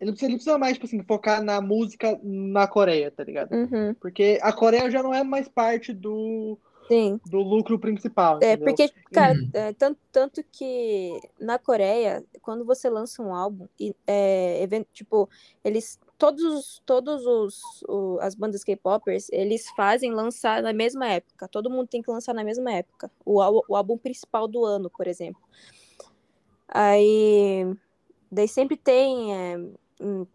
ele 0.00 0.12
precisa, 0.12 0.30
ele 0.30 0.36
precisa 0.36 0.56
mais, 0.56 0.72
tipo 0.74 0.86
assim, 0.86 1.02
focar 1.02 1.42
na 1.42 1.60
música 1.60 2.18
na 2.22 2.66
Coreia, 2.66 3.10
tá 3.10 3.22
ligado? 3.22 3.52
Uhum, 3.52 3.92
Porque 4.00 4.38
a 4.40 4.50
Coreia 4.50 4.90
já 4.90 5.02
não 5.02 5.12
é 5.12 5.22
mais 5.22 5.46
parte 5.46 5.92
do, 5.92 6.58
sim. 6.90 7.20
do 7.26 7.38
lucro 7.38 7.78
principal, 7.78 8.38
É, 8.42 8.52
entendeu? 8.54 8.64
porque, 8.64 8.88
cara, 9.12 9.32
Uhum. 9.34 9.50
é, 9.52 9.72
tanto, 9.74 10.00
tanto 10.10 10.44
que 10.50 11.20
na 11.38 11.58
Coreia, 11.58 12.24
quando 12.42 12.64
você 12.64 12.90
lança 12.90 13.22
um 13.22 13.34
álbum, 13.34 13.68
e, 13.78 13.94
é, 14.06 14.66
tipo, 14.92 15.28
eles, 15.62 15.98
todos, 16.18 16.42
os- 16.44 16.82
todos 16.84 17.24
os, 17.24 17.82
o- 17.88 18.18
as 18.20 18.34
bandas 18.34 18.64
K-popers, 18.64 19.28
eles 19.30 19.68
fazem 19.76 20.12
lançar 20.12 20.62
na 20.62 20.72
mesma 20.72 21.06
época. 21.08 21.48
Todo 21.48 21.70
mundo 21.70 21.86
tem 21.88 22.02
que 22.02 22.10
lançar 22.10 22.34
na 22.34 22.42
mesma 22.44 22.72
época. 22.72 23.10
O, 23.24 23.40
o 23.68 23.76
álbum 23.76 23.96
principal 23.96 24.48
do 24.48 24.64
ano, 24.64 24.90
por 24.90 25.06
exemplo. 25.06 25.40
Aí, 26.68 27.66
daí 28.30 28.46
sempre 28.48 28.76
tem, 28.76 29.34
é, 29.34 29.58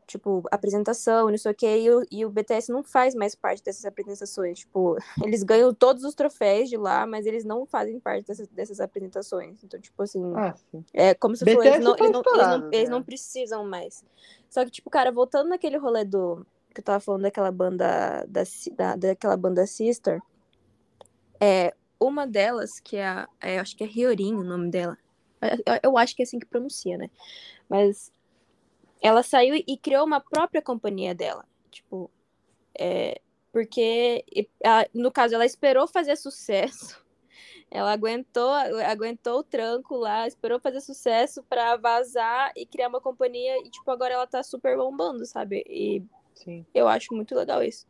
tipo, 0.05 0.43
apresentação, 0.51 1.29
não 1.29 1.37
sei 1.37 1.51
o 1.51 1.55
quê, 1.55 1.77
e 1.79 1.89
o, 1.89 2.05
e 2.11 2.25
o 2.25 2.29
BTS 2.29 2.71
não 2.71 2.83
faz 2.83 3.15
mais 3.15 3.35
parte 3.35 3.63
dessas 3.63 3.85
apresentações. 3.85 4.59
Tipo, 4.59 4.97
eles 5.23 5.43
ganham 5.43 5.73
todos 5.73 6.03
os 6.03 6.13
troféus 6.13 6.69
de 6.69 6.77
lá, 6.77 7.05
mas 7.05 7.25
eles 7.25 7.43
não 7.43 7.65
fazem 7.65 7.99
parte 7.99 8.27
dessas, 8.27 8.47
dessas 8.47 8.79
apresentações. 8.79 9.63
Então, 9.63 9.79
tipo 9.79 10.01
assim, 10.03 10.33
Ah, 10.35 10.53
é 10.93 11.13
como 11.13 11.35
você 11.35 11.45
falou, 11.45 11.63
eles 11.63 11.77
BTS 11.77 11.83
não, 11.83 11.95
tá 11.95 12.03
eles, 12.05 12.13
não, 12.13 12.21
eles, 12.21 12.47
não, 12.47 12.71
eles 12.71 12.89
não 12.89 13.03
precisam 13.03 13.65
mais. 13.65 14.03
Só 14.49 14.63
que, 14.63 14.71
tipo, 14.71 14.89
cara, 14.89 15.11
voltando 15.11 15.49
naquele 15.49 15.77
rolê 15.77 16.05
do. 16.05 16.45
Que 16.73 16.81
eu 16.81 16.85
tava 16.85 16.99
falando 16.99 17.23
daquela 17.23 17.51
banda. 17.51 18.25
Da, 18.27 18.43
da, 18.75 18.95
daquela 18.95 19.37
banda 19.37 19.65
Sister. 19.65 20.21
É, 21.39 21.73
uma 21.99 22.27
delas, 22.27 22.79
que 22.79 22.97
é 22.97 23.07
a. 23.07 23.27
é, 23.41 23.59
acho 23.59 23.75
que 23.75 23.83
é 23.83 23.87
Riorin 23.87 24.35
o 24.35 24.43
nome 24.43 24.69
dela. 24.69 24.97
Eu, 25.41 25.79
eu 25.83 25.97
acho 25.97 26.15
que 26.15 26.21
é 26.21 26.25
assim 26.25 26.39
que 26.39 26.45
pronuncia, 26.45 26.97
né? 26.97 27.09
Mas 27.69 28.11
ela 29.05 29.21
saiu 29.23 29.55
e 29.55 29.77
criou 29.77 30.05
uma 30.05 30.19
própria 30.19 30.61
companhia 30.61 31.13
dela. 31.13 31.45
Tipo, 31.69 32.09
é, 32.77 33.21
porque, 33.51 34.25
ela- 34.61 34.87
no 34.93 35.11
caso, 35.11 35.35
ela 35.35 35.45
esperou 35.45 35.87
fazer 35.87 36.15
sucesso. 36.15 37.03
Ela 37.71 37.91
aguentou, 37.91 38.51
aguentou 38.87 39.39
o 39.39 39.43
tranco 39.43 39.95
lá, 39.97 40.27
esperou 40.27 40.59
fazer 40.59 40.79
sucesso 40.81 41.43
pra 41.49 41.75
vazar 41.75 42.53
e 42.55 42.65
criar 42.65 42.87
uma 42.87 43.01
companhia. 43.01 43.57
E, 43.65 43.69
tipo, 43.69 43.89
agora 43.91 44.13
ela 44.13 44.27
tá 44.27 44.41
super 44.43 44.77
bombando, 44.77 45.25
sabe? 45.25 45.63
E 45.67 46.01
Sim. 46.35 46.65
eu 46.73 46.87
acho 46.87 47.13
muito 47.13 47.35
legal 47.35 47.61
isso. 47.63 47.85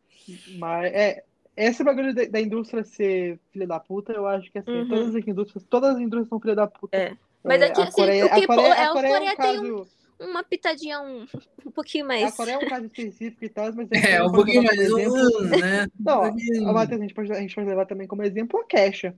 Mas 0.58 0.92
é. 0.92 1.22
Esse 1.56 1.84
bagulho 1.84 2.12
da, 2.14 2.24
da 2.24 2.40
indústria 2.40 2.82
ser 2.84 3.38
filha 3.52 3.66
da 3.66 3.78
puta, 3.78 4.12
eu 4.12 4.26
acho 4.26 4.50
que 4.50 4.58
assim, 4.58 4.72
Uhum. 4.72 4.88
todas 4.88 5.14
as 5.14 5.26
indústrias, 5.26 5.64
todas 5.68 5.90
as 5.94 6.00
indústrias 6.00 6.28
são 6.28 6.40
filha 6.40 6.54
da 6.56 6.66
puta. 6.66 6.96
É. 6.96 7.16
Mas 7.44 7.62
é 7.62 7.70
que, 7.70 7.80
a 7.80 7.84
assim, 7.84 7.92
Coreia, 7.92 8.24
o 8.24 8.26
a 8.26 8.46
Coreia, 8.46 8.66
é, 8.74 8.84
a 8.84 8.90
o 8.90 8.92
Coreia 8.94 9.14
é 9.14 9.20
um 9.20 9.26
tem 9.26 9.36
caso, 9.36 9.88
Uma 10.18 10.42
pitadinha 10.42 11.00
um, 11.00 11.26
um 11.66 11.70
pouquinho 11.70 12.04
a 12.04 12.08
mais. 12.08 12.34
Coreia 12.34 12.54
é 12.54 12.58
um 12.58 12.68
caso 12.68 12.86
específico 12.86 13.44
e 13.44 13.48
tal, 13.48 13.72
mas 13.74 13.88
É, 13.92 14.22
um 14.22 14.26
pode 14.26 14.34
pouquinho 14.36 14.62
mais, 14.64 14.88
como 14.88 14.98
exemplo- 15.00 15.38
um, 15.38 15.42
né? 15.58 15.86
Não, 16.00 16.18
Um 16.22 16.28
pouquinho. 16.30 16.68
a 16.68 16.72
Matheus, 16.72 17.00
a 17.00 17.02
gente 17.02 17.14
pode, 17.14 17.32
a 17.32 17.40
gente 17.40 17.54
pode 17.54 17.68
levar 17.68 17.86
também 17.86 18.06
como 18.06 18.22
exemplo 18.22 18.60
a 18.60 18.64
Kesha. 18.66 19.14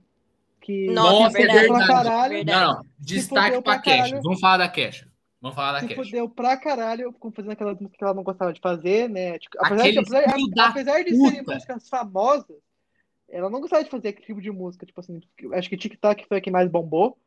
Que 0.61 0.87
Nossa, 0.87 1.11
Nossa, 1.23 1.37
é 1.37 1.41
é 1.41 1.45
verdade, 1.45 1.67
verdade. 1.69 1.87
caralho, 1.87 2.33
verdade. 2.33 2.59
Não, 2.65 2.73
não. 2.75 2.85
Destaque 2.99 3.51
pra 3.51 3.61
pra 3.61 3.79
Cash. 3.79 3.97
caralho. 3.97 4.21
Vamos 4.21 4.39
falar 4.39 4.57
da 4.57 4.67
Cash. 4.69 5.07
Vamos 5.41 5.55
falar 5.55 5.71
da 5.71 5.79
se 5.79 5.87
Cash. 5.87 5.95
fudeu 6.05 6.29
pra 6.29 6.57
caralho 6.57 7.13
com 7.13 7.31
fazendo 7.31 7.51
aquelas 7.53 7.75
músicas 7.79 7.97
que 7.97 8.03
ela 8.03 8.13
não 8.13 8.23
gostava 8.23 8.51
de 8.51 8.59
fazer, 8.59 9.09
né? 9.09 9.39
Tipo, 9.39 9.55
apesar, 9.57 9.89
de, 9.89 9.97
apesar, 9.99 10.23
apesar 10.67 11.03
de 11.03 11.15
serem 11.15 11.43
músicas 11.43 11.87
famosas, 11.87 12.57
ela 13.29 13.49
não 13.49 13.61
gostava 13.61 13.83
de 13.85 13.89
fazer 13.89 14.09
aquele 14.09 14.25
tipo 14.25 14.41
de 14.41 14.51
música. 14.51 14.85
Tipo 14.85 14.99
assim, 14.99 15.21
acho 15.53 15.69
que 15.69 15.77
TikTok 15.77 16.27
foi 16.27 16.37
a 16.37 16.41
que 16.41 16.51
mais 16.51 16.69
bombou 16.69 17.17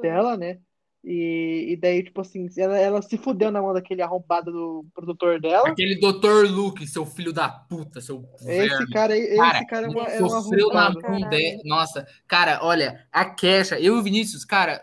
dela, 0.00 0.38
né? 0.38 0.58
E, 1.02 1.72
e 1.72 1.76
daí, 1.76 2.02
tipo 2.02 2.20
assim, 2.20 2.46
ela, 2.58 2.78
ela 2.78 3.00
se 3.00 3.16
fudeu 3.16 3.50
na 3.50 3.62
mão 3.62 3.72
daquele 3.72 4.02
arrombado 4.02 4.52
do 4.52 4.86
produtor 4.94 5.40
dela. 5.40 5.68
Aquele 5.68 5.98
Dr. 5.98 6.46
Luke, 6.50 6.86
seu 6.86 7.06
filho 7.06 7.32
da 7.32 7.48
puta, 7.48 8.02
seu 8.02 8.22
Esse 8.36 8.68
verme. 8.68 8.92
cara, 8.92 9.14
aí- 9.14 9.36
Cara, 9.36 9.56
esse 9.58 9.66
cara 9.66 9.86
é, 9.86 9.90
uma, 9.90 10.02
é 10.04 10.22
um 10.22 10.34
arrombado. 10.34 11.00
Nossa, 11.64 12.06
cara, 12.28 12.60
olha, 12.62 13.06
a 13.10 13.24
Kesha, 13.24 13.80
eu 13.80 13.96
e 13.96 13.98
o 13.98 14.02
Vinícius, 14.02 14.44
cara, 14.44 14.82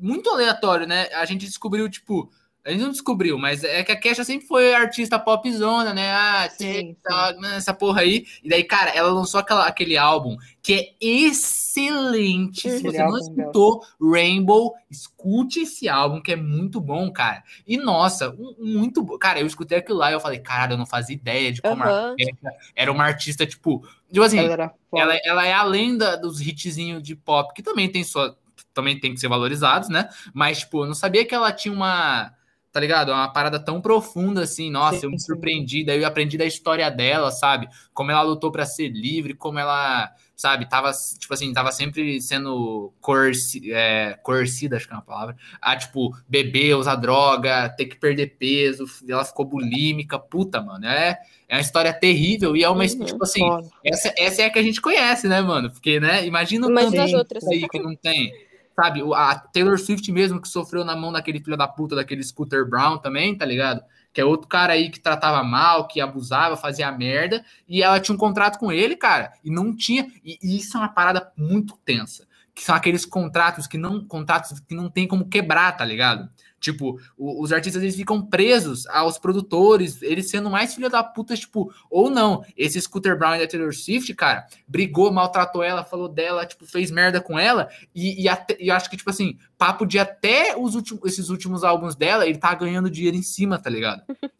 muito 0.00 0.30
aleatório, 0.30 0.86
né? 0.86 1.08
A 1.12 1.24
gente 1.24 1.44
descobriu, 1.44 1.88
tipo, 1.88 2.30
a 2.64 2.70
gente 2.70 2.80
não 2.80 2.90
descobriu, 2.90 3.36
mas 3.38 3.64
é 3.64 3.82
que 3.82 3.90
a 3.92 3.96
Kesha 3.98 4.24
sempre 4.24 4.46
foi 4.46 4.72
artista 4.74 5.18
popzona, 5.18 5.92
né? 5.92 6.12
Ah, 6.12 6.48
Sim, 6.50 6.96
essa, 7.04 7.36
essa 7.56 7.74
porra 7.74 8.02
aí. 8.02 8.24
E 8.42 8.48
daí, 8.48 8.62
cara, 8.64 8.90
ela 8.90 9.10
lançou 9.12 9.40
aquela, 9.40 9.66
aquele 9.66 9.96
álbum 9.96 10.36
que 10.62 10.74
é 10.74 10.94
excelente. 11.04 12.60
Se 12.70 12.76
Uhum. 12.76 12.82
você 12.92 12.98
não 12.98 13.06
álbum 13.06 13.18
escutou 13.18 13.84
Rainbow, 14.00 14.74
escute 14.90 15.60
esse 15.60 15.88
álbum 15.88 16.20
que 16.20 16.32
é 16.32 16.36
muito 16.36 16.80
bom, 16.80 17.10
cara. 17.12 17.42
E 17.66 17.76
nossa, 17.76 18.32
muito 18.58 19.02
bom. 19.02 19.18
Cara, 19.18 19.40
eu 19.40 19.46
escutei 19.46 19.78
aquilo 19.78 19.98
lá 19.98 20.10
e 20.10 20.14
eu 20.14 20.20
falei, 20.20 20.38
caralho, 20.38 20.74
eu 20.74 20.78
não 20.78 20.86
fazia 20.86 21.14
ideia 21.16 21.52
de 21.52 21.60
como. 21.62 21.82
Kesha 22.16 22.50
era 22.74 22.92
uma 22.92 23.04
artista, 23.04 23.44
tipo, 23.46 23.84
tipo 24.10 24.22
assim, 24.24 24.38
Ela 24.38 24.72
ela, 24.94 25.14
ela 25.24 25.46
é 25.46 25.52
além 25.52 25.96
da, 25.96 26.16
dos 26.16 26.40
hitzinhos 26.40 27.02
de 27.02 27.16
pop, 27.16 27.52
que 27.54 27.62
também 27.62 27.90
tem 27.90 28.04
sua. 28.04 28.36
Também 28.74 28.98
tem 28.98 29.12
que 29.12 29.20
ser 29.20 29.28
valorizados, 29.28 29.88
né? 29.90 30.08
Mas, 30.32 30.60
tipo, 30.60 30.82
eu 30.84 30.86
não 30.86 30.94
sabia 30.94 31.26
que 31.26 31.34
ela 31.34 31.52
tinha 31.52 31.74
uma. 31.74 32.32
Tá 32.72 32.80
ligado? 32.80 33.10
É 33.10 33.14
uma 33.14 33.32
parada 33.32 33.60
tão 33.62 33.80
profunda 33.80 34.42
assim, 34.42 34.70
nossa, 34.70 35.00
Sim, 35.00 35.06
eu 35.06 35.10
me 35.10 35.18
sim. 35.18 35.26
surpreendi, 35.26 35.84
daí 35.84 36.00
eu 36.00 36.06
aprendi 36.08 36.38
da 36.38 36.46
história 36.46 36.90
dela, 36.90 37.30
sabe? 37.30 37.68
Como 37.92 38.10
ela 38.10 38.22
lutou 38.22 38.50
pra 38.50 38.64
ser 38.64 38.88
livre, 38.88 39.34
como 39.34 39.58
ela, 39.58 40.10
sabe, 40.34 40.68
tava, 40.68 40.90
tipo 41.18 41.32
assim, 41.34 41.52
tava 41.52 41.70
sempre 41.70 42.20
sendo 42.20 42.92
coerci, 43.00 43.70
é, 43.72 44.18
coercida, 44.22 44.76
acho 44.76 44.86
que 44.86 44.92
é 44.94 44.96
uma 44.96 45.02
palavra, 45.02 45.36
a, 45.60 45.76
tipo, 45.76 46.16
beber, 46.28 46.74
usar 46.76 46.96
droga, 46.96 47.68
ter 47.76 47.86
que 47.86 47.96
perder 47.96 48.36
peso, 48.38 48.84
ela 49.08 49.24
ficou 49.24 49.44
bulímica, 49.44 50.18
puta, 50.18 50.60
mano, 50.62 50.86
é, 50.86 51.18
é 51.48 51.56
uma 51.56 51.60
história 51.60 51.92
terrível 51.92 52.56
e 52.56 52.64
é 52.64 52.68
uma, 52.70 52.84
Uhum, 52.84 53.04
tipo 53.04 53.22
assim, 53.22 53.40
Foda. 53.40 53.68
essa, 53.84 54.12
essa 54.16 54.42
é 54.42 54.46
a 54.46 54.50
que 54.50 54.58
a 54.58 54.62
gente 54.62 54.80
conhece, 54.80 55.28
né, 55.28 55.40
mano? 55.40 55.70
Porque, 55.70 56.00
né, 56.00 56.26
imagina 56.26 56.66
o 56.66 56.70
Imagina 56.70 57.04
as 57.04 57.12
outras. 57.12 57.46
aí 57.46 57.68
que 57.68 57.78
não 57.78 57.94
tem. 57.94 58.32
Sabe, 58.74 59.02
a 59.14 59.38
Taylor 59.38 59.78
Swift 59.78 60.10
mesmo, 60.10 60.40
que 60.40 60.48
sofreu 60.48 60.84
na 60.84 60.96
mão 60.96 61.12
daquele 61.12 61.40
filho 61.40 61.56
da 61.56 61.68
puta, 61.68 61.94
daquele 61.94 62.22
Scooter 62.22 62.68
Brown 62.68 62.98
também, 62.98 63.36
tá 63.36 63.44
ligado? 63.44 63.82
Que 64.12 64.20
é 64.20 64.24
outro 64.24 64.48
cara 64.48 64.72
aí 64.72 64.90
que 64.90 65.00
tratava 65.00 65.42
mal, 65.44 65.86
que 65.86 66.00
abusava, 66.00 66.56
fazia 66.56 66.90
merda, 66.90 67.44
e 67.68 67.82
ela 67.82 68.00
tinha 68.00 68.14
um 68.14 68.18
contrato 68.18 68.58
com 68.58 68.72
ele, 68.72 68.96
cara, 68.96 69.32
e 69.44 69.50
não 69.50 69.76
tinha. 69.76 70.06
E, 70.24 70.38
e 70.42 70.56
isso 70.56 70.76
é 70.76 70.80
uma 70.80 70.88
parada 70.88 71.30
muito 71.36 71.76
tensa. 71.84 72.26
Que 72.54 72.62
são 72.62 72.74
aqueles 72.74 73.06
contratos 73.06 73.66
que 73.66 73.78
não. 73.78 74.04
Contratos 74.04 74.60
que 74.60 74.74
não 74.74 74.90
tem 74.90 75.08
como 75.08 75.28
quebrar, 75.28 75.72
tá 75.72 75.84
ligado? 75.84 76.28
Tipo, 76.62 76.96
o- 77.18 77.42
os 77.42 77.52
artistas 77.52 77.82
eles 77.82 77.96
ficam 77.96 78.24
presos 78.24 78.86
aos 78.86 79.18
produtores, 79.18 80.00
eles 80.00 80.30
sendo 80.30 80.48
mais 80.48 80.72
filha 80.74 80.88
da 80.88 81.02
puta, 81.02 81.36
tipo, 81.36 81.74
ou 81.90 82.08
não. 82.08 82.44
Esse 82.56 82.80
Scooter 82.80 83.18
Brown 83.18 83.36
da 83.36 83.48
Taylor 83.48 83.74
Swift, 83.74 84.14
cara, 84.14 84.46
brigou, 84.66 85.12
maltratou 85.12 85.60
ela, 85.62 85.82
falou 85.84 86.08
dela, 86.08 86.46
tipo, 86.46 86.64
fez 86.64 86.88
merda 86.92 87.20
com 87.20 87.36
ela, 87.36 87.68
e, 87.92 88.22
e, 88.22 88.28
até- 88.28 88.56
e 88.60 88.70
acho 88.70 88.88
que, 88.88 88.96
tipo 88.96 89.10
assim, 89.10 89.36
papo 89.58 89.84
de 89.84 89.98
até 89.98 90.56
os 90.56 90.76
últimos, 90.76 91.02
esses 91.04 91.28
últimos 91.30 91.64
álbuns 91.64 91.96
dela, 91.96 92.24
ele 92.26 92.38
tá 92.38 92.54
ganhando 92.54 92.88
dinheiro 92.88 93.16
em 93.16 93.22
cima, 93.22 93.58
tá 93.58 93.68
ligado? 93.68 94.02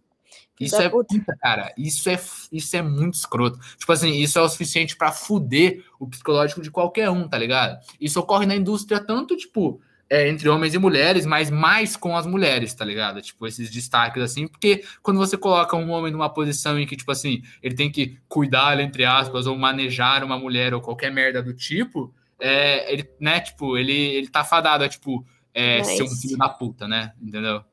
Isso 0.60 0.76
é 0.76 0.88
puta. 0.88 1.36
cara. 1.40 1.72
Isso 1.76 2.08
é, 2.08 2.20
isso 2.52 2.76
é 2.76 2.82
muito 2.82 3.14
escroto. 3.14 3.58
Tipo 3.76 3.90
assim, 3.90 4.12
isso 4.20 4.38
é 4.38 4.42
o 4.42 4.48
suficiente 4.48 4.96
pra 4.96 5.10
fuder 5.10 5.82
o 5.98 6.06
psicológico 6.06 6.62
de 6.62 6.70
qualquer 6.70 7.10
um, 7.10 7.26
tá 7.26 7.36
ligado? 7.36 7.80
Isso 8.00 8.20
ocorre 8.20 8.46
na 8.46 8.54
indústria 8.54 9.00
tanto, 9.04 9.36
tipo, 9.36 9.80
é, 10.12 10.28
entre 10.28 10.46
homens 10.46 10.74
e 10.74 10.78
mulheres, 10.78 11.24
mas 11.24 11.48
mais 11.48 11.96
com 11.96 12.14
as 12.14 12.26
mulheres, 12.26 12.74
tá 12.74 12.84
ligado? 12.84 13.22
Tipo, 13.22 13.46
esses 13.46 13.70
destaques 13.70 14.22
assim, 14.22 14.46
porque 14.46 14.84
quando 15.02 15.16
você 15.16 15.38
coloca 15.38 15.74
um 15.74 15.90
homem 15.90 16.12
numa 16.12 16.28
posição 16.28 16.78
em 16.78 16.86
que, 16.86 16.94
tipo 16.94 17.10
assim, 17.10 17.42
ele 17.62 17.74
tem 17.74 17.90
que 17.90 18.18
cuidar, 18.28 18.78
entre 18.78 19.06
aspas, 19.06 19.46
ou 19.46 19.56
manejar 19.56 20.22
uma 20.22 20.38
mulher 20.38 20.74
ou 20.74 20.82
qualquer 20.82 21.10
merda 21.10 21.42
do 21.42 21.54
tipo, 21.54 22.14
é, 22.38 22.92
ele, 22.92 23.08
né, 23.18 23.40
tipo, 23.40 23.78
ele, 23.78 23.94
ele 23.94 24.28
tá 24.28 24.44
fadado 24.44 24.84
a, 24.84 24.88
tipo, 24.88 25.24
é, 25.54 25.82
ser 25.82 26.02
um 26.02 26.08
filho 26.08 26.36
da 26.36 26.50
puta, 26.50 26.86
né? 26.86 27.14
Entendeu? 27.18 27.64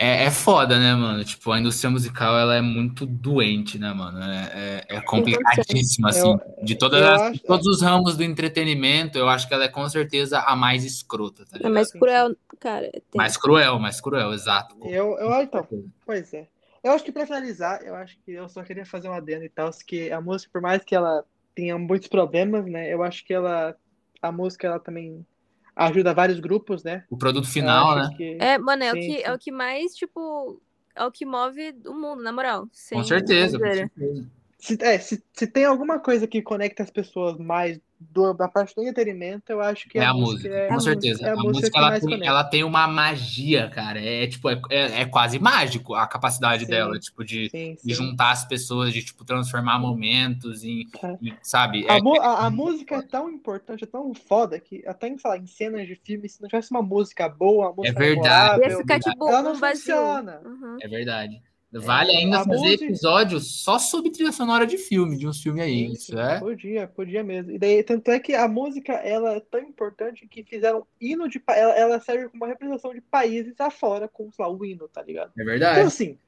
É, 0.00 0.26
é 0.26 0.30
foda, 0.30 0.78
né, 0.78 0.94
mano? 0.94 1.24
Tipo, 1.24 1.50
a 1.50 1.58
indústria 1.58 1.90
musical, 1.90 2.38
ela 2.38 2.54
é 2.54 2.60
muito 2.60 3.04
doente, 3.04 3.80
né, 3.80 3.92
mano? 3.92 4.22
É, 4.22 4.84
é, 4.88 4.96
é 4.96 5.00
complicadíssima, 5.00 6.10
assim. 6.10 6.36
de 6.62 6.76
todas 6.76 7.00
eu 7.00 7.08
as- 7.08 7.22
acho- 7.22 7.32
de 7.32 7.40
todos 7.40 7.66
os 7.66 7.82
ramos 7.82 8.16
do 8.16 8.22
entretenimento, 8.22 9.18
eu 9.18 9.28
acho 9.28 9.48
que 9.48 9.54
ela 9.54 9.64
é 9.64 9.68
com 9.68 9.88
certeza 9.88 10.38
a 10.38 10.54
mais 10.54 10.84
escrota, 10.84 11.44
tá 11.44 11.58
É 11.60 11.68
mais 11.68 11.90
cruel, 11.90 12.36
cara. 12.60 12.88
Tem... 12.92 13.02
Mais 13.16 13.36
cruel, 13.36 13.80
mais 13.80 14.00
cruel, 14.00 14.32
exato. 14.32 14.76
Eu, 14.84 15.18
eu, 15.18 15.42
então, 15.42 15.66
pois 16.06 16.32
é. 16.32 16.46
Eu 16.84 16.92
acho 16.92 17.04
que 17.04 17.10
pra 17.10 17.26
finalizar, 17.26 17.82
eu 17.82 17.96
acho 17.96 18.16
que 18.24 18.30
eu 18.32 18.48
só 18.48 18.62
queria 18.62 18.86
fazer 18.86 19.08
um 19.08 19.12
adendo 19.12 19.44
e 19.44 19.48
tal, 19.48 19.68
que 19.84 20.12
a 20.12 20.20
música, 20.20 20.48
por 20.52 20.62
mais 20.62 20.84
que 20.84 20.94
ela 20.94 21.24
tenha 21.56 21.76
muitos 21.76 22.06
problemas, 22.08 22.64
né, 22.66 22.92
eu 22.94 23.02
acho 23.02 23.24
que 23.24 23.34
ela, 23.34 23.76
a 24.22 24.30
música, 24.30 24.68
ela 24.68 24.78
também 24.78 25.26
ajuda 25.78 26.12
vários 26.12 26.40
grupos, 26.40 26.82
né? 26.82 27.04
O 27.08 27.16
produto 27.16 27.46
final, 27.48 27.94
né? 27.96 28.10
que- 28.16 28.36
É, 28.40 28.58
mano, 28.58 28.82
é, 28.82 28.92
o 28.92 28.94
Sim, 28.96 29.00
que, 29.00 29.12
sim. 29.18 29.22
é 29.22 29.32
o 29.32 29.38
que 29.38 29.52
mais, 29.52 29.94
tipo, 29.94 30.60
é 30.94 31.04
o 31.04 31.12
que 31.12 31.24
move 31.24 31.74
o 31.86 31.94
mundo, 31.94 32.22
na 32.22 32.32
moral. 32.32 32.68
Com 32.92 33.04
certeza, 33.04 33.58
com 33.58 33.64
certeza. 33.64 34.26
Se, 34.58 34.76
é, 34.82 34.98
se, 34.98 35.22
se 35.32 35.46
tem 35.46 35.64
alguma 35.64 36.00
coisa 36.00 36.26
que 36.26 36.42
conecta 36.42 36.82
as 36.82 36.90
pessoas 36.90 37.38
mais 37.38 37.78
do, 38.00 38.32
da 38.32 38.48
parte 38.48 38.74
do 38.74 38.82
entretenimento, 38.82 39.50
eu 39.50 39.60
acho 39.60 39.88
que 39.88 39.98
É 39.98 40.04
a 40.04 40.14
música, 40.14 40.48
é, 40.54 40.68
com 40.68 40.74
a 40.74 40.80
certeza. 40.80 41.26
é 41.26 41.30
a 41.30 41.32
a 41.32 41.36
música 41.36 41.52
música 41.58 41.78
ela 41.78 42.00
tem, 42.00 42.26
ela 42.26 42.44
tem 42.44 42.64
uma 42.64 42.86
magia, 42.86 43.68
cara. 43.70 44.00
É 44.00 44.26
tipo, 44.26 44.48
é, 44.48 44.60
é, 44.70 45.00
é 45.00 45.04
quase 45.06 45.38
mágico 45.38 45.94
a 45.94 46.06
capacidade 46.06 46.64
Sim. 46.64 46.70
dela, 46.70 46.98
tipo, 46.98 47.24
de, 47.24 47.48
sim, 47.50 47.74
de 47.84 47.94
sim. 47.94 47.94
juntar 47.94 48.30
as 48.30 48.44
pessoas, 48.44 48.92
de 48.92 49.02
tipo, 49.02 49.24
transformar 49.24 49.78
momentos 49.78 50.62
em, 50.62 50.86
É. 51.02 51.18
em, 51.20 51.36
sabe? 51.42 51.86
A, 51.88 51.96
É, 51.96 52.00
mu- 52.00 52.20
a- 52.20 52.46
a 52.46 52.50
música 52.50 52.96
é 52.96 53.02
tão 53.02 53.28
importante, 53.30 53.84
é 53.84 53.86
tão 53.86 54.14
foda 54.14 54.58
que 54.60 54.86
até 54.86 55.08
em, 55.08 55.18
sei 55.18 55.30
lá, 55.30 55.36
em 55.36 55.46
cenas 55.46 55.86
de 55.86 55.94
filme, 55.96 56.28
se 56.28 56.40
não 56.40 56.48
tivesse 56.48 56.70
uma 56.70 56.82
música 56.82 57.28
boa, 57.28 57.66
uma 57.70 57.74
música 57.76 57.98
verdade. 57.98 58.28
Ia 58.28 58.68
memorável, 58.68 58.78
ficar, 58.78 59.00
tipo, 59.00 59.28
ela 59.28 59.42
não 59.42 59.52
um 59.52 59.54
funciona. 59.56 60.40
Uhum. 60.44 60.76
é 60.80 60.88
verdade. 60.88 61.42
Vale 61.70 62.12
É, 62.12 62.16
ainda 62.18 62.36
a 62.40 62.44
fazer 62.44 62.62
música- 62.62 62.84
episódios 62.86 63.62
só 63.62 63.78
sobre 63.78 64.10
trilha 64.10 64.32
sonora 64.32 64.66
de 64.66 64.78
filme, 64.78 65.18
de 65.18 65.28
uns 65.28 65.42
filmes 65.42 65.62
aí. 65.62 65.86
Sim, 65.88 65.92
Isso 65.92 66.18
é. 66.18 66.38
Podia, 66.38 66.88
podia 66.88 67.22
mesmo. 67.22 67.50
E 67.52 67.58
daí, 67.58 67.82
tanto 67.82 68.10
é 68.10 68.18
que 68.18 68.34
a 68.34 68.48
música, 68.48 68.94
ela 68.94 69.34
é 69.34 69.40
tão 69.40 69.60
importante 69.60 70.26
que 70.26 70.42
fizeram 70.44 70.86
hino 71.00 71.28
de... 71.28 71.42
Ela, 71.48 71.72
ela 71.78 72.00
serve 72.00 72.28
como 72.30 72.42
uma 72.44 72.48
representação 72.50 72.94
de 72.94 73.00
países 73.02 73.54
afora 73.60 74.08
com, 74.08 74.32
sei 74.32 74.44
lá, 74.44 74.50
o 74.50 74.64
hino, 74.64 74.88
tá 74.88 75.02
ligado? 75.02 75.28
É 75.36 75.42
Então, 75.42 75.44
verdade. 75.44 75.80
assim, 75.80 76.18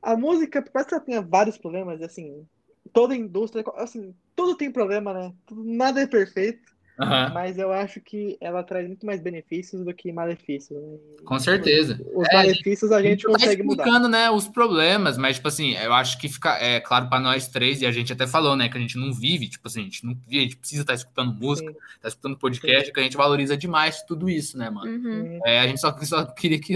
a 0.00 0.16
música, 0.16 0.62
por 0.62 0.70
mais 0.72 0.86
que 0.86 0.94
ela 0.94 1.02
tenha 1.02 1.20
vários 1.22 1.58
problemas, 1.58 2.00
assim, 2.00 2.46
toda 2.92 3.16
indústria, 3.16 3.64
assim, 3.76 4.14
tudo 4.36 4.56
tem 4.56 4.70
problema, 4.70 5.12
né? 5.12 5.32
Nada 5.50 6.02
é 6.02 6.06
perfeito, 6.06 6.73
Mas 6.96 7.58
eu 7.58 7.72
acho 7.72 8.00
que 8.00 8.36
ela 8.40 8.62
traz 8.62 8.86
muito 8.86 9.04
mais 9.04 9.20
benefícios 9.20 9.84
do 9.84 9.92
que 9.92 10.12
malefícios, 10.12 10.80
né? 10.80 10.98
Com 11.24 11.38
certeza. 11.40 12.00
Os 12.14 12.28
É, 12.28 12.34
malefícios 12.34 12.92
a 12.92 13.02
gente 13.02 13.24
tá 13.24 13.32
consegue 13.32 13.62
mudar. 13.64 13.82
explicando, 13.82 14.08
né, 14.08 14.30
os 14.30 14.46
problemas, 14.46 15.18
mas, 15.18 15.36
tipo 15.36 15.48
assim, 15.48 15.74
eu 15.74 15.92
acho 15.92 16.18
que 16.18 16.28
fica 16.28 16.56
é, 16.58 16.78
claro 16.80 17.08
pra 17.08 17.18
nós 17.18 17.48
três, 17.48 17.82
e 17.82 17.86
a 17.86 17.90
gente 17.90 18.12
até 18.12 18.26
falou, 18.26 18.54
né, 18.54 18.68
que 18.68 18.78
a 18.78 18.80
gente 18.80 18.96
não 18.96 19.12
vive, 19.12 19.48
tipo 19.48 19.66
assim, 19.66 19.80
a 19.80 19.84
gente 19.84 20.04
não 20.06 20.14
vive, 20.14 20.38
a 20.38 20.42
gente 20.42 20.56
precisa 20.56 20.82
estar 20.82 20.94
escutando 20.94 21.34
música, 21.34 21.72
Sim, 21.72 21.78
tá 22.00 22.08
escutando 22.08 22.38
podcast, 22.38 22.92
que 22.92 23.00
a 23.00 23.02
gente 23.02 23.16
valoriza 23.16 23.56
demais 23.56 24.02
tudo 24.02 24.30
isso, 24.30 24.56
né, 24.56 24.70
mano? 24.70 24.90
Uhum. 24.90 25.22
sim. 25.24 25.40
É, 25.44 25.60
a 25.60 25.66
gente 25.66 25.80
só, 25.80 25.96
só 26.02 26.24
queria 26.26 26.60
que, 26.60 26.74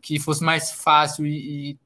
que 0.00 0.20
fosse 0.20 0.44
mais 0.44 0.70
fácil 0.70 1.26
e, 1.26 1.70
e, 1.70 1.78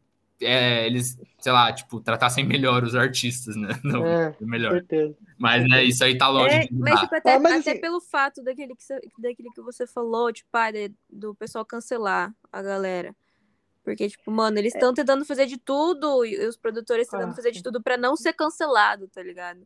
é, 0.45 0.87
eles, 0.87 1.19
sei 1.41 1.53
lá, 1.53 1.73
tipo, 1.73 2.01
tratassem 2.01 2.45
melhor 2.47 2.85
os 2.85 2.95
artistas, 2.95 3.57
né? 3.57 3.69
Não, 3.85 4.07
É, 4.07 4.33
com 4.33 4.47
melhor. 4.47 4.73
certeza. 4.73 5.17
Mas, 5.39 5.69
né, 5.69 5.85
isso 5.85 6.05
aí 6.05 6.17
tá 6.19 6.29
longe 6.29 6.55
É, 6.55 6.61
de 6.67 6.75
mas, 6.75 7.01
tipo, 7.01 7.15
até, 7.15 7.35
Ah, 7.35 7.39
mas, 7.41 7.61
até 7.61 7.71
assim- 7.73 7.81
pelo 7.81 8.01
fato 8.01 8.43
daquele 8.43 8.75
que, 8.77 8.83
você, 8.85 9.01
daquele 9.19 9.51
que 9.51 9.61
você 9.63 9.87
falou, 9.87 10.33
tipo, 10.33 10.49
ah, 10.53 10.71
de- 10.71 10.93
do 11.09 11.35
pessoal 11.35 11.65
cancelar 11.65 12.35
a 12.53 12.63
galera. 12.63 13.15
Porque, 13.83 14.09
tipo, 14.09 14.31
mano, 14.31 14.59
eles 14.59 14.75
estão 14.75 14.93
tentando 14.93 15.25
fazer 15.25 15.47
de 15.47 15.57
tudo, 15.57 16.25
e 16.25 16.47
os 16.47 16.57
produtores 16.57 17.09
tentando 17.09 17.33
Ah, 17.33 17.35
fazer 17.35 17.51
de 17.51 17.63
tudo 17.63 17.83
pra 17.83 17.97
não 17.97 18.15
ser 18.15 18.33
cancelado, 18.35 19.09
tá 19.09 19.23
ligado? 19.23 19.61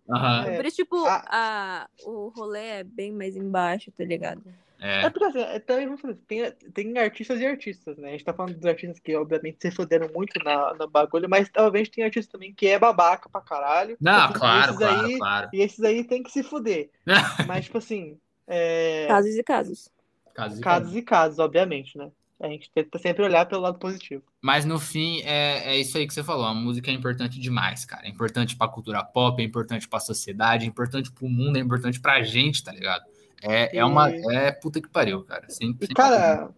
É. 0.47 0.57
Por 0.57 0.65
isso, 0.65 0.77
tipo, 0.77 1.05
Ah. 1.05 1.25
a, 1.29 1.89
o 2.05 2.29
rolê 2.29 2.61
é 2.81 2.85
bem 2.85 3.12
mais 3.12 3.37
embaixo, 3.37 3.91
tá 3.91 4.05
ligado? 4.05 4.43
é. 4.81 5.05
É 5.07 5.11
porque 5.11 5.25
assim, 5.25 5.41
é, 5.41 5.59
também 5.59 5.87
vamos 5.87 6.01
fazer, 6.01 6.15
tem, 6.29 6.51
tem 6.53 6.99
artistas 6.99 7.41
e 7.41 7.47
artistas, 7.47 7.97
né? 7.97 8.09
A 8.09 8.11
gente 8.12 8.25
tá 8.25 8.33
falando 8.35 8.55
dos 8.55 8.67
artistas 8.67 9.01
que, 9.01 9.17
obviamente, 9.17 9.59
se 9.61 9.71
fuderam 9.71 10.09
muito 10.15 10.39
na, 10.45 10.75
no 10.75 10.87
bagulho, 10.89 11.29
mas 11.29 11.49
talvez 11.49 11.89
tem 11.89 12.05
artista 12.05 12.33
também 12.33 12.53
que 12.55 12.67
é 12.69 12.79
babaca 12.79 13.29
pra 13.29 13.41
caralho. 13.41 13.97
Não, 14.01 14.31
E 14.31 14.35
claro, 14.35 14.65
esses 14.73 14.77
claro, 14.79 15.07
aí, 15.07 15.19
claro. 15.19 15.49
E 15.53 15.61
esses 15.61 15.83
aí 15.83 16.05
tem 16.05 16.23
que 16.23 16.31
se 16.31 16.43
fuder. 16.43 16.91
Mas, 17.49 17.65
tipo 17.65 17.79
assim, 17.79 18.19
é, 18.47 19.07
Casos 19.09 19.35
e 19.37 19.43
casos. 19.43 19.89
Casos 20.35 20.59
e 20.59 20.62
casos 20.62 20.97
e 20.97 21.03
casos, 21.03 21.39
obviamente, 21.39 21.97
né? 21.99 22.11
A 22.41 22.49
gente 22.49 22.70
tenta 22.70 22.99
sempre 22.99 23.22
olhar 23.22 23.47
pelo 23.47 23.62
lado 23.62 23.78
positivo. 23.78 24.22
Mas 24.43 24.64
no 24.64 24.78
fim, 24.78 25.22
é, 25.22 25.74
é 25.74 25.76
isso 25.78 25.97
aí 25.97 26.07
que 26.07 26.12
você 26.12 26.22
falou. 26.24 26.45
A 26.45 26.53
música 26.55 26.91
é 26.91 26.95
importante 26.95 27.39
demais, 27.39 27.85
cara. 27.85 28.07
É 28.07 28.11
importante 28.11 28.57
pra 28.57 28.68
cultura 28.68 29.03
pop, 29.05 29.41
é 29.41 29.45
importante 29.47 29.89
pra 29.89 30.01
sociedade, 30.01 30.64
é 30.64 30.68
importante 30.68 31.11
pro 31.12 31.28
mundo, 31.28 31.57
é 31.57 31.61
importante 31.61 32.01
pra 32.01 32.22
gente, 32.22 32.62
tá 32.62 32.72
ligado? 32.72 33.05
É, 33.43 33.76
é 33.78 33.85
uma. 33.85 34.11
E- 34.11 34.22
É 34.35 34.51
puta 34.53 34.80
que 34.80 34.89
pariu, 34.89 35.22
cara. 35.24 35.47
E, 35.61 35.87
cara, 35.95 36.51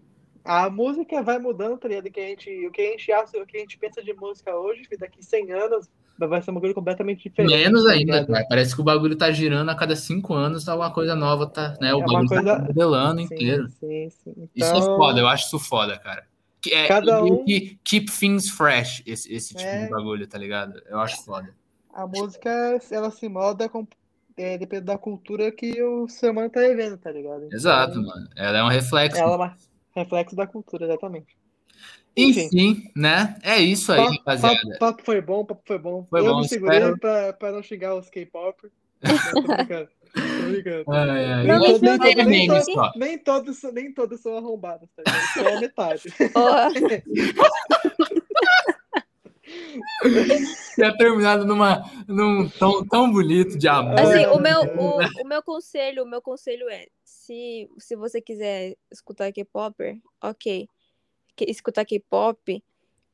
a 0.45 0.71
música 0.71 1.23
vai 1.23 1.39
mudando, 1.39 1.77
tá 1.79 1.89
ligado? 1.89 2.11
Que 2.11 2.21
a 2.21 2.27
gente, 2.29 2.67
o 2.67 2.71
que 2.71 2.81
a 2.81 2.91
gente 2.93 3.13
acha, 3.13 3.37
o 3.39 3.47
que 3.47 3.57
a 3.57 3.61
gente 3.61 3.77
pensa 3.79 4.03
de 4.03 4.13
música 4.15 4.57
hoje, 4.57 4.83
daqui 4.99 5.23
100 5.25 5.53
anos 5.53 5.91
vai 6.19 6.41
ser 6.43 6.51
uma 6.51 6.61
coisa 6.61 6.75
completamente 6.75 7.29
diferente. 7.29 7.51
Menos 7.55 7.85
tá 7.85 7.91
ainda, 7.93 8.13
ligado? 8.21 8.27
cara. 8.33 8.47
Parece 8.49 8.75
que 8.75 8.81
o 8.81 8.85
bagulho 8.85 9.17
tá 9.17 9.31
girando 9.31 9.69
a 9.71 9.75
cada 9.75 9.95
cinco 9.97 10.33
anos, 10.35 10.65
tá 10.65 10.75
uma 10.75 10.91
coisa 10.93 11.15
nova, 11.15 11.47
tá, 11.47 11.75
né? 11.81 11.93
O 11.95 12.01
É 12.03 12.05
bagulho 12.07 12.29
coisa- 12.29 12.57
tá 12.57 12.63
modelando 12.63 13.21
inteiro. 13.21 13.69
sim, 13.69 14.09
sim. 14.11 14.49
Isso 14.55 14.73
é 14.75 14.79
Então, 14.79 14.97
foda, 14.97 15.21
eu 15.21 15.27
acho 15.29 15.47
isso 15.47 15.59
foda, 15.59 15.99
cara. 15.99 16.25
Que 16.63 16.73
é 16.73 16.89
Cada 16.89 17.23
um- 17.23 17.45
que 17.45 17.79
keep 17.85 18.11
things 18.11 18.49
fresh, 18.51 19.03
esse, 19.07 19.33
esse 19.33 19.55
tipo 19.55 19.69
É. 19.69 19.85
de 19.85 19.91
bagulho, 19.91 20.27
tá 20.27 20.39
ligado? 20.39 20.81
Eu 20.89 20.99
acho 21.01 21.23
foda. 21.25 21.55
A 21.95 22.07
música, 22.07 22.51
ela 22.91 23.11
se 23.11 23.29
molda 23.29 23.69
com, 23.69 23.87
é, 24.37 24.59
depende 24.59 24.85
da 24.85 24.99
cultura 24.99 25.51
que 25.53 25.81
o 25.83 26.09
ser 26.09 26.31
humano 26.31 26.51
tá 26.51 26.61
vivendo, 26.61 26.99
tá 26.99 27.11
ligado? 27.11 27.45
Então, 27.45 27.57
Exato, 27.57 28.03
mano. 28.03 28.29
Ela 28.37 28.59
é 28.59 28.63
um 28.65 28.69
reflexo. 28.69 29.19
Ela 29.21 29.55
é 29.95 30.01
reflexo 30.01 30.35
da 30.37 30.47
cultura, 30.47 30.85
exatamente. 30.87 31.37
Enfim. 32.17 32.47
Enfim, 32.47 32.91
né? 32.97 33.37
É 33.43 33.59
isso 33.61 33.93
aí, 33.93 33.99
Papo, 33.99 34.13
rapaziada. 34.19 34.57
papo, 34.57 34.79
papo 34.79 35.03
foi 35.05 35.21
bom, 35.21 35.45
papo 35.45 35.63
foi 35.67 35.79
bom. 35.79 36.07
Foi 36.09 36.21
eu 36.21 36.25
bom, 36.25 36.41
me 36.41 36.49
segurei 36.49 36.79
espero- 36.79 36.99
pra, 36.99 37.33
pra 37.35 37.53
não 37.53 37.63
xingar 37.63 37.95
os 37.95 38.09
K-pop. 38.09 38.69
Tô 39.33 39.43
brincando. 39.43 39.89
Tô 40.15 40.49
brincando. 40.51 40.85
Ai, 40.93 41.25
ai. 41.33 41.47
Não, 41.47 42.25
Nem 42.27 42.49
não, 42.49 42.63
só. 42.63 42.93
Todos, 43.25 43.59
são- 43.59 43.73
nem 43.73 43.93
todos 43.93 44.21
são 44.21 44.37
arrombados, 44.39 44.89
tá 44.97 45.03
ligado? 45.07 45.27
Só 45.35 45.57
a 45.57 45.61
metade. 45.61 46.03
Tinha 50.75 50.97
terminado 50.97 51.45
numa, 51.45 51.83
num 52.09 52.49
tom 52.49 52.85
tão 52.87 53.11
bonito 53.11 53.57
de 53.59 53.69
amor. 53.69 53.99
Assim, 53.99 54.27
o 54.27 54.39
meu, 54.39 54.61
o, 54.79 55.23
o 55.23 55.27
meu 55.27 55.43
conselho, 55.43 56.03
o 56.05 56.09
meu 56.09 56.21
conselho 56.21 56.69
é, 56.69 56.87
se, 57.05 57.69
se 57.79 57.97
você 57.97 58.21
quiser 58.21 58.75
escutar 58.91 59.33
K-Popper, 59.33 59.97
ok. 60.23 60.69
Escutar 61.45 61.85
K-pop, 61.85 62.63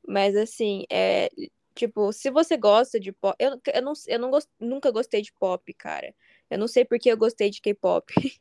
mas 0.07 0.37
assim, 0.37 0.85
é 0.91 1.31
tipo, 1.75 2.13
se 2.13 2.31
você 2.31 2.57
gosta 2.57 3.01
de 3.01 3.13
pop, 3.13 3.35
eu, 3.39 3.61
eu, 3.75 3.83
não, 3.83 3.93
eu 4.07 4.19
não 4.19 4.31
gost, 4.31 4.49
nunca 4.61 4.91
gostei 4.91 5.23
de 5.23 5.33
pop, 5.33 5.73
cara. 5.75 6.15
Eu 6.51 6.59
não 6.59 6.69
sei 6.69 6.85
porque 6.85 7.11
eu 7.11 7.17
gostei 7.17 7.51
de 7.51 7.61
K-pop. 7.61 8.13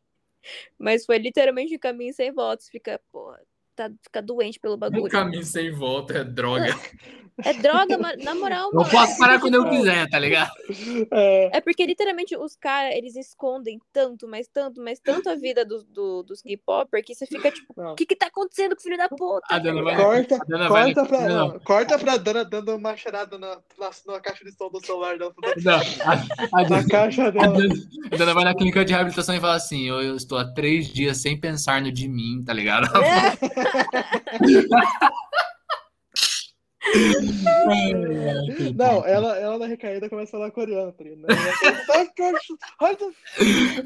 Mas 0.77 1.05
foi 1.05 1.17
literalmente 1.17 1.75
um 1.75 1.79
caminho 1.79 2.13
sem 2.13 2.31
voltas. 2.31 2.69
Fica, 2.69 2.99
porra, 3.11 3.41
tá, 3.75 3.89
fica 4.03 4.21
doente 4.21 4.59
pelo 4.59 4.75
Um 4.75 4.77
bagulho. 4.77 5.09
caminho 5.09 5.43
sem 5.43 5.71
volta, 5.71 6.19
é 6.19 6.23
droga. 6.23 6.75
É 7.43 7.53
droga, 7.53 7.97
na 8.23 8.35
moral, 8.35 8.69
Eu 8.71 8.79
mano. 8.81 8.91
posso 8.91 9.17
parar 9.17 9.39
quando 9.39 9.55
eu 9.55 9.67
quiser, 9.67 10.07
tá 10.09 10.19
ligado? 10.19 10.51
É, 11.11 11.57
É 11.57 11.61
porque 11.61 11.83
literalmente 11.85 12.35
os 12.37 12.55
caras, 12.55 12.93
eles 12.95 13.15
escondem 13.15 13.79
tanto, 13.91 14.27
mas 14.27 14.47
tanto, 14.47 14.79
mas 14.81 14.99
tanto 14.99 15.27
a 15.29 15.33
vida 15.35 15.65
do, 15.65 15.81
do- 15.85 16.21
dos 16.23 16.41
K-Popper 16.41 17.03
que 17.03 17.15
você 17.15 17.25
fica 17.25 17.49
tipo, 17.49 17.73
não. 17.75 17.93
o 17.93 17.95
que 17.95 18.05
que 18.05 18.15
tá 18.15 18.27
acontecendo 18.27 18.75
com 18.75 18.81
o 18.81 18.83
filho 18.83 18.97
da 18.97 19.07
puta? 19.09 19.47
A 19.49 19.57
Dana 19.57 19.81
vai- 19.81 19.95
Corta, 19.95 20.35
A 20.35 20.67
vai 20.67 20.93
corta, 20.93 21.05
pra, 21.05 21.21
não. 21.21 21.47
não, 21.47 21.59
corta 21.61 21.97
pra 21.97 22.17
Dana 22.17 22.45
dando 22.45 22.75
uma 22.75 22.95
cheirada 22.97 23.39
na, 23.39 23.57
na, 23.79 23.89
na 24.05 24.19
caixa 24.19 24.43
de 24.45 24.51
som 24.51 24.69
do 24.69 24.85
celular 24.85 25.17
dela. 25.17 25.33
Não, 25.63 25.73
a, 25.73 26.59
a 26.59 26.61
Na 26.61 26.67
Dana, 26.67 26.87
caixa 26.89 27.27
a. 27.27 27.31
Dana- 27.31 27.73
a 28.11 28.17
Dana 28.17 28.33
vai 28.35 28.43
na 28.43 28.53
clínica 28.53 28.85
de 28.85 28.93
reabilitação 28.93 29.33
e 29.35 29.39
fala 29.39 29.55
assim: 29.55 29.87
eu, 29.87 30.01
eu 30.01 30.15
estou 30.15 30.37
há 30.37 30.45
três 30.53 30.87
dias 30.89 31.17
sem 31.21 31.39
pensar 31.39 31.81
no 31.81 31.91
de 31.91 32.07
mim, 32.07 32.43
tá 32.45 32.53
ligado? 32.53 32.87
Não, 38.75 39.05
ela, 39.05 39.37
ela 39.37 39.57
na 39.59 39.67
recaída 39.67 40.09
começa 40.09 40.29
a 40.29 40.39
falar 40.39 40.51
coreano, 40.51 40.91
tá 40.91 41.03
ligado? 41.03 41.27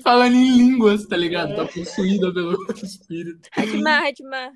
Falando 0.02 0.36
em 0.36 0.58
línguas, 0.58 1.06
tá 1.06 1.18
ligado? 1.18 1.56
Tá 1.56 1.66
possuída 1.66 2.34
pelo 2.34 2.58
espírito. 2.82 3.50
Hajima, 3.56 3.90
Hajima. 4.00 4.52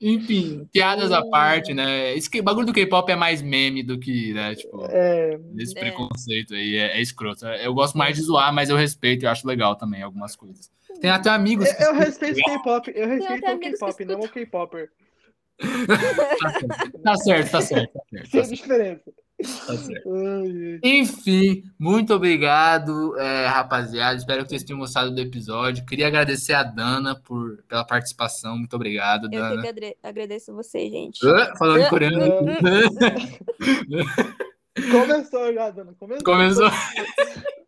Enfim, 0.00 0.68
piadas 0.72 1.12
à 1.12 1.24
parte, 1.24 1.72
né? 1.72 2.14
Esse 2.16 2.28
que- 2.28 2.42
bagulho 2.42 2.66
do 2.66 2.72
K-pop 2.74 3.10
é 3.10 3.16
mais 3.16 3.40
meme 3.40 3.82
do 3.82 3.98
que, 3.98 4.34
né? 4.34 4.54
Tipo, 4.54 4.84
É, 4.90 5.38
esse 5.56 5.76
É. 5.78 5.80
preconceito 5.80 6.52
aí 6.54 6.76
é, 6.76 6.98
é 6.98 7.00
escroto. 7.00 7.46
Eu 7.46 7.72
gosto 7.72 7.96
mais 7.96 8.16
de 8.16 8.22
zoar, 8.22 8.52
mas 8.52 8.68
eu 8.68 8.76
respeito 8.76 9.22
e 9.22 9.26
acho 9.26 9.46
legal 9.46 9.76
também 9.76 10.02
algumas 10.02 10.36
coisas. 10.36 10.68
Tem 11.00 11.10
até 11.10 11.30
amigos. 11.30 11.68
eu, 11.80 11.88
eu 11.88 11.94
respeito 11.94 12.40
K-pop, 12.42 12.92
eu 12.94 13.08
respeito 13.08 13.50
o 13.50 13.58
K-pop, 13.58 14.04
não 14.04 14.20
o 14.20 14.28
K-popper. 14.28 14.90
Tá 17.04 17.16
certo, 17.16 17.50
tá 17.50 17.60
certo, 17.60 17.92
tá 17.92 18.00
certo. 18.10 18.30
Tá 18.32 18.40
diferença. 18.40 19.12
tá 19.66 19.76
certo. 19.76 20.10
Ai. 20.14 20.80
Enfim, 20.82 21.62
muito 21.78 22.14
obrigado, 22.14 23.16
é, 23.18 23.46
rapaziada. 23.46 24.16
Espero 24.16 24.42
que 24.42 24.48
vocês 24.48 24.64
tenham 24.64 24.80
gostado 24.80 25.14
do 25.14 25.20
episódio. 25.20 25.84
Queria 25.84 26.08
agradecer 26.08 26.54
a 26.54 26.62
Dana 26.62 27.14
por, 27.14 27.62
pela 27.68 27.84
participação. 27.84 28.56
Muito 28.56 28.74
obrigado, 28.74 29.26
Eu 29.26 29.30
que 29.30 29.36
Dana. 29.36 29.92
agradeço 30.02 30.54
você, 30.54 30.90
gente. 30.90 31.20
Ah, 31.26 31.54
Falando 31.58 31.82
em 31.82 31.88
coreano. 31.90 32.44
Começou 34.90 35.52
já, 35.52 35.70
Dana. 35.70 35.94
Começou. 35.98 36.24
Começou. 36.24 36.70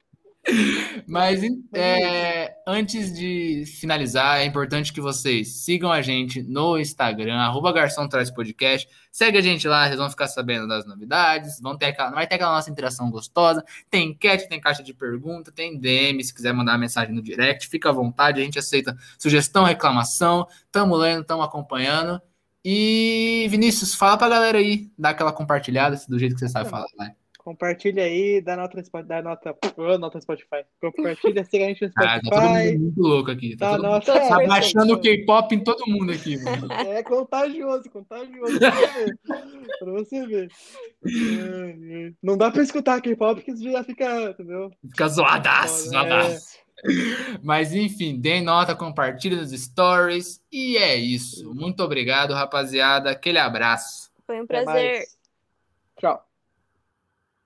Mas 1.06 1.42
é, 1.74 2.54
antes 2.66 3.12
de 3.12 3.64
finalizar, 3.66 4.38
é 4.38 4.44
importante 4.44 4.92
que 4.92 5.00
vocês 5.00 5.64
sigam 5.64 5.90
a 5.90 6.00
gente 6.00 6.42
no 6.42 6.78
Instagram, 6.78 7.36
arroba 7.36 7.72
Garçom 7.72 8.08
Traz 8.08 8.30
Podcast. 8.30 8.88
Segue 9.10 9.38
a 9.38 9.40
gente 9.40 9.66
lá, 9.66 9.86
vocês 9.86 9.98
vão 9.98 10.10
ficar 10.10 10.28
sabendo 10.28 10.68
das 10.68 10.86
novidades. 10.86 11.60
Vão 11.60 11.76
ter 11.76 11.86
aquela, 11.86 12.10
vai 12.10 12.26
ter 12.26 12.36
aquela 12.36 12.52
nossa 12.52 12.70
interação 12.70 13.10
gostosa. 13.10 13.64
Tem 13.90 14.10
enquete, 14.10 14.48
tem 14.48 14.60
caixa 14.60 14.82
de 14.82 14.94
pergunta, 14.94 15.50
tem 15.50 15.78
DM. 15.78 16.22
Se 16.22 16.34
quiser 16.34 16.52
mandar 16.52 16.78
mensagem 16.78 17.14
no 17.14 17.22
direct, 17.22 17.68
fica 17.68 17.88
à 17.88 17.92
vontade. 17.92 18.40
A 18.40 18.44
gente 18.44 18.58
aceita 18.58 18.96
sugestão, 19.18 19.64
reclamação. 19.64 20.46
Tamo 20.70 20.94
lendo, 20.96 21.24
tamo 21.24 21.42
acompanhando. 21.42 22.20
E 22.64 23.46
Vinícius, 23.48 23.94
fala 23.94 24.18
pra 24.18 24.28
galera 24.28 24.58
aí, 24.58 24.90
dá 24.98 25.10
aquela 25.10 25.32
compartilhada, 25.32 25.96
do 26.08 26.18
jeito 26.18 26.34
que 26.34 26.40
você 26.40 26.48
sabe 26.48 26.68
falar. 26.68 26.86
Vai. 26.96 27.25
Compartilha 27.46 28.02
aí, 28.02 28.40
dá 28.40 28.56
nota, 28.56 28.76
no 28.76 28.84
Spotify- 28.84 29.08
dá 29.08 29.22
nota, 29.22 29.56
nota 30.00 30.16
no 30.18 30.20
Spotify. 30.20 30.64
Compartilha, 30.80 31.44
siga 31.44 31.64
a 31.66 31.68
gente 31.68 31.82
no 31.86 31.92
Ah, 31.96 32.02
tá 32.02 32.20
todo 32.20 32.40
mundo 32.42 32.48
Spotify. 32.56 32.78
muito 32.78 33.00
louco 33.00 33.30
aqui. 33.30 33.56
Tá 33.56 33.66
Dá 33.66 33.76
todo 33.76 33.82
mundo 33.84 33.92
nota. 33.92 34.12
Todos 34.14 34.28
Tá 34.28 34.42
É, 34.42 34.46
baixando 34.48 34.94
o 34.94 35.00
K-pop 35.00 35.54
em 35.54 35.62
todo 35.62 35.86
mundo 35.86 36.10
aqui, 36.10 36.42
mano. 36.42 36.72
é 36.72 37.02
contagioso, 37.04 37.88
contagioso. 37.88 38.58
Pra 38.58 39.92
você 39.92 40.26
ver. 40.26 40.48
Não 42.20 42.36
dá 42.36 42.50
pra 42.50 42.64
escutar 42.64 43.00
K-pop 43.00 43.36
porque 43.36 43.52
isso 43.52 43.62
já 43.70 43.84
fica, 43.84 44.30
entendeu? 44.30 44.72
Fica 44.90 45.06
zoadaço, 45.08 45.86
É. 45.86 45.90
zoadaço. 45.90 46.58
Mas 47.44 47.72
enfim, 47.72 48.18
deem 48.18 48.42
nota, 48.42 48.74
compartilhem 48.74 49.38
nos 49.38 49.52
stories. 49.52 50.42
E 50.50 50.76
é 50.78 50.96
isso. 50.96 51.54
Muito 51.54 51.80
obrigado, 51.80 52.34
rapaziada. 52.34 53.08
Aquele 53.12 53.38
abraço. 53.38 54.10
Foi 54.26 54.42
um 54.42 54.46
prazer. 54.48 55.04
Tchau. 56.00 56.25